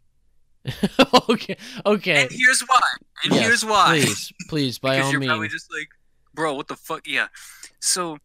okay, 1.30 1.58
okay. 1.86 2.22
And 2.24 2.32
here's 2.32 2.62
why. 2.62 2.80
And 3.24 3.34
Yes, 3.34 3.46
here's 3.46 3.66
why. 3.66 4.00
Please, 4.02 4.34
please, 4.50 4.80
by 4.80 4.96
because 4.96 5.06
all 5.08 5.12
you're 5.12 5.20
means. 5.20 5.30
probably 5.32 5.48
just 5.50 5.72
like, 5.72 5.90
bro, 6.34 6.54
what 6.54 6.68
the 6.68 6.76
fuck? 6.76 7.06
Yeah. 7.06 7.28
So 7.80 8.18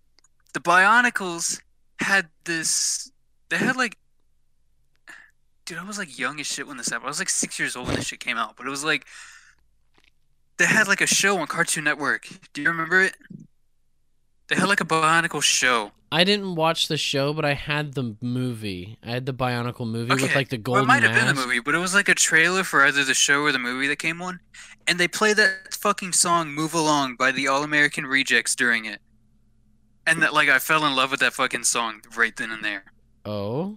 the 0.55 0.61
Bionicles 0.61 1.61
had 2.01 2.29
this. 2.45 3.11
They 3.49 3.57
had 3.57 3.77
like, 3.77 3.97
dude, 5.69 5.79
I 5.79 5.85
was 5.85 5.99
like 5.99 6.19
young 6.19 6.41
as 6.41 6.47
shit 6.47 6.67
when 6.67 6.79
this 6.79 6.89
happened. 6.89 7.07
I 7.07 7.09
was 7.09 7.19
like 7.19 7.29
six 7.29 7.59
years 7.59 7.77
old 7.77 7.89
when 7.89 7.97
this 7.97 8.07
shit 8.07 8.21
came 8.21 8.39
out. 8.39 8.57
But 8.57 8.67
it 8.67 8.71
was 8.71 8.83
like, 8.83 9.07
they 10.57 10.65
had 10.65 10.89
like 10.89 11.03
a 11.03 11.07
show 11.07 11.39
on 11.39 11.47
Cartoon 11.47 11.85
Network. 11.85 12.27
Do 12.55 12.63
you 12.63 12.69
remember 12.69 13.03
it? 13.03 13.15
They 14.49 14.57
had 14.57 14.67
like 14.67 14.81
a 14.81 14.85
Bionicle 14.85 15.43
show. 15.43 15.93
I 16.11 16.25
didn't 16.25 16.55
watch 16.55 16.89
the 16.89 16.97
show, 16.97 17.35
but 17.35 17.45
I 17.45 17.53
had 17.53 17.93
the 17.93 18.17
movie. 18.23 18.97
I 19.05 19.11
had 19.11 19.27
the 19.27 19.35
Bionicle 19.35 19.87
movie 19.87 20.11
with 20.15 20.35
like 20.35 20.49
the 20.49 20.57
Well, 20.57 20.63
golden 20.63 20.85
it 20.85 20.87
might 20.87 21.03
have 21.03 21.15
been 21.15 21.27
the 21.27 21.35
movie, 21.35 21.61
but 21.61 21.75
it 21.75 21.79
was 21.79 21.95
like 21.95 22.09
a 22.09 22.15
trailer 22.15 22.65
for 22.65 22.83
either 22.83 23.05
the 23.05 23.13
show 23.13 23.43
or 23.43 23.53
the 23.53 23.59
movie 23.59 23.89
that 23.89 23.99
came 23.99 24.23
on, 24.23 24.41
and 24.87 24.99
they 24.99 25.07
play 25.07 25.35
that 25.35 25.75
fucking 25.75 26.13
song 26.13 26.55
"Move 26.55 26.73
Along" 26.73 27.15
by 27.15 27.31
the 27.31 27.47
All 27.47 27.63
American 27.63 28.07
Rejects 28.07 28.57
during 28.57 28.87
it, 28.87 29.01
and 30.07 30.23
that 30.23 30.33
like 30.33 30.49
I 30.49 30.59
fell 30.61 30.87
in 30.87 30.97
love 30.97 31.11
with 31.11 31.21
that 31.21 31.35
fucking 31.35 31.65
song 31.65 32.01
right 32.17 32.35
then 32.35 32.51
and 32.53 32.65
there. 32.65 32.85
Oh, 33.27 33.77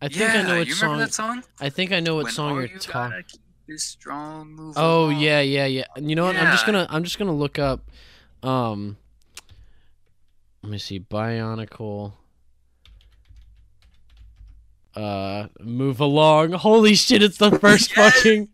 I 0.00 0.08
think 0.08 0.20
yeah, 0.20 0.40
I 0.40 0.42
know 0.42 0.58
what 0.58 0.66
you 0.68 0.74
song. 0.74 0.90
remember 0.90 1.06
that 1.06 1.14
song? 1.14 1.42
I 1.60 1.68
think 1.70 1.92
I 1.92 2.00
know 2.00 2.14
what 2.14 2.24
When 2.24 2.32
song 2.32 2.54
you're 2.54 2.66
you 2.66 2.78
talking. 2.78 3.10
gotta 3.10 3.22
keep 3.24 3.40
is 3.66 3.82
strong, 3.82 4.52
move 4.52 4.74
Oh 4.78 5.06
along. 5.06 5.18
yeah, 5.20 5.40
yeah, 5.40 5.66
yeah. 5.66 5.84
You 5.96 6.14
know 6.14 6.24
what? 6.24 6.36
I'm 6.36 6.52
just 6.52 6.64
gonna 6.66 6.86
I'm 6.88 7.04
just 7.04 7.18
gonna 7.18 7.34
look 7.34 7.58
up. 7.58 7.90
Um, 8.42 8.96
let 10.62 10.70
me 10.72 10.78
see. 10.78 11.00
Bionicle. 11.00 12.12
Uh, 14.94 15.46
move 15.60 16.00
along. 16.00 16.52
Holy 16.52 16.94
shit! 16.94 17.22
It's 17.22 17.38
the 17.38 17.58
first 17.58 17.90
Yes! 17.96 18.14
fucking. 18.16 18.48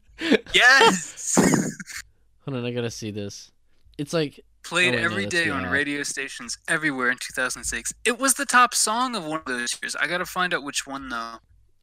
Yes. 0.53 1.37
Hold 2.45 2.59
on, 2.59 2.65
I 2.67 2.71
gotta 2.73 2.91
see 2.91 3.11
this. 3.11 3.51
It's 3.97 4.13
like 4.13 4.41
Played 4.65 4.95
Oh, 4.95 4.99
every 4.99 5.27
day 5.27 5.51
on 5.51 5.65
radio 5.67 6.03
stations 6.03 6.57
everywhere 6.69 7.11
in 7.11 7.19
2006. 7.19 7.93
It 8.05 8.19
was 8.19 8.35
the 8.35 8.47
top 8.47 8.75
song 8.75 9.15
of 9.15 9.25
one 9.25 9.41
of 9.41 9.45
those 9.47 9.79
years. 9.83 9.95
I 9.97 10.07
gotta 10.07 10.25
find 10.25 10.55
out 10.55 10.63
which 10.65 10.87
one 10.87 11.09
though. 11.11 11.37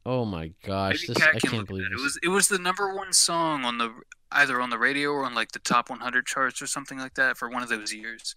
Oh 0.04 0.24
my 0.24 0.50
gosh, 0.64 0.94
Maybe 1.02 1.06
this 1.14 1.16
Kat 1.18 1.36
I 1.36 1.38
can 1.38 1.50
can't 1.50 1.68
believe 1.68 1.86
it. 1.86 1.90
this. 1.92 2.00
It 2.00 2.02
was 2.02 2.18
it 2.24 2.28
was 2.28 2.48
the 2.48 2.58
number 2.58 2.92
one 2.94 3.12
song 3.12 3.64
on 3.64 3.78
the 3.78 3.92
either 4.32 4.60
on 4.60 4.70
the 4.70 4.78
radio 4.78 5.10
or 5.10 5.24
on 5.24 5.32
like 5.34 5.52
the 5.52 5.58
top 5.60 5.90
100 5.90 6.26
charts 6.26 6.60
or 6.60 6.66
something 6.66 6.98
like 6.98 7.14
that 7.14 7.36
for 7.38 7.48
one 7.48 7.62
of 7.62 7.68
those 7.68 7.92
years. 7.94 8.34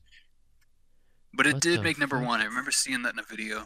But 1.34 1.48
it 1.48 1.54
What 1.54 1.62
did 1.64 1.82
make 1.82 1.98
number 1.98 2.20
fuck? 2.20 2.28
one. 2.28 2.42
I 2.42 2.46
remember 2.46 2.72
seeing 2.72 3.02
that 3.02 3.14
in 3.14 3.20
a 3.20 3.24
video. 3.24 3.66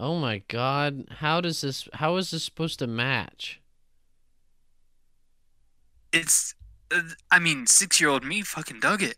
Oh 0.00 0.18
my 0.18 0.38
god, 0.48 1.06
how 1.18 1.40
does 1.40 1.60
this? 1.60 1.88
How 1.94 2.16
is 2.16 2.32
this 2.32 2.42
supposed 2.42 2.80
to 2.80 2.88
match? 2.88 3.60
It's, 6.12 6.54
I 7.30 7.38
mean, 7.38 7.66
six 7.66 8.00
year 8.00 8.10
old 8.10 8.24
me 8.24 8.42
fucking 8.42 8.80
dug 8.80 9.02
it. 9.02 9.16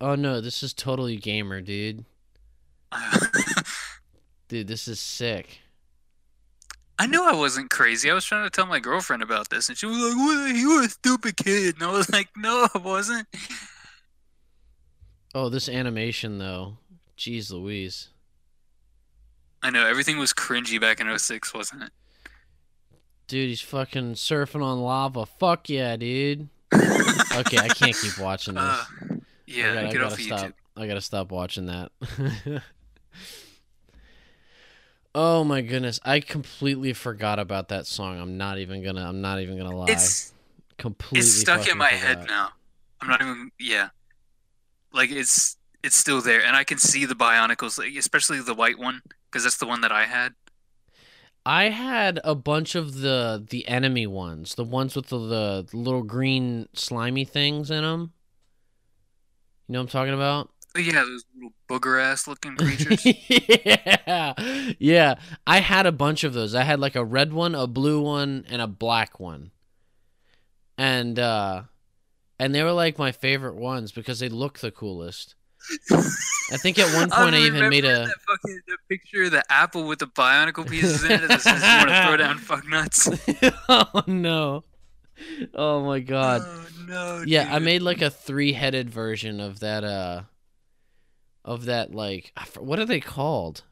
Oh 0.00 0.14
no, 0.14 0.40
this 0.40 0.62
is 0.62 0.72
totally 0.72 1.16
gamer, 1.16 1.60
dude. 1.60 2.04
Dude, 4.48 4.68
this 4.68 4.86
is 4.86 5.00
sick. 5.00 5.60
I 6.98 7.06
knew 7.06 7.22
I 7.22 7.34
wasn't 7.34 7.68
crazy. 7.68 8.10
I 8.10 8.14
was 8.14 8.24
trying 8.24 8.44
to 8.44 8.50
tell 8.50 8.66
my 8.66 8.78
girlfriend 8.78 9.22
about 9.22 9.50
this, 9.50 9.68
and 9.68 9.76
she 9.76 9.86
was 9.86 9.98
like, 9.98 10.16
"What? 10.16 10.54
You 10.54 10.76
were 10.76 10.84
a 10.84 10.88
stupid 10.88 11.36
kid." 11.36 11.74
And 11.74 11.84
I 11.84 11.90
was 11.90 12.10
like, 12.10 12.28
"No, 12.36 12.68
I 12.74 12.78
wasn't." 12.78 13.26
Oh, 15.34 15.48
this 15.48 15.68
animation 15.68 16.38
though. 16.38 16.78
Jeez 17.18 17.50
Louise. 17.50 18.08
I 19.62 19.70
know 19.70 19.86
everything 19.86 20.18
was 20.18 20.32
cringy 20.32 20.80
back 20.80 21.00
in 21.00 21.18
06, 21.18 21.52
wasn't 21.52 21.82
it? 21.82 21.90
Dude, 23.28 23.48
he's 23.48 23.60
fucking 23.60 24.14
surfing 24.14 24.62
on 24.62 24.80
lava. 24.80 25.26
Fuck 25.26 25.68
yeah, 25.68 25.96
dude. 25.96 26.48
Okay, 26.72 27.58
I 27.58 27.68
can't 27.68 27.96
keep 27.96 28.18
watching 28.18 28.54
this. 28.54 28.62
Uh, 29.48 29.52
I 29.54 29.58
yeah, 29.58 29.74
gotta, 29.74 29.88
I 29.88 29.92
get 29.92 30.02
off 30.02 30.10
gotta 30.10 30.22
stop. 30.22 30.40
YouTube. 30.40 30.52
I 30.76 30.86
gotta 30.88 31.00
stop 31.00 31.30
watching 31.30 31.66
that. 31.66 31.92
oh 35.14 35.44
my 35.44 35.60
goodness, 35.60 36.00
I 36.04 36.18
completely 36.18 36.92
forgot 36.92 37.38
about 37.38 37.68
that 37.68 37.86
song. 37.86 38.18
I'm 38.18 38.36
not 38.36 38.58
even 38.58 38.82
gonna. 38.82 39.08
I'm 39.08 39.20
not 39.20 39.40
even 39.40 39.56
gonna 39.56 39.76
lie. 39.76 39.86
It's 39.88 40.32
completely. 40.78 41.20
it's 41.20 41.32
stuck 41.32 41.68
in 41.68 41.78
my 41.78 41.90
head 41.90 42.26
now. 42.26 42.50
I'm 43.00 43.08
not 43.08 43.22
even 43.22 43.52
yeah. 43.60 43.90
Like 44.92 45.12
it's 45.12 45.56
it's 45.84 45.96
still 45.96 46.20
there, 46.20 46.44
and 46.44 46.56
I 46.56 46.64
can 46.64 46.78
see 46.78 47.04
the 47.04 47.14
Bionicles, 47.14 47.78
like, 47.78 47.94
especially 47.94 48.40
the 48.40 48.54
white 48.54 48.80
one, 48.80 49.02
because 49.30 49.44
that's 49.44 49.58
the 49.58 49.66
one 49.66 49.80
that 49.82 49.92
I 49.92 50.06
had. 50.06 50.34
I 51.46 51.68
had 51.68 52.18
a 52.24 52.34
bunch 52.34 52.74
of 52.74 53.02
the 53.02 53.42
the 53.48 53.68
enemy 53.68 54.04
ones, 54.04 54.56
the 54.56 54.64
ones 54.64 54.96
with 54.96 55.06
the, 55.06 55.18
the 55.18 55.66
little 55.72 56.02
green 56.02 56.68
slimy 56.72 57.24
things 57.24 57.70
in 57.70 57.84
them. 57.84 58.12
You 59.68 59.74
know 59.74 59.78
what 59.78 59.82
I'm 59.84 59.88
talking 59.88 60.14
about? 60.14 60.50
Yeah, 60.76 61.04
those 61.04 61.24
little 61.36 61.52
booger 61.68 62.02
ass 62.02 62.26
looking 62.26 62.56
creatures. 62.56 63.06
yeah, 63.28 64.74
yeah. 64.80 65.14
I 65.46 65.60
had 65.60 65.86
a 65.86 65.92
bunch 65.92 66.24
of 66.24 66.34
those. 66.34 66.52
I 66.52 66.64
had 66.64 66.80
like 66.80 66.96
a 66.96 67.04
red 67.04 67.32
one, 67.32 67.54
a 67.54 67.68
blue 67.68 68.00
one, 68.00 68.44
and 68.50 68.60
a 68.60 68.66
black 68.66 69.20
one. 69.20 69.52
And 70.76 71.16
uh, 71.16 71.62
and 72.40 72.56
they 72.56 72.64
were 72.64 72.72
like 72.72 72.98
my 72.98 73.12
favorite 73.12 73.54
ones 73.54 73.92
because 73.92 74.18
they 74.18 74.28
look 74.28 74.58
the 74.58 74.72
coolest. 74.72 75.36
I 75.90 76.56
think 76.56 76.78
at 76.78 76.94
one 76.94 77.10
point 77.10 77.34
I, 77.34 77.40
even 77.40 77.68
made 77.68 77.84
a. 77.84 78.06
that 78.06 78.14
fucking 78.26 78.60
that 78.68 78.78
picture 78.88 79.24
of 79.24 79.32
the 79.32 79.44
apple 79.50 79.84
with 79.84 79.98
the 79.98 80.06
Bionicle 80.06 80.68
pieces 80.68 81.04
in 81.04 81.12
it 81.12 81.28
that 81.28 81.40
says 81.40 81.62
you 81.62 81.68
want 81.68 81.88
to 81.88 82.02
throw 82.06 82.16
down 82.16 82.38
fuck 82.38 82.68
nuts. 82.68 83.08
oh 83.68 84.02
no! 84.06 84.64
Oh 85.54 85.84
my 85.84 86.00
god! 86.00 86.42
Oh 86.44 86.66
no. 86.86 87.24
Yeah, 87.26 87.48
I 87.52 87.58
made 87.58 87.82
like 87.82 88.02
a 88.02 88.10
three-headed 88.10 88.90
version 88.90 89.40
of 89.40 89.60
that. 89.60 89.84
Uh, 89.84 90.22
of 91.46 91.64
that 91.66 91.94
like 91.94 92.32
what 92.58 92.78
are 92.78 92.84
they 92.84 93.00
called? 93.00 93.62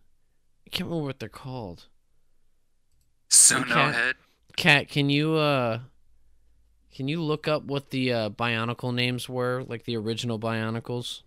I 0.67 0.71
can't 0.71 0.89
remember 0.89 1.07
what 1.07 1.19
they're 1.19 1.29
called. 1.29 1.87
so 3.29 3.59
no 3.59 3.91
head. 3.91 4.15
Kat, 4.57 4.89
can 4.89 5.11
you 5.11 5.35
uh, 5.35 5.81
can 6.95 7.09
you 7.09 7.21
look 7.21 7.49
up 7.49 7.65
what 7.65 7.91
the 7.91 8.13
uh, 8.13 8.31
Bionicle 8.31 8.95
names 8.95 9.29
were, 9.29 9.65
like 9.67 9.85
the 9.85 9.97
original 9.97 10.39
Bionicles? 10.39 11.23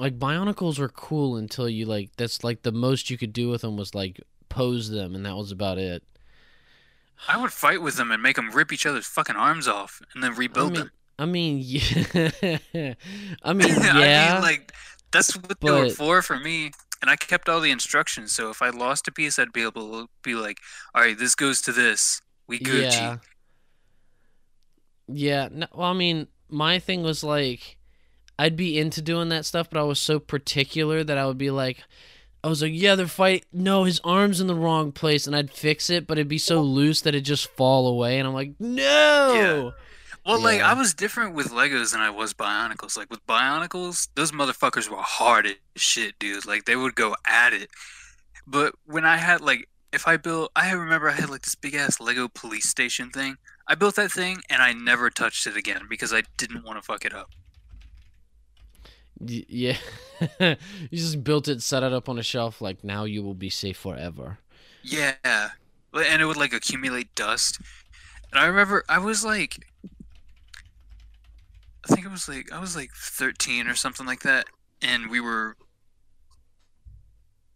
Like 0.00 0.18
Bionicles 0.18 0.78
were 0.78 0.88
cool 0.88 1.36
until 1.36 1.68
you 1.68 1.84
like 1.84 2.10
that's 2.16 2.42
like 2.42 2.62
the 2.62 2.72
most 2.72 3.10
you 3.10 3.18
could 3.18 3.34
do 3.34 3.50
with 3.50 3.60
them 3.60 3.76
was 3.76 3.94
like 3.94 4.18
pose 4.48 4.88
them, 4.88 5.14
and 5.14 5.26
that 5.26 5.36
was 5.36 5.52
about 5.52 5.76
it. 5.76 6.02
I 7.28 7.36
would 7.36 7.52
fight 7.52 7.82
with 7.82 7.96
them 7.96 8.10
and 8.10 8.22
make 8.22 8.36
them 8.36 8.50
rip 8.50 8.72
each 8.72 8.86
other's 8.86 9.06
fucking 9.06 9.36
arms 9.36 9.68
off 9.68 10.00
and 10.14 10.22
then 10.24 10.34
rebuild 10.34 10.70
I 10.70 10.72
mean, 10.72 10.80
them. 10.80 10.90
I 11.18 11.26
mean, 11.26 11.58
yeah. 12.72 12.94
I 13.42 13.52
mean, 13.52 13.68
yeah. 13.68 14.30
I 14.30 14.32
mean, 14.32 14.42
like 14.42 14.72
that's 15.12 15.36
what 15.36 15.60
they 15.60 15.70
were 15.70 15.90
for 15.90 16.22
for 16.22 16.38
me. 16.38 16.70
And 17.02 17.10
I 17.10 17.16
kept 17.16 17.50
all 17.50 17.60
the 17.60 17.70
instructions, 17.70 18.32
so 18.32 18.48
if 18.48 18.62
I 18.62 18.70
lost 18.70 19.06
a 19.06 19.12
piece, 19.12 19.38
I'd 19.38 19.52
be 19.52 19.62
able 19.62 19.90
to 19.90 20.08
be 20.22 20.34
like, 20.34 20.60
"All 20.94 21.02
right, 21.02 21.18
this 21.18 21.34
goes 21.34 21.60
to 21.62 21.72
this. 21.72 22.22
We 22.46 22.58
Gucci." 22.58 22.92
Yeah. 22.92 23.16
Yeah. 25.08 25.48
No, 25.50 25.66
well, 25.74 25.90
I 25.90 25.94
mean, 25.94 26.26
my 26.48 26.78
thing 26.78 27.02
was 27.02 27.22
like, 27.24 27.76
I'd 28.40 28.56
be 28.56 28.78
into 28.78 29.02
doing 29.02 29.28
that 29.28 29.44
stuff, 29.44 29.68
but 29.68 29.78
I 29.78 29.82
was 29.82 30.00
so 30.00 30.18
particular 30.18 31.04
that 31.04 31.18
I 31.18 31.26
would 31.26 31.36
be 31.36 31.50
like, 31.50 31.84
I 32.42 32.48
was 32.48 32.62
like, 32.62 32.72
yeah, 32.74 32.94
they're 32.94 33.06
fight. 33.06 33.44
No, 33.52 33.84
his 33.84 34.00
arm's 34.02 34.40
in 34.40 34.46
the 34.46 34.54
wrong 34.54 34.92
place, 34.92 35.26
and 35.26 35.36
I'd 35.36 35.50
fix 35.50 35.90
it, 35.90 36.06
but 36.06 36.16
it'd 36.16 36.26
be 36.26 36.38
so 36.38 36.62
loose 36.62 37.02
that 37.02 37.10
it'd 37.10 37.26
just 37.26 37.48
fall 37.48 37.86
away, 37.86 38.18
and 38.18 38.26
I'm 38.26 38.32
like, 38.32 38.52
no. 38.58 39.34
Yeah. 39.34 39.70
Well, 40.24 40.40
like 40.40 40.62
I 40.62 40.72
was 40.72 40.94
different 40.94 41.34
with 41.34 41.48
Legos 41.48 41.92
than 41.92 42.00
I 42.00 42.08
was 42.08 42.32
Bionicles. 42.32 42.96
Like 42.96 43.10
with 43.10 43.26
Bionicles, 43.26 44.08
those 44.14 44.32
motherfuckers 44.32 44.88
were 44.88 44.96
hard 44.96 45.44
as 45.46 45.56
shit, 45.76 46.18
dude. 46.18 46.46
Like 46.46 46.64
they 46.64 46.76
would 46.76 46.94
go 46.94 47.16
at 47.26 47.52
it. 47.52 47.68
But 48.46 48.74
when 48.86 49.04
I 49.04 49.18
had 49.18 49.42
like 49.42 49.68
if 49.92 50.08
I 50.08 50.16
built, 50.16 50.50
I 50.56 50.72
remember 50.72 51.10
I 51.10 51.14
had 51.14 51.30
like 51.30 51.42
this 51.42 51.54
big 51.54 51.74
ass 51.74 52.00
Lego 52.00 52.28
police 52.28 52.68
station 52.68 53.10
thing. 53.10 53.36
I 53.66 53.74
built 53.74 53.96
that 53.96 54.12
thing 54.12 54.38
and 54.48 54.62
I 54.62 54.72
never 54.72 55.10
touched 55.10 55.46
it 55.46 55.56
again 55.56 55.82
because 55.88 56.12
I 56.12 56.22
didn't 56.36 56.64
want 56.64 56.78
to 56.78 56.82
fuck 56.82 57.04
it 57.04 57.14
up. 57.14 57.30
Y- 59.20 59.44
yeah. 59.48 59.76
you 60.40 60.56
just 60.98 61.22
built 61.22 61.48
it, 61.48 61.62
set 61.62 61.82
it 61.82 61.92
up 61.92 62.08
on 62.08 62.18
a 62.18 62.22
shelf. 62.22 62.60
Like 62.60 62.82
now 62.82 63.04
you 63.04 63.22
will 63.22 63.34
be 63.34 63.50
safe 63.50 63.76
forever. 63.76 64.38
Yeah, 64.82 65.14
and 65.92 66.22
it 66.22 66.24
would 66.24 66.36
like 66.36 66.52
accumulate 66.52 67.14
dust. 67.14 67.60
And 68.30 68.40
I 68.40 68.46
remember 68.46 68.84
I 68.88 68.98
was 68.98 69.24
like, 69.24 69.66
I 71.84 71.94
think 71.94 72.06
it 72.06 72.10
was 72.10 72.28
like 72.28 72.52
I 72.52 72.60
was 72.60 72.76
like 72.76 72.90
13 72.94 73.66
or 73.66 73.74
something 73.74 74.06
like 74.06 74.20
that, 74.22 74.46
and 74.80 75.10
we 75.10 75.20
were 75.20 75.56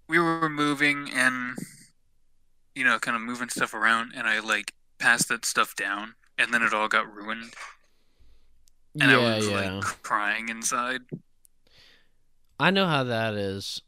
we 0.09 0.19
were 0.19 0.49
moving 0.49 1.11
and 1.15 1.57
you 2.75 2.85
know 2.85 2.99
kind 2.99 3.17
of 3.17 3.23
moving 3.23 3.49
stuff 3.49 3.75
around, 3.75 4.13
and 4.15 4.27
I 4.27 4.41
like 4.41 4.73
passed 4.99 5.29
that 5.29 5.45
stuff 5.45 5.75
down, 5.77 6.15
and 6.39 6.53
then 6.53 6.63
it 6.63 6.75
all 6.75 6.89
got 6.89 7.13
ruined, 7.13 7.55
and 9.01 9.11
yeah, 9.11 9.19
I 9.19 9.37
was 9.37 9.49
yeah. 9.49 9.73
like 9.75 9.85
crying 10.03 10.49
inside. 10.49 11.03
I 12.59 12.71
know 12.71 12.87
how 12.87 13.05
that 13.05 13.35
is. 13.35 13.83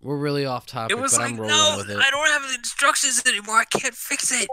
We're 0.00 0.16
really 0.16 0.46
off 0.46 0.66
topic, 0.66 0.96
It 0.96 1.00
was 1.00 1.12
but 1.12 1.22
like, 1.22 1.30
I'm 1.32 1.40
rolling 1.40 1.54
no, 1.56 1.74
with 1.78 1.90
it. 1.90 1.98
I 1.98 2.10
don't 2.10 2.28
have 2.28 2.42
the 2.42 2.54
instructions 2.54 3.22
anymore. 3.26 3.56
I 3.56 3.64
can't 3.64 3.94
fix 3.94 4.30
it. 4.32 4.48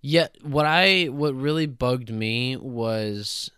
Yeah, 0.00 0.26
what 0.42 0.66
I 0.66 1.04
what 1.04 1.34
really 1.34 1.66
bugged 1.66 2.10
me 2.10 2.56
was 2.56 3.50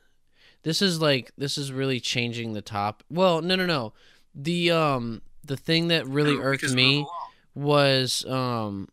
this 0.63 0.83
is 0.83 1.01
like 1.01 1.33
this 1.37 1.59
is 1.59 1.73
really 1.73 1.99
changing 1.99 2.53
the 2.53 2.63
top. 2.63 3.03
Well, 3.11 3.41
no, 3.41 3.57
no, 3.57 3.67
no. 3.67 3.95
The 4.35 4.71
um 4.71 5.23
the 5.45 5.57
thing 5.57 5.89
that 5.89 6.07
really 6.07 6.37
No, 6.37 6.43
irked 6.43 6.71
me 6.73 7.07
was 7.55 8.25
um 8.27 8.89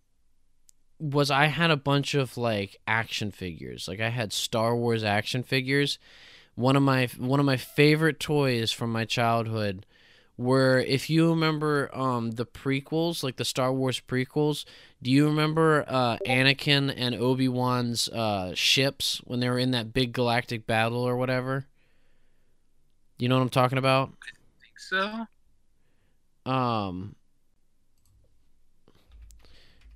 was 1.00 1.30
I 1.30 1.46
had 1.46 1.70
a 1.70 1.78
bunch 1.78 2.16
of 2.16 2.38
like 2.38 2.78
action 2.88 3.30
figures. 3.30 3.88
Like 3.88 4.00
I 4.00 4.10
had 4.10 4.32
Star 4.32 4.76
Wars 4.76 5.04
action 5.04 5.44
figures. 5.44 6.00
One 6.56 6.76
of 6.76 6.84
my 6.84 7.08
one 7.18 7.40
of 7.40 7.46
my 7.46 7.58
favorite 7.58 8.20
toys 8.20 8.72
from 8.72 8.92
my 8.92 9.06
childhood 9.06 9.86
were 10.38 10.80
if 10.80 11.10
you 11.10 11.30
remember 11.30 11.90
um 11.94 12.32
the 12.32 12.46
prequels, 12.46 13.24
like 13.24 13.38
the 13.38 13.46
Star 13.46 13.74
Wars 13.74 14.00
prequels, 14.00 14.66
do 15.02 15.10
you 15.12 15.26
remember 15.26 15.84
uh 15.88 16.18
Anakin 16.28 16.94
and 16.96 17.16
Obi-Wan's 17.16 18.08
uh 18.10 18.54
ships 18.56 19.22
when 19.26 19.40
they 19.40 19.50
were 19.50 19.60
in 19.60 19.72
that 19.72 19.94
big 19.94 20.14
galactic 20.14 20.68
battle 20.68 21.02
or 21.02 21.18
whatever? 21.18 21.66
You 23.18 23.30
know 23.30 23.36
what 23.36 23.44
I'm 23.44 23.50
talking 23.50 23.78
about? 23.78 24.12
I 24.22 24.62
think 24.62 24.80
so. 24.80 25.28
Um 26.52 27.16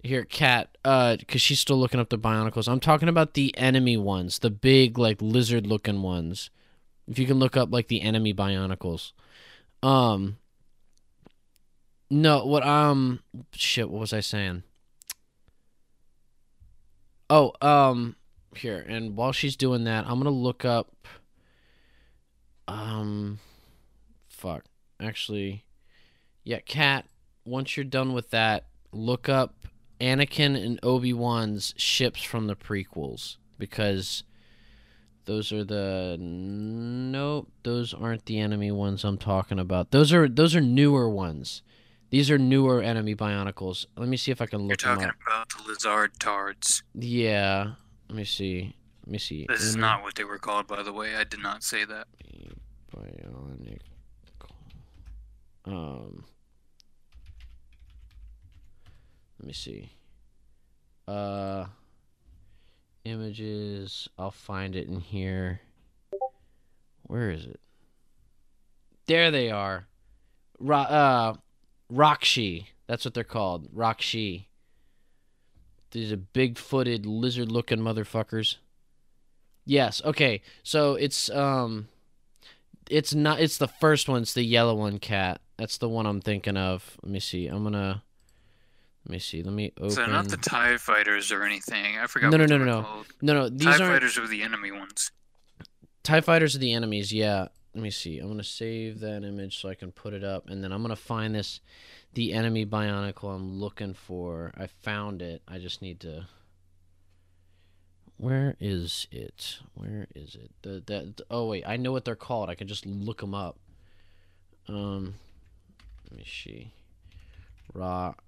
here, 0.04 0.24
cat, 0.24 0.78
uh, 0.86 1.18
cause 1.28 1.42
she's 1.42 1.60
still 1.60 1.78
looking 1.78 2.00
up 2.00 2.10
the 2.10 2.18
Bionicles. 2.18 2.68
I'm 2.68 2.80
talking 2.80 3.10
about 3.10 3.34
the 3.34 3.58
enemy 3.58 3.98
ones, 3.98 4.40
the 4.40 4.50
big 4.50 4.98
like 4.98 5.22
lizard 5.22 5.68
looking 5.68 6.02
ones. 6.02 6.50
If 7.08 7.18
you 7.20 7.26
can 7.26 7.40
look 7.40 7.56
up 7.58 7.72
like 7.72 7.88
the 7.88 8.02
enemy 8.02 8.34
Bionicles. 8.34 9.12
Um 9.84 10.38
No, 12.10 12.46
what 12.46 12.66
um 12.66 13.22
shit, 13.54 13.90
what 13.90 14.00
was 14.02 14.14
I 14.14 14.20
saying? 14.20 14.64
Oh, 17.30 17.54
um 17.62 18.16
here, 18.56 18.84
and 18.88 19.16
while 19.16 19.32
she's 19.32 19.56
doing 19.56 19.84
that, 19.84 20.06
I'm 20.08 20.18
gonna 20.20 20.30
look 20.32 20.66
up 20.66 21.08
um 22.68 23.40
fuck. 24.28 24.66
Actually 25.00 25.64
yeah, 26.48 26.60
Cat, 26.60 27.06
once 27.44 27.76
you're 27.76 27.84
done 27.84 28.14
with 28.14 28.30
that, 28.30 28.68
look 28.94 29.28
up 29.28 29.66
Anakin 30.00 30.56
and 30.64 30.80
Obi-Wan's 30.84 31.74
ships 31.78 32.24
from 32.24 32.48
the 32.48 32.56
prequels 32.56 33.38
because 33.58 34.24
those 35.26 35.52
are 35.52 35.64
the 35.64 36.18
nope, 36.20 37.50
those 37.64 37.94
aren't 37.94 38.26
the 38.26 38.40
enemy 38.40 38.72
ones 38.72 39.04
I'm 39.04 39.18
talking 39.18 39.60
about. 39.60 39.92
Those 39.92 40.14
are 40.14 40.28
those 40.28 40.56
are 40.56 40.62
newer 40.62 41.10
ones. 41.10 41.62
These 42.10 42.32
are 42.32 42.38
newer 42.38 42.82
enemy 42.82 43.16
bionicles. 43.16 43.86
Let 43.98 44.08
me 44.08 44.16
see 44.16 44.32
if 44.32 44.42
I 44.42 44.46
can 44.46 44.62
look. 44.62 44.82
You're 44.82 44.96
talking 44.96 45.12
about 45.28 45.50
the 45.50 45.64
lizard 45.68 46.12
tards. 46.20 46.84
Yeah. 46.94 47.72
Let 48.08 48.16
me 48.16 48.24
see. 48.24 48.76
Let 49.06 49.12
me 49.12 49.18
see. 49.18 49.46
This 49.50 49.64
is 49.64 49.76
not 49.76 50.04
what 50.04 50.16
they 50.16 50.24
were 50.24 50.38
called, 50.38 50.68
by 50.68 50.84
the 50.84 50.94
way. 50.94 51.16
I 51.16 51.26
did 51.26 51.42
not 51.42 51.64
say 51.64 51.84
that. 51.84 52.08
bionic. 52.96 53.80
Um. 55.66 56.24
Let 59.40 59.48
me 59.48 59.54
see. 59.54 59.92
Uh. 61.08 61.66
Images. 63.06 64.10
I'll 64.20 64.32
find 64.32 64.76
it 64.76 64.90
in 64.90 65.00
here. 65.00 65.62
Where 67.04 67.32
is 67.32 67.46
it? 67.46 67.62
There 69.06 69.32
they 69.32 69.50
are. 69.50 69.88
Ro- 70.60 70.78
uh, 70.80 71.34
Rahkshi. 71.90 72.66
That's 72.86 73.06
what 73.06 73.14
they're 73.14 73.24
called. 73.24 73.74
Rahkshi. 73.74 74.48
These 75.92 76.12
are 76.12 76.18
big-footed, 76.18 77.06
lizard-looking 77.06 77.80
motherfuckers. 77.80 78.58
Yes. 79.64 80.02
Okay. 80.04 80.42
So 80.64 80.96
it's 80.96 81.30
um, 81.30 81.88
it's 82.90 83.16
not. 83.16 83.40
It's 83.40 83.58
the 83.58 83.70
first 83.70 84.10
one. 84.10 84.24
It's 84.24 84.34
the 84.34 84.44
yellow 84.44 84.76
one. 84.76 85.00
Cat. 85.00 85.40
That's 85.56 85.78
the 85.78 85.88
one 85.88 86.06
I'm 86.06 86.20
thinking 86.20 86.58
of. 86.58 86.98
Let 87.04 87.12
me 87.14 87.22
see. 87.22 87.48
I'm 87.48 87.64
gonna. 87.64 88.04
Let 89.08 89.12
me 89.14 89.20
see. 89.20 89.42
Let 89.42 89.54
me 89.54 89.72
open. 89.78 89.92
So 89.92 90.06
not 90.06 90.28
the 90.28 90.36
TIE 90.36 90.76
fighters 90.76 91.32
or 91.32 91.44
anything. 91.44 91.98
I 91.98 92.08
forgot 92.08 92.30
No, 92.30 92.38
what 92.40 92.50
no, 92.50 92.58
no, 92.58 92.66
no. 92.66 93.04
no, 93.22 93.34
no. 93.34 93.50
TIE 93.50 93.56
These 93.56 93.68
aren't. 93.68 93.94
fighters 93.94 94.20
were 94.20 94.28
the 94.28 94.44
enemy 94.44 94.70
ones. 94.70 95.12
TIE 96.04 96.20
fighters 96.20 96.58
are 96.58 96.60
the 96.60 96.74
enemies, 96.74 97.14
yeah. 97.14 97.48
Let 97.74 97.84
me 97.84 97.90
see. 97.90 98.20
I'm 98.20 98.26
going 98.26 98.38
to 98.40 98.44
save 98.44 99.00
that 99.00 99.24
image 99.24 99.62
so 99.62 99.70
I 99.70 99.76
can 99.76 99.94
put 99.94 100.14
it 100.14 100.26
up. 100.26 100.50
And 100.50 100.62
then 100.62 100.74
I'm 100.74 100.82
going 100.82 100.90
to 100.94 101.02
find 101.02 101.34
this, 101.34 101.62
the 102.16 102.34
enemy 102.34 102.66
bionicle 102.66 103.34
I'm 103.34 103.62
looking 103.62 103.94
for. 103.94 104.52
I 104.58 104.68
found 104.68 105.22
it. 105.22 105.42
I 105.48 105.58
just 105.58 105.82
need 105.82 106.02
to. 106.02 106.28
Where 108.18 108.56
is 108.60 109.08
it? 109.10 109.60
Where 109.74 110.08
is 110.16 110.36
it? 110.36 110.52
The 110.64 110.84
that. 110.88 111.22
Oh 111.30 111.46
wait, 111.48 111.64
I 111.66 111.78
know 111.78 111.92
what 111.94 112.04
they're 112.04 112.16
called. 112.16 112.50
I 112.50 112.56
can 112.56 112.68
just 112.68 112.86
look 112.86 113.22
them 113.22 113.36
up. 113.36 113.58
Um, 114.68 115.14
let 116.10 116.18
me 116.18 116.26
see. 116.26 116.72
Rock, 117.74 118.24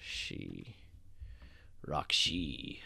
she, 0.00 0.76
rock 1.86 2.12
she. 2.12 2.80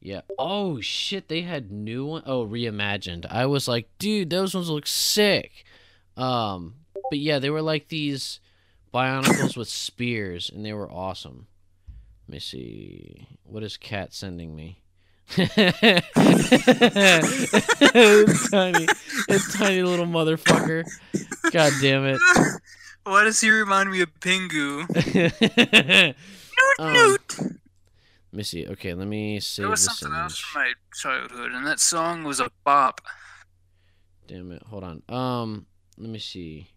Yeah. 0.00 0.20
Oh 0.38 0.80
shit, 0.82 1.28
they 1.28 1.42
had 1.42 1.72
new 1.72 2.04
one. 2.04 2.22
Oh, 2.26 2.46
reimagined. 2.46 3.24
I 3.30 3.46
was 3.46 3.66
like, 3.66 3.88
dude, 3.98 4.28
those 4.28 4.54
ones 4.54 4.68
look 4.68 4.86
sick. 4.86 5.64
Um, 6.16 6.74
but 7.10 7.18
yeah, 7.18 7.38
they 7.38 7.48
were 7.48 7.62
like 7.62 7.88
these 7.88 8.38
bionicles 8.92 9.56
with 9.56 9.68
spears, 9.70 10.50
and 10.54 10.64
they 10.64 10.74
were 10.74 10.90
awesome. 10.90 11.46
Let 12.28 12.34
me 12.34 12.38
see. 12.38 13.26
What 13.44 13.62
is 13.62 13.76
Cat 13.76 14.12
sending 14.12 14.54
me? 14.54 14.82
tiny, 15.30 15.48
it's 19.28 19.56
tiny 19.56 19.82
little 19.82 20.06
motherfucker. 20.06 20.84
God 21.50 21.72
damn 21.80 22.04
it. 22.04 22.20
Why 23.04 23.24
does 23.24 23.40
he 23.40 23.50
remind 23.50 23.90
me 23.90 24.00
of 24.00 24.08
Pingu? 24.20 24.88
Newt, 26.14 26.80
Um, 26.80 26.92
Newt. 26.92 27.38
Let 27.38 28.38
me 28.38 28.42
see. 28.42 28.66
Okay, 28.66 28.94
let 28.94 29.06
me 29.06 29.38
save 29.40 29.64
There 29.64 29.70
was 29.70 29.84
this 29.86 29.98
something 29.98 30.18
else 30.18 30.38
from 30.38 30.62
my 30.62 30.72
childhood, 30.94 31.52
and 31.52 31.66
that 31.66 31.80
song 31.80 32.24
was 32.24 32.40
a 32.40 32.50
bop. 32.64 33.00
Damn 34.26 34.50
it. 34.52 34.62
Hold 34.64 34.84
on. 34.84 35.02
Um, 35.08 35.66
let 35.98 36.08
me 36.10 36.18
see. 36.18 36.70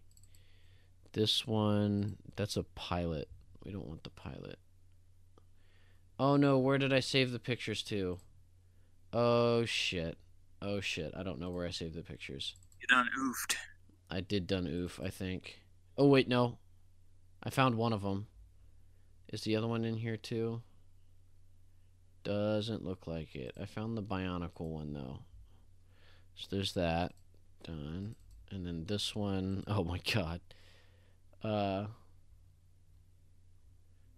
This 1.14 1.46
one, 1.46 2.16
that's 2.36 2.56
a 2.56 2.62
pilot. 2.62 3.28
We 3.64 3.72
don't 3.72 3.86
want 3.88 4.04
the 4.04 4.10
pilot. 4.10 4.58
Oh 6.20 6.36
no, 6.36 6.58
where 6.58 6.78
did 6.78 6.92
I 6.92 7.00
save 7.00 7.32
the 7.32 7.38
pictures 7.38 7.82
to? 7.84 8.18
Oh 9.12 9.64
shit. 9.64 10.18
Oh 10.60 10.80
shit. 10.80 11.12
I 11.16 11.22
don't 11.22 11.40
know 11.40 11.50
where 11.50 11.66
I 11.66 11.70
saved 11.70 11.94
the 11.94 12.02
pictures. 12.02 12.54
You 12.80 12.86
done 12.88 13.08
oofed. 13.18 13.56
I 14.10 14.20
did 14.20 14.46
done 14.46 14.66
oof, 14.66 15.00
I 15.02 15.08
think. 15.08 15.60
Oh 15.98 16.06
wait, 16.06 16.28
no. 16.28 16.58
I 17.42 17.50
found 17.50 17.74
one 17.74 17.92
of 17.92 18.02
them. 18.02 18.28
Is 19.32 19.42
the 19.42 19.56
other 19.56 19.66
one 19.66 19.84
in 19.84 19.96
here 19.96 20.16
too? 20.16 20.62
Doesn't 22.22 22.84
look 22.84 23.08
like 23.08 23.34
it. 23.34 23.52
I 23.60 23.66
found 23.66 23.96
the 23.96 24.02
bionicle 24.02 24.70
one 24.70 24.92
though. 24.92 25.18
So 26.36 26.46
there's 26.52 26.74
that 26.74 27.14
done, 27.64 28.14
and 28.48 28.64
then 28.64 28.84
this 28.86 29.16
one 29.16 29.64
oh 29.68 29.82
my 29.82 30.00
god. 30.14 30.40
Uh, 31.42 31.86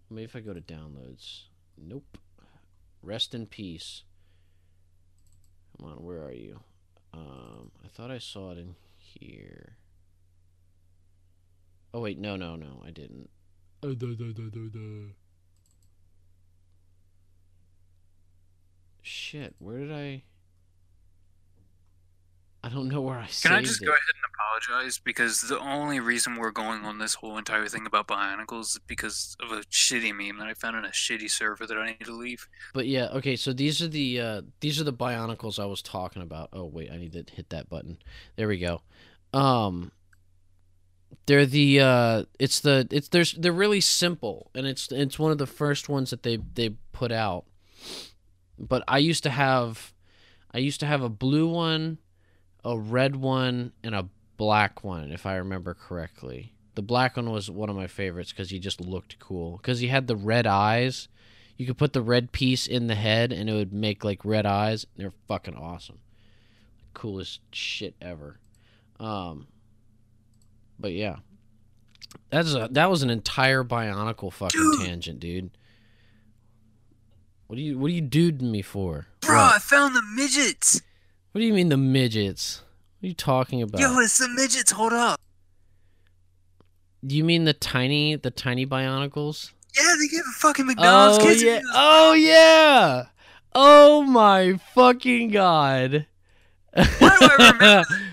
maybe 0.07 0.25
if 0.25 0.35
I 0.35 0.41
go 0.41 0.53
to 0.53 0.61
downloads. 0.61 1.45
Nope. 1.77 2.19
Rest 3.01 3.33
in 3.33 3.47
peace. 3.47 4.03
Come 5.77 5.89
on, 5.89 6.03
where 6.03 6.23
are 6.23 6.33
you? 6.33 6.59
Um, 7.11 7.71
I 7.83 7.87
thought 7.87 8.11
I 8.11 8.19
saw 8.19 8.51
it 8.51 8.59
in 8.59 8.75
here. 8.97 9.77
Oh, 11.93 12.01
wait, 12.01 12.17
no, 12.17 12.35
no, 12.35 12.55
no, 12.55 12.81
I 12.85 12.91
didn't. 12.91 13.29
Uh, 13.83 13.89
duh, 13.89 14.15
duh, 14.17 14.31
duh, 14.33 15.13
Shit, 19.01 19.55
where 19.59 19.79
did 19.79 19.91
I... 19.91 20.23
I 22.63 22.69
don't 22.69 22.89
know 22.89 23.01
where 23.01 23.17
I 23.17 23.27
Can 23.41 23.53
I 23.53 23.61
just 23.63 23.81
it. 23.81 23.85
go 23.85 23.91
ahead 23.91 24.01
and 24.13 24.31
apologize? 24.35 24.99
Because 24.99 25.41
the 25.41 25.59
only 25.59 25.99
reason 25.99 26.35
we're 26.35 26.51
going 26.51 26.85
on 26.85 26.99
this 26.99 27.15
whole 27.15 27.39
entire 27.39 27.67
thing 27.67 27.87
about 27.87 28.07
Bionicles 28.07 28.75
is 28.75 28.79
because 28.85 29.35
of 29.39 29.51
a 29.51 29.61
shitty 29.61 30.13
meme 30.15 30.37
that 30.37 30.47
I 30.47 30.53
found 30.53 30.75
on 30.75 30.85
a 30.85 30.89
shitty 30.89 31.29
server 31.31 31.65
that 31.65 31.77
I 31.77 31.87
need 31.87 32.05
to 32.05 32.15
leave. 32.15 32.47
But 32.75 32.85
yeah, 32.85 33.07
okay, 33.13 33.35
so 33.35 33.51
these 33.51 33.81
are 33.81 33.87
the 33.87 34.19
uh, 34.19 34.41
these 34.59 34.79
are 34.79 34.83
the 34.83 34.93
Bionicles 34.93 35.57
I 35.57 35.65
was 35.65 35.81
talking 35.81 36.21
about. 36.21 36.49
Oh 36.53 36.65
wait, 36.65 36.91
I 36.91 36.97
need 36.97 37.13
to 37.13 37.25
hit 37.33 37.49
that 37.49 37.67
button. 37.67 37.97
There 38.35 38.47
we 38.47 38.59
go. 38.59 38.83
Um 39.33 39.91
they're 41.25 41.45
the 41.45 41.79
uh, 41.79 42.23
it's 42.39 42.59
the 42.59 42.87
it's 42.91 43.09
there's 43.09 43.33
they're 43.33 43.51
really 43.51 43.81
simple, 43.81 44.51
and 44.55 44.67
it's 44.67 44.91
it's 44.91 45.19
one 45.19 45.31
of 45.31 45.37
the 45.37 45.47
first 45.47 45.89
ones 45.89 46.09
that 46.09 46.23
they 46.23 46.37
they 46.53 46.75
put 46.91 47.11
out. 47.11 47.45
But 48.57 48.83
I 48.87 48.99
used 48.99 49.23
to 49.23 49.31
have, 49.31 49.93
I 50.51 50.59
used 50.59 50.79
to 50.81 50.85
have 50.85 51.01
a 51.01 51.09
blue 51.09 51.47
one, 51.49 51.97
a 52.63 52.77
red 52.77 53.15
one, 53.15 53.73
and 53.83 53.95
a 53.95 54.07
black 54.37 54.83
one, 54.83 55.11
if 55.11 55.25
I 55.25 55.35
remember 55.37 55.73
correctly. 55.73 56.53
The 56.75 56.83
black 56.83 57.17
one 57.17 57.31
was 57.31 57.49
one 57.49 57.69
of 57.69 57.75
my 57.75 57.87
favorites 57.87 58.31
because 58.31 58.49
he 58.49 58.59
just 58.59 58.79
looked 58.79 59.19
cool. 59.19 59.57
Because 59.57 59.79
he 59.79 59.87
had 59.87 60.07
the 60.07 60.15
red 60.15 60.47
eyes. 60.47 61.07
You 61.57 61.65
could 61.65 61.77
put 61.77 61.93
the 61.93 62.01
red 62.01 62.31
piece 62.31 62.65
in 62.65 62.87
the 62.87 62.95
head 62.95 63.31
and 63.31 63.49
it 63.49 63.53
would 63.53 63.73
make 63.73 64.03
like 64.03 64.23
red 64.23 64.45
eyes. 64.45 64.85
They're 64.95 65.13
fucking 65.27 65.55
awesome. 65.55 65.99
Coolest 66.93 67.41
shit 67.51 67.95
ever. 68.01 68.39
Um 68.99 69.47
But 70.81 70.93
yeah. 70.93 71.17
That's 72.29 72.53
a 72.53 72.67
that 72.71 72.89
was 72.89 73.03
an 73.03 73.09
entire 73.09 73.63
bionicle 73.63 74.33
fucking 74.33 74.59
Dude. 74.59 74.81
tangent, 74.85 75.19
dude. 75.19 75.51
What 77.47 77.57
do 77.57 77.61
you 77.61 77.77
what 77.77 77.87
are 77.87 77.93
you 77.93 78.01
duding 78.01 78.51
me 78.51 78.61
for? 78.61 79.07
Bro, 79.21 79.35
What? 79.35 79.55
I 79.55 79.59
found 79.59 79.95
the 79.95 80.01
midgets! 80.15 80.81
What 81.31 81.39
do 81.39 81.45
you 81.45 81.53
mean 81.53 81.69
the 81.69 81.77
midgets? 81.77 82.63
What 82.99 83.05
are 83.05 83.09
you 83.09 83.13
talking 83.13 83.61
about? 83.61 83.79
Yo, 83.79 83.97
it's 83.99 84.17
the 84.17 84.27
midgets, 84.29 84.71
hold 84.71 84.93
up. 84.93 85.19
Do 87.05 87.15
you 87.15 87.23
mean 87.23 87.45
the 87.45 87.53
tiny 87.53 88.15
the 88.15 88.31
tiny 88.31 88.65
bionicles? 88.65 89.51
Yeah, 89.75 89.93
they 89.99 90.07
give 90.07 90.25
fucking 90.35 90.65
McDonald's 90.65 91.19
oh 91.19 91.27
kids. 91.27 91.43
yeah. 91.43 91.61
Oh 91.73 92.13
yeah. 92.13 93.05
Oh 93.53 94.03
my 94.03 94.59
fucking 94.73 95.29
god. 95.31 96.05
Why 96.73 96.83
do 96.99 96.99
I 97.01 97.35
remember 97.37 97.83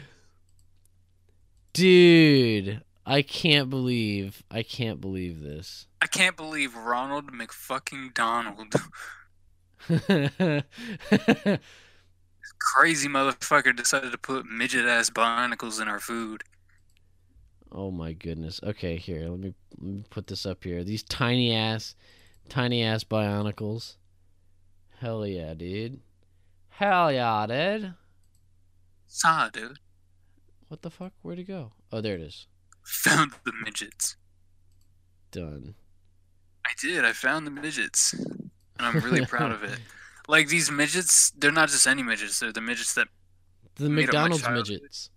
Dude, 1.73 2.83
I 3.07 3.23
can't 3.23 3.71
believe 3.71 4.43
I 4.51 4.62
can't 4.62 5.01
believe 5.01 5.41
this. 5.41 5.87
I 6.03 6.07
can't 6.07 6.37
believe 6.37 6.75
Ronald 6.75 7.33
McFucking 7.33 8.14
Donald, 8.14 8.75
crazy 12.59 13.09
motherfucker, 13.09 13.75
decided 13.75 14.12
to 14.12 14.19
put 14.19 14.47
midget 14.47 14.87
ass 14.87 15.11
Bionicles 15.11 15.81
in 15.81 15.89
our 15.89 16.01
food. 16.01 16.45
oh 17.73 17.91
my 17.91 18.12
goodness. 18.12 18.61
Okay, 18.62 18.97
here. 18.97 19.29
Let 19.29 19.41
me, 19.41 19.55
let 19.81 19.93
me 19.95 20.05
put 20.11 20.27
this 20.27 20.47
up 20.47 20.64
here. 20.64 20.85
These 20.85 21.03
tiny 21.03 21.55
ass 21.55 21.95
tiny 22.49 22.83
ass 22.83 23.05
bionicles. 23.05 23.97
Hell 25.01 25.27
yeah, 25.27 25.55
dude. 25.55 26.01
Hell 26.71 27.12
yeah, 27.12 27.47
dude. 27.47 27.95
Saw, 29.07 29.49
dude. 29.49 29.79
What 30.69 30.83
the 30.83 30.91
fuck? 30.91 31.12
Where'd 31.23 31.39
it 31.39 31.45
go? 31.45 31.73
Oh, 31.93 32.01
there 32.01 32.14
it 32.14 32.21
is. 32.21 32.47
Found 32.83 33.33
the 33.45 33.53
midgets. 33.64 34.16
Done. 35.31 35.75
I 36.66 36.71
did. 36.81 37.05
I 37.05 37.12
found 37.12 37.47
the 37.47 37.51
midgets, 37.51 38.12
and 38.12 38.51
I'm 38.79 39.01
really 39.01 39.25
proud 39.25 39.53
of 39.53 39.62
it. 39.64 39.79
Like 40.31 40.49
these 40.49 40.71
midgets, 40.71 41.31
they're 41.31 41.51
not 41.51 41.71
just 41.71 41.87
any 41.87 42.03
midgets. 42.03 42.39
They're 42.39 42.53
the 42.53 42.61
midgets 42.61 42.93
that, 42.97 43.09
The 43.77 43.89
Made 43.89 44.11
up 44.11 44.14
my 44.14 44.29
McDonald's 44.29 44.69
midgets. 44.69 45.09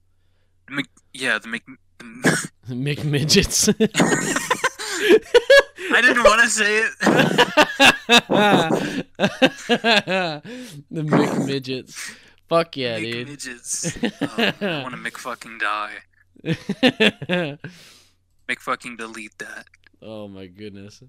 Mc, 0.69 0.85
yeah, 1.13 1.37
the 1.37 1.49
Mc. 1.49 1.61
The, 1.99 2.49
McMidgets. 2.69 3.67
I 5.93 6.01
didn't 6.01 6.23
want 6.23 6.41
to 6.43 6.49
say 6.49 6.77
it. 6.77 6.91
the 10.89 11.01
McMidgets. 11.01 12.15
Fuck 12.51 12.75
yeah, 12.75 12.99
dude. 12.99 13.29
midgets. 13.29 13.97
Oh, 14.21 14.53
I 14.59 14.83
want 14.83 14.93
to 14.93 14.99
McFucking 14.99 15.57
die. 15.57 15.99
McFucking 18.49 18.97
delete 18.97 19.37
that. 19.37 19.67
oh 20.01 20.27
my 20.27 20.47
goodness. 20.47 21.01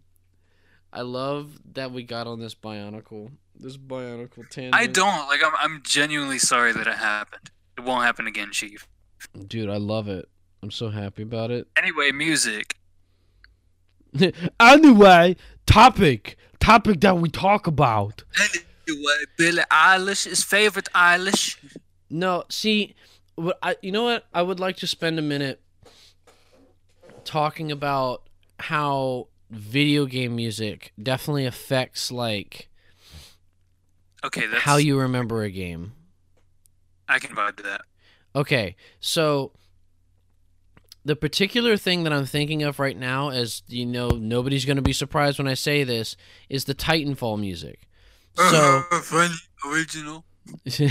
I 0.92 1.00
love 1.00 1.58
that 1.72 1.90
we 1.90 2.04
got 2.04 2.28
on 2.28 2.38
this 2.38 2.54
bionicle. 2.54 3.32
This 3.58 3.76
bionicle 3.76 4.48
tangent. 4.50 4.76
I 4.76 4.86
don't 4.86 5.26
like. 5.26 5.40
I'm. 5.44 5.52
I'm 5.58 5.82
genuinely 5.82 6.38
sorry 6.38 6.72
that 6.74 6.86
it 6.86 6.98
happened. 6.98 7.50
It 7.76 7.80
won't 7.80 8.04
happen 8.04 8.28
again, 8.28 8.52
Chief. 8.52 8.86
Dude, 9.48 9.68
I 9.68 9.78
love 9.78 10.06
it. 10.06 10.28
I'm 10.62 10.70
so 10.70 10.90
happy 10.90 11.22
about 11.22 11.50
it. 11.50 11.66
Anyway, 11.76 12.12
music. 12.12 12.76
anyway, 14.60 15.34
topic. 15.66 16.36
Topic 16.60 17.00
that 17.00 17.18
we 17.18 17.28
talk 17.28 17.66
about. 17.66 18.22
Anyway, 18.88 19.16
Billie 19.36 19.62
Eilish 19.70 20.26
is 20.26 20.42
favorite 20.42 20.88
Eilish. 20.94 21.56
No, 22.10 22.44
see, 22.48 22.94
what 23.34 23.58
I 23.62 23.76
you 23.82 23.92
know 23.92 24.04
what 24.04 24.26
I 24.32 24.42
would 24.42 24.60
like 24.60 24.76
to 24.78 24.86
spend 24.86 25.18
a 25.18 25.22
minute 25.22 25.60
talking 27.24 27.70
about 27.70 28.22
how 28.58 29.28
video 29.50 30.06
game 30.06 30.34
music 30.34 30.92
definitely 31.00 31.46
affects 31.46 32.10
like 32.10 32.68
Okay, 34.24 34.46
that's 34.46 34.62
how 34.62 34.76
you 34.76 34.98
remember 34.98 35.42
a 35.42 35.50
game. 35.50 35.92
I 37.08 37.18
can 37.18 37.34
vibe 37.34 37.56
to 37.56 37.62
that. 37.64 37.82
Okay, 38.34 38.76
so 39.00 39.52
the 41.04 41.16
particular 41.16 41.76
thing 41.76 42.04
that 42.04 42.12
I'm 42.12 42.24
thinking 42.24 42.62
of 42.62 42.78
right 42.78 42.96
now, 42.96 43.30
as 43.30 43.62
you 43.66 43.84
know, 43.84 44.10
nobody's 44.10 44.64
going 44.64 44.76
to 44.76 44.82
be 44.82 44.92
surprised 44.92 45.38
when 45.38 45.48
I 45.48 45.54
say 45.54 45.82
this, 45.82 46.16
is 46.48 46.64
the 46.64 46.74
Titanfall 46.74 47.38
music. 47.38 47.88
So, 48.36 48.82
funny 49.02 49.34
original. 49.66 50.24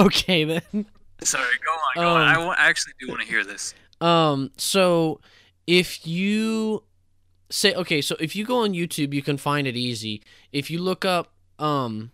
okay 0.00 0.44
then. 0.44 0.86
Sorry, 1.22 1.44
go 1.64 1.70
on, 1.72 1.94
go. 1.96 2.16
Um, 2.16 2.16
I 2.16 2.38
wa- 2.44 2.54
actually 2.58 2.94
do 3.00 3.08
want 3.08 3.20
to 3.20 3.26
hear 3.26 3.44
this. 3.44 3.74
Um, 4.00 4.50
so 4.56 5.20
if 5.66 6.06
you 6.06 6.82
say 7.50 7.74
okay, 7.74 8.00
so 8.00 8.16
if 8.18 8.34
you 8.34 8.44
go 8.44 8.58
on 8.64 8.72
YouTube, 8.72 9.12
you 9.14 9.22
can 9.22 9.36
find 9.36 9.66
it 9.66 9.76
easy. 9.76 10.22
If 10.52 10.70
you 10.70 10.78
look 10.80 11.04
up 11.04 11.32
um 11.58 12.10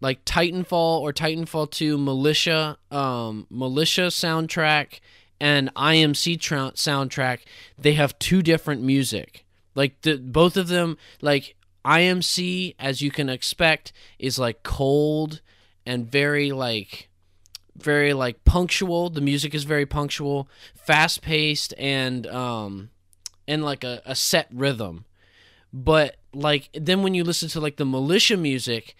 like 0.00 0.24
Titanfall 0.24 1.00
or 1.00 1.12
Titanfall 1.12 1.70
2 1.70 1.96
Militia 1.98 2.76
um 2.90 3.46
Militia 3.50 4.08
soundtrack 4.08 5.00
and 5.40 5.72
IMC 5.74 6.40
tra- 6.40 6.72
soundtrack, 6.74 7.40
they 7.78 7.94
have 7.94 8.18
two 8.18 8.42
different 8.42 8.82
music. 8.82 9.44
Like 9.74 10.00
the 10.02 10.16
both 10.18 10.56
of 10.56 10.68
them 10.68 10.98
like 11.22 11.54
IMC 11.88 12.74
as 12.78 13.00
you 13.00 13.10
can 13.10 13.30
expect 13.30 13.92
is 14.18 14.38
like 14.38 14.62
cold 14.62 15.40
and 15.86 16.10
very 16.10 16.52
like 16.52 17.08
very 17.74 18.12
like 18.12 18.44
punctual. 18.44 19.08
The 19.08 19.20
music 19.20 19.54
is 19.54 19.64
very 19.64 19.86
punctual, 19.86 20.48
fast 20.74 21.22
paced, 21.22 21.72
and 21.78 22.26
um, 22.26 22.90
and 23.46 23.64
like 23.64 23.84
a, 23.84 24.02
a 24.04 24.14
set 24.14 24.48
rhythm. 24.52 25.06
But 25.72 26.16
like 26.34 26.68
then 26.74 27.02
when 27.02 27.14
you 27.14 27.24
listen 27.24 27.48
to 27.50 27.60
like 27.60 27.76
the 27.76 27.86
militia 27.86 28.36
music, 28.36 28.94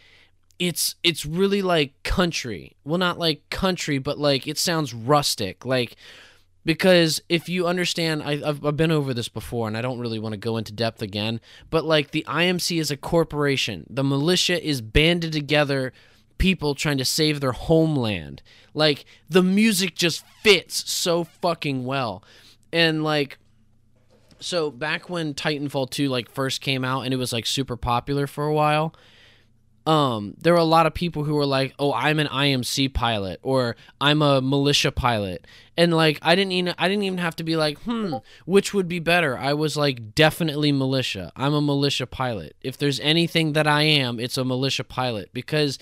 it's 0.59 0.95
it's 1.03 1.27
really 1.27 1.61
like 1.61 2.03
country. 2.05 2.77
Well, 2.85 2.99
not 2.99 3.19
like 3.19 3.51
country, 3.51 3.99
but 3.99 4.19
like 4.19 4.47
it 4.47 4.57
sounds 4.57 4.95
rustic. 4.95 5.67
Like 5.67 5.97
because 6.69 7.23
if 7.31 7.49
you 7.49 7.67
understand, 7.67 8.23
I, 8.23 8.33
I've, 8.47 8.63
I've 8.63 8.77
been 8.77 8.93
over 8.93 9.15
this 9.15 9.31
before, 9.31 9.69
and 9.69 9.75
I 9.75 9.81
don't 9.81 9.99
really 9.99 10.19
want 10.19 10.35
to 10.35 10.37
go 10.37 10.59
into 10.59 10.71
depth 10.71 11.01
again. 11.01 11.41
But 11.71 11.87
like 11.87 12.11
the 12.11 12.27
IMC 12.29 12.79
is 12.79 12.91
a 12.91 12.97
corporation. 12.99 13.87
The 13.89 14.05
militia 14.05 14.63
is 14.63 14.83
banded 14.83 15.33
together 15.33 15.95
people 16.37 16.75
trying 16.75 16.99
to 16.99 17.07
save 17.07 17.41
their 17.41 17.53
homeland. 17.53 18.43
Like 18.75 19.07
the 19.31 19.43
music 19.43 19.95
just 19.95 20.27
fits 20.43 20.91
so 20.93 21.25
fucking 21.25 21.87
well. 21.87 22.23
And 22.71 23.03
like 23.03 23.39
so 24.39 24.71
back 24.71 25.09
when 25.09 25.33
Titanfall 25.33 25.89
2 25.89 26.11
like 26.11 26.31
first 26.31 26.61
came 26.61 26.85
out 26.85 27.07
and 27.07 27.15
it 27.15 27.17
was 27.17 27.33
like 27.33 27.47
super 27.47 27.79
popular 27.79 28.27
for 28.27 28.45
a 28.45 28.53
while, 28.53 28.95
um 29.89 30.35
there 30.37 30.53
were 30.53 30.59
a 30.59 30.65
lot 30.65 30.85
of 30.87 30.93
people 30.93 31.25
who 31.25 31.35
were 31.35 31.47
like, 31.47 31.75
"Oh, 31.79 31.95
I'm 31.95 32.19
an 32.19 32.27
IMC 32.27 32.93
pilot 32.93 33.41
or 33.43 33.75
I'm 34.01 34.21
a 34.21 34.43
militia 34.43 34.93
pilot." 34.93 35.47
And 35.79 35.95
like 35.95 36.19
I 36.21 36.35
didn't 36.35 36.53
even 36.53 36.75
I 36.77 36.89
didn't 36.89 37.05
even 37.05 37.19
have 37.19 37.37
to 37.37 37.43
be 37.45 37.57
like, 37.57 37.79
"Hmm, 37.79 38.17
which 38.45 38.75
would 38.75 38.87
be 38.87 38.99
better?" 38.99 39.39
I 39.39 39.55
was 39.55 39.79
like, 39.79 40.15
"Definitely 40.15 40.73
militia. 40.73 41.33
I'm 41.35 41.55
a 41.55 41.63
militia 41.63 42.07
pilot. 42.07 42.55
If 42.61 42.77
there's 42.77 43.01
anything 43.01 43.55
that 43.55 43.67
I 43.67 43.83
am, 43.83 44.21
it's 44.21 44.37
a 44.37 44.45
militia 44.45 44.85
pilot 44.85 45.31
because 45.33 45.79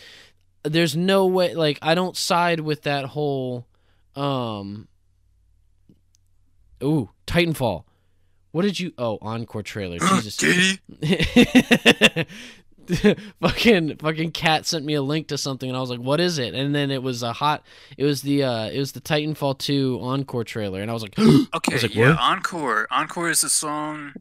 there's 0.62 0.96
no 0.96 1.26
way 1.26 1.54
like 1.54 1.80
I 1.82 1.96
don't 1.96 2.16
side 2.16 2.60
with 2.60 2.82
that 2.82 3.06
whole 3.06 3.66
um 4.14 4.86
Ooh, 6.80 7.10
Titanfall. 7.26 7.84
What 8.52 8.62
did 8.62 8.78
you 8.78 8.92
Oh, 8.98 9.18
encore 9.20 9.62
trailer. 9.62 9.98
Jesus. 10.08 10.78
Fucking 13.40 13.96
fucking 13.96 14.32
cat 14.32 14.66
sent 14.66 14.84
me 14.84 14.94
a 14.94 15.02
link 15.02 15.28
to 15.28 15.38
something 15.38 15.68
and 15.68 15.76
I 15.76 15.80
was 15.80 15.90
like, 15.90 16.00
"What 16.00 16.20
is 16.20 16.38
it?" 16.38 16.54
And 16.54 16.74
then 16.74 16.90
it 16.90 17.02
was 17.02 17.22
a 17.22 17.32
hot 17.32 17.64
it 17.96 18.04
was 18.04 18.22
the 18.22 18.44
uh 18.44 18.66
it 18.68 18.78
was 18.78 18.92
the 18.92 19.00
Titanfall 19.00 19.58
2 19.58 20.00
encore 20.02 20.44
trailer 20.44 20.80
and 20.80 20.90
I 20.90 20.94
was 20.94 21.02
like, 21.02 21.18
Okay, 21.18 21.74
was 21.74 21.82
like, 21.82 21.94
yeah, 21.94 22.10
"What?" 22.10 22.20
Encore. 22.20 22.86
Encore 22.90 23.30
is 23.30 23.42
a 23.42 23.50
song 23.50 24.14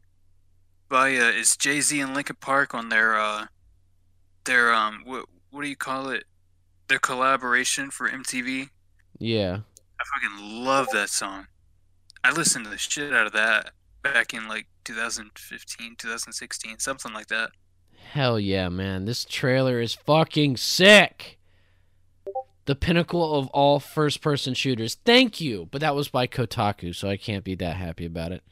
by 0.88 1.16
uh, 1.16 1.30
is 1.30 1.56
Jay 1.56 1.80
Z 1.80 2.00
and 2.00 2.14
Linkin 2.14 2.36
Park 2.40 2.74
on 2.74 2.88
their 2.88 3.18
uh 3.18 3.46
their 4.44 4.72
um 4.72 5.02
what 5.04 5.26
what 5.50 5.62
do 5.62 5.68
you 5.68 5.76
call 5.76 6.10
it? 6.10 6.24
Their 6.88 6.98
collaboration 6.98 7.90
for 7.90 8.08
MTV. 8.08 8.70
"Yeah. 9.18 9.60
I 9.98 10.04
fucking 10.20 10.64
love 10.64 10.88
that 10.92 11.08
song. 11.08 11.46
I 12.22 12.32
listened 12.32 12.64
to 12.64 12.70
the 12.70 12.78
shit 12.78 13.12
out 13.12 13.26
of 13.26 13.32
that 13.32 13.70
back 14.02 14.34
in 14.34 14.48
like 14.48 14.66
2015, 14.84 15.96
2016, 15.96 16.78
something 16.78 17.12
like 17.12 17.28
that. 17.28 17.50
Hell 18.12 18.38
yeah, 18.40 18.68
man. 18.68 19.04
This 19.04 19.24
trailer 19.24 19.80
is 19.80 19.94
fucking 19.94 20.56
sick. 20.56 21.38
The 22.64 22.74
pinnacle 22.74 23.34
of 23.34 23.48
all 23.48 23.78
first 23.78 24.20
person 24.20 24.54
shooters. 24.54 24.96
Thank 25.04 25.40
you. 25.40 25.68
But 25.70 25.80
that 25.82 25.94
was 25.94 26.08
by 26.08 26.26
Kotaku, 26.26 26.94
so 26.94 27.08
I 27.08 27.16
can't 27.16 27.44
be 27.44 27.54
that 27.56 27.76
happy 27.76 28.06
about 28.06 28.32
it. 28.32 28.42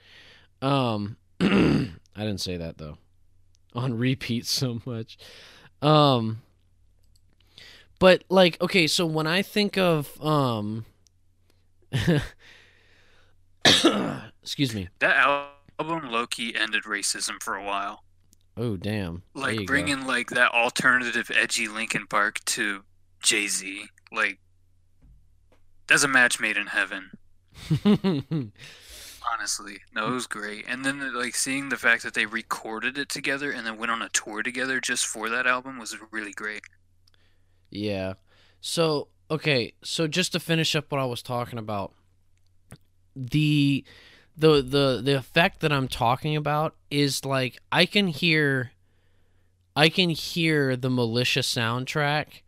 Um 0.61 1.17
I 1.41 1.91
didn't 2.17 2.41
say 2.41 2.57
that 2.57 2.79
though. 2.79 2.99
On 3.75 3.97
repeat 3.97 4.47
so 4.47 4.81
much. 4.85 5.19
Um 5.83 6.43
but 7.99 8.25
like 8.29 8.61
okay, 8.61 8.87
so 8.87 9.07
when 9.07 9.27
I 9.27 9.43
think 9.43 9.79
of 9.79 10.23
um 10.25 10.85
excuse 14.43 14.75
me. 14.75 14.89
That 14.99 15.49
album 15.79 16.11
Loki 16.11 16.55
ended 16.55 16.85
racism 16.85 17.43
for 17.43 17.57
a 17.57 17.65
while. 17.65 18.04
Oh 18.57 18.77
damn. 18.77 19.23
Like 19.35 19.59
go. 19.59 19.65
bringing 19.65 20.07
like 20.07 20.31
that 20.31 20.53
alternative 20.53 21.31
edgy 21.35 21.69
Linkin 21.69 22.07
Park 22.07 22.45
to 22.47 22.85
Jay 23.23 23.49
Z. 23.49 23.87
Like 24.13 24.39
that's 25.87 26.05
a 26.05 26.09
match 26.09 26.41
made 26.41 26.57
in 26.57 26.69
heaven. 26.69 27.11
Honestly, 29.33 29.79
no, 29.95 30.09
it 30.09 30.13
was 30.13 30.27
great. 30.27 30.67
And 30.69 30.85
then 30.85 31.15
like 31.15 31.35
seeing 31.35 31.69
the 31.69 31.77
fact 31.77 32.03
that 32.03 32.15
they 32.15 32.27
recorded 32.27 32.99
it 32.99 33.09
together 33.09 33.51
and 33.51 33.67
then 33.67 33.79
went 33.79 33.91
on 33.91 34.03
a 34.03 34.09
tour 34.11 34.43
together 34.43 34.81
just 34.81 35.07
for 35.07 35.29
that 35.31 35.47
album 35.47 35.79
was 35.79 35.97
really 36.11 36.33
great. 36.33 36.63
Yeah. 37.71 38.15
So, 38.61 39.09
okay, 39.31 39.75
so 39.83 40.07
just 40.07 40.33
to 40.33 40.41
finish 40.41 40.77
up 40.77 40.93
what 40.93 41.01
I 41.01 41.07
was 41.07 41.23
talking 41.23 41.59
about, 41.59 41.95
the 43.17 43.85
the 44.37 44.63
the 44.63 45.01
the 45.03 45.17
effect 45.17 45.61
that 45.61 45.73
I'm 45.73 45.89
talking 45.89 46.37
about 46.37 46.75
is 46.91 47.25
like 47.25 47.59
I 47.71 47.87
can 47.87 48.09
hear 48.09 48.73
I 49.77 49.89
can 49.89 50.11
hear 50.11 50.77
the 50.77 50.91
militia 50.91 51.41
soundtrack 51.41 52.43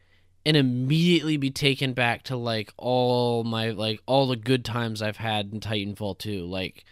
and 0.44 0.56
immediately 0.56 1.36
be 1.36 1.50
taken 1.50 1.92
back 1.92 2.22
to 2.24 2.36
like 2.36 2.72
all 2.76 3.44
my 3.44 3.70
like 3.70 4.00
all 4.06 4.26
the 4.28 4.36
good 4.36 4.64
times 4.64 5.02
I've 5.02 5.16
had 5.16 5.52
in 5.52 5.60
Titanfall 5.60 6.18
2 6.18 6.44
like 6.44 6.84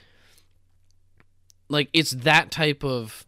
like 1.68 1.88
it's 1.92 2.10
that 2.10 2.50
type 2.50 2.84
of 2.84 3.26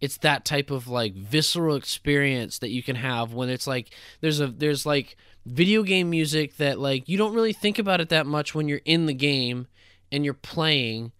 it's 0.00 0.18
that 0.18 0.44
type 0.44 0.70
of 0.70 0.88
like 0.88 1.14
visceral 1.14 1.76
experience 1.76 2.58
that 2.58 2.70
you 2.70 2.82
can 2.82 2.96
have 2.96 3.32
when 3.32 3.48
it's 3.48 3.66
like 3.66 3.90
there's 4.20 4.40
a 4.40 4.46
there's 4.46 4.86
like 4.86 5.16
video 5.46 5.82
game 5.82 6.10
music 6.10 6.56
that 6.58 6.78
like 6.78 7.08
you 7.08 7.16
don't 7.16 7.34
really 7.34 7.52
think 7.52 7.78
about 7.78 8.00
it 8.00 8.08
that 8.10 8.26
much 8.26 8.54
when 8.54 8.68
you're 8.68 8.80
in 8.84 9.06
the 9.06 9.14
game 9.14 9.66
and 10.10 10.24
you're 10.24 10.34
playing 10.34 11.12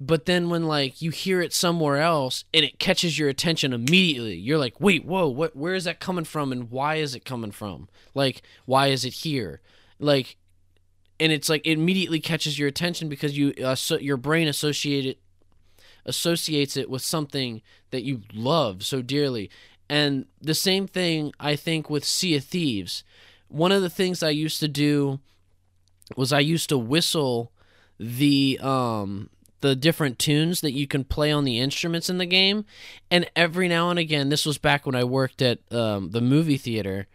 but 0.00 0.26
then 0.26 0.48
when 0.48 0.66
like 0.66 1.02
you 1.02 1.10
hear 1.10 1.40
it 1.40 1.52
somewhere 1.52 1.96
else 1.96 2.44
and 2.54 2.64
it 2.64 2.78
catches 2.78 3.18
your 3.18 3.28
attention 3.28 3.72
immediately 3.72 4.36
you're 4.36 4.58
like 4.58 4.80
wait 4.80 5.04
whoa 5.04 5.26
what 5.26 5.56
where 5.56 5.74
is 5.74 5.84
that 5.84 5.98
coming 5.98 6.24
from 6.24 6.52
and 6.52 6.70
why 6.70 6.94
is 6.94 7.16
it 7.16 7.24
coming 7.24 7.50
from? 7.50 7.88
Like 8.14 8.42
why 8.64 8.88
is 8.88 9.04
it 9.04 9.12
here? 9.12 9.60
Like 9.98 10.36
and 11.18 11.32
it's 11.32 11.48
like 11.48 11.66
it 11.66 11.72
immediately 11.72 12.20
catches 12.20 12.58
your 12.58 12.68
attention 12.68 13.08
because 13.08 13.36
you 13.36 13.52
uh, 13.62 13.74
so 13.74 13.98
your 13.98 14.16
brain 14.16 14.46
associated 14.46 15.16
associates 16.06 16.76
it 16.76 16.88
with 16.88 17.02
something 17.02 17.60
that 17.90 18.04
you 18.04 18.22
love 18.32 18.84
so 18.84 19.02
dearly. 19.02 19.50
And 19.90 20.26
the 20.40 20.54
same 20.54 20.86
thing 20.86 21.32
i 21.40 21.56
think 21.56 21.90
with 21.90 22.04
sea 22.04 22.36
of 22.36 22.44
thieves. 22.44 23.02
One 23.48 23.72
of 23.72 23.82
the 23.82 23.90
things 23.90 24.22
i 24.22 24.30
used 24.30 24.60
to 24.60 24.68
do 24.68 25.18
was 26.16 26.32
i 26.32 26.38
used 26.38 26.68
to 26.68 26.78
whistle 26.78 27.50
the 27.98 28.58
um 28.62 29.30
the 29.60 29.74
different 29.74 30.18
tunes 30.18 30.60
that 30.60 30.72
you 30.72 30.86
can 30.86 31.02
play 31.02 31.32
on 31.32 31.42
the 31.44 31.58
instruments 31.58 32.08
in 32.08 32.18
the 32.18 32.26
game. 32.26 32.64
And 33.10 33.28
every 33.34 33.68
now 33.68 33.90
and 33.90 33.98
again 33.98 34.28
this 34.28 34.46
was 34.46 34.58
back 34.58 34.86
when 34.86 34.94
i 34.94 35.04
worked 35.04 35.42
at 35.42 35.58
um, 35.72 36.10
the 36.10 36.20
movie 36.20 36.58
theater 36.58 37.06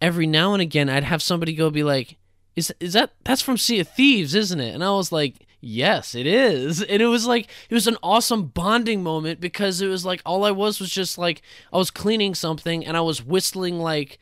every 0.00 0.26
now 0.26 0.52
and 0.52 0.60
again 0.60 0.90
i'd 0.90 1.04
have 1.04 1.22
somebody 1.22 1.54
go 1.54 1.70
be 1.70 1.82
like 1.82 2.16
is 2.56 2.72
is 2.78 2.92
that 2.92 3.12
that's 3.24 3.40
from 3.40 3.56
sea 3.56 3.80
of 3.80 3.88
thieves 3.88 4.34
isn't 4.34 4.60
it? 4.60 4.74
And 4.74 4.84
i 4.84 4.90
was 4.90 5.10
like 5.10 5.46
yes 5.60 6.14
it 6.14 6.26
is. 6.26 6.82
And 6.88 7.02
it 7.02 7.06
was 7.06 7.26
like 7.26 7.48
it 7.68 7.74
was 7.74 7.86
an 7.86 7.96
awesome 8.02 8.46
bonding 8.46 9.02
moment 9.02 9.40
because 9.40 9.80
it 9.80 9.88
was 9.88 10.04
like 10.04 10.22
all 10.24 10.44
i 10.44 10.50
was 10.50 10.78
was 10.78 10.90
just 10.90 11.18
like 11.18 11.42
i 11.72 11.76
was 11.76 11.90
cleaning 11.90 12.34
something 12.34 12.84
and 12.84 12.96
i 12.96 13.00
was 13.00 13.24
whistling 13.24 13.78
like 13.78 14.18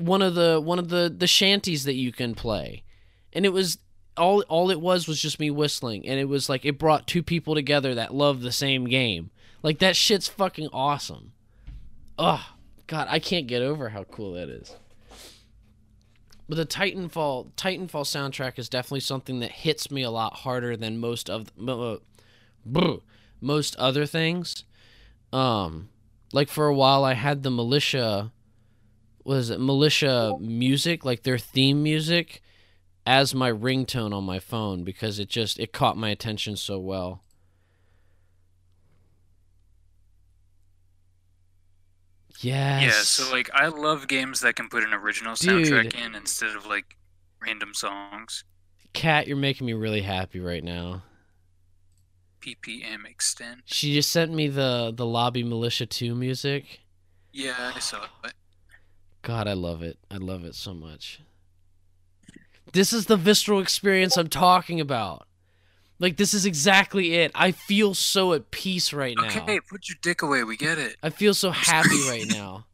one 0.00 0.22
of 0.22 0.34
the 0.34 0.60
one 0.60 0.78
of 0.78 0.88
the 0.88 1.14
the 1.14 1.26
shanties 1.26 1.84
that 1.84 1.94
you 1.94 2.12
can 2.12 2.34
play. 2.34 2.82
And 3.32 3.44
it 3.44 3.52
was 3.52 3.78
all 4.16 4.42
all 4.48 4.70
it 4.70 4.80
was 4.80 5.08
was 5.08 5.20
just 5.20 5.40
me 5.40 5.50
whistling. 5.50 6.06
And 6.06 6.18
it 6.18 6.28
was 6.28 6.48
like 6.48 6.64
it 6.64 6.78
brought 6.78 7.06
two 7.06 7.22
people 7.22 7.54
together 7.54 7.94
that 7.94 8.14
love 8.14 8.42
the 8.42 8.52
same 8.52 8.84
game. 8.86 9.30
Like 9.62 9.78
that 9.78 9.96
shit's 9.96 10.28
fucking 10.28 10.68
awesome. 10.72 11.32
Oh 12.18 12.54
god 12.86 13.06
i 13.08 13.20
can't 13.20 13.46
get 13.46 13.62
over 13.62 13.90
how 13.90 14.04
cool 14.04 14.32
that 14.32 14.48
is. 14.48 14.74
But 16.48 16.56
the 16.56 16.66
titanfall 16.66 17.52
titanfall 17.52 18.04
soundtrack 18.04 18.58
is 18.58 18.68
definitely 18.68 19.00
something 19.00 19.38
that 19.40 19.52
hits 19.52 19.90
me 19.90 20.02
a 20.02 20.10
lot 20.10 20.38
harder 20.38 20.76
than 20.76 20.98
most 20.98 21.30
of 21.30 21.52
most 23.40 23.76
other 23.76 24.06
things. 24.06 24.64
Um 25.32 25.88
like 26.32 26.48
for 26.48 26.66
a 26.66 26.74
while 26.74 27.04
i 27.04 27.14
had 27.14 27.42
the 27.42 27.50
militia 27.50 28.32
was 29.24 29.50
it? 29.50 29.60
Militia 29.60 30.36
music 30.40 31.04
like 31.04 31.22
their 31.22 31.38
theme 31.38 31.82
music 31.82 32.42
as 33.06 33.34
my 33.34 33.50
ringtone 33.50 34.14
on 34.14 34.24
my 34.24 34.38
phone 34.38 34.84
because 34.84 35.18
it 35.18 35.28
just 35.28 35.58
it 35.58 35.72
caught 35.72 35.96
my 35.96 36.10
attention 36.10 36.56
so 36.56 36.78
well. 36.78 37.22
Yes. 42.40 42.82
Yeah, 42.82 42.90
so 43.26 43.32
like 43.32 43.50
I 43.52 43.68
love 43.68 44.08
games 44.08 44.40
that 44.40 44.56
can 44.56 44.68
put 44.68 44.82
an 44.82 44.94
original 44.94 45.34
soundtrack 45.34 45.94
in 45.94 46.14
instead 46.14 46.56
of 46.56 46.66
like 46.66 46.96
random 47.42 47.74
songs. 47.74 48.44
Cat, 48.92 49.26
you're 49.26 49.36
making 49.36 49.66
me 49.66 49.74
really 49.74 50.02
happy 50.02 50.40
right 50.40 50.64
now. 50.64 51.02
PPM 52.40 53.06
extend. 53.06 53.62
She 53.66 53.92
just 53.92 54.10
sent 54.10 54.32
me 54.32 54.48
the 54.48 54.92
the 54.94 55.04
Lobby 55.04 55.42
Militia 55.42 55.84
2 55.84 56.14
music. 56.14 56.80
Yeah, 57.32 57.72
I 57.74 57.78
saw 57.78 58.04
it. 58.24 58.32
God, 59.22 59.46
I 59.46 59.52
love 59.52 59.82
it. 59.82 59.98
I 60.10 60.16
love 60.16 60.44
it 60.44 60.54
so 60.54 60.72
much. 60.72 61.20
This 62.72 62.92
is 62.92 63.06
the 63.06 63.16
visceral 63.16 63.60
experience 63.60 64.16
I'm 64.16 64.28
talking 64.28 64.80
about. 64.80 65.26
Like 65.98 66.16
this 66.16 66.32
is 66.32 66.46
exactly 66.46 67.14
it. 67.14 67.32
I 67.34 67.52
feel 67.52 67.94
so 67.94 68.32
at 68.32 68.50
peace 68.50 68.92
right 68.92 69.16
now. 69.16 69.26
Okay, 69.26 69.60
put 69.60 69.88
your 69.88 69.98
dick 70.00 70.22
away. 70.22 70.44
We 70.44 70.56
get 70.56 70.78
it. 70.78 70.96
I 71.02 71.10
feel 71.10 71.34
so 71.34 71.50
happy 71.50 72.08
right 72.08 72.26
now. 72.28 72.66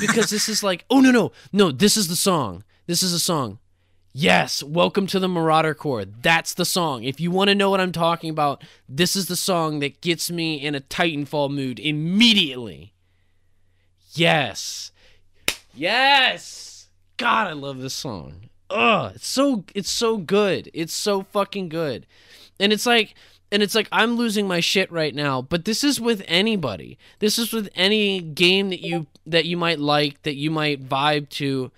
Because 0.00 0.30
this 0.30 0.48
is 0.48 0.62
like, 0.62 0.84
oh 0.90 1.00
no 1.00 1.10
no. 1.10 1.32
No, 1.52 1.72
this 1.72 1.96
is 1.96 2.08
the 2.08 2.16
song. 2.16 2.64
This 2.86 3.02
is 3.02 3.12
a 3.12 3.18
song. 3.18 3.58
Yes, 4.12 4.62
welcome 4.62 5.06
to 5.08 5.20
the 5.20 5.28
Marauder 5.28 5.74
Corps. 5.74 6.04
That's 6.04 6.54
the 6.54 6.64
song. 6.64 7.04
If 7.04 7.20
you 7.20 7.30
want 7.30 7.48
to 7.48 7.54
know 7.54 7.70
what 7.70 7.80
I'm 7.80 7.92
talking 7.92 8.30
about, 8.30 8.64
this 8.88 9.14
is 9.14 9.26
the 9.26 9.36
song 9.36 9.80
that 9.80 10.00
gets 10.00 10.30
me 10.30 10.56
in 10.56 10.74
a 10.74 10.80
Titanfall 10.80 11.50
mood 11.50 11.78
immediately. 11.78 12.94
Yes. 14.12 14.92
Yes. 15.74 16.88
God, 17.16 17.46
I 17.48 17.52
love 17.52 17.78
this 17.78 17.94
song. 17.94 18.48
Ugh, 18.70 19.12
it's 19.14 19.26
so 19.26 19.64
it's 19.74 19.90
so 19.90 20.18
good. 20.18 20.70
It's 20.74 20.92
so 20.92 21.22
fucking 21.22 21.68
good. 21.68 22.06
And 22.60 22.72
it's 22.72 22.86
like 22.86 23.14
and 23.50 23.62
it's 23.62 23.74
like 23.74 23.88
I'm 23.90 24.16
losing 24.16 24.46
my 24.46 24.60
shit 24.60 24.90
right 24.92 25.14
now, 25.14 25.40
but 25.40 25.64
this 25.64 25.82
is 25.82 26.00
with 26.00 26.22
anybody. 26.26 26.98
This 27.18 27.38
is 27.38 27.52
with 27.52 27.68
any 27.74 28.20
game 28.20 28.68
that 28.70 28.84
you 28.84 29.06
that 29.26 29.46
you 29.46 29.56
might 29.56 29.78
like, 29.78 30.22
that 30.22 30.36
you 30.36 30.50
might 30.50 30.86
vibe 30.86 31.28
to. 31.30 31.70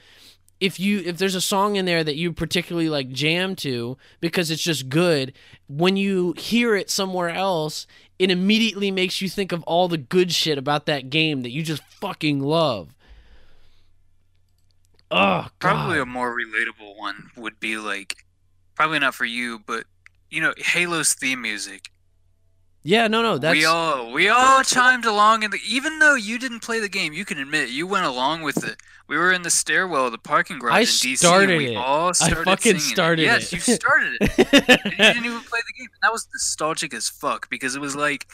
If 0.58 0.78
you 0.78 0.98
if 1.00 1.16
there's 1.16 1.36
a 1.36 1.40
song 1.40 1.76
in 1.76 1.86
there 1.86 2.04
that 2.04 2.16
you 2.16 2.32
particularly 2.32 2.88
like 2.90 3.10
jam 3.10 3.56
to 3.56 3.96
because 4.20 4.50
it's 4.50 4.62
just 4.62 4.88
good, 4.88 5.32
when 5.68 5.96
you 5.96 6.34
hear 6.36 6.74
it 6.74 6.90
somewhere 6.90 7.30
else, 7.30 7.86
it 8.18 8.30
immediately 8.30 8.90
makes 8.90 9.22
you 9.22 9.28
think 9.28 9.52
of 9.52 9.62
all 9.62 9.88
the 9.88 9.96
good 9.96 10.32
shit 10.32 10.58
about 10.58 10.86
that 10.86 11.08
game 11.08 11.42
that 11.42 11.50
you 11.50 11.62
just 11.62 11.82
fucking 11.84 12.40
love. 12.40 12.94
Oh, 15.10 15.46
Probably 15.58 15.98
a 15.98 16.06
more 16.06 16.34
relatable 16.36 16.96
one 16.96 17.30
would 17.36 17.58
be 17.58 17.76
like, 17.76 18.14
probably 18.74 18.98
not 18.98 19.14
for 19.14 19.24
you, 19.24 19.60
but 19.66 19.84
you 20.30 20.40
know, 20.40 20.54
Halo's 20.58 21.12
theme 21.14 21.42
music. 21.42 21.90
Yeah, 22.82 23.08
no, 23.08 23.20
no, 23.20 23.36
that's 23.36 23.54
we 23.58 23.66
all 23.66 24.10
we 24.10 24.28
all 24.30 24.62
chimed 24.62 25.04
along, 25.04 25.44
and 25.44 25.54
even 25.68 25.98
though 25.98 26.14
you 26.14 26.38
didn't 26.38 26.60
play 26.60 26.80
the 26.80 26.88
game, 26.88 27.12
you 27.12 27.26
can 27.26 27.36
admit 27.36 27.68
you 27.68 27.86
went 27.86 28.06
along 28.06 28.40
with 28.40 28.64
it. 28.64 28.76
We 29.06 29.18
were 29.18 29.32
in 29.32 29.42
the 29.42 29.50
stairwell 29.50 30.06
of 30.06 30.12
the 30.12 30.18
parking 30.18 30.58
garage 30.58 30.74
I 30.74 30.80
in 30.80 30.86
DC. 30.86 31.18
started 31.18 31.50
and 31.50 31.58
we 31.58 31.72
it. 31.72 31.76
all 31.76 32.08
I 32.08 32.12
fucking 32.30 32.56
singing 32.56 32.76
it. 32.76 32.80
started 32.80 33.22
yes, 33.22 33.52
it. 33.52 33.56
you 33.56 33.74
started 33.74 34.16
it. 34.20 34.38
and 34.38 34.92
you 34.92 34.96
didn't 34.96 35.24
even 35.26 35.40
play 35.40 35.60
the 35.66 35.72
game. 35.76 35.88
And 35.92 36.00
that 36.04 36.12
was 36.12 36.26
nostalgic 36.32 36.94
as 36.94 37.08
fuck 37.08 37.50
because 37.50 37.74
it 37.76 37.80
was 37.80 37.94
like 37.96 38.26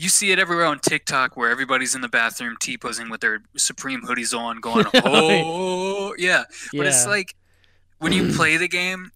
you 0.00 0.08
see 0.08 0.30
it 0.32 0.38
everywhere 0.38 0.64
on 0.66 0.78
TikTok 0.78 1.36
where 1.36 1.50
everybody's 1.50 1.94
in 1.94 2.00
the 2.00 2.08
bathroom 2.08 2.56
T 2.60 2.78
posing 2.78 3.10
with 3.10 3.20
their 3.20 3.42
Supreme 3.56 4.02
hoodies 4.02 4.38
on, 4.38 4.60
going, 4.60 4.86
"Oh, 4.94 5.99
yeah." 6.20 6.44
But 6.72 6.86
it's 6.86 7.06
like 7.06 7.34
when 7.98 8.12
you 8.12 8.32
play 8.32 8.56
the 8.56 8.68
game 8.68 9.10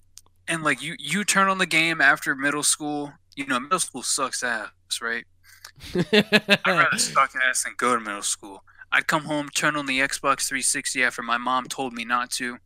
and 0.48 0.62
like 0.62 0.82
you 0.82 0.96
you 0.98 1.24
turn 1.24 1.48
on 1.48 1.58
the 1.58 1.66
game 1.66 2.00
after 2.00 2.34
middle 2.34 2.62
school. 2.62 3.12
You 3.36 3.46
know, 3.46 3.58
middle 3.58 3.80
school 3.80 4.04
sucks 4.04 4.44
ass, 4.44 4.70
right? 5.02 5.24
I'd 5.94 6.60
rather 6.66 6.98
suck 6.98 7.32
ass 7.48 7.64
than 7.64 7.74
go 7.76 7.94
to 7.94 8.00
middle 8.00 8.22
school. 8.22 8.62
I'd 8.92 9.08
come 9.08 9.24
home, 9.24 9.48
turn 9.48 9.74
on 9.74 9.86
the 9.86 9.98
Xbox 9.98 10.46
360 10.46 11.02
after 11.02 11.20
my 11.20 11.36
mom 11.36 11.66
told 11.66 11.92
me 11.92 12.04
not 12.04 12.30
to, 12.32 12.58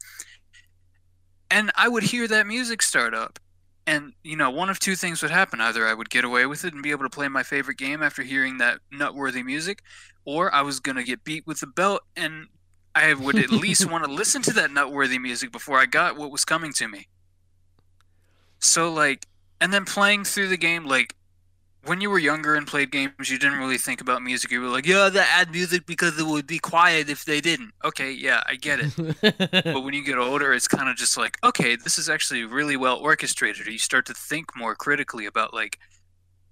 and 1.51 1.71
I 1.75 1.89
would 1.89 2.03
hear 2.03 2.29
that 2.29 2.47
music 2.47 2.83
start 2.83 3.15
up. 3.15 3.39
And, 3.87 4.13
you 4.23 4.37
know, 4.37 4.51
one 4.51 4.69
of 4.69 4.79
two 4.79 4.95
things 4.95 5.23
would 5.23 5.31
happen. 5.31 5.63
Either 5.63 5.87
I 5.87 5.95
would 5.95 6.11
get 6.11 6.25
away 6.25 6.45
with 6.45 6.67
it 6.67 6.75
and 6.75 6.83
be 6.83 6.91
able 6.91 7.05
to 7.05 7.11
play 7.11 7.29
my 7.29 7.43
favorite 7.43 7.79
game 7.79 8.03
after 8.03 8.23
hearing 8.23 8.59
that 8.59 8.81
nutworthy 8.93 9.43
music, 9.43 9.83
or 10.27 10.55
I 10.55 10.61
was 10.61 10.79
going 10.81 10.97
to 10.97 11.03
get 11.03 11.25
beat 11.25 11.47
with 11.47 11.63
a 11.63 11.67
belt 11.67 12.03
and 12.15 12.49
I 12.95 13.15
would 13.15 13.39
at 13.39 13.51
least 13.51 13.91
want 13.91 14.05
to 14.05 14.11
listen 14.11 14.43
to 14.43 14.53
that 14.55 14.73
nutworthy 14.73 15.19
music 15.19 15.53
before 15.53 15.79
I 15.79 15.87
got 15.87 16.17
what 16.17 16.31
was 16.31 16.45
coming 16.45 16.73
to 16.75 16.89
me. 16.89 17.07
So, 18.59 18.93
like, 18.93 19.27
and 19.61 19.73
then 19.73 19.85
playing 19.85 20.25
through 20.25 20.49
the 20.49 20.57
game, 20.57 20.85
like, 20.85 21.15
when 21.85 22.01
you 22.01 22.11
were 22.11 22.19
younger 22.19 22.55
and 22.55 22.67
played 22.67 22.91
games, 22.91 23.31
you 23.31 23.39
didn't 23.39 23.59
really 23.59 23.79
think 23.79 24.01
about 24.01 24.23
music. 24.23 24.51
You 24.51 24.61
were 24.61 24.69
like, 24.69 24.87
yeah, 24.87 25.09
they 25.09 25.21
add 25.21 25.51
music 25.53 25.87
because 25.87 26.19
it 26.19 26.27
would 26.27 26.47
be 26.47 26.59
quiet 26.59 27.09
if 27.09 27.25
they 27.25 27.41
didn't. 27.41 27.73
Okay, 27.85 28.13
yeah, 28.13 28.43
I 28.47 28.57
get 28.57 28.81
it. 28.81 29.65
but 29.65 29.83
when 29.83 29.95
you 29.95 30.05
get 30.05 30.19
older, 30.19 30.53
it's 30.53 30.69
kind 30.69 30.89
of 30.89 30.97
just 30.97 31.17
like, 31.17 31.39
okay, 31.43 31.77
this 31.77 31.99
is 31.99 32.09
actually 32.09 32.45
really 32.45 32.77
well 32.77 32.97
orchestrated. 32.99 33.67
You 33.67 33.79
start 33.79 34.07
to 34.07 34.15
think 34.15 34.57
more 34.57 34.75
critically 34.75 35.25
about, 35.27 35.55
like, 35.55 35.79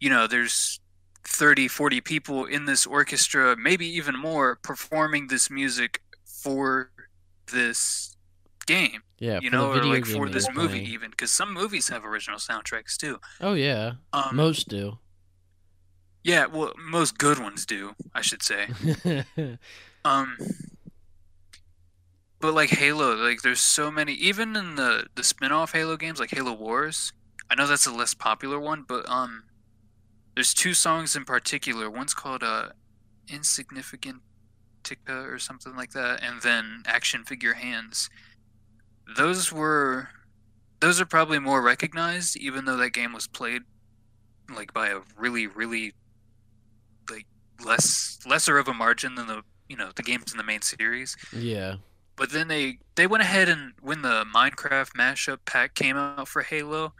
you 0.01 0.09
know, 0.09 0.27
there's 0.27 0.81
30, 1.25 1.69
40 1.69 2.01
people 2.01 2.45
in 2.45 2.65
this 2.67 2.87
orchestra, 2.87 3.57
maybe 3.59 3.87
even 3.87 4.17
more, 4.17 4.57
performing 4.63 5.27
this 5.27 5.51
music 5.51 6.03
for 6.47 6.91
this 7.53 8.17
game, 8.67 9.03
yeah, 9.19 9.41
you 9.43 9.51
know, 9.51 9.73
or 9.73 9.83
like 9.83 10.07
for 10.07 10.29
this 10.29 10.49
movie, 10.55 10.69
playing. 10.81 10.87
even. 10.87 11.11
Because 11.11 11.33
some 11.33 11.53
movies 11.53 11.89
have 11.89 12.05
original 12.05 12.39
soundtracks 12.39 12.97
too. 12.97 13.19
Oh 13.41 13.55
yeah, 13.55 13.95
Um, 14.13 14.37
most 14.37 14.69
do. 14.69 14.99
Yeah, 16.23 16.47
well, 16.47 16.73
most 16.79 17.19
good 17.19 17.39
ones 17.39 17.67
do, 17.67 17.95
I 18.15 18.21
should 18.23 18.43
say. 18.43 18.69
Um, 20.05 20.37
but 22.39 22.55
like 22.55 22.71
Halo, 22.71 23.17
like 23.17 23.43
there's 23.43 23.61
so 23.61 23.91
many. 23.91 24.13
Even 24.15 24.55
in 24.55 24.77
the 24.77 25.07
the 25.17 25.25
spin-off 25.25 25.73
Halo 25.73 25.97
games, 25.97 26.21
like 26.21 26.31
Halo 26.31 26.53
Wars, 26.53 27.13
I 27.51 27.57
know 27.57 27.67
that's 27.67 27.87
a 27.87 27.93
less 27.93 28.15
popular 28.15 28.61
one, 28.61 28.85
but 28.87 29.09
um, 29.09 29.43
there's 30.37 30.55
two 30.55 30.75
songs 30.75 31.17
in 31.17 31.25
particular. 31.25 31.91
One's 31.91 32.15
called 32.15 32.45
uh, 32.45 32.69
Insignificant 33.29 34.23
Or 35.09 35.39
something 35.39 35.77
like 35.77 35.93
that, 35.93 36.23
and 36.23 36.43
then 36.43 36.83
Action 36.87 37.25
Figure 37.25 37.55
Hands. 37.55 38.09
Those 39.17 39.53
were, 39.53 40.09
those 40.81 41.01
are 41.01 41.07
probably 41.07 41.39
more 41.39 41.63
recognized, 41.63 42.37
even 42.37 42.65
though 42.65 42.77
that 42.77 42.91
game 42.91 43.13
was 43.13 43.27
played 43.27 43.63
like 44.55 44.73
by 44.73 44.89
a 44.89 45.01
really 45.17 45.47
really 45.47 45.93
like 47.11 47.27
less 47.65 48.19
lesser 48.27 48.59
of 48.59 48.69
a 48.69 48.75
margin 48.75 49.15
than 49.15 49.27
the 49.27 49.43
you 49.69 49.77
know 49.77 49.91
the 49.97 50.03
games 50.03 50.33
in 50.33 50.39
the 50.39 50.45
main 50.45 50.63
series 50.63 51.17
yeah, 51.33 51.77
but 52.17 52.31
then 52.31 52.49
they 52.49 52.79
they 52.95 53.07
went 53.07 53.23
ahead 53.23 53.49
and 53.49 53.73
when 53.81 54.03
the 54.03 54.25
minecraft 54.35 54.93
mashup 54.97 55.39
pack 55.45 55.75
came 55.75 55.97
out 55.97 56.29
for 56.29 56.43
halo 56.43 56.93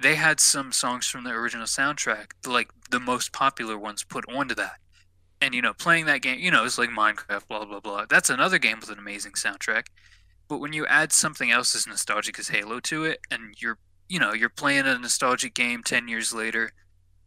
they 0.00 0.14
had 0.14 0.40
some 0.40 0.72
songs 0.72 1.06
from 1.06 1.24
the 1.24 1.30
original 1.30 1.66
soundtrack 1.66 2.32
like 2.46 2.70
the 2.90 3.00
most 3.00 3.32
popular 3.32 3.78
ones 3.78 4.02
put 4.02 4.24
onto 4.32 4.54
that 4.54 4.76
and 5.40 5.54
you 5.54 5.62
know 5.62 5.72
playing 5.74 6.06
that 6.06 6.22
game 6.22 6.38
you 6.38 6.50
know 6.50 6.64
it's 6.64 6.78
like 6.78 6.90
minecraft 6.90 7.48
blah 7.48 7.64
blah 7.64 7.80
blah 7.80 8.04
that's 8.08 8.30
another 8.30 8.58
game 8.58 8.78
with 8.80 8.90
an 8.90 8.98
amazing 8.98 9.32
soundtrack 9.32 9.86
but 10.48 10.58
when 10.58 10.72
you 10.72 10.86
add 10.86 11.12
something 11.12 11.50
else 11.50 11.74
as 11.74 11.86
nostalgic 11.86 12.38
as 12.38 12.48
halo 12.48 12.80
to 12.80 13.04
it 13.04 13.20
and 13.30 13.54
you're 13.58 13.78
you 14.08 14.18
know 14.18 14.32
you're 14.32 14.48
playing 14.48 14.86
a 14.86 14.98
nostalgic 14.98 15.54
game 15.54 15.82
10 15.82 16.08
years 16.08 16.32
later 16.32 16.72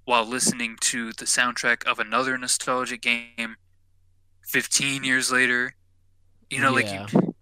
while 0.05 0.25
listening 0.25 0.75
to 0.81 1.11
the 1.13 1.25
soundtrack 1.25 1.83
of 1.85 1.99
another 1.99 2.37
nostalgic 2.37 3.01
game 3.01 3.55
15 4.47 5.03
years 5.03 5.31
later 5.31 5.75
you 6.49 6.59
know 6.61 6.75
Yeah. 6.75 7.05
like 7.05 7.13
you, 7.13 7.32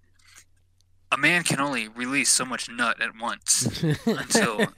a 1.12 1.18
man 1.18 1.44
can 1.44 1.60
only 1.60 1.88
release 1.90 2.30
so 2.30 2.46
much 2.46 2.70
nut 2.70 3.02
at 3.02 3.10
once 3.20 3.84
Until- 4.06 4.60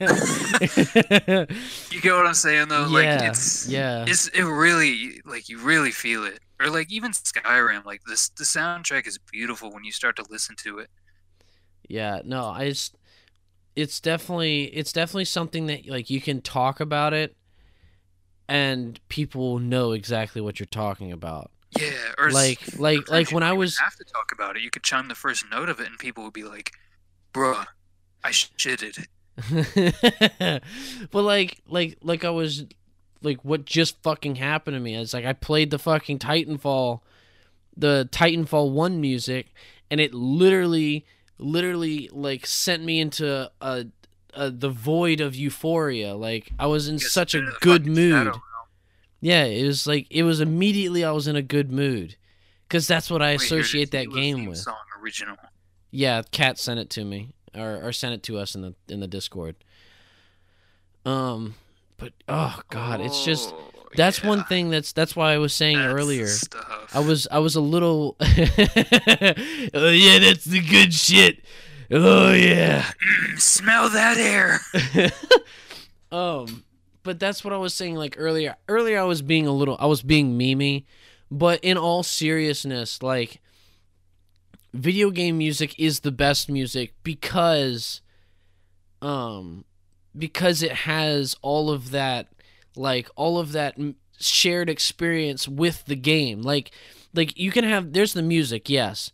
you 1.90 2.00
get 2.00 2.14
what 2.14 2.26
i'm 2.26 2.34
saying 2.34 2.68
though 2.68 2.86
like 2.90 3.04
yeah, 3.04 3.28
it's 3.28 3.68
yeah, 3.68 4.04
it's 4.06 4.28
it 4.28 4.42
really 4.42 5.20
like 5.24 5.48
you 5.48 5.58
really 5.58 5.92
feel 5.92 6.24
it 6.24 6.40
or 6.60 6.68
like 6.70 6.90
even 6.90 7.12
skyrim 7.12 7.84
like 7.84 8.02
this 8.06 8.28
the 8.30 8.44
soundtrack 8.44 9.06
is 9.06 9.18
beautiful 9.18 9.72
when 9.72 9.84
you 9.84 9.92
start 9.92 10.16
to 10.16 10.24
listen 10.28 10.56
to 10.56 10.78
it 10.78 10.90
yeah. 11.88 12.20
No, 12.24 12.46
I 12.46 12.68
just, 12.70 12.96
it's 13.76 14.00
definitely, 14.00 14.64
it's 14.64 14.92
definitely 14.92 15.26
something 15.26 15.66
that 15.66 15.88
like 15.88 16.10
you 16.10 16.20
can 16.20 16.40
talk 16.40 16.80
about 16.80 17.12
it, 17.12 17.36
and 18.48 19.00
people 19.08 19.58
know 19.58 19.92
exactly 19.92 20.40
what 20.40 20.58
you're 20.58 20.66
talking 20.66 21.12
about. 21.12 21.50
Yeah 21.78 22.12
or 22.18 22.30
Like, 22.30 22.60
like, 22.78 23.08
like 23.10 23.32
when 23.32 23.42
I 23.42 23.52
was, 23.52 23.78
have 23.78 23.96
to 23.96 24.04
talk 24.04 24.32
about 24.32 24.56
it 24.56 24.62
you 24.62 24.70
could 24.70 24.82
chime 24.82 25.08
the 25.08 25.14
first 25.14 25.44
note 25.50 25.68
of 25.68 25.80
it 25.80 25.86
and 25.86 25.98
people 25.98 26.24
would 26.24 26.32
be 26.32 26.44
like 26.44 26.72
bruh 27.32 27.66
i 28.22 28.30
shitted 28.30 29.06
but 31.10 31.22
like 31.22 31.60
like 31.66 31.98
like 32.02 32.24
I 32.24 32.30
was 32.30 32.64
like 33.22 33.44
what 33.44 33.64
just 33.64 34.00
fucking 34.02 34.36
happened 34.36 34.76
to 34.76 34.80
me. 34.80 34.94
It's 34.94 35.12
like 35.12 35.24
I 35.24 35.32
played 35.32 35.70
the 35.70 35.78
fucking 35.78 36.18
Titanfall 36.20 37.00
the 37.76 38.08
Titanfall 38.12 38.70
1 38.70 39.00
music 39.00 39.52
and 39.90 40.00
it 40.00 40.14
literally 40.14 41.04
literally 41.38 42.08
like 42.12 42.46
sent 42.46 42.84
me 42.84 43.00
into 43.00 43.50
a, 43.60 43.86
a 44.32 44.50
the 44.50 44.70
void 44.70 45.20
of 45.20 45.34
euphoria. 45.34 46.14
Like 46.14 46.52
I 46.58 46.66
was 46.66 46.88
in 46.88 46.94
Yes, 46.96 47.10
such 47.10 47.34
a 47.34 47.38
bit 47.38 47.48
of 47.48 47.54
the 47.54 47.60
good 47.60 47.86
mood. 47.86 48.32
Yeah, 49.24 49.44
it 49.44 49.66
was 49.66 49.86
like 49.86 50.06
it 50.10 50.22
was 50.22 50.42
immediately 50.42 51.02
I 51.02 51.10
was 51.10 51.26
in 51.26 51.34
a 51.34 51.40
good 51.40 51.72
mood. 51.72 52.16
Cuz 52.68 52.86
that's 52.86 53.10
what 53.10 53.22
I 53.22 53.30
Wait, 53.30 53.40
associate 53.40 53.90
that 53.92 54.12
game 54.12 54.44
with. 54.44 54.58
Song 54.58 54.76
original. 55.00 55.36
Yeah, 55.90 56.20
Kat 56.30 56.58
sent 56.58 56.78
it 56.78 56.90
to 56.90 57.06
me 57.06 57.32
or 57.54 57.80
or 57.82 57.90
sent 57.90 58.12
it 58.12 58.22
to 58.24 58.36
us 58.36 58.54
in 58.54 58.60
the 58.60 58.74
in 58.86 59.00
the 59.00 59.06
Discord. 59.06 59.56
Um 61.06 61.54
but 61.96 62.12
oh 62.28 62.60
god, 62.68 63.00
it's 63.00 63.24
just 63.24 63.54
Oh, 63.56 63.72
that's 63.96 64.22
one 64.22 64.44
thing 64.44 64.68
that's 64.68 64.92
that's 64.92 65.16
why 65.16 65.32
I 65.32 65.38
was 65.38 65.54
saying 65.54 65.78
that's 65.78 65.94
earlier. 65.94 66.28
I 66.92 67.00
was 67.00 67.26
I 67.32 67.38
was 67.38 67.56
a 67.56 67.62
little 67.62 68.16
Oh 68.20 69.88
yeah, 69.88 70.18
that's 70.18 70.44
the 70.44 70.62
good 70.68 70.92
shit. 70.92 71.42
Oh 71.90 72.30
yeah. 72.34 72.92
Mm, 73.02 73.40
smell 73.40 73.88
that 73.88 74.18
air. 74.18 74.60
um 76.12 76.64
but 77.04 77.20
that's 77.20 77.44
what 77.44 77.52
I 77.52 77.58
was 77.58 77.74
saying 77.74 77.94
like 77.94 78.16
earlier. 78.18 78.56
Earlier 78.68 78.98
I 78.98 79.04
was 79.04 79.22
being 79.22 79.46
a 79.46 79.52
little 79.52 79.76
I 79.78 79.86
was 79.86 80.02
being 80.02 80.36
memey, 80.36 80.84
but 81.30 81.60
in 81.62 81.76
all 81.76 82.02
seriousness, 82.02 83.02
like 83.02 83.40
video 84.72 85.10
game 85.10 85.38
music 85.38 85.78
is 85.78 86.00
the 86.00 86.10
best 86.10 86.50
music 86.50 86.94
because 87.04 88.00
um 89.00 89.64
because 90.18 90.62
it 90.62 90.72
has 90.72 91.36
all 91.42 91.70
of 91.70 91.92
that 91.92 92.28
like 92.74 93.08
all 93.14 93.38
of 93.38 93.52
that 93.52 93.76
shared 94.18 94.68
experience 94.68 95.46
with 95.46 95.84
the 95.84 95.96
game. 95.96 96.42
Like 96.42 96.72
like 97.12 97.38
you 97.38 97.52
can 97.52 97.64
have 97.64 97.92
there's 97.92 98.14
the 98.14 98.22
music, 98.22 98.68
yes. 98.68 99.12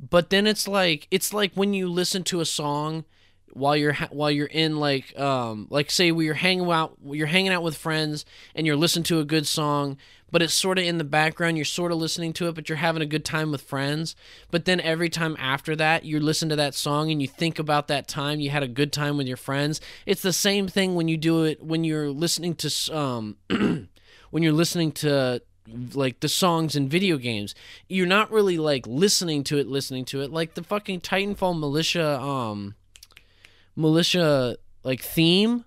But 0.00 0.30
then 0.30 0.46
it's 0.46 0.66
like 0.66 1.06
it's 1.10 1.32
like 1.32 1.52
when 1.54 1.72
you 1.72 1.88
listen 1.88 2.24
to 2.24 2.40
a 2.40 2.44
song 2.44 3.04
while 3.52 3.76
you're 3.76 3.92
ha- 3.92 4.08
while 4.10 4.30
you're 4.30 4.46
in 4.46 4.78
like 4.78 5.18
um 5.18 5.66
like 5.70 5.90
say 5.90 6.10
we 6.12 6.28
are 6.28 6.34
hanging 6.34 6.70
out 6.70 6.96
you're 7.04 7.26
hanging 7.26 7.52
out 7.52 7.62
with 7.62 7.76
friends 7.76 8.24
and 8.54 8.66
you're 8.66 8.76
listening 8.76 9.04
to 9.04 9.20
a 9.20 9.24
good 9.24 9.46
song 9.46 9.96
but 10.30 10.42
it's 10.42 10.52
sort 10.52 10.78
of 10.78 10.84
in 10.84 10.98
the 10.98 11.04
background 11.04 11.56
you're 11.56 11.64
sort 11.64 11.90
of 11.90 11.98
listening 11.98 12.32
to 12.32 12.48
it 12.48 12.54
but 12.54 12.68
you're 12.68 12.76
having 12.76 13.02
a 13.02 13.06
good 13.06 13.24
time 13.24 13.50
with 13.50 13.62
friends 13.62 14.14
but 14.50 14.64
then 14.64 14.80
every 14.80 15.08
time 15.08 15.36
after 15.38 15.74
that 15.74 16.04
you 16.04 16.20
listen 16.20 16.48
to 16.48 16.56
that 16.56 16.74
song 16.74 17.10
and 17.10 17.22
you 17.22 17.28
think 17.28 17.58
about 17.58 17.88
that 17.88 18.06
time 18.06 18.40
you 18.40 18.50
had 18.50 18.62
a 18.62 18.68
good 18.68 18.92
time 18.92 19.16
with 19.16 19.26
your 19.26 19.36
friends. 19.36 19.80
It's 20.06 20.22
the 20.22 20.32
same 20.32 20.68
thing 20.68 20.94
when 20.94 21.08
you 21.08 21.16
do 21.16 21.44
it 21.44 21.62
when 21.62 21.84
you're 21.84 22.10
listening 22.10 22.54
to 22.56 22.96
um 22.96 23.36
when 24.30 24.42
you're 24.42 24.52
listening 24.52 24.92
to 24.92 25.42
like 25.92 26.20
the 26.20 26.28
songs 26.28 26.76
in 26.76 26.88
video 26.88 27.18
games. 27.18 27.54
You're 27.88 28.06
not 28.06 28.30
really 28.30 28.56
like 28.56 28.86
listening 28.86 29.44
to 29.44 29.58
it 29.58 29.66
listening 29.66 30.04
to 30.06 30.22
it. 30.22 30.30
Like 30.30 30.54
the 30.54 30.62
fucking 30.62 31.00
titanfall 31.00 31.58
militia 31.58 32.20
um 32.20 32.74
militia 33.78 34.56
like 34.82 35.00
theme 35.00 35.64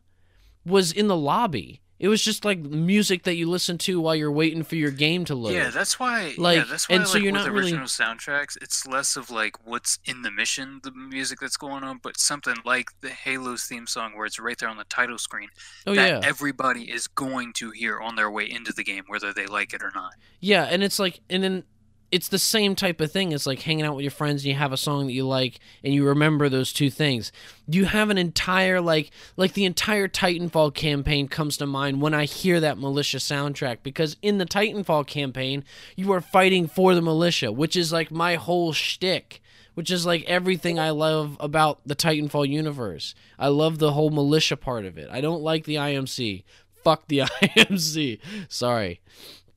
was 0.66 0.92
in 0.92 1.08
the 1.08 1.16
lobby 1.18 1.82
It 1.98 2.08
was 2.08 2.24
just 2.24 2.44
like 2.46 2.60
music 2.60 3.24
that 3.24 3.36
you 3.36 3.48
listen 3.50 3.78
to 3.80 4.02
while 4.02 4.16
you're 4.16 4.32
waiting 4.32 4.64
for 4.64 4.76
your 4.76 4.90
game 4.90 5.24
to 5.26 5.36
load. 5.36 5.54
Yeah, 5.54 5.70
that's 5.70 6.00
why. 6.00 6.30
yeah, 6.30 6.34
Like, 6.50 6.68
that's 6.68 6.90
why. 6.90 6.96
and 6.96 7.08
so 7.08 7.14
like, 7.14 7.24
you're 7.24 7.32
with 7.32 7.42
not 7.44 7.52
really- 7.52 7.72
original 7.74 7.86
soundtracks. 7.86 8.58
It's 8.60 8.88
less 8.88 9.16
of 9.16 9.30
like 9.30 9.56
what's 9.66 10.00
in 10.06 10.24
the 10.24 10.32
mission, 10.32 10.80
the 10.84 10.92
music 10.92 11.40
that's 11.40 11.58
going 11.58 11.84
on, 11.84 12.00
but 12.02 12.18
something 12.20 12.56
like 12.66 12.88
the 13.02 13.10
Halo's 13.10 13.64
theme 13.66 13.86
song, 13.88 14.16
where 14.16 14.26
it's 14.26 14.40
right 14.40 14.58
there 14.58 14.70
on 14.70 14.78
the 14.78 14.84
title 14.86 15.20
screen 15.20 15.50
oh 15.86 15.94
that 15.96 16.10
yeah. 16.10 16.20
everybody 16.24 16.84
is 16.92 17.06
going 17.08 17.54
to 17.54 17.70
hear 17.72 18.00
on 18.00 18.16
their 18.16 18.32
way 18.32 18.46
into 18.50 18.74
the 18.74 18.84
game, 18.84 19.04
whether 19.08 19.32
they 19.32 19.46
like 19.46 19.72
it 19.74 19.84
or 19.84 19.92
not. 19.94 20.14
Yeah, 20.40 20.64
and 20.64 20.82
it's 20.84 20.98
like, 20.98 21.20
and 21.30 21.44
then 21.44 21.64
it's 22.12 22.28
the 22.28 22.40
same 22.40 22.76
type 22.76 23.00
of 23.00 23.12
thing. 23.12 23.32
It's 23.32 23.46
like 23.46 23.62
hanging 23.62 23.86
out 23.86 23.96
with 23.96 24.04
your 24.04 24.12
friends 24.12 24.44
and 24.44 24.50
you 24.50 24.56
have 24.56 24.74
a 24.74 24.78
song 24.78 25.08
that 25.08 25.14
you 25.14 25.26
like 25.26 25.60
and 25.84 25.94
you 25.94 26.06
remember 26.06 26.50
those 26.50 26.74
two 26.74 26.90
things. 26.90 27.32
You 27.68 27.86
have 27.86 28.10
an 28.10 28.18
entire, 28.18 28.82
like, 28.82 29.12
like 29.38 29.54
the 29.54 29.66
entire 29.66 30.08
Titanfall 30.08 30.74
campaign 30.74 31.28
comes 31.28 31.58
to 31.58 31.66
mind 31.66 32.02
when 32.02 32.14
I 32.14 32.26
hear 32.26 32.60
that 32.60 32.78
militia 32.78 33.18
soundtrack 33.18 33.78
because 33.82 34.18
in 34.22 34.40
the 34.40 34.46
Titanfall 34.46 35.08
campaign, 35.08 35.64
you 35.96 36.12
are 36.12 36.22
fighting 36.22 36.68
for 36.68 36.94
the 36.94 37.02
militia, 37.02 37.52
which 37.52 37.76
is 37.76 37.94
like 37.94 38.12
my 38.12 38.36
whole 38.36 38.74
shtick. 38.74 39.42
Which 39.74 39.90
is 39.90 40.06
like 40.06 40.26
everything 40.26 40.78
I 40.78 40.90
love 40.90 41.38
about 41.40 41.80
the 41.86 41.96
Titanfall 41.96 42.50
universe. 42.50 43.16
I 43.40 43.48
love 43.48 43.80
the 43.80 43.94
whole 43.94 44.10
militia 44.10 44.58
part 44.58 44.84
of 44.84 44.98
it. 44.98 45.08
I 45.10 45.22
don't 45.22 45.42
like 45.42 45.64
the 45.64 45.76
IMC. 45.76 46.44
Fuck 46.84 47.08
the 47.08 47.20
IMC. 47.42 48.20
Sorry 48.50 49.00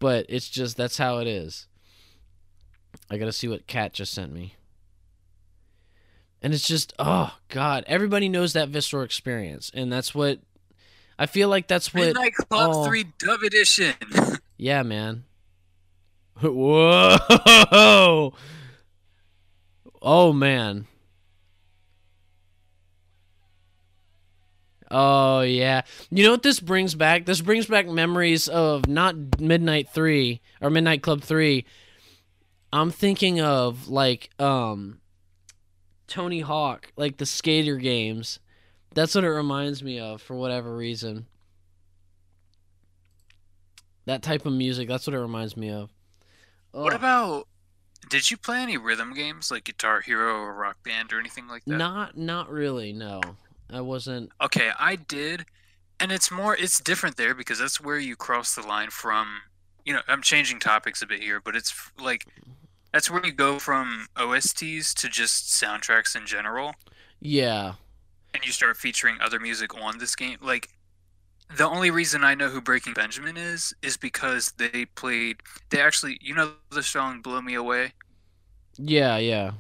but 0.05 0.27
it's 0.29 0.51
just 0.51 0.77
that's 0.77 0.99
how 0.99 1.17
it 1.17 1.27
is. 1.27 1.67
I 3.11 3.19
gotta 3.19 3.33
see 3.33 3.49
what 3.49 3.67
Cat 3.67 3.93
just 3.93 4.13
sent 4.13 4.33
me. 4.33 4.57
And 6.43 6.53
it's 6.53 6.67
just, 6.67 6.93
oh 6.99 7.35
god, 7.49 7.85
everybody 7.87 8.29
knows 8.29 8.53
that 8.53 8.69
visceral 8.69 9.03
experience, 9.03 9.71
and 9.73 9.93
that's 9.93 10.15
what 10.15 10.41
I 11.19 11.27
feel 11.27 11.49
like. 11.49 11.69
That's 11.69 11.95
what, 11.95 12.07
Midnight 12.07 12.35
Club 12.35 12.71
oh. 12.75 12.87
3 12.87 13.05
Dub 13.19 13.43
Edition. 13.43 13.95
yeah, 14.57 14.83
man. 14.83 15.25
Whoa, 16.41 18.35
oh 20.03 20.33
man. 20.33 20.87
Oh 24.91 25.41
yeah. 25.41 25.83
You 26.11 26.25
know 26.25 26.31
what 26.31 26.43
this 26.43 26.61
brings 26.61 26.95
back? 26.95 27.27
This 27.27 27.41
brings 27.41 27.67
back 27.67 27.89
memories 27.89 28.49
of 28.49 28.87
not 28.87 29.41
Midnight 29.41 29.89
3 29.91 30.41
or 30.61 30.71
Midnight 30.71 31.03
Club 31.03 31.23
3. 31.23 31.65
I'm 32.75 32.91
thinking 32.91 33.41
of 33.41 33.87
like 33.87 34.31
um 34.41 34.99
Tony 36.09 36.41
Hawk, 36.41 36.91
like 36.97 37.19
the 37.19 37.27
skater 37.27 37.77
games. 37.77 38.41
That's 38.95 39.15
what 39.15 39.23
it 39.23 39.31
reminds 39.31 39.81
me 39.81 40.01
of 40.01 40.21
for 40.21 40.35
whatever 40.35 40.77
reason. 40.77 41.27
That 44.07 44.23
type 44.23 44.45
of 44.45 44.53
music, 44.53 44.89
that's 44.89 45.07
what 45.07 45.15
it 45.15 45.21
reminds 45.21 45.57
me 45.57 45.71
of. 45.71 45.91
what 46.73 46.93
about? 46.93 47.47
Did 48.11 48.31
you 48.33 48.37
play 48.37 48.59
any 48.59 48.77
rhythm 48.77 49.15
games 49.15 49.53
like 49.53 49.65
Guitar 49.65 50.01
Hero 50.01 50.41
or 50.41 50.53
Rock 50.53 50.83
Band 50.83 51.13
or 51.13 51.21
anything 51.21 51.47
like 51.47 51.65
that? 51.67 51.77
Not 51.77 52.17
not 52.17 52.51
really, 52.51 52.93
no. 52.93 53.21
I 53.71 53.83
wasn't 53.83 54.33
Okay, 54.43 54.73
I 54.81 54.97
did, 54.97 55.47
and 56.01 56.11
it's 56.11 56.29
more 56.29 56.57
it's 56.57 56.81
different 56.81 57.17
there 57.17 57.37
because 57.37 57.61
that's 57.61 57.81
where 57.81 57.99
you 57.99 58.17
cross 58.17 58.57
the 58.57 58.63
line 58.67 58.91
from. 58.91 59.43
You 59.85 59.93
know, 59.93 60.01
I'm 60.09 60.23
changing 60.23 60.59
topics 60.59 61.03
a 61.03 61.07
bit 61.07 61.23
here, 61.23 61.41
but 61.41 61.55
it's 61.55 61.73
like 62.01 62.27
that's 62.95 63.11
where 63.11 63.27
you 63.27 63.33
go 63.33 63.59
from 63.59 64.07
OSTs 64.17 64.95
to 64.95 65.09
just 65.09 65.49
soundtracks 65.49 66.15
in 66.17 66.27
general, 66.27 66.75
Yeah. 67.21 67.75
and 68.33 68.47
you 68.47 68.53
start 68.53 68.77
featuring 68.77 69.19
other 69.21 69.39
music 69.41 69.75
on 69.75 69.99
this 69.99 70.15
game. 70.17 70.39
Like 70.41 70.71
the 71.55 71.69
only 71.69 71.91
reason 71.91 72.23
I 72.25 72.35
know 72.35 72.49
who 72.51 72.61
Breaking 72.61 72.95
Benjamin 72.95 73.37
is 73.37 73.75
is 73.83 73.97
because 73.97 74.53
they 74.59 74.87
played. 74.87 75.43
They 75.71 75.81
actually, 75.81 76.19
you 76.23 76.35
know, 76.35 76.55
the 76.71 76.83
song 76.85 77.21
"Blow 77.21 77.43
Me 77.43 77.55
Away." 77.55 77.93
Yeah, 78.79 79.19
yeah. 79.19 79.51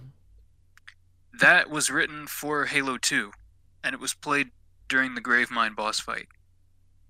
That 1.40 1.68
was 1.68 1.90
written 1.90 2.26
for 2.28 2.66
Halo 2.66 2.96
2, 2.96 3.32
and 3.82 3.92
it 3.94 4.00
was 4.00 4.14
played 4.14 4.50
during 4.88 5.14
the 5.16 5.20
Gravemind 5.20 5.74
boss 5.74 5.98
fight. 5.98 6.28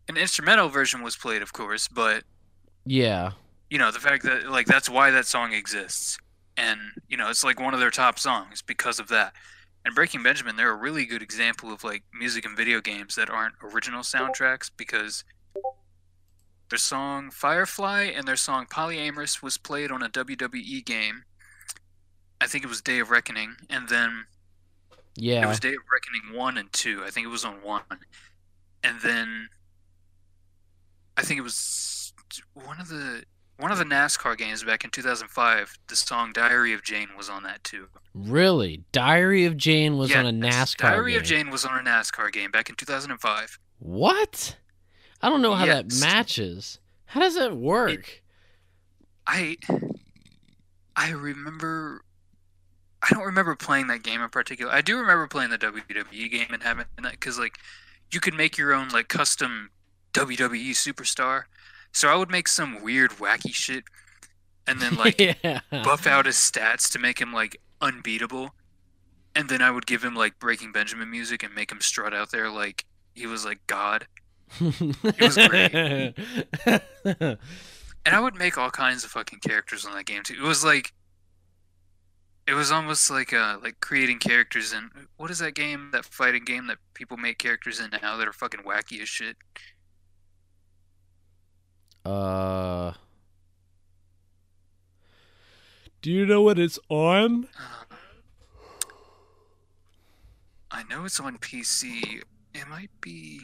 An 0.09 0.17
instrumental 0.17 0.69
version 0.71 1.03
was 1.03 1.17
played, 1.17 1.43
of 1.43 1.53
course, 1.53 1.87
but 1.89 2.25
Yeah. 2.87 3.33
You 3.75 3.81
know 3.81 3.91
the 3.91 3.99
fact 3.99 4.23
that 4.23 4.49
like 4.49 4.67
that's 4.67 4.89
why 4.89 5.11
that 5.11 5.27
song 5.27 5.53
exists, 5.53 6.17
and 6.57 6.79
you 7.09 7.17
know 7.17 7.29
it's 7.29 7.43
like 7.43 7.59
one 7.59 7.75
of 7.75 7.81
their 7.81 7.91
top 7.91 8.21
songs 8.21 8.63
because 8.63 9.01
of 9.01 9.09
that. 9.09 9.33
And 9.85 9.97
Breaking 9.97 10.23
Benjamin, 10.23 10.55
they're 10.55 10.71
a 10.71 10.77
really 10.77 11.05
good 11.07 11.23
example 11.23 11.73
of 11.73 11.83
like 11.83 12.05
music 12.17 12.45
and 12.45 12.57
video 12.57 12.81
games 12.81 13.17
that 13.17 13.29
aren't 13.29 13.57
original 13.65 14.03
soundtracks 14.03 14.71
because 14.77 15.25
their 16.71 16.79
song 16.79 17.33
Firefly 17.33 18.13
and 18.15 18.29
their 18.29 18.37
song 18.37 18.67
Polyamorous 18.67 19.43
was 19.43 19.59
played 19.59 19.91
on 19.91 20.05
a 20.05 20.09
WWE 20.09 20.85
game. 20.85 21.25
I 22.41 22.47
think 22.47 22.63
it 22.63 22.69
was 22.69 22.81
Day 22.81 23.01
of 23.01 23.11
Reckoning, 23.11 23.57
and 23.69 23.89
then 23.89 24.27
Yeah. 25.17 25.43
it 25.43 25.49
was 25.49 25.59
Day 25.59 25.71
of 25.75 25.83
Reckoning 25.93 26.39
one 26.39 26.59
and 26.59 26.73
two. 26.73 27.03
I 27.05 27.11
think 27.11 27.25
it 27.25 27.31
was 27.31 27.45
on 27.45 27.61
one, 27.61 27.83
and 28.85 29.01
then 29.01 29.49
I 31.17 31.23
think 31.23 31.39
it 31.39 31.43
was 31.43 32.13
one 32.53 32.81
of 32.81 32.87
the 32.87 33.25
one 33.57 33.71
of 33.71 33.79
the 33.79 33.85
NASCAR 33.85 34.37
games 34.37 34.65
back 34.65 34.85
in 34.85 34.91
2005. 34.91 35.79
The 35.89 35.97
song 35.97 36.33
"Diary 36.33 36.73
of 36.73 36.83
Jane" 36.83 37.09
was 37.17 37.29
on 37.29 37.43
that 37.45 37.63
too. 37.65 37.89
Really? 38.15 38.83
Diary 38.93 39.45
of 39.45 39.57
Jane 39.57 39.97
was 39.97 40.15
on 40.15 40.27
a 40.27 40.33
Yes, 40.33 40.75
NASCAR 40.75 40.79
Diary 40.79 41.13
game. 41.13 41.21
of 41.21 41.27
Jane 41.27 41.51
was 41.51 41.65
on 41.65 41.79
a 41.79 41.83
NASCAR 41.89 42.33
game 42.33 42.51
back 42.51 42.69
in 42.69 42.75
2005. 42.77 43.59
What? 43.79 44.57
I 45.23 45.29
don't 45.31 45.43
know 45.43 45.55
how 45.55 45.67
that 45.67 45.93
matches. 46.01 46.79
How 47.07 47.21
does 47.21 47.35
that 47.37 47.57
work? 47.57 48.23
I 49.27 49.57
I 50.97 51.11
remember. 51.11 52.03
I 53.03 53.09
don't 53.13 53.25
remember 53.25 53.55
playing 53.55 53.89
that 53.89 54.03
game 54.03 54.23
in 54.23 54.31
particular. 54.31 54.73
I 54.73 54.81
do 54.81 54.99
remember 54.99 55.27
playing 55.27 55.51
the 55.51 55.59
WWE 55.59 56.31
game 56.31 56.47
and 56.51 56.63
having 56.63 56.87
that 57.03 57.13
because 57.13 57.39
like 57.39 57.59
you 58.13 58.21
could 58.21 58.35
make 58.35 58.57
your 58.57 58.73
own 58.73 58.89
like 58.89 59.09
custom 59.09 59.71
WWE 60.15 60.71
superstar. 60.71 61.43
So 61.95 62.09
I 62.09 62.17
would 62.17 62.31
make 62.31 62.49
some 62.49 62.83
weird 62.83 63.13
wacky 63.13 63.55
shit 63.55 63.85
and 64.67 64.81
then 64.81 64.97
like 64.97 65.21
yeah. 65.21 65.61
buff 65.71 66.07
out 66.07 66.27
his 66.27 66.37
stats 66.37 66.91
to 66.93 66.99
make 66.99 67.21
him 67.21 67.33
like 67.33 67.61
unbeatable. 67.81 68.55
And 69.35 69.49
then 69.49 69.63
I 69.63 69.71
would 69.71 69.87
give 69.87 70.05
him 70.05 70.15
like 70.15 70.39
Breaking 70.39 70.73
Benjamin 70.73 71.11
music 71.11 71.43
and 71.43 71.55
make 71.55 71.73
him 71.73 71.81
strut 71.81 72.13
out 72.13 72.31
there 72.31 72.51
like 72.51 72.85
he 73.15 73.27
was 73.27 73.45
like 73.45 73.67
God. 73.67 74.07
It 74.61 75.21
was 75.21 75.37
great. 75.37 77.39
And 78.07 78.15
I 78.15 78.21
would 78.21 78.35
make 78.35 78.59
all 78.59 78.71
kinds 78.71 79.05
of 79.05 79.11
fucking 79.11 79.39
characters 79.39 79.87
on 79.87 79.95
that 79.95 80.05
game 80.05 80.23
too. 80.23 80.35
It 80.35 80.47
was 80.47 80.63
like 80.63 80.93
it 82.47 82.53
was 82.53 82.71
almost 82.71 83.11
like 83.11 83.33
uh 83.33 83.57
like 83.63 83.81
creating 83.81 84.19
characters 84.19 84.75
in 84.75 84.91
what 85.17 85.31
is 85.31 85.39
that 85.39 85.55
game, 85.55 85.89
that 85.93 86.05
fighting 86.05 86.45
game 86.45 86.67
that 86.67 86.77
people 86.93 87.17
make 87.17 87.39
characters 87.39 87.81
in 87.81 87.89
now 88.03 88.19
that 88.19 88.29
are 88.29 88.33
fucking 88.33 88.61
wacky 88.61 89.01
as 89.01 89.09
shit. 89.09 89.37
Uh. 92.05 92.93
Do 96.03 96.11
you 96.11 96.27
know 96.27 96.43
what 96.43 96.59
it's 96.59 96.79
on? 96.91 97.49
I 100.71 100.83
know 100.83 101.07
it's 101.07 101.19
on 101.19 101.39
PC. 101.39 102.21
It 102.53 102.69
might 102.69 102.91
be 103.01 103.41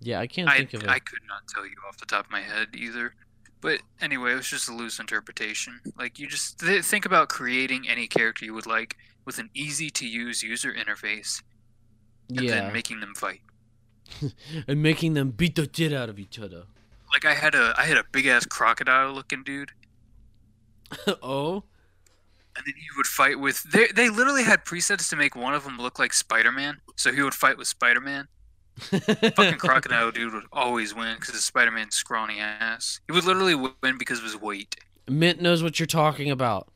Yeah, 0.00 0.18
I 0.18 0.26
can't 0.26 0.48
I, 0.48 0.58
think 0.58 0.74
of 0.74 0.82
it. 0.82 0.88
I 0.88 0.98
could 0.98 1.20
not 1.28 1.46
tell 1.46 1.64
you 1.64 1.74
off 1.86 1.98
the 1.98 2.06
top 2.06 2.24
of 2.24 2.30
my 2.32 2.40
head 2.40 2.68
either. 2.74 3.14
But 3.60 3.80
anyway, 4.00 4.32
it 4.32 4.36
was 4.36 4.48
just 4.48 4.68
a 4.68 4.74
loose 4.74 4.98
interpretation. 4.98 5.80
Like 5.96 6.18
you 6.18 6.26
just 6.26 6.58
th- 6.58 6.84
think 6.84 7.04
about 7.06 7.28
creating 7.28 7.88
any 7.88 8.06
character 8.06 8.44
you 8.44 8.54
would 8.54 8.66
like 8.66 8.96
with 9.24 9.38
an 9.38 9.50
easy 9.54 9.90
to 9.90 10.08
use 10.08 10.42
user 10.42 10.72
interface 10.72 11.42
and 12.30 12.40
yeah. 12.40 12.62
then 12.62 12.72
making 12.72 13.00
them 13.00 13.14
fight. 13.14 13.42
and 14.68 14.82
making 14.82 15.14
them 15.14 15.30
beat 15.30 15.54
the 15.54 15.68
shit 15.72 15.92
out 15.92 16.08
of 16.08 16.18
each 16.18 16.38
other. 16.38 16.64
Like 17.12 17.24
I 17.24 17.34
had 17.34 17.54
a 17.54 17.74
I 17.76 17.84
had 17.84 17.96
a 17.96 18.04
big 18.12 18.26
ass 18.26 18.44
crocodile 18.46 19.12
looking 19.12 19.42
dude, 19.42 19.72
oh? 21.22 21.64
and 22.56 22.66
then 22.66 22.74
he 22.76 22.86
would 22.96 23.06
fight 23.06 23.38
with. 23.38 23.62
They 23.62 23.86
they 23.88 24.08
literally 24.08 24.44
had 24.44 24.64
presets 24.64 25.08
to 25.10 25.16
make 25.16 25.36
one 25.36 25.54
of 25.54 25.64
them 25.64 25.78
look 25.78 25.98
like 25.98 26.12
Spider 26.12 26.52
Man, 26.52 26.80
so 26.96 27.12
he 27.12 27.22
would 27.22 27.34
fight 27.34 27.56
with 27.56 27.68
Spider 27.68 28.00
Man. 28.00 28.28
Fucking 28.78 29.58
crocodile 29.58 30.10
dude 30.10 30.32
would 30.34 30.44
always 30.52 30.94
win 30.94 31.16
because 31.16 31.34
of 31.34 31.40
Spider 31.40 31.70
Man's 31.70 31.94
scrawny 31.94 32.38
ass. 32.38 33.00
He 33.06 33.12
would 33.12 33.24
literally 33.24 33.54
win 33.54 33.98
because 33.98 34.18
of 34.18 34.24
his 34.24 34.36
weight. 34.36 34.76
Mint 35.08 35.40
knows 35.40 35.62
what 35.62 35.80
you're 35.80 35.86
talking 35.86 36.30
about. 36.30 36.68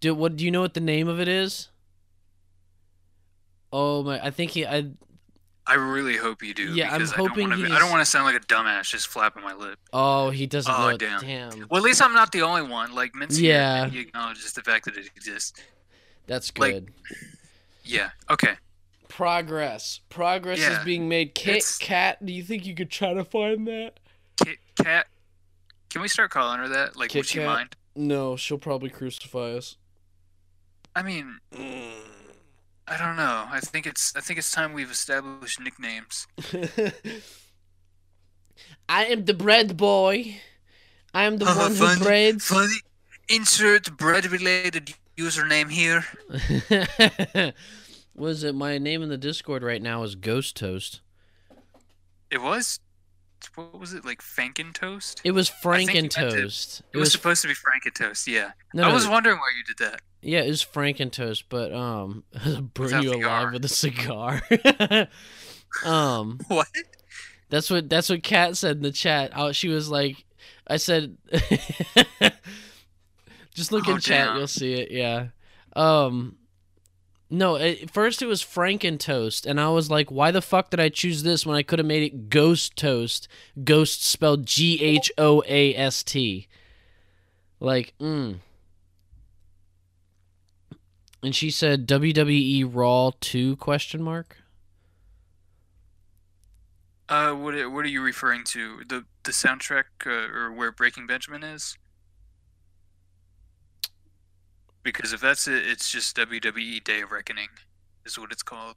Do 0.00 0.14
what? 0.14 0.36
Do 0.36 0.44
you 0.44 0.50
know 0.50 0.60
what 0.60 0.74
the 0.74 0.80
name 0.80 1.08
of 1.08 1.20
it 1.20 1.28
is? 1.28 1.70
Oh 3.72 4.02
my! 4.02 4.24
I 4.24 4.30
think 4.30 4.52
he. 4.52 4.66
I 4.66 4.90
I 5.66 5.74
really 5.74 6.16
hope 6.16 6.42
you 6.42 6.52
do. 6.52 6.74
Yeah, 6.74 6.92
I'm 6.94 7.00
hoping 7.06 7.46
I 7.50 7.56
don't, 7.56 7.62
wanna 7.62 7.74
I 7.74 7.78
don't 7.78 7.90
want 7.90 8.00
to 8.02 8.04
sound 8.10 8.26
like 8.26 8.36
a 8.36 8.44
dumbass 8.46 8.90
just 8.90 9.06
flapping 9.08 9.42
my 9.42 9.54
lip. 9.54 9.78
oh 9.92 10.28
he 10.30 10.46
doesn't 10.46 10.72
Oh, 10.76 10.88
it. 10.88 10.98
damn. 10.98 11.20
Damn. 11.22 11.66
Well, 11.70 11.78
at 11.78 11.82
least 11.84 12.02
I'm 12.02 12.12
not 12.12 12.32
the 12.32 12.42
only 12.42 12.62
one. 12.62 12.94
Like 12.94 13.12
Mincy, 13.14 13.42
Yeah. 13.42 13.88
he 13.88 14.00
acknowledges 14.00 14.52
the 14.52 14.62
fact 14.62 14.84
that 14.84 14.96
it 14.96 15.06
exists. 15.16 15.58
That's 16.26 16.52
like- 16.58 16.74
good. 16.74 16.92
Yeah. 17.82 18.10
Okay. 18.30 18.54
Progress. 19.08 20.00
Progress 20.10 20.58
Yeah, 20.58 20.78
is 20.78 20.84
being 20.84 21.08
made. 21.08 21.34
Kit 21.34 21.48
it's- 21.56 21.78
Kat, 21.78 22.24
do 22.24 22.32
you 22.32 22.42
think 22.42 22.66
you 22.66 22.74
could 22.74 22.90
try 22.90 23.14
to 23.14 23.24
find 23.24 23.66
that? 23.68 24.00
Kit 24.44 24.58
Kat. 24.82 25.06
Can 25.90 26.02
we 26.02 26.08
start 26.08 26.30
calling 26.30 26.58
her 26.58 26.68
that? 26.68 26.96
Like, 26.96 27.10
Kit 27.10 27.20
would 27.20 27.26
she 27.26 27.38
Kat? 27.38 27.46
mind? 27.46 27.76
No, 27.94 28.36
she'll 28.36 28.58
probably 28.58 28.90
crucify 28.90 29.52
us. 29.52 29.76
I 30.96 31.02
mean, 31.02 31.38
mm. 31.54 31.92
I 32.86 32.98
don't 32.98 33.16
know. 33.16 33.46
I 33.50 33.60
think 33.60 33.86
it's 33.86 34.14
I 34.14 34.20
think 34.20 34.38
it's 34.38 34.52
time 34.52 34.72
we've 34.74 34.90
established 34.90 35.58
nicknames. 35.60 36.26
I 38.88 39.06
am 39.06 39.24
the 39.24 39.34
bread 39.34 39.76
boy. 39.76 40.36
I 41.12 41.24
am 41.24 41.38
the 41.38 41.46
Haha, 41.46 41.60
one 41.62 41.70
who 41.72 41.76
funny- 41.86 42.02
breads. 42.04 42.44
Funny. 42.46 42.74
Insert 43.28 43.96
bread-related 43.96 44.92
username 45.16 45.70
here. 45.70 46.04
Was 48.14 48.44
it 48.44 48.54
my 48.54 48.76
name 48.76 49.02
in 49.02 49.08
the 49.08 49.16
Discord 49.16 49.62
right 49.62 49.80
now 49.80 50.02
is 50.02 50.14
Ghost 50.14 50.56
Toast? 50.56 51.00
It 52.30 52.42
was. 52.42 52.80
What 53.54 53.78
was 53.78 53.92
it 53.92 54.04
like? 54.04 54.20
Franken 54.22 54.72
toast. 54.72 55.20
It 55.24 55.32
was 55.32 55.50
Franken 55.50 56.04
it. 56.04 56.10
Toast. 56.10 56.82
It 56.92 56.98
was 56.98 57.12
supposed 57.12 57.42
to 57.42 57.48
be 57.48 57.54
Franken 57.54 57.94
toast. 57.94 58.26
Yeah. 58.26 58.52
no, 58.72 58.84
I 58.84 58.88
no, 58.88 58.94
was 58.94 59.06
wondering 59.06 59.36
why 59.36 59.50
you 59.56 59.64
did 59.64 59.78
that. 59.84 60.00
Yeah, 60.24 60.40
it 60.40 60.48
was 60.48 60.64
Franken 60.64 61.10
Toast, 61.12 61.44
but 61.48 61.72
um, 61.72 62.24
burn 62.74 63.02
you 63.02 63.14
alive 63.14 63.52
with 63.52 63.64
a 63.64 63.68
cigar. 63.68 64.42
um, 65.84 66.40
What? 66.48 66.68
that's 67.50 67.70
what 67.70 67.88
that's 67.88 68.08
what 68.08 68.22
Kat 68.22 68.56
said 68.56 68.76
in 68.76 68.82
the 68.82 68.92
chat. 68.92 69.32
Oh, 69.36 69.52
she 69.52 69.68
was 69.68 69.90
like, 69.90 70.24
I 70.66 70.76
said, 70.78 71.16
just 73.54 73.70
look 73.72 73.86
in 73.86 73.94
Oh, 73.94 73.98
chat, 73.98 74.28
damn. 74.28 74.36
you'll 74.38 74.46
see 74.48 74.74
it. 74.74 74.90
Yeah. 74.90 75.28
Um, 75.76 76.36
no, 77.30 77.56
at 77.56 77.90
first 77.90 78.22
it 78.22 78.26
was 78.26 78.42
Franken 78.42 78.98
Toast, 78.98 79.46
and 79.46 79.60
I 79.60 79.68
was 79.70 79.90
like, 79.90 80.10
why 80.10 80.30
the 80.30 80.42
fuck 80.42 80.70
did 80.70 80.78
I 80.80 80.88
choose 80.88 81.22
this 81.22 81.44
when 81.44 81.56
I 81.56 81.62
could 81.62 81.78
have 81.78 81.86
made 81.86 82.02
it 82.02 82.28
Ghost 82.28 82.76
Toast? 82.76 83.28
Ghost 83.62 84.04
spelled 84.04 84.46
G 84.46 84.80
H 84.82 85.10
O 85.18 85.42
A 85.46 85.74
S 85.74 86.02
T. 86.02 86.48
Like, 87.60 87.94
mm. 88.00 88.36
And 91.24 91.34
she 91.34 91.50
said 91.50 91.88
WWE 91.88 92.68
Raw 92.70 93.12
2 93.18 93.56
question 93.56 94.02
mark? 94.02 94.36
Uh, 97.08 97.32
what 97.32 97.54
are- 97.54 97.70
what 97.70 97.84
are 97.86 97.88
you 97.88 98.02
referring 98.02 98.44
to? 98.44 98.84
The 98.84 99.06
the 99.24 99.32
soundtrack 99.32 99.84
uh, 100.06 100.10
or 100.10 100.52
where 100.52 100.70
Breaking 100.70 101.06
Benjamin 101.06 101.42
is? 101.42 101.78
Because 104.82 105.14
if 105.14 105.20
that's 105.22 105.48
it, 105.48 105.66
it's 105.66 105.90
just 105.90 106.14
WWE 106.16 106.84
Day 106.84 107.00
of 107.00 107.10
Reckoning, 107.10 107.48
is 108.04 108.18
what 108.18 108.30
it's 108.30 108.42
called. 108.42 108.76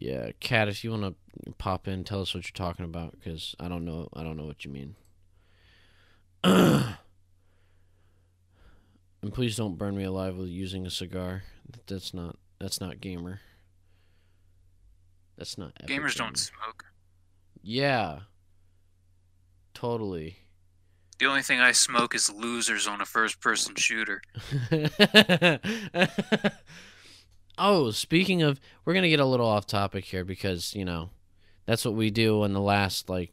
Yeah, 0.00 0.30
Kat, 0.40 0.68
if 0.68 0.82
you 0.82 0.90
want 0.92 1.02
to 1.02 1.52
pop 1.58 1.86
in, 1.86 2.04
tell 2.04 2.22
us 2.22 2.34
what 2.34 2.44
you're 2.44 2.66
talking 2.66 2.86
about 2.86 3.12
because 3.18 3.54
I 3.60 3.68
don't 3.68 3.84
know. 3.84 4.08
I 4.14 4.22
don't 4.22 4.38
know 4.38 4.46
what 4.46 4.64
you 4.64 4.70
mean. 4.70 4.96
and 9.24 9.32
please 9.32 9.56
don't 9.56 9.78
burn 9.78 9.96
me 9.96 10.04
alive 10.04 10.36
with 10.36 10.48
using 10.48 10.84
a 10.86 10.90
cigar. 10.90 11.44
That's 11.86 12.12
not. 12.12 12.36
That's 12.60 12.78
not 12.78 13.00
gamer. 13.00 13.40
That's 15.38 15.56
not. 15.56 15.74
Gamers 15.76 15.88
gamer. 15.88 16.10
don't 16.10 16.36
smoke. 16.36 16.84
Yeah. 17.62 18.18
Totally. 19.72 20.40
The 21.18 21.24
only 21.24 21.40
thing 21.40 21.58
I 21.58 21.72
smoke 21.72 22.14
is 22.14 22.28
losers 22.28 22.86
on 22.86 23.00
a 23.00 23.06
first-person 23.06 23.76
shooter. 23.76 24.20
oh, 27.56 27.92
speaking 27.92 28.42
of, 28.42 28.60
we're 28.84 28.92
gonna 28.92 29.08
get 29.08 29.20
a 29.20 29.24
little 29.24 29.48
off 29.48 29.66
topic 29.66 30.04
here 30.04 30.26
because 30.26 30.74
you 30.74 30.84
know, 30.84 31.08
that's 31.64 31.86
what 31.86 31.94
we 31.94 32.10
do 32.10 32.44
in 32.44 32.52
the 32.52 32.60
last 32.60 33.08
like, 33.08 33.32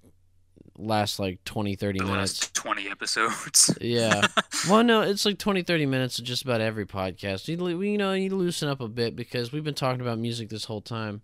last 0.82 1.20
like 1.20 1.44
20, 1.45 1.76
30 1.76 1.99
The 1.99 2.06
minutes. 2.06 2.41
last 2.41 2.53
twenty 2.56 2.90
episodes. 2.90 3.76
Yeah. 3.82 4.28
well, 4.70 4.84
no, 4.84 5.02
it's 5.02 5.26
like 5.26 5.38
20, 5.38 5.64
30 5.64 5.86
minutes 5.86 6.20
of 6.20 6.26
just 6.26 6.44
about 6.44 6.62
every 6.62 6.86
podcast. 6.86 7.48
You, 7.48 7.82
you 7.82 7.98
know, 7.98 8.14
you 8.14 8.30
loosen 8.36 8.68
up 8.70 8.82
a 8.82 8.88
bit 8.88 9.16
because 9.16 9.52
we've 9.52 9.64
been 9.64 9.74
talking 9.74 10.02
about 10.02 10.18
music 10.20 10.49
this 10.49 10.66
whole 10.66 10.82
time. 10.82 11.22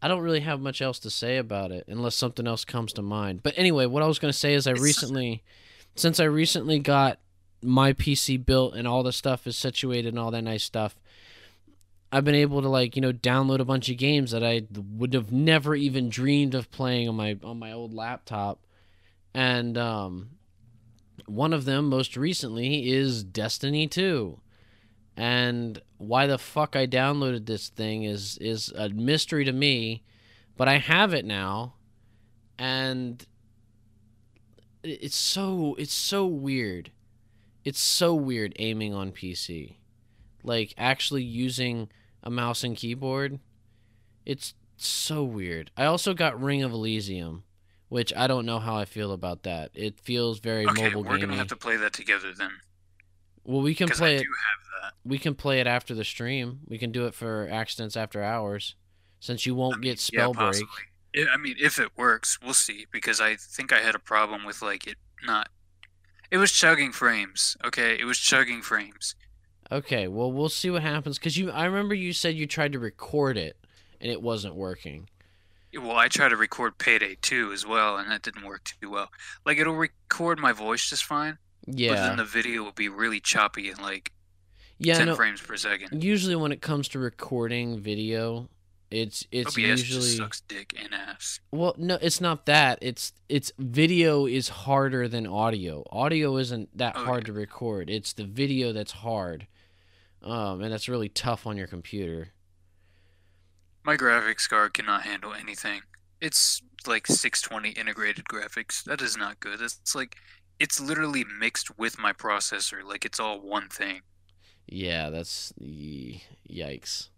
I 0.00 0.08
don't 0.08 0.22
really 0.22 0.40
have 0.40 0.60
much 0.60 0.80
else 0.80 0.98
to 1.00 1.10
say 1.10 1.38
about 1.38 1.72
it 1.72 1.84
unless 1.88 2.14
something 2.14 2.46
else 2.46 2.64
comes 2.64 2.92
to 2.94 3.02
mind. 3.02 3.42
But 3.42 3.54
anyway, 3.56 3.86
what 3.86 4.02
I 4.02 4.06
was 4.06 4.18
going 4.18 4.32
to 4.32 4.38
say 4.38 4.54
is 4.54 4.66
I 4.66 4.70
It's- 4.72 4.82
recently, 4.84 5.42
since 5.96 6.20
I 6.20 6.24
recently 6.24 6.78
got 6.78 7.18
my 7.62 7.92
PC 7.92 8.44
built 8.44 8.74
and 8.74 8.86
all 8.86 9.02
the 9.02 9.12
stuff 9.12 9.46
is 9.46 9.56
situated 9.56 10.08
and 10.10 10.18
all 10.18 10.30
that 10.30 10.42
nice 10.42 10.62
stuff, 10.62 10.94
I've 12.12 12.24
been 12.24 12.36
able 12.36 12.62
to 12.62 12.68
like 12.68 12.96
you 12.96 13.02
know 13.02 13.12
download 13.12 13.58
a 13.58 13.64
bunch 13.64 13.90
of 13.90 13.96
games 13.98 14.30
that 14.30 14.42
I 14.44 14.62
would 14.96 15.12
have 15.12 15.30
never 15.32 15.74
even 15.74 16.08
dreamed 16.08 16.54
of 16.54 16.70
playing 16.70 17.08
on 17.08 17.16
my 17.16 17.36
on 17.44 17.58
my 17.58 17.72
old 17.72 17.92
laptop, 17.92 18.60
and 19.34 19.76
um, 19.76 20.30
one 21.26 21.52
of 21.52 21.64
them 21.64 21.88
most 21.88 22.16
recently 22.16 22.90
is 22.90 23.22
Destiny 23.24 23.86
2. 23.86 24.40
And 25.16 25.80
why 25.96 26.26
the 26.26 26.38
fuck 26.38 26.76
I 26.76 26.86
downloaded 26.86 27.46
this 27.46 27.68
thing 27.68 28.04
is 28.04 28.38
is 28.40 28.72
a 28.76 28.88
mystery 28.88 29.44
to 29.44 29.52
me, 29.52 30.04
but 30.56 30.68
I 30.68 30.78
have 30.78 31.12
it 31.12 31.24
now 31.24 31.74
and 32.58 33.24
it's 34.82 35.16
so 35.16 35.76
it's 35.78 35.94
so 35.94 36.26
weird. 36.26 36.90
It's 37.64 37.80
so 37.80 38.14
weird 38.14 38.54
aiming 38.58 38.94
on 38.94 39.12
PC. 39.12 39.76
Like 40.42 40.74
actually 40.76 41.22
using 41.22 41.90
a 42.22 42.30
mouse 42.30 42.64
and 42.64 42.76
keyboard. 42.76 43.38
It's 44.24 44.54
so 44.76 45.24
weird. 45.24 45.70
I 45.76 45.84
also 45.84 46.14
got 46.14 46.40
Ring 46.40 46.62
of 46.62 46.72
Elysium, 46.72 47.44
which 47.88 48.12
I 48.14 48.26
don't 48.26 48.46
know 48.46 48.58
how 48.58 48.76
I 48.76 48.84
feel 48.84 49.12
about 49.12 49.42
that. 49.44 49.70
It 49.74 50.00
feels 50.00 50.38
very 50.40 50.66
okay, 50.66 50.84
mobile 50.84 51.04
we're 51.04 51.18
gonna 51.18 51.36
have 51.36 51.48
to 51.48 51.56
play 51.56 51.76
that 51.76 51.92
together 51.92 52.32
then, 52.34 52.52
Well, 53.44 53.62
we 53.62 53.74
can 53.74 53.88
play 53.88 54.16
it. 54.16 54.22
do 54.22 54.24
have 54.24 54.82
that. 54.82 54.94
We 55.04 55.18
can 55.18 55.34
play 55.34 55.60
it 55.60 55.66
after 55.66 55.94
the 55.94 56.04
stream. 56.04 56.60
We 56.66 56.78
can 56.78 56.92
do 56.92 57.06
it 57.06 57.14
for 57.14 57.48
accidents 57.50 57.96
after 57.96 58.22
hours, 58.22 58.74
since 59.20 59.46
you 59.46 59.54
won't 59.54 59.76
I 59.76 59.78
mean, 59.78 59.90
get 59.92 60.10
yeah, 60.12 60.20
Spellbreak. 60.26 60.34
possibly. 60.34 60.82
Yeah, 61.14 61.26
I 61.32 61.36
mean, 61.38 61.56
if 61.58 61.78
it 61.78 61.90
works, 61.96 62.38
we'll 62.42 62.54
see. 62.54 62.86
Because 62.92 63.20
I 63.20 63.36
think 63.36 63.72
I 63.72 63.78
had 63.80 63.94
a 63.94 63.98
problem 63.98 64.44
with 64.44 64.60
like 64.62 64.86
it 64.86 64.96
not. 65.24 65.48
It 66.30 66.36
was 66.36 66.52
chugging 66.52 66.92
frames. 66.92 67.56
Okay, 67.64 67.98
it 67.98 68.04
was 68.04 68.18
chugging 68.18 68.60
frames. 68.60 69.14
Okay, 69.72 70.08
well 70.08 70.30
we'll 70.30 70.48
see 70.50 70.70
what 70.70 70.82
happens. 70.82 71.18
Cause 71.18 71.36
you, 71.36 71.50
I 71.50 71.64
remember 71.64 71.94
you 71.94 72.12
said 72.12 72.34
you 72.34 72.46
tried 72.46 72.72
to 72.72 72.78
record 72.78 73.36
it 73.38 73.56
and 74.00 74.10
it 74.12 74.20
wasn't 74.22 74.54
working. 74.54 75.08
Well, 75.74 75.96
I 75.96 76.08
try 76.08 76.28
to 76.28 76.36
record 76.36 76.78
Payday 76.78 77.16
2 77.20 77.52
as 77.52 77.66
well, 77.66 77.96
and 77.98 78.10
that 78.10 78.22
didn't 78.22 78.44
work 78.44 78.64
too 78.80 78.90
well. 78.90 79.10
Like 79.44 79.58
it'll 79.58 79.76
record 79.76 80.38
my 80.38 80.52
voice 80.52 80.88
just 80.88 81.04
fine, 81.04 81.38
Yeah. 81.66 81.90
but 81.94 81.96
then 82.08 82.16
the 82.16 82.24
video 82.24 82.62
will 82.62 82.72
be 82.72 82.88
really 82.88 83.20
choppy 83.20 83.68
and 83.70 83.80
like 83.80 84.12
yeah. 84.78 84.96
10 84.98 85.06
No, 85.08 85.14
frames 85.16 85.40
per 85.40 85.56
second. 85.56 86.02
usually 86.02 86.36
when 86.36 86.52
it 86.52 86.62
comes 86.62 86.88
to 86.88 86.98
recording 86.98 87.80
video, 87.80 88.48
it's 88.90 89.26
it's 89.30 89.50
OBS 89.50 89.56
just 89.82 89.86
usually 89.88 90.06
sucks 90.16 90.40
dick 90.42 90.72
and 90.82 90.94
ass. 90.94 91.40
well, 91.52 91.74
no, 91.76 91.98
it's 92.00 92.20
not 92.22 92.46
that. 92.46 92.78
It's 92.80 93.12
it's 93.28 93.52
video 93.58 94.24
is 94.26 94.48
harder 94.48 95.06
than 95.08 95.26
audio. 95.26 95.84
Audio 95.90 96.36
isn't 96.38 96.76
that 96.78 96.94
Oh, 96.96 97.04
hard 97.04 97.26
to 97.26 97.32
record. 97.34 97.90
It's 97.90 98.14
the 98.14 98.24
video 98.24 98.72
that's 98.72 98.92
hard, 98.92 99.46
um, 100.22 100.62
and 100.62 100.72
that's 100.72 100.88
really 100.88 101.10
tough 101.10 101.46
on 101.46 101.58
your 101.58 101.66
computer. 101.66 102.28
My 103.88 103.96
graphics 103.96 104.46
card 104.46 104.74
cannot 104.74 105.04
handle 105.04 105.32
anything. 105.32 105.80
It's 106.20 106.60
like 106.86 107.06
620 107.06 107.70
integrated 107.70 108.26
graphics. 108.26 108.84
That 108.84 109.00
is 109.00 109.16
not 109.16 109.40
good. 109.40 109.62
It's 109.62 109.94
like 109.94 110.16
it's 110.60 110.78
literally 110.78 111.24
mixed 111.24 111.78
with 111.78 111.98
my 111.98 112.12
processor. 112.12 112.84
Like 112.84 113.06
it's 113.06 113.18
all 113.18 113.40
one 113.40 113.70
thing. 113.70 114.02
Yeah, 114.66 115.08
that's 115.08 115.54
yikes. 115.58 117.08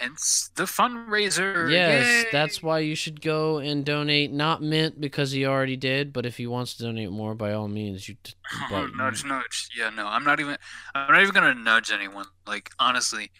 Hence 0.00 0.50
the 0.54 0.62
fundraiser. 0.62 1.70
Yes, 1.70 2.06
Yay! 2.06 2.24
that's 2.32 2.62
why 2.62 2.78
you 2.78 2.94
should 2.94 3.20
go 3.20 3.58
and 3.58 3.84
donate. 3.84 4.32
Not 4.32 4.62
Mint 4.62 4.98
because 4.98 5.32
he 5.32 5.44
already 5.44 5.76
did, 5.76 6.14
but 6.14 6.24
if 6.24 6.38
he 6.38 6.46
wants 6.46 6.72
to 6.78 6.84
donate 6.84 7.10
more, 7.10 7.34
by 7.34 7.52
all 7.52 7.68
means, 7.68 8.08
you. 8.08 8.16
T- 8.22 8.32
oh, 8.54 8.66
but 8.70 8.96
nudge, 8.96 9.26
nudge. 9.26 9.68
Yeah, 9.76 9.90
no, 9.90 10.06
I'm 10.06 10.24
not 10.24 10.40
even. 10.40 10.56
I'm 10.94 11.12
not 11.12 11.20
even 11.20 11.34
gonna 11.34 11.54
nudge 11.54 11.90
anyone. 11.90 12.24
Like 12.46 12.70
honestly, 12.78 13.30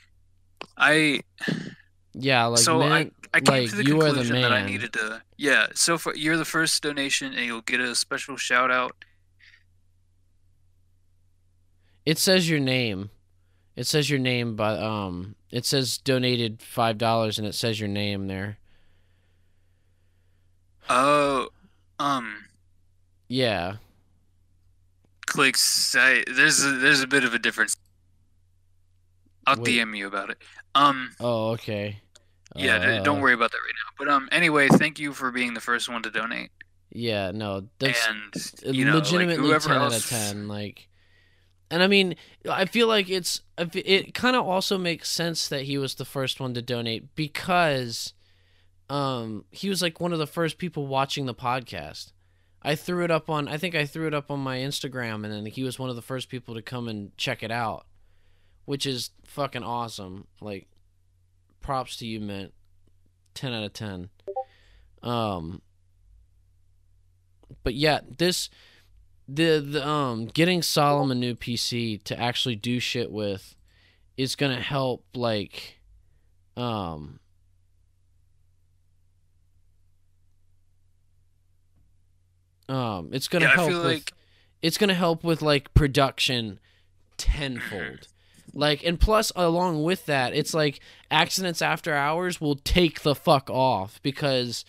I 0.76 1.22
yeah, 2.18 2.46
like 2.46 2.60
so 2.60 2.78
Mint. 2.78 3.14
I 3.32 3.40
came 3.40 3.62
like, 3.62 3.70
to 3.70 3.76
the 3.76 3.82
are 3.82 3.84
the 3.84 4.06
conclusion 4.06 4.42
that 4.42 4.52
I 4.52 4.64
needed 4.64 4.92
to. 4.94 5.22
Yeah, 5.36 5.66
so 5.74 5.98
for, 5.98 6.14
you're 6.14 6.36
the 6.36 6.44
first 6.44 6.82
donation, 6.82 7.34
and 7.34 7.44
you'll 7.44 7.60
get 7.60 7.80
a 7.80 7.94
special 7.94 8.36
shout 8.36 8.70
out. 8.70 9.04
It 12.04 12.18
says 12.18 12.48
your 12.48 12.60
name. 12.60 13.10
It 13.76 13.86
says 13.86 14.10
your 14.10 14.18
name, 14.18 14.56
but 14.56 14.82
um, 14.82 15.36
it 15.50 15.64
says 15.64 15.98
donated 15.98 16.62
five 16.62 16.98
dollars, 16.98 17.38
and 17.38 17.46
it 17.46 17.54
says 17.54 17.78
your 17.78 17.88
name 17.88 18.26
there. 18.26 18.58
Oh, 20.90 21.48
um, 21.98 22.46
Yeah, 23.28 23.76
clicks. 25.26 25.94
I, 25.94 26.24
there's 26.26 26.64
a, 26.64 26.72
there's 26.72 27.02
a 27.02 27.06
bit 27.06 27.24
of 27.24 27.34
a 27.34 27.38
difference. 27.38 27.76
I'll 29.46 29.56
Wait. 29.56 29.78
DM 29.78 29.96
you 29.96 30.06
about 30.06 30.30
it. 30.30 30.38
Um, 30.74 31.10
Oh, 31.20 31.50
okay. 31.50 32.00
Yeah, 32.58 32.98
d- 32.98 33.04
don't 33.04 33.18
Uh, 33.18 33.22
worry 33.22 33.34
about 33.34 33.50
that 33.52 33.58
right 33.58 33.74
now. 33.74 34.04
But 34.04 34.08
um, 34.12 34.28
anyway, 34.32 34.68
thank 34.68 34.98
you 34.98 35.12
for 35.12 35.30
being 35.30 35.54
the 35.54 35.60
first 35.60 35.88
one 35.88 36.02
to 36.02 36.10
donate. 36.10 36.50
yeah, 36.90 37.30
no, 37.32 37.68
that's 37.78 38.06
and 38.06 38.74
you 38.76 38.84
know, 38.84 38.94
like 38.94 39.04
legitimately 39.04 39.36
whoever 39.36 39.68
10 39.68 39.76
out 39.78 39.94
of 39.94 40.06
10 40.06 40.48
like 40.48 40.88
and 41.70 41.82
i 41.82 41.86
mean 41.86 42.16
i 42.50 42.64
feel 42.64 42.88
like 42.88 43.10
it's 43.10 43.42
it 43.58 44.14
kind 44.14 44.34
of 44.34 44.46
also 44.46 44.78
makes 44.78 45.10
sense 45.10 45.48
that 45.48 45.64
he 45.64 45.76
was 45.76 45.96
the 45.96 46.04
first 46.06 46.40
one 46.40 46.54
to 46.54 46.62
donate 46.62 47.14
because 47.14 48.14
um 48.88 49.44
he 49.50 49.68
was 49.68 49.82
like 49.82 50.00
one 50.00 50.14
of 50.14 50.18
the 50.18 50.26
first 50.26 50.56
people 50.56 50.86
watching 50.86 51.26
the 51.26 51.34
podcast 51.34 52.12
i 52.62 52.74
threw 52.74 53.04
it 53.04 53.10
up 53.10 53.28
on 53.28 53.46
i 53.48 53.58
think 53.58 53.74
i 53.74 53.84
threw 53.84 54.06
it 54.06 54.14
up 54.14 54.30
on 54.30 54.40
my 54.40 54.56
instagram 54.56 55.24
and 55.24 55.32
then 55.32 55.44
he 55.44 55.62
was 55.62 55.78
one 55.78 55.90
of 55.90 55.96
the 55.96 56.00
first 56.00 56.30
people 56.30 56.54
to 56.54 56.62
come 56.62 56.88
and 56.88 57.14
check 57.18 57.42
it 57.42 57.50
out 57.50 57.84
which 58.64 58.86
is 58.86 59.10
fucking 59.26 59.62
awesome 59.62 60.26
like 60.40 60.68
props 61.60 61.96
to 61.96 62.06
you 62.06 62.20
mint 62.20 62.52
10 63.34 63.52
out 63.52 63.64
of 63.64 63.72
10 63.72 64.10
um 65.02 65.62
but 67.62 67.74
yeah 67.74 68.00
this 68.16 68.50
the, 69.28 69.60
the 69.60 69.86
um 69.86 70.26
getting 70.26 70.62
Solemn 70.62 71.10
a 71.10 71.14
new 71.14 71.34
PC 71.34 72.02
to 72.04 72.18
actually 72.18 72.56
do 72.56 72.80
shit 72.80 73.12
with 73.12 73.54
is 74.16 74.34
gonna 74.34 74.60
help 74.60 75.04
like 75.14 75.80
um 76.56 77.20
um 82.68 83.10
it's 83.12 83.28
gonna 83.28 83.44
yeah, 83.44 83.54
help 83.54 83.68
with 83.68 83.84
like 83.84 84.12
it's 84.62 84.78
gonna 84.78 84.94
help 84.94 85.22
with 85.22 85.42
like 85.42 85.72
production 85.74 86.58
tenfold 87.18 88.08
like 88.58 88.82
and 88.84 88.98
plus 88.98 89.30
along 89.36 89.82
with 89.82 90.04
that 90.06 90.34
it's 90.34 90.52
like 90.52 90.80
accidents 91.10 91.62
after 91.62 91.94
hours 91.94 92.40
will 92.40 92.56
take 92.56 93.02
the 93.02 93.14
fuck 93.14 93.48
off 93.48 94.00
because 94.02 94.64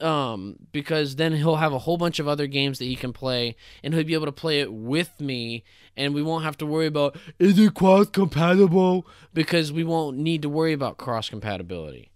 um 0.00 0.56
because 0.72 1.16
then 1.16 1.32
he'll 1.34 1.56
have 1.56 1.72
a 1.72 1.78
whole 1.80 1.96
bunch 1.96 2.18
of 2.18 2.26
other 2.26 2.46
games 2.46 2.78
that 2.78 2.86
he 2.86 2.96
can 2.96 3.12
play 3.12 3.54
and 3.82 3.94
he'll 3.94 4.02
be 4.04 4.14
able 4.14 4.26
to 4.26 4.32
play 4.32 4.60
it 4.60 4.72
with 4.72 5.20
me 5.20 5.62
and 5.96 6.14
we 6.14 6.22
won't 6.22 6.44
have 6.44 6.56
to 6.56 6.66
worry 6.66 6.86
about 6.86 7.16
is 7.38 7.58
it 7.58 7.74
cross 7.74 8.06
compatible? 8.08 9.06
Because 9.34 9.70
we 9.72 9.84
won't 9.84 10.16
need 10.16 10.42
to 10.42 10.48
worry 10.48 10.72
about 10.72 10.96
cross 10.96 11.28
compatibility 11.28 12.10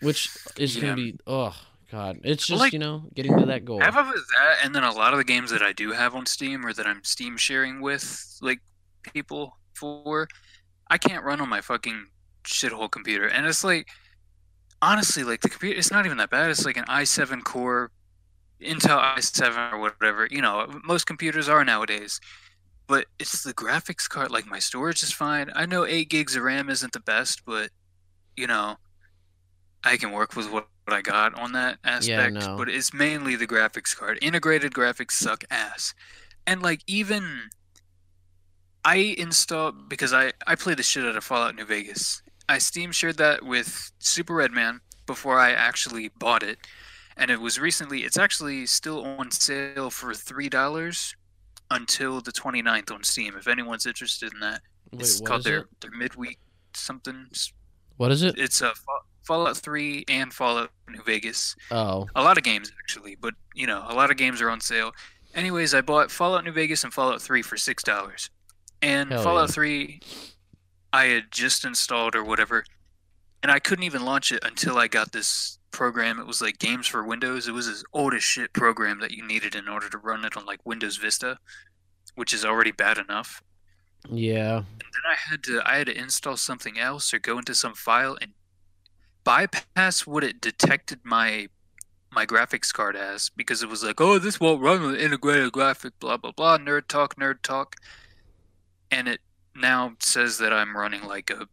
which 0.00 0.28
is 0.58 0.74
Yeah. 0.76 0.82
gonna 0.82 0.96
be 0.96 1.18
oh 1.26 1.54
god. 1.90 2.20
It's 2.24 2.46
just 2.46 2.58
like, 2.60 2.72
you 2.72 2.78
know 2.78 3.04
getting 3.14 3.36
to 3.38 3.46
that 3.46 3.64
goal. 3.64 3.80
half 3.80 3.96
of 3.96 4.08
it 4.08 4.16
is 4.16 4.26
that, 4.38 4.64
and 4.64 4.74
then 4.74 4.82
a 4.84 4.92
lot 4.92 5.12
of 5.12 5.18
the 5.18 5.24
games 5.24 5.50
that 5.50 5.62
I 5.62 5.72
do 5.72 5.92
have 5.92 6.14
on 6.14 6.26
Steam 6.26 6.64
or 6.66 6.72
that 6.72 6.86
I'm 6.86 7.04
Steam 7.04 7.36
sharing 7.36 7.80
with 7.80 8.38
like 8.40 8.60
people 9.12 9.56
for, 9.82 10.28
I 10.88 10.96
can't 10.96 11.24
run 11.24 11.40
on 11.40 11.48
my 11.48 11.60
fucking 11.60 12.06
shithole 12.44 12.90
computer, 12.90 13.26
and 13.26 13.46
it's 13.46 13.64
like 13.64 13.88
honestly, 14.82 15.22
like 15.24 15.40
the 15.40 15.48
computer, 15.48 15.78
it's 15.78 15.90
not 15.90 16.04
even 16.04 16.18
that 16.18 16.30
bad. 16.30 16.50
It's 16.50 16.66
like 16.66 16.76
an 16.76 16.84
i7 16.84 17.42
core, 17.44 17.90
Intel 18.60 19.00
i7 19.16 19.72
or 19.72 19.78
whatever. 19.78 20.28
You 20.30 20.42
know, 20.42 20.66
most 20.84 21.06
computers 21.06 21.48
are 21.48 21.64
nowadays. 21.64 22.20
But 22.88 23.06
it's 23.18 23.44
the 23.44 23.54
graphics 23.54 24.08
card. 24.08 24.30
Like 24.30 24.46
my 24.46 24.58
storage 24.58 25.02
is 25.02 25.12
fine. 25.12 25.50
I 25.54 25.64
know 25.64 25.86
eight 25.86 26.10
gigs 26.10 26.36
of 26.36 26.42
RAM 26.42 26.68
isn't 26.68 26.92
the 26.92 27.00
best, 27.00 27.42
but 27.46 27.70
you 28.36 28.46
know, 28.46 28.76
I 29.84 29.96
can 29.96 30.10
work 30.12 30.36
with 30.36 30.50
what, 30.50 30.68
what 30.84 30.96
I 30.96 31.00
got 31.00 31.38
on 31.38 31.52
that 31.52 31.78
aspect. 31.84 32.34
Yeah, 32.34 32.46
no. 32.46 32.56
But 32.56 32.68
it's 32.68 32.92
mainly 32.92 33.36
the 33.36 33.46
graphics 33.46 33.96
card. 33.96 34.18
Integrated 34.20 34.72
graphics 34.72 35.12
suck 35.12 35.44
ass, 35.50 35.94
and 36.46 36.60
like 36.60 36.82
even 36.86 37.50
I 38.84 39.14
installed 39.18 39.88
because 39.88 40.12
I 40.12 40.32
I 40.46 40.54
play 40.56 40.74
the 40.74 40.82
shit 40.82 41.04
out 41.04 41.16
of 41.16 41.24
Fallout 41.24 41.54
New 41.54 41.64
Vegas. 41.64 42.22
I 42.48 42.58
Steam 42.58 42.92
shared 42.92 43.16
that 43.18 43.44
with 43.44 43.92
Super 44.00 44.34
Redman 44.34 44.80
before 45.06 45.38
I 45.38 45.52
actually 45.52 46.08
bought 46.08 46.42
it, 46.42 46.58
and 47.16 47.30
it 47.30 47.40
was 47.40 47.58
recently. 47.60 48.00
It's 48.00 48.18
actually 48.18 48.66
still 48.66 49.04
on 49.04 49.30
sale 49.30 49.90
for 49.90 50.14
three 50.14 50.48
dollars 50.48 51.14
until 51.70 52.20
the 52.20 52.32
29th 52.32 52.92
on 52.92 53.02
Steam. 53.02 53.34
If 53.36 53.48
anyone's 53.48 53.86
interested 53.86 54.32
in 54.34 54.40
that, 54.40 54.60
Wait, 54.92 55.00
it's 55.02 55.20
called 55.20 55.44
their 55.44 55.60
it? 55.60 55.66
their 55.80 55.90
midweek 55.90 56.38
something. 56.74 57.28
what 57.96 58.10
is 58.12 58.22
it 58.22 58.36
It's 58.38 58.60
a 58.60 58.72
Fallout 59.22 59.56
3 59.56 60.04
and 60.08 60.32
Fallout 60.32 60.70
New 60.88 61.02
Vegas. 61.04 61.54
oh 61.70 62.08
A 62.16 62.22
lot 62.22 62.36
of 62.36 62.42
games 62.44 62.72
actually, 62.82 63.14
but 63.14 63.34
you 63.54 63.66
know, 63.66 63.84
a 63.88 63.94
lot 63.94 64.10
of 64.10 64.16
games 64.16 64.40
are 64.42 64.50
on 64.50 64.60
sale. 64.60 64.92
Anyways, 65.34 65.72
I 65.74 65.80
bought 65.80 66.10
Fallout 66.10 66.44
New 66.44 66.52
Vegas 66.52 66.84
and 66.84 66.92
Fallout 66.92 67.22
3 67.22 67.40
for 67.42 67.56
six 67.56 67.82
dollars. 67.82 68.30
And 68.82 69.10
Hell 69.10 69.22
Fallout 69.22 69.48
yeah. 69.48 69.54
3 69.54 70.00
I 70.92 71.04
had 71.06 71.30
just 71.30 71.64
installed 71.64 72.14
or 72.14 72.22
whatever, 72.22 72.64
and 73.42 73.50
I 73.50 73.58
couldn't 73.58 73.84
even 73.84 74.04
launch 74.04 74.30
it 74.30 74.44
until 74.44 74.76
I 74.76 74.88
got 74.88 75.12
this 75.12 75.58
program. 75.70 76.20
It 76.20 76.26
was 76.26 76.42
like 76.42 76.58
Games 76.58 76.86
for 76.86 77.02
Windows. 77.02 77.48
It 77.48 77.52
was 77.52 77.66
this 77.66 77.82
old 77.92 78.12
as 78.14 78.22
shit 78.22 78.52
program 78.52 79.00
that 79.00 79.12
you 79.12 79.26
needed 79.26 79.54
in 79.54 79.68
order 79.68 79.88
to 79.88 79.98
run 79.98 80.24
it 80.24 80.36
on 80.36 80.44
like 80.44 80.60
Windows 80.66 80.98
Vista, 80.98 81.38
which 82.14 82.34
is 82.34 82.44
already 82.44 82.72
bad 82.72 82.98
enough. 82.98 83.42
yeah 84.10 84.56
And 84.58 84.66
then 84.80 85.06
I 85.08 85.16
had 85.30 85.42
to 85.44 85.62
I 85.64 85.78
had 85.78 85.86
to 85.86 85.96
install 85.96 86.36
something 86.36 86.78
else 86.78 87.14
or 87.14 87.18
go 87.18 87.38
into 87.38 87.54
some 87.54 87.74
file 87.74 88.18
and 88.20 88.32
bypass 89.24 90.06
what 90.06 90.24
it 90.24 90.40
detected 90.40 91.00
my 91.04 91.48
my 92.10 92.26
graphics 92.26 92.72
card 92.72 92.94
as 92.94 93.30
because 93.30 93.62
it 93.62 93.70
was 93.70 93.82
like, 93.82 94.00
oh, 94.00 94.18
this 94.18 94.38
won't 94.38 94.60
run 94.60 94.82
with 94.82 95.00
integrated 95.00 95.52
graphic, 95.52 95.98
blah 95.98 96.18
blah 96.18 96.32
blah, 96.32 96.58
nerd 96.58 96.86
talk, 96.88 97.16
nerd 97.16 97.40
talk, 97.42 97.76
and 98.92 99.08
it 99.08 99.20
now 99.56 99.94
says 99.98 100.38
that 100.38 100.52
I'm 100.52 100.76
running 100.76 101.02
like 101.02 101.30
a, 101.30 101.48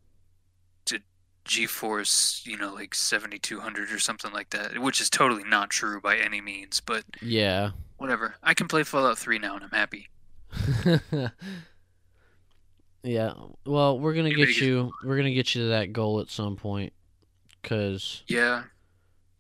G- 0.86 1.00
GeForce, 1.46 2.46
you 2.46 2.58
know, 2.58 2.72
like 2.74 2.94
7200 2.94 3.92
or 3.92 3.98
something 4.00 4.32
like 4.32 4.52
that, 4.52 4.78
which 4.78 5.02
is 5.02 5.10
totally 5.10 5.44
not 5.44 5.70
true 5.72 6.00
by 6.00 6.18
any 6.18 6.42
means, 6.42 6.80
but 6.80 7.04
yeah 7.22 7.72
whatever. 7.98 8.36
I 8.44 8.54
can 8.54 8.68
play 8.70 8.84
Fallout 8.84 9.18
3 9.18 9.40
now 9.40 9.56
and 9.56 9.64
I'm 9.66 9.72
happy. 9.72 10.08
yeah. 13.04 13.34
Well, 13.66 14.00
we're 14.00 14.14
gonna 14.14 14.30
get 14.30 14.40
make 14.40 14.50
it- 14.50 14.62
you. 14.66 14.92
We're 15.04 15.18
gonna 15.18 15.34
get 15.34 15.56
you 15.56 15.64
to 15.64 15.68
that 15.70 15.94
goal 15.94 16.20
at 16.20 16.30
some 16.30 16.56
point, 16.56 16.94
cause, 17.64 18.24
Yeah. 18.28 18.64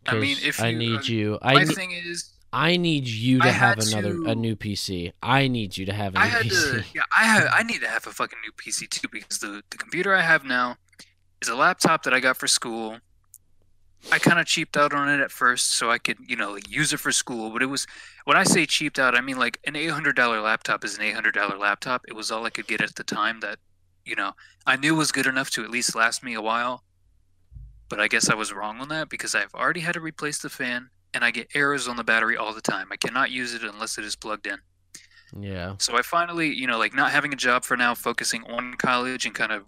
I 0.05 0.15
mean, 0.15 0.38
if 0.43 0.59
I 0.61 0.71
need 0.71 0.99
uh, 0.99 1.03
you. 1.03 1.38
My 1.43 1.53
I 1.53 1.65
thing 1.65 1.91
is, 1.91 2.31
I 2.51 2.77
need 2.77 3.07
you 3.07 3.39
to 3.41 3.47
I 3.47 3.51
have 3.51 3.77
another 3.80 4.17
a 4.26 4.34
new 4.35 4.55
PC. 4.55 5.13
I 5.21 5.47
need 5.47 5.77
you 5.77 5.85
to 5.85 5.93
have 5.93 6.15
a 6.15 6.19
new 6.19 6.23
I 6.23 6.27
had 6.27 6.45
PC. 6.45 6.71
to, 6.71 6.84
yeah, 6.95 7.01
I 7.15 7.23
have, 7.23 7.49
I 7.53 7.63
need 7.63 7.81
to 7.81 7.88
have 7.88 8.07
a 8.07 8.11
fucking 8.11 8.39
new 8.43 8.51
PC 8.51 8.89
too 8.89 9.07
because 9.11 9.39
the 9.39 9.63
the 9.69 9.77
computer 9.77 10.13
I 10.15 10.21
have 10.21 10.43
now 10.43 10.77
is 11.41 11.47
a 11.47 11.55
laptop 11.55 12.03
that 12.03 12.13
I 12.13 12.19
got 12.19 12.38
for 12.38 12.47
school. 12.47 12.97
I 14.11 14.17
kind 14.17 14.39
of 14.39 14.45
cheaped 14.45 14.77
out 14.77 14.93
on 14.93 15.09
it 15.09 15.19
at 15.21 15.30
first, 15.31 15.73
so 15.76 15.91
I 15.91 15.97
could, 15.97 16.17
you 16.26 16.38
know, 16.38 16.53
like, 16.53 16.69
use 16.71 16.93
it 16.93 17.01
for 17.01 17.11
school. 17.11 17.49
But 17.51 17.61
it 17.61 17.65
was 17.65 17.85
when 18.23 18.38
I 18.38 18.43
say 18.45 18.65
cheaped 18.65 18.97
out, 18.97 19.15
I 19.15 19.21
mean 19.21 19.38
like 19.38 19.59
an 19.65 19.76
eight 19.76 19.91
hundred 19.91 20.15
dollar 20.15 20.41
laptop 20.41 20.84
is 20.84 20.95
an 20.97 21.03
eight 21.03 21.13
hundred 21.13 21.34
dollar 21.35 21.57
laptop. 21.57 22.03
It 22.07 22.13
was 22.13 22.31
all 22.31 22.45
I 22.45 22.49
could 22.49 22.67
get 22.67 22.81
at 22.81 22.95
the 22.95 23.03
time 23.03 23.41
that, 23.41 23.59
you 24.05 24.15
know, 24.15 24.34
I 24.65 24.76
knew 24.77 24.95
was 24.95 25.11
good 25.11 25.27
enough 25.27 25.51
to 25.51 25.63
at 25.63 25.69
least 25.69 25.95
last 25.95 26.23
me 26.23 26.34
a 26.34 26.41
while. 26.41 26.84
But 27.89 27.99
I 27.99 28.07
guess 28.07 28.30
I 28.30 28.35
was 28.35 28.53
wrong 28.53 28.80
on 28.80 28.88
that 28.89 29.09
because 29.09 29.35
I've 29.35 29.53
already 29.53 29.81
had 29.81 29.95
to 29.95 29.99
replace 30.01 30.39
the 30.39 30.49
fan, 30.49 30.89
and 31.14 31.23
I 31.23 31.31
get 31.31 31.48
errors 31.56 31.88
on 31.88 31.95
the 31.95 32.03
battery 32.03 32.38
all 32.38 32.53
the 32.53 32.61
time. 32.61 32.90
I 32.91 32.98
cannot 32.98 33.31
use 33.31 33.53
it 33.53 33.64
unless 33.64 33.98
it 33.98 34.06
is 34.06 34.15
plugged 34.15 34.48
in. 34.48 34.60
Yeah. 35.38 35.76
So 35.77 35.98
I 35.98 36.02
finally, 36.02 36.53
you 36.53 36.68
know, 36.68 36.77
like 36.77 36.94
not 36.94 37.11
having 37.11 37.34
a 37.34 37.36
job 37.36 37.64
for 37.64 37.77
now, 37.77 37.94
focusing 37.94 38.44
on 38.45 38.76
college 38.76 39.26
and 39.26 39.36
kind 39.36 39.52
of 39.52 39.64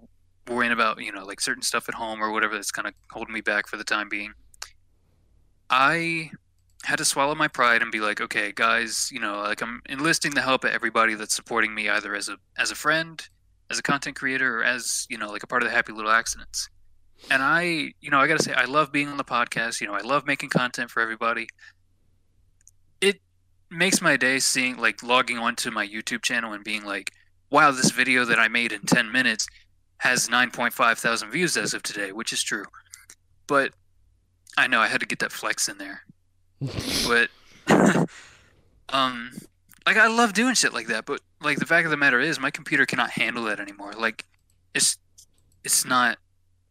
worrying 0.47 0.71
about, 0.71 1.01
you 1.01 1.11
know, 1.11 1.25
like 1.25 1.39
certain 1.39 1.61
stuff 1.61 1.87
at 1.87 1.95
home 1.95 2.21
or 2.21 2.31
whatever 2.31 2.55
that's 2.55 2.71
kind 2.71 2.87
of 2.87 2.93
holding 3.11 3.33
me 3.33 3.41
back 3.41 3.67
for 3.67 3.77
the 3.77 3.83
time 3.83 4.09
being. 4.09 4.33
I 5.69 6.31
had 6.83 6.97
to 6.97 7.05
swallow 7.05 7.35
my 7.35 7.47
pride 7.47 7.81
and 7.81 7.91
be 7.91 7.99
like, 7.99 8.19
okay, 8.21 8.51
guys, 8.51 9.09
you 9.11 9.19
know, 9.19 9.37
like 9.41 9.61
I'm 9.61 9.81
enlisting 9.87 10.33
the 10.33 10.41
help 10.41 10.63
of 10.63 10.71
everybody 10.71 11.13
that's 11.13 11.35
supporting 11.35 11.73
me 11.75 11.89
either 11.89 12.15
as 12.15 12.27
a 12.27 12.37
as 12.57 12.71
a 12.71 12.75
friend, 12.75 13.21
as 13.69 13.77
a 13.77 13.83
content 13.83 14.15
creator, 14.15 14.59
or 14.59 14.63
as, 14.63 15.05
you 15.09 15.17
know, 15.17 15.29
like 15.29 15.43
a 15.43 15.47
part 15.47 15.63
of 15.63 15.69
the 15.69 15.75
happy 15.75 15.93
little 15.93 16.11
accidents. 16.11 16.69
And 17.29 17.41
I, 17.41 17.93
you 18.01 18.09
know, 18.09 18.19
I 18.19 18.27
got 18.27 18.37
to 18.37 18.43
say 18.43 18.53
I 18.53 18.65
love 18.65 18.91
being 18.91 19.07
on 19.07 19.17
the 19.17 19.23
podcast, 19.23 19.79
you 19.81 19.87
know, 19.87 19.93
I 19.93 20.01
love 20.01 20.25
making 20.25 20.49
content 20.49 20.89
for 20.89 21.01
everybody. 21.01 21.47
It 22.99 23.21
makes 23.69 24.01
my 24.01 24.17
day 24.17 24.39
seeing 24.39 24.77
like 24.77 25.03
logging 25.03 25.37
onto 25.37 25.71
my 25.71 25.87
YouTube 25.87 26.21
channel 26.23 26.53
and 26.53 26.63
being 26.63 26.83
like, 26.83 27.11
wow, 27.49 27.71
this 27.71 27.91
video 27.91 28.25
that 28.25 28.39
I 28.39 28.47
made 28.47 28.71
in 28.71 28.81
10 28.81 29.11
minutes 29.11 29.47
has 29.97 30.27
9.5 30.27 30.97
thousand 30.97 31.31
views 31.31 31.55
as 31.57 31.73
of 31.73 31.83
today, 31.83 32.11
which 32.11 32.33
is 32.33 32.41
true. 32.41 32.65
But 33.47 33.71
I 34.57 34.67
know 34.67 34.79
I 34.79 34.87
had 34.87 34.99
to 35.01 35.05
get 35.05 35.19
that 35.19 35.31
flex 35.31 35.67
in 35.67 35.77
there. 35.77 36.03
But 37.07 37.29
um 38.89 39.31
like 39.85 39.97
I 39.97 40.07
love 40.07 40.33
doing 40.33 40.53
shit 40.55 40.73
like 40.73 40.87
that, 40.87 41.05
but 41.05 41.21
like 41.41 41.59
the 41.59 41.65
fact 41.65 41.85
of 41.85 41.91
the 41.91 41.97
matter 41.97 42.19
is 42.19 42.39
my 42.39 42.51
computer 42.51 42.85
cannot 42.85 43.11
handle 43.11 43.45
that 43.45 43.59
anymore. 43.59 43.93
Like 43.93 44.25
it's 44.73 44.97
it's 45.63 45.85
not 45.85 46.17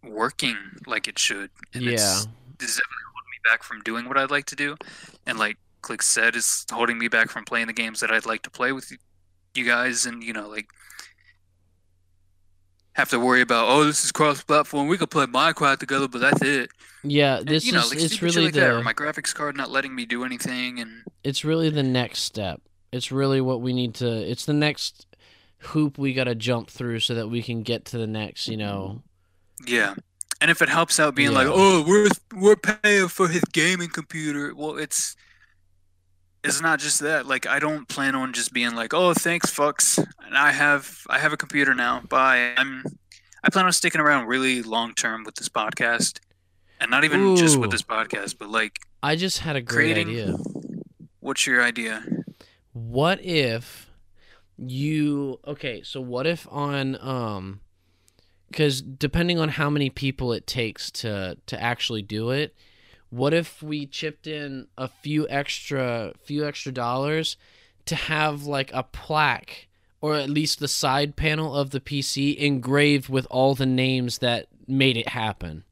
working 0.02 0.56
like 0.86 1.08
it 1.08 1.18
should. 1.18 1.50
And 1.74 1.82
yeah. 1.82 1.92
it's 1.92 2.26
this 2.58 2.70
is 2.70 2.76
definitely 2.76 3.04
holding 3.14 3.30
me 3.30 3.50
back 3.50 3.62
from 3.62 3.80
doing 3.82 4.08
what 4.08 4.18
I'd 4.18 4.30
like 4.30 4.46
to 4.46 4.56
do. 4.56 4.76
And 5.26 5.38
like 5.38 5.56
Click 5.82 6.02
said, 6.02 6.36
is 6.36 6.66
holding 6.70 6.98
me 6.98 7.08
back 7.08 7.30
from 7.30 7.44
playing 7.44 7.66
the 7.66 7.72
games 7.72 8.00
that 8.00 8.10
I'd 8.10 8.26
like 8.26 8.42
to 8.42 8.50
play 8.50 8.72
with 8.72 8.92
you 9.54 9.64
guys. 9.64 10.06
And 10.06 10.22
you 10.22 10.32
know, 10.32 10.48
like 10.48 10.68
have 12.94 13.08
to 13.10 13.20
worry 13.20 13.40
about 13.40 13.68
oh 13.68 13.84
this 13.84 14.04
is 14.04 14.12
cross-platform. 14.12 14.88
We 14.88 14.98
could 14.98 15.10
play 15.10 15.26
Minecraft 15.26 15.78
together, 15.78 16.08
but 16.08 16.20
that's 16.20 16.42
it. 16.42 16.70
Yeah, 17.02 17.38
And, 17.38 17.48
this 17.48 17.64
you 17.64 17.72
know, 17.72 17.80
is 17.80 17.90
like 17.90 18.00
it's 18.00 18.20
really 18.22 18.46
like 18.46 18.54
the 18.54 18.82
my 18.82 18.92
graphics 18.92 19.34
card 19.34 19.56
not 19.56 19.70
letting 19.70 19.94
me 19.94 20.04
do 20.04 20.24
anything, 20.24 20.80
and 20.80 21.02
it's 21.24 21.44
really 21.44 21.70
the 21.70 21.82
next 21.82 22.20
step. 22.20 22.60
It's 22.92 23.10
really 23.10 23.40
what 23.40 23.60
we 23.60 23.72
need 23.72 23.94
to. 23.96 24.06
It's 24.06 24.44
the 24.44 24.52
next 24.52 25.06
hoop 25.58 25.98
we 25.98 26.12
got 26.12 26.24
to 26.24 26.34
jump 26.34 26.68
through 26.68 27.00
so 27.00 27.14
that 27.14 27.28
we 27.28 27.42
can 27.42 27.62
get 27.62 27.86
to 27.86 27.98
the 27.98 28.06
next. 28.06 28.48
You 28.48 28.58
know. 28.58 29.02
Yeah. 29.66 29.94
And 30.40 30.50
if 30.50 30.62
it 30.62 30.68
helps 30.68 30.98
out 30.98 31.14
being 31.14 31.32
like, 31.32 31.48
oh, 31.50 31.84
we're 31.86 32.08
we're 32.34 32.56
paying 32.56 33.08
for 33.08 33.28
his 33.28 33.42
gaming 33.52 33.90
computer, 33.90 34.54
well, 34.54 34.78
it's 34.78 35.14
it's 36.42 36.62
not 36.62 36.78
just 36.78 37.00
that. 37.00 37.26
Like, 37.26 37.46
I 37.46 37.58
don't 37.58 37.86
plan 37.88 38.14
on 38.14 38.32
just 38.32 38.52
being 38.52 38.74
like, 38.74 38.94
oh, 38.94 39.12
thanks, 39.12 39.50
fucks, 39.50 39.98
and 40.24 40.36
I 40.36 40.52
have 40.52 41.02
I 41.08 41.18
have 41.18 41.32
a 41.32 41.36
computer 41.36 41.74
now. 41.74 42.00
Bye. 42.08 42.54
I'm 42.56 42.84
I 43.44 43.50
plan 43.50 43.66
on 43.66 43.72
sticking 43.72 44.00
around 44.00 44.26
really 44.26 44.62
long 44.62 44.94
term 44.94 45.24
with 45.24 45.34
this 45.34 45.48
podcast, 45.48 46.20
and 46.80 46.90
not 46.90 47.04
even 47.04 47.36
just 47.36 47.58
with 47.58 47.70
this 47.70 47.82
podcast, 47.82 48.36
but 48.38 48.48
like 48.48 48.80
I 49.02 49.16
just 49.16 49.40
had 49.40 49.56
a 49.56 49.60
great 49.60 49.94
creating. 49.94 50.08
idea. 50.08 50.36
What's 51.20 51.46
your 51.46 51.62
idea? 51.62 52.02
What 52.72 53.22
if 53.22 53.90
you 54.56 55.38
okay, 55.46 55.82
so 55.82 56.00
what 56.00 56.26
if 56.26 56.46
on 56.50 56.96
um 57.00 57.60
cuz 58.52 58.82
depending 58.82 59.38
on 59.38 59.50
how 59.50 59.70
many 59.70 59.90
people 59.90 60.32
it 60.32 60.46
takes 60.46 60.90
to 60.90 61.36
to 61.46 61.60
actually 61.62 62.02
do 62.02 62.30
it, 62.30 62.54
what 63.10 63.34
if 63.34 63.62
we 63.62 63.86
chipped 63.86 64.26
in 64.26 64.68
a 64.76 64.88
few 64.88 65.28
extra 65.28 66.12
few 66.22 66.46
extra 66.46 66.72
dollars 66.72 67.36
to 67.86 67.94
have 67.94 68.44
like 68.44 68.70
a 68.72 68.82
plaque 68.82 69.68
or 70.00 70.14
at 70.14 70.30
least 70.30 70.60
the 70.60 70.68
side 70.68 71.14
panel 71.16 71.54
of 71.54 71.70
the 71.70 71.80
PC 71.80 72.36
engraved 72.36 73.08
with 73.08 73.26
all 73.30 73.54
the 73.54 73.66
names 73.66 74.18
that 74.18 74.46
made 74.66 74.96
it 74.96 75.08
happen. 75.08 75.62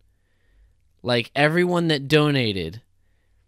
Like 1.02 1.30
everyone 1.34 1.88
that 1.88 2.08
donated, 2.08 2.82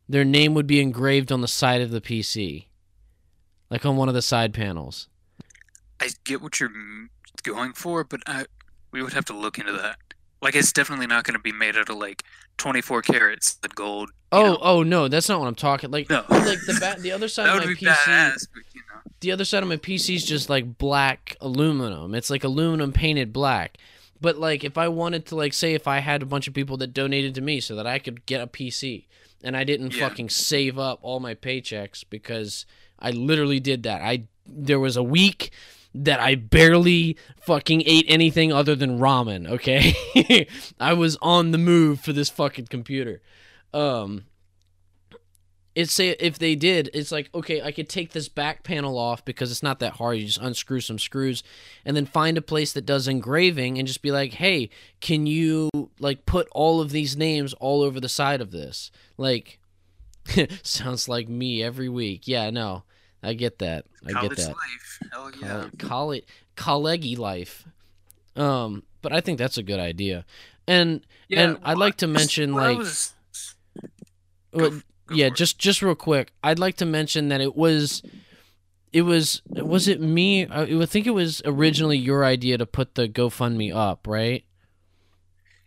their 0.09 0.25
name 0.25 0.55
would 0.55 0.67
be 0.67 0.81
engraved 0.81 1.31
on 1.31 1.43
the 1.43 1.49
side 1.49 1.83
of 1.83 1.91
the 1.91 2.01
PC 2.01 2.67
like 3.71 3.87
on 3.87 3.97
one 3.97 4.09
of 4.09 4.15
the 4.15 4.23
side 4.23 4.53
panels. 4.53 5.09
I 6.01 6.11
get 6.25 6.43
what 6.43 6.61
you're 6.61 6.73
going 7.43 7.73
for, 7.73 8.05
but 8.05 8.21
I 8.27 8.47
we 8.93 9.03
would 9.03 9.13
have 9.13 9.25
to 9.27 9.33
look 9.33 9.59
into 9.59 9.73
that. 9.73 9.97
Like, 10.43 10.55
it's 10.55 10.73
definitely 10.73 11.07
not 11.07 11.25
going 11.25 11.35
to 11.35 11.41
be 11.43 11.53
made 11.53 11.77
out 11.77 11.89
of 11.91 11.97
like 11.97 12.23
24 12.57 13.03
carats, 13.03 13.55
the 13.55 13.69
gold. 13.69 14.11
Oh, 14.33 14.43
know. 14.53 14.59
oh 14.63 14.83
no, 14.83 15.09
that's 15.09 15.29
not 15.29 15.41
what 15.41 15.47
I'm 15.49 15.55
talking. 15.55 15.91
Like, 15.91 16.09
No. 16.09 16.25
like 16.31 16.59
the 16.67 16.77
ba- 16.81 17.01
the 17.01 17.13
other 17.13 17.29
side 17.37 17.49
of 17.49 17.65
my 17.67 17.73
PC, 17.75 17.87
badass, 17.87 18.47
but 18.55 18.63
you 18.75 18.81
know. 18.93 19.01
the 19.21 19.33
other 19.33 19.45
side 19.45 19.63
of 19.63 19.69
my 19.69 19.77
PC 19.77 20.15
is 20.15 20.25
just 20.25 20.49
like 20.49 20.79
black 20.79 21.37
aluminum. 21.41 22.15
It's 22.15 22.31
like 22.31 22.43
aluminum 22.45 22.93
painted 22.93 23.33
black. 23.33 23.77
But 24.21 24.39
like, 24.39 24.65
if 24.65 24.79
I 24.79 24.89
wanted 24.89 25.27
to, 25.27 25.37
like, 25.37 25.53
say, 25.53 25.75
if 25.75 25.87
I 25.89 25.99
had 25.99 26.23
a 26.23 26.27
bunch 26.27 26.47
of 26.49 26.55
people 26.55 26.77
that 26.79 26.95
donated 26.95 27.35
to 27.37 27.41
me 27.41 27.61
so 27.61 27.75
that 27.77 27.87
I 27.87 27.99
could 27.99 28.25
get 28.27 28.41
a 28.41 28.47
PC, 28.47 29.07
and 29.43 29.57
I 29.57 29.65
didn't 29.65 29.95
Yeah. 29.95 30.09
fucking 30.09 30.29
save 30.31 30.79
up 30.79 30.99
all 31.03 31.21
my 31.21 31.35
paychecks 31.35 32.05
because 32.09 32.67
I 32.99 33.11
literally 33.11 33.61
did 33.61 33.83
that. 33.85 34.01
I 34.03 34.25
there 34.47 34.81
was 34.81 34.97
a 34.97 35.03
week 35.03 35.51
that 35.95 36.21
I 36.21 36.35
barely 36.37 37.17
fucking 37.41 37.83
ate 37.85 38.07
anything 38.09 38.53
other 38.53 38.77
than 38.77 38.99
ramen, 38.99 39.49
okay? 39.49 40.47
I 40.81 40.93
was 40.93 41.17
on 41.21 41.51
the 41.51 41.59
move 41.59 42.01
for 42.01 42.13
this 42.13 42.29
fucking 42.29 42.67
computer. 42.67 43.23
Um 43.73 44.25
it's 45.75 45.93
say 45.93 46.11
if 46.19 46.39
they 46.39 46.57
did, 46.57 46.91
it's 46.93 47.13
like 47.13 47.31
okay, 47.35 47.63
I 47.63 47.71
could 47.73 47.89
take 47.89 48.13
this 48.13 48.29
back 48.29 48.65
panel 48.65 48.99
off 48.99 49.25
because 49.25 49.51
it's 49.51 49.63
not 49.63 49.79
that 49.81 49.95
hard. 49.95 50.19
You 50.19 50.27
just 50.27 50.41
unscrew 50.41 50.81
some 50.81 50.99
screws 50.99 51.43
and 51.85 51.97
then 51.97 52.07
find 52.07 52.37
a 52.37 52.43
place 52.43 52.73
that 52.73 52.87
does 52.87 53.07
engraving 53.07 53.79
and 53.79 53.87
just 53.87 54.03
be 54.03 54.11
like, 54.11 54.35
"Hey, 54.35 54.71
can 55.01 55.27
you 55.27 55.71
like 56.01 56.27
put 56.27 56.49
all 56.53 56.81
of 56.81 56.91
these 56.91 57.17
names 57.17 57.55
all 57.55 57.83
over 57.83 58.01
the 58.01 58.09
side 58.09 58.41
of 58.41 58.51
this?" 58.51 58.91
Like 59.17 59.61
sounds 60.63 61.09
like 61.09 61.29
me 61.29 61.63
every 61.63 61.89
week. 61.89 62.27
Yeah, 62.27 62.51
no. 62.51 62.85
I 63.23 63.35
get 63.35 63.59
that. 63.59 63.85
I 64.07 64.13
College 64.13 64.37
get 64.37 64.39
that 64.39 64.49
life. 64.49 64.99
Hell 65.13 65.31
yeah. 65.41 66.25
college 66.57 67.19
life. 67.19 67.67
Um, 68.37 68.83
but 69.03 69.13
I 69.13 69.21
think 69.21 69.39
that's 69.39 69.59
a 69.59 69.63
good 69.63 69.81
idea. 69.81 70.25
And 70.67 71.05
and 71.31 71.59
I'd 71.63 71.79
like 71.79 71.97
to 71.99 72.07
mention, 72.07 72.55
like- 72.55 72.79
was- 72.79 73.15
well, 74.53 74.71
go 75.07 75.15
yeah, 75.15 75.29
just 75.29 75.59
just 75.59 75.83
real 75.83 75.95
quick, 75.95 76.33
I'd 76.43 76.59
like 76.59 76.77
to 76.77 76.87
mention 76.87 77.29
that 77.29 77.41
it 77.41 77.57
was 77.57 78.03
it 78.93 79.03
was 79.03 79.43
was 79.49 79.87
it 79.89 80.01
me? 80.01 80.47
I 80.47 80.63
I 80.63 80.87
think 80.87 81.07
it 81.07 81.11
was 81.11 81.43
originally 81.45 81.99
your 81.99 82.25
idea 82.25 82.59
to 82.59 82.67
put 82.67 82.95
the 82.95 83.09
GoFundMe 83.09 83.75
up, 83.75 84.07
right? 84.07 84.45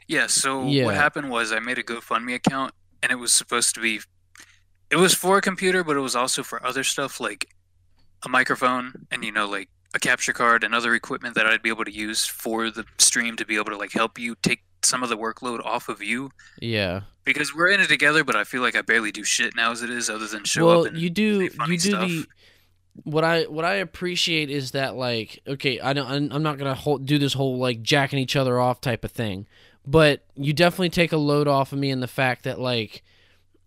Yeah, 0.08 0.28
so 0.28 0.68
Yeah. 0.68 0.86
what 0.86 0.96
happened 0.96 1.30
was 1.30 1.52
I 1.52 1.60
made 1.60 1.78
a 1.78 1.84
GoFundMe 1.84 2.36
account 2.36 2.74
and 3.02 3.12
it 3.12 3.16
was 3.16 3.32
supposed 3.32 3.74
to 3.76 3.82
be 3.82 4.02
it 4.94 4.98
was 5.02 5.14
for 5.14 5.38
a 5.38 5.42
computer, 5.42 5.84
but 5.84 5.96
it 5.98 6.02
was 6.02 6.16
also 6.16 6.44
for 6.44 6.64
other 6.66 6.84
stuff 6.84 7.20
like 7.20 7.50
a 8.26 8.30
microphone 8.30 9.06
and 9.12 9.24
you 9.24 9.32
know 9.32 9.48
like 9.48 9.70
a 9.96 10.00
capture 10.00 10.34
card 10.34 10.64
and 10.64 10.74
other 10.74 10.94
equipment 10.96 11.36
that 11.36 11.46
I'd 11.46 11.62
be 11.62 11.70
able 11.70 11.86
to 11.86 11.92
use 11.92 12.26
for 12.26 12.70
the 12.72 12.86
stream 12.98 13.36
to 13.38 13.46
be 13.46 13.56
able 13.56 13.72
to 13.72 13.78
like 13.78 13.92
help 13.92 14.18
you 14.18 14.36
take 14.42 14.62
some 14.82 15.04
of 15.04 15.10
the 15.10 15.18
workload 15.18 15.64
off 15.66 15.90
of 15.90 16.02
you 16.02 16.30
Yeah. 16.62 17.02
because 17.26 17.54
we're 17.56 17.70
in 17.70 17.80
it 17.80 17.88
together, 17.88 18.24
but 18.24 18.36
I 18.36 18.44
feel 18.44 18.62
like 18.62 18.76
I 18.76 18.82
barely 18.82 19.12
do 19.12 19.24
shit 19.24 19.56
now 19.56 19.72
as 19.72 19.82
it 19.82 19.90
is 19.90 20.10
other 20.10 20.28
than 20.28 20.44
show 20.46 20.66
well, 20.68 20.82
up 20.82 20.88
and 20.88 20.98
you 20.98 21.10
do 21.10 21.50
you 21.68 21.78
do 21.78 21.80
stuff. 21.80 22.08
the 22.08 22.26
what 23.04 23.24
I 23.24 23.44
what 23.44 23.66
I 23.66 23.76
appreciate 23.76 24.50
is 24.50 24.72
that 24.72 24.96
like 24.96 25.40
okay, 25.48 25.80
I 25.80 25.94
don't 25.94 26.08
I'm 26.10 26.32
I'm 26.32 26.44
not 26.44 26.58
gonna 26.58 26.76
hold, 26.76 27.06
do 27.06 27.18
this 27.18 27.34
whole 27.34 27.58
like 27.58 27.82
jacking 27.82 28.20
each 28.20 28.36
other 28.36 28.60
off 28.60 28.82
type 28.82 29.04
of 29.04 29.12
thing, 29.12 29.48
but 29.86 30.24
you 30.36 30.54
definitely 30.54 30.92
take 30.92 31.12
a 31.12 31.18
load 31.18 31.48
off 31.48 31.74
of 31.74 31.80
me 31.80 31.90
in 31.90 32.00
the 32.02 32.08
fact 32.08 32.44
that 32.44 32.60
like 32.60 33.04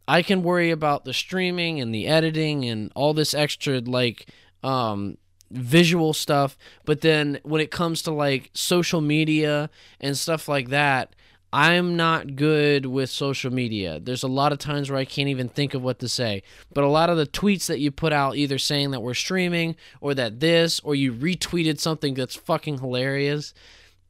I 0.08 0.22
can 0.22 0.42
worry 0.42 0.70
about 0.70 1.04
the 1.04 1.12
streaming 1.12 1.80
and 1.80 1.94
the 1.94 2.06
editing 2.06 2.64
and 2.64 2.92
all 2.94 3.14
this 3.14 3.34
extra 3.34 3.80
like 3.80 4.28
um 4.62 5.18
visual 5.50 6.12
stuff, 6.12 6.56
but 6.84 7.00
then 7.02 7.38
when 7.42 7.60
it 7.60 7.70
comes 7.70 8.02
to 8.02 8.10
like 8.10 8.50
social 8.52 9.00
media 9.00 9.70
and 10.00 10.16
stuff 10.16 10.48
like 10.48 10.70
that, 10.70 11.14
I'm 11.52 11.96
not 11.96 12.36
good 12.36 12.86
with 12.86 13.08
social 13.08 13.52
media. 13.52 14.00
There's 14.00 14.24
a 14.24 14.28
lot 14.28 14.52
of 14.52 14.58
times 14.58 14.90
where 14.90 14.98
I 14.98 15.04
can't 15.04 15.28
even 15.28 15.48
think 15.48 15.74
of 15.74 15.82
what 15.82 16.00
to 16.00 16.08
say. 16.08 16.42
But 16.74 16.84
a 16.84 16.88
lot 16.88 17.08
of 17.08 17.16
the 17.16 17.26
tweets 17.26 17.66
that 17.66 17.78
you 17.78 17.90
put 17.90 18.12
out, 18.12 18.36
either 18.36 18.58
saying 18.58 18.90
that 18.90 19.00
we're 19.00 19.14
streaming 19.14 19.76
or 20.00 20.12
that 20.14 20.40
this, 20.40 20.80
or 20.80 20.94
you 20.94 21.12
retweeted 21.12 21.78
something 21.78 22.14
that's 22.14 22.34
fucking 22.34 22.78
hilarious, 22.78 23.54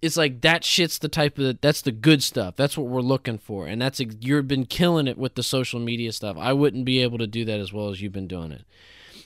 it's 0.02 0.16
like 0.16 0.40
that 0.42 0.64
shit's 0.64 0.98
the 0.98 1.08
type 1.08 1.38
of 1.38 1.60
that's 1.60 1.82
the 1.82 1.92
good 1.92 2.22
stuff. 2.22 2.56
That's 2.56 2.76
what 2.76 2.86
we're 2.86 3.00
looking 3.00 3.38
for, 3.38 3.66
and 3.66 3.80
that's 3.80 4.00
you've 4.00 4.48
been 4.48 4.66
killing 4.66 5.06
it 5.06 5.18
with 5.18 5.34
the 5.34 5.42
social 5.42 5.80
media 5.80 6.12
stuff. 6.12 6.36
I 6.38 6.52
wouldn't 6.52 6.84
be 6.84 7.00
able 7.00 7.18
to 7.18 7.26
do 7.26 7.44
that 7.44 7.60
as 7.60 7.72
well 7.72 7.88
as 7.88 8.00
you've 8.00 8.12
been 8.12 8.28
doing 8.28 8.52
it. 8.52 8.64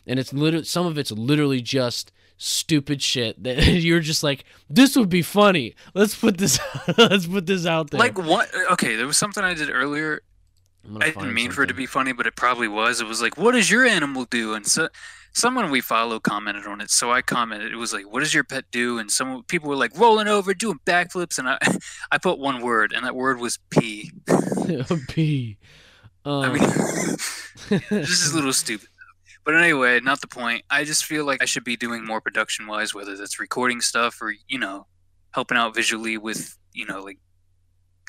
And 0.06 0.18
it's 0.18 0.32
literally 0.32 0.64
some 0.64 0.86
of 0.86 0.98
it's 0.98 1.10
literally 1.10 1.60
just 1.60 2.12
stupid 2.36 3.02
shit 3.02 3.42
that 3.42 3.66
you're 3.66 4.00
just 4.00 4.22
like 4.22 4.44
this 4.68 4.96
would 4.96 5.10
be 5.10 5.22
funny. 5.22 5.74
Let's 5.94 6.14
put 6.14 6.38
this 6.38 6.58
let's 6.98 7.26
put 7.26 7.46
this 7.46 7.66
out 7.66 7.90
there. 7.90 8.00
like 8.00 8.18
what 8.18 8.48
okay, 8.72 8.96
there 8.96 9.06
was 9.06 9.18
something 9.18 9.44
I 9.44 9.54
did 9.54 9.70
earlier 9.70 10.22
I 11.00 11.10
didn't 11.10 11.34
mean 11.34 11.50
for 11.50 11.62
it 11.62 11.66
to 11.66 11.74
be 11.74 11.86
funny, 11.86 12.12
but 12.12 12.26
it 12.26 12.36
probably 12.36 12.68
was. 12.68 13.00
It 13.00 13.06
was 13.06 13.20
like, 13.20 13.36
"What 13.36 13.52
does 13.52 13.70
your 13.70 13.84
animal 13.84 14.24
do?" 14.24 14.54
And 14.54 14.66
so, 14.66 14.88
someone 15.32 15.70
we 15.70 15.80
follow 15.80 16.20
commented 16.20 16.66
on 16.66 16.80
it. 16.80 16.90
So 16.90 17.12
I 17.12 17.22
commented. 17.22 17.72
It 17.72 17.76
was 17.76 17.92
like, 17.92 18.10
"What 18.10 18.20
does 18.20 18.34
your 18.34 18.44
pet 18.44 18.64
do?" 18.70 18.98
And 18.98 19.10
some 19.10 19.42
people 19.44 19.68
were 19.68 19.76
like, 19.76 19.96
"Rolling 19.98 20.28
over, 20.28 20.54
doing 20.54 20.80
backflips." 20.84 21.38
And 21.38 21.48
I, 21.48 21.58
I 22.10 22.18
put 22.18 22.38
one 22.38 22.60
word, 22.60 22.92
and 22.92 23.04
that 23.04 23.14
word 23.14 23.38
was 23.38 23.58
pee. 23.70 24.12
P. 25.08 25.58
Um, 26.24 26.42
I 26.42 26.52
mean, 26.52 26.62
this 27.90 28.10
is 28.10 28.32
a 28.32 28.36
little 28.36 28.52
stupid. 28.52 28.88
But 29.44 29.56
anyway, 29.56 30.00
not 30.00 30.20
the 30.20 30.26
point. 30.26 30.64
I 30.70 30.84
just 30.84 31.04
feel 31.04 31.24
like 31.24 31.42
I 31.42 31.46
should 31.46 31.64
be 31.64 31.76
doing 31.76 32.04
more 32.04 32.20
production 32.20 32.66
wise, 32.66 32.94
whether 32.94 33.16
that's 33.16 33.40
recording 33.40 33.80
stuff 33.80 34.20
or 34.20 34.34
you 34.48 34.58
know, 34.58 34.86
helping 35.32 35.56
out 35.56 35.74
visually 35.74 36.18
with 36.18 36.56
you 36.72 36.86
know, 36.86 37.02
like 37.02 37.18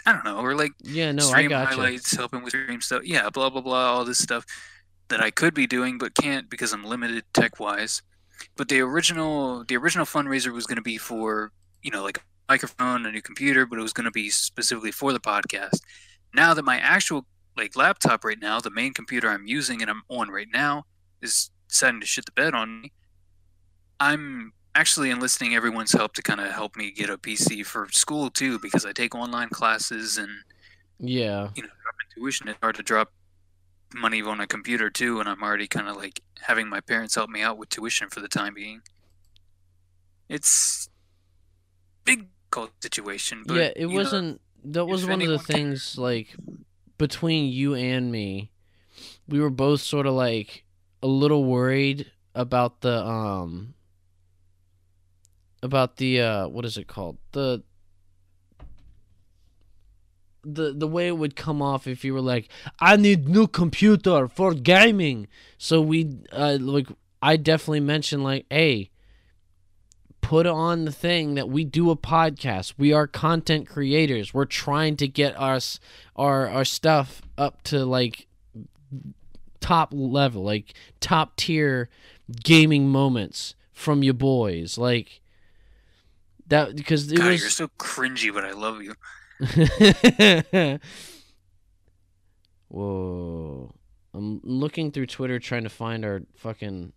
I 0.05 0.11
don't 0.11 0.25
know, 0.25 0.39
or 0.39 0.55
like 0.55 0.71
yeah, 0.83 1.11
no, 1.11 1.23
I 1.23 1.27
stream 1.27 1.51
you. 1.51 1.57
highlights, 1.57 2.15
helping 2.15 2.43
with 2.43 2.49
stream 2.49 2.81
stuff. 2.81 3.03
Yeah, 3.05 3.29
blah 3.29 3.49
blah 3.49 3.61
blah, 3.61 3.93
all 3.93 4.05
this 4.05 4.19
stuff 4.19 4.45
that 5.11 5.21
I 5.21 5.29
could 5.29 5.53
be 5.53 5.67
doing 5.67 5.97
but 5.97 6.15
can't 6.15 6.49
because 6.49 6.73
I'm 6.73 6.83
limited 6.83 7.23
tech 7.33 7.59
wise. 7.59 8.01
But 8.57 8.69
the 8.69 8.79
original 8.81 9.63
the 9.65 9.77
original 9.77 10.05
fundraiser 10.05 10.51
was 10.51 10.65
going 10.65 10.77
to 10.77 10.81
be 10.81 10.97
for 10.97 11.51
you 11.83 11.91
know 11.91 12.03
like 12.03 12.17
a 12.17 12.21
microphone, 12.49 13.05
a 13.05 13.11
new 13.11 13.21
computer, 13.21 13.65
but 13.65 13.77
it 13.77 13.83
was 13.83 13.93
going 13.93 14.05
to 14.05 14.11
be 14.11 14.29
specifically 14.29 14.91
for 14.91 15.13
the 15.13 15.19
podcast. 15.19 15.81
Now 16.33 16.53
that 16.53 16.65
my 16.65 16.77
actual 16.79 17.25
like 17.57 17.75
laptop 17.75 18.23
right 18.25 18.39
now, 18.41 18.59
the 18.59 18.71
main 18.71 18.93
computer 18.93 19.29
I'm 19.29 19.45
using 19.45 19.81
and 19.81 19.91
I'm 19.91 20.03
on 20.09 20.29
right 20.29 20.47
now 20.51 20.85
is 21.21 21.51
deciding 21.69 22.01
to 22.01 22.07
shit 22.07 22.25
the 22.25 22.31
bed 22.31 22.55
on 22.55 22.81
me. 22.81 22.91
I'm 23.99 24.53
actually 24.73 25.11
enlisting 25.11 25.53
everyone's 25.53 25.91
help 25.91 26.13
to 26.13 26.23
kind 26.23 26.39
of 26.39 26.51
help 26.51 26.75
me 26.75 26.91
get 26.91 27.09
a 27.09 27.17
PC 27.17 27.65
for 27.65 27.89
school 27.91 28.29
too 28.29 28.57
because 28.59 28.85
I 28.85 28.93
take 28.93 29.13
online 29.13 29.49
classes 29.49 30.17
and 30.17 30.29
Yeah, 30.99 31.49
you 31.55 31.63
know, 31.63 31.69
tuition, 32.15 32.47
it's 32.47 32.59
hard 32.61 32.75
to 32.75 32.83
drop 32.83 33.11
money 33.93 34.21
on 34.21 34.39
a 34.39 34.47
computer 34.47 34.89
too, 34.89 35.19
and 35.19 35.27
I'm 35.27 35.43
already 35.43 35.67
kind 35.67 35.87
of 35.87 35.95
like 35.95 36.21
having 36.41 36.69
my 36.69 36.81
parents 36.81 37.15
help 37.15 37.29
me 37.29 37.41
out 37.41 37.57
with 37.57 37.69
tuition 37.69 38.09
for 38.09 38.19
the 38.19 38.27
time 38.27 38.53
being. 38.53 38.81
It's 40.29 40.89
big 42.05 42.27
situation. 42.81 43.43
But 43.45 43.55
yeah, 43.55 43.71
it 43.75 43.87
wasn't. 43.87 44.41
that 44.65 44.85
was 44.85 45.05
one 45.05 45.21
of 45.21 45.27
the 45.27 45.39
things 45.39 45.97
like 45.97 46.35
between 46.97 47.51
you 47.51 47.73
and 47.75 48.11
me, 48.11 48.51
we 49.27 49.39
were 49.39 49.49
both 49.49 49.81
sort 49.81 50.05
of 50.05 50.13
like 50.13 50.63
a 51.01 51.07
little 51.07 51.45
worried 51.45 52.11
about 52.35 52.81
the 52.81 53.05
um 53.05 53.73
about 55.63 55.97
the 55.97 56.21
uh 56.21 56.47
what 56.47 56.63
is 56.63 56.77
it 56.77 56.87
called 56.87 57.17
the 57.33 57.61
the 60.43 60.73
the 60.73 60.87
way 60.87 61.07
it 61.07 61.17
would 61.17 61.35
come 61.35 61.61
off 61.61 61.87
if 61.87 62.03
you 62.03 62.13
were 62.13 62.21
like 62.21 62.49
I 62.79 62.95
need 62.95 63.27
new 63.27 63.47
computer 63.47 64.27
for 64.27 64.53
gaming. 64.53 65.27
So 65.57 65.81
we 65.81 66.17
uh 66.31 66.57
like 66.59 66.87
I 67.21 67.37
definitely 67.37 67.81
mentioned 67.81 68.23
like 68.23 68.45
hey 68.49 68.89
put 70.21 70.45
on 70.45 70.85
the 70.85 70.91
thing 70.91 71.33
that 71.35 71.49
we 71.49 71.63
do 71.65 71.89
a 71.89 71.95
podcast. 71.97 72.75
We 72.77 72.93
are 72.93 73.07
content 73.07 73.67
creators. 73.67 74.33
We're 74.33 74.45
trying 74.45 74.95
to 74.97 75.07
get 75.07 75.37
us 75.37 75.79
our 76.15 76.47
our 76.47 76.65
stuff 76.65 77.21
up 77.37 77.61
to 77.63 77.83
like 77.85 78.27
top 79.59 79.89
level, 79.93 80.43
like 80.43 80.73
top 80.99 81.35
tier 81.35 81.89
gaming 82.43 82.87
moments 82.89 83.55
from 83.73 84.03
your 84.03 84.13
boys. 84.13 84.77
Like 84.77 85.21
that 86.47 86.75
because 86.75 87.11
it 87.11 87.17
God, 87.17 87.27
was 87.27 87.41
you're 87.41 87.49
so 87.49 87.67
cringy, 87.79 88.33
but 88.33 88.45
I 88.45 88.51
love 88.51 88.81
you. 88.81 88.95
Whoa. 92.69 93.75
I'm 94.13 94.41
looking 94.43 94.91
through 94.91 95.07
Twitter 95.07 95.39
trying 95.39 95.63
to 95.63 95.69
find 95.69 96.05
our 96.05 96.21
fucking 96.35 96.93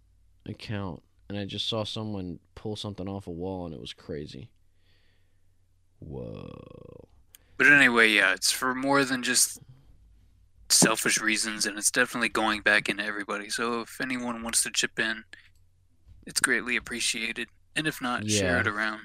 account 0.46 1.02
and 1.28 1.38
I 1.38 1.44
just 1.44 1.68
saw 1.68 1.84
someone 1.84 2.38
pull 2.54 2.76
something 2.76 3.08
off 3.08 3.26
a 3.26 3.30
wall 3.30 3.66
and 3.66 3.74
it 3.74 3.80
was 3.80 3.92
crazy. 3.92 4.50
Whoa. 6.00 7.08
But 7.56 7.68
anyway, 7.68 8.10
yeah, 8.10 8.32
it's 8.34 8.50
for 8.50 8.74
more 8.74 9.04
than 9.04 9.22
just 9.22 9.60
selfish 10.68 11.20
reasons, 11.20 11.66
and 11.66 11.78
it's 11.78 11.90
definitely 11.90 12.28
going 12.28 12.60
back 12.62 12.88
into 12.88 13.04
everybody. 13.04 13.48
So 13.48 13.82
if 13.82 14.00
anyone 14.00 14.42
wants 14.42 14.62
to 14.64 14.70
chip 14.70 14.98
in, 14.98 15.24
it's 16.26 16.40
greatly 16.40 16.76
appreciated. 16.76 17.48
And 17.76 17.86
if 17.86 18.00
not, 18.00 18.28
share 18.30 18.60
it 18.60 18.66
around. 18.66 19.00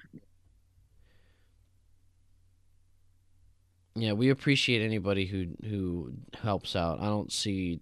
Yeah, 3.95 4.13
we 4.13 4.29
appreciate 4.29 4.81
anybody 4.83 5.25
who 5.25 5.47
who 5.67 6.13
helps 6.41 6.75
out. 6.75 7.01
I 7.01 7.05
don't 7.05 7.31
see 7.31 7.81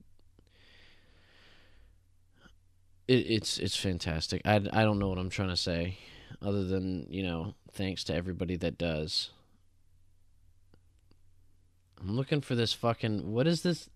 it, 3.08 3.14
it's 3.14 3.58
it's 3.58 3.76
fantastic. 3.76 4.42
I, 4.46 4.56
I 4.56 4.84
don't 4.84 5.00
know 5.00 5.10
what 5.10 5.18
I'm 5.18 5.30
trying 5.30 5.50
to 5.50 5.58
say 5.58 5.98
other 6.42 6.64
than, 6.64 7.08
you 7.10 7.24
know, 7.24 7.54
thanks 7.72 8.04
to 8.06 8.14
everybody 8.14 8.56
that 8.58 8.78
does. 8.78 9.32
I'm 12.00 12.16
looking 12.16 12.42
for 12.42 12.56
this 12.56 12.74
fucking 12.74 13.32
what 13.32 13.48
is 13.48 13.64
this? 13.64 13.90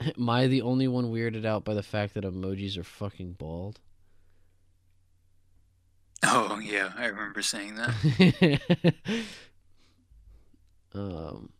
Am 0.00 0.28
I 0.28 0.46
the 0.46 0.62
only 0.62 0.88
one 0.88 1.12
weirded 1.12 1.44
out 1.44 1.64
by 1.64 1.74
the 1.74 1.82
fact 1.82 2.14
that 2.14 2.24
emojis 2.24 2.76
are 2.76 2.84
fucking 2.84 3.32
bald? 3.32 3.80
Oh 6.24 6.58
yeah, 6.58 6.92
I 6.96 7.06
remember 7.06 7.42
saying 7.42 7.76
that. 7.76 8.60
um 10.94 11.50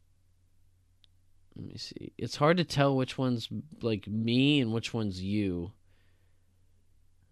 let 1.57 1.67
me 1.67 1.77
see. 1.77 2.13
It's 2.17 2.37
hard 2.37 2.57
to 2.59 2.65
tell 2.65 2.97
which 2.97 3.19
one's 3.19 3.49
like 3.83 4.07
me 4.07 4.61
and 4.61 4.73
which 4.73 4.95
one's 4.95 5.21
you 5.21 5.73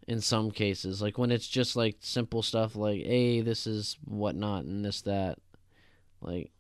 in 0.08 0.20
some 0.20 0.50
cases. 0.50 1.00
Like 1.00 1.16
when 1.16 1.30
it's 1.30 1.46
just 1.46 1.76
like 1.76 1.96
simple 2.00 2.42
stuff 2.42 2.74
like 2.74 3.02
hey 3.04 3.40
this 3.40 3.66
is 3.66 3.96
whatnot 4.04 4.64
and 4.64 4.84
this 4.84 5.02
that 5.02 5.38
like 6.20 6.50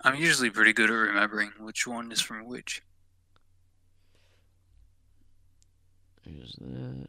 I'm 0.00 0.16
usually 0.16 0.50
pretty 0.50 0.72
good 0.72 0.90
at 0.90 0.94
remembering 0.94 1.52
which 1.58 1.86
one 1.86 2.10
is 2.12 2.20
from 2.20 2.46
which. 2.46 2.82
there's 6.24 6.56
that 6.60 7.08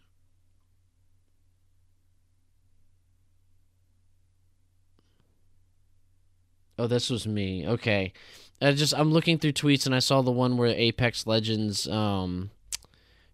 oh 6.79 6.87
this 6.87 7.09
was 7.09 7.27
me 7.27 7.67
okay 7.67 8.13
I 8.61 8.71
just 8.73 8.93
I'm 8.93 9.11
looking 9.11 9.37
through 9.37 9.53
tweets 9.53 9.85
and 9.85 9.93
I 9.93 9.99
saw 9.99 10.21
the 10.21 10.31
one 10.31 10.57
where 10.57 10.69
Apex 10.69 11.27
Legends 11.27 11.87
um 11.87 12.49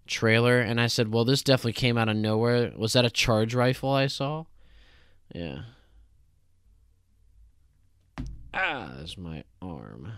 trailer 0.06 0.60
and 0.60 0.82
I 0.82 0.88
said, 0.88 1.14
"Well, 1.14 1.24
this 1.24 1.42
definitely 1.42 1.72
came 1.74 1.98
out 1.98 2.10
of 2.10 2.18
nowhere." 2.18 2.74
Was 2.76 2.92
that 2.92 3.06
a 3.06 3.10
charge 3.10 3.56
rifle 3.56 3.90
I 3.90 4.08
saw? 4.08 4.44
Yeah. 5.34 5.60
Ah, 8.54 8.92
that's 8.98 9.18
my 9.18 9.46
arm. 9.62 10.12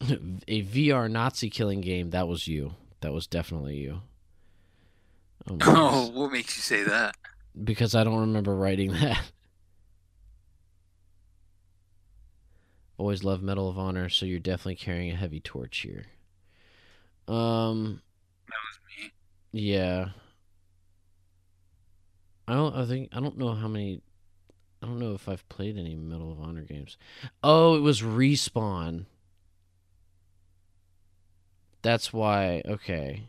a 0.48 0.62
VR 0.64 1.10
Nazi 1.10 1.48
killing 1.48 1.80
game. 1.80 2.10
That 2.10 2.26
was 2.28 2.48
you. 2.48 2.74
That 3.02 3.12
was 3.12 3.26
definitely 3.28 3.76
you. 3.76 4.00
Oh, 5.48 5.56
Oh, 5.62 6.10
what 6.12 6.32
makes 6.32 6.56
you 6.56 6.62
say 6.62 6.82
that? 6.84 7.14
because 7.64 7.94
I 7.94 8.04
don't 8.04 8.20
remember 8.20 8.54
writing 8.56 8.92
that. 9.00 9.20
Always 13.00 13.24
love 13.24 13.42
Medal 13.42 13.66
of 13.66 13.78
Honor, 13.78 14.10
so 14.10 14.26
you're 14.26 14.38
definitely 14.38 14.74
carrying 14.74 15.10
a 15.10 15.16
heavy 15.16 15.40
torch 15.40 15.78
here. 15.78 16.04
Um, 17.26 18.02
That 18.46 18.58
was 18.68 18.78
me. 19.02 19.12
yeah. 19.52 20.08
I 22.46 22.52
don't. 22.52 22.76
I 22.76 22.84
think 22.84 23.08
I 23.14 23.20
don't 23.20 23.38
know 23.38 23.54
how 23.54 23.68
many. 23.68 24.02
I 24.82 24.86
don't 24.86 24.98
know 24.98 25.14
if 25.14 25.30
I've 25.30 25.48
played 25.48 25.78
any 25.78 25.94
Medal 25.94 26.30
of 26.30 26.42
Honor 26.42 26.60
games. 26.60 26.98
Oh, 27.42 27.74
it 27.74 27.80
was 27.80 28.02
respawn. 28.02 29.06
That's 31.80 32.12
why. 32.12 32.60
Okay. 32.66 33.22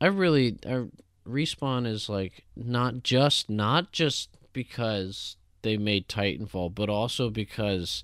I 0.00 0.06
really. 0.06 0.58
I, 0.64 0.84
respawn 1.28 1.88
is 1.88 2.08
like 2.08 2.44
not 2.54 3.02
just 3.02 3.50
not 3.50 3.90
just 3.90 4.28
because 4.52 5.36
they 5.62 5.76
made 5.76 6.08
Titanfall, 6.08 6.74
but 6.74 6.88
also 6.88 7.30
because 7.30 8.02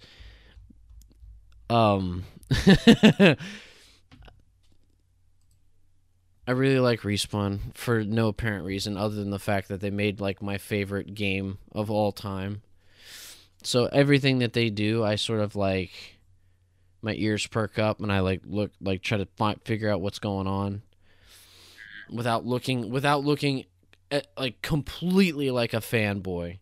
um 1.71 2.25
I 6.47 6.51
really 6.51 6.81
like 6.81 7.03
Respawn 7.03 7.75
for 7.75 8.03
no 8.03 8.29
apparent 8.29 8.65
reason 8.65 8.97
other 8.97 9.15
than 9.15 9.31
the 9.31 9.39
fact 9.39 9.69
that 9.69 9.81
they 9.81 9.91
made 9.91 10.21
like 10.21 10.43
my 10.43 10.59
favorite 10.59 11.15
game 11.15 11.59
of 11.71 11.91
all 11.91 12.11
time. 12.11 12.63
So 13.63 13.87
everything 13.87 14.41
that 14.41 14.53
they 14.53 14.69
do, 14.69 15.05
I 15.05 15.15
sort 15.15 15.41
of 15.41 15.55
like 15.55 16.19
my 17.01 17.15
ears 17.15 17.47
perk 17.47 17.79
up 17.79 18.01
and 18.01 18.13
I 18.13 18.21
like 18.21 18.43
look 18.45 18.73
like 18.81 19.03
try 19.03 19.19
to 19.19 19.27
find, 19.37 19.61
figure 19.63 19.91
out 19.91 20.01
what's 20.01 20.19
going 20.19 20.49
on 20.49 20.83
without 22.11 22.45
looking 22.45 22.91
without 22.91 23.25
looking 23.25 23.65
at, 24.11 24.27
like 24.37 24.63
completely 24.63 25.51
like 25.51 25.73
a 25.73 25.79
fanboy. 25.79 26.59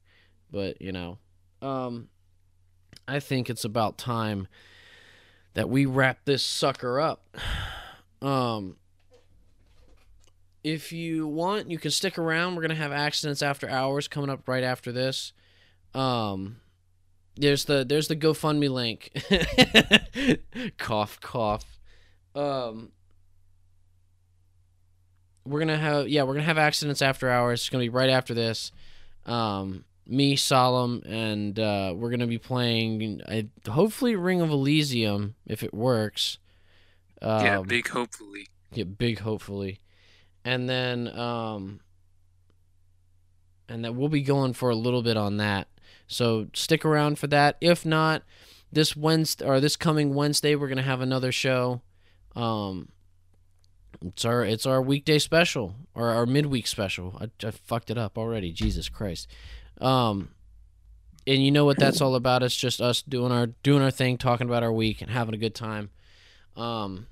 But, 0.51 0.81
you 0.81 0.93
know, 0.93 1.19
um 1.63 2.09
I 3.07 3.21
think 3.21 3.51
it's 3.51 3.65
about 3.65 3.99
time 3.99 4.47
that 5.55 5.69
we 5.69 5.87
wrap 5.87 6.25
this 6.25 6.45
sucker 6.45 7.01
up. 7.01 7.37
Um 8.23 8.77
if 10.63 10.93
you 10.93 11.27
want, 11.27 11.71
you 11.71 11.79
can 11.79 11.91
stick 11.91 12.19
around. 12.19 12.55
We're 12.55 12.63
gonna 12.63 12.75
have 12.75 12.93
accidents 12.93 13.43
after 13.43 13.69
hours 13.69 14.09
coming 14.09 14.31
up 14.31 14.47
right 14.47 14.63
after 14.63 14.93
this. 14.93 15.33
Um, 15.95 16.57
there's 17.37 17.65
the 17.65 17.85
there's 17.85 18.09
the 18.09 18.17
GoFundMe 18.17 18.69
link. 18.71 19.11
cough, 20.79 21.21
cough. 21.21 21.79
Um, 22.35 22.91
we're 25.45 25.61
gonna 25.61 25.79
have 25.79 26.09
yeah, 26.09 26.25
we're 26.25 26.35
gonna 26.35 26.45
have 26.45 26.59
accidents 26.59 27.01
after 27.01 27.31
hours. 27.31 27.61
It's 27.61 27.69
gonna 27.71 27.85
be 27.85 27.89
right 27.89 28.11
after 28.11 28.35
this. 28.35 28.73
Um, 29.25 29.85
me, 30.07 30.37
Solemn, 30.37 31.03
and 31.07 31.59
uh, 31.59 31.95
we're 31.97 32.11
gonna 32.11 32.27
be 32.27 32.39
playing 32.39 33.21
uh, 33.27 33.71
hopefully 33.71 34.17
Ring 34.17 34.41
of 34.41 34.51
Elysium 34.51 35.35
if 35.47 35.63
it 35.63 35.73
works. 35.73 36.39
Um, 37.23 37.45
yeah, 37.45 37.63
big 37.67 37.89
hopefully. 37.89 38.47
yeah, 38.73 38.85
big 38.85 39.21
hopefully. 39.21 39.79
And 40.45 40.69
then 40.69 41.07
um 41.09 41.81
and 43.69 43.85
that 43.85 43.95
we'll 43.95 44.09
be 44.09 44.23
going 44.23 44.55
for 44.55 44.71
a 44.71 44.75
little 44.75 45.03
bit 45.03 45.17
on 45.17 45.37
that. 45.37 45.69
So 46.07 46.49
stick 46.55 46.85
around 46.85 47.19
for 47.19 47.27
that. 47.29 47.57
If 47.61 47.85
not, 47.85 48.23
this 48.73 48.97
Wednesday 48.97 49.45
or 49.45 49.61
this 49.61 49.77
coming 49.77 50.15
Wednesday 50.15 50.55
we're 50.55 50.69
going 50.69 50.79
to 50.79 50.83
have 50.83 51.03
another 51.03 51.31
show. 51.31 51.83
Um 52.35 52.89
it's 54.03 54.25
our 54.25 54.43
it's 54.45 54.65
our 54.65 54.81
weekday 54.81 55.19
special 55.19 55.75
or 55.95 56.09
our 56.09 56.25
midweek 56.25 56.67
special. 56.67 57.19
I, 57.21 57.47
I 57.47 57.51
fucked 57.51 57.91
it 57.91 57.99
up 57.99 58.17
already. 58.17 58.51
Jesus 58.51 58.89
Christ. 58.89 59.31
Um 59.81 60.31
and 61.27 61.45
you 61.45 61.51
know 61.51 61.65
what 61.65 61.79
that's 61.79 62.01
all 62.01 62.15
about? 62.15 62.43
It's 62.43 62.57
just 62.57 62.81
us 62.81 63.03
doing 63.03 63.33
our 63.33 63.47
doing 63.47 63.83
our 63.83 63.91
thing, 63.91 64.19
talking 64.19 64.49
about 64.49 64.63
our 64.63 64.73
week 64.73 65.01
and 65.01 65.11
having 65.11 65.35
a 65.35 65.39
good 65.39 65.55
time. 65.55 65.91
Um 66.57 67.07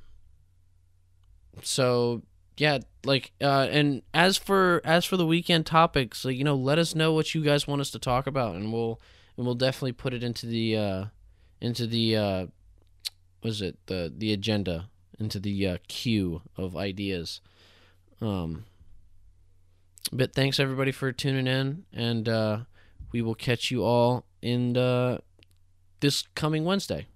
so 1.63 2.23
yeah, 2.59 2.79
like 3.05 3.33
uh, 3.41 3.69
and 3.71 4.03
as 4.13 4.37
for 4.37 4.81
as 4.85 5.05
for 5.05 5.17
the 5.17 5.27
weekend 5.27 5.67
topics, 5.67 6.25
like 6.25 6.37
you 6.37 6.45
know, 6.45 6.57
let 6.57 6.79
us 6.79 6.95
know 6.95 7.13
what 7.13 7.35
you 7.35 7.43
guys 7.43 7.67
want 7.67 7.81
us 7.81 7.91
to 7.93 7.99
talk 7.99 8.27
about, 8.27 8.57
and 8.57 8.73
we'll 8.73 9.01
and 9.37 9.47
we'll 9.47 9.55
definitely 9.55 9.93
put 9.93 10.13
it 10.13 10.23
into 10.25 10.47
the 10.47 10.77
uh, 10.77 11.05
into 11.61 11.87
the 11.87 12.17
uh, 12.17 12.47
was 13.43 13.63
it 13.63 13.79
the 13.87 14.13
the 14.17 14.33
agenda 14.33 14.89
into 15.19 15.39
the 15.39 15.67
uh, 15.67 15.79
queue 15.87 16.43
of 16.57 16.77
ideas. 16.77 17.41
Um, 18.21 18.65
but 20.13 20.35
thanks 20.35 20.59
everybody 20.59 20.93
for 20.93 21.13
tuning 21.13 21.47
in, 21.47 21.85
and 21.93 22.29
uh, 22.29 22.61
we 23.13 23.23
will 23.23 23.35
catch 23.35 23.71
you 23.71 23.85
all 23.85 24.25
in 24.43 24.77
uh, 24.77 25.19
this 26.01 26.25
coming 26.35 26.65
Wednesday. 26.65 27.07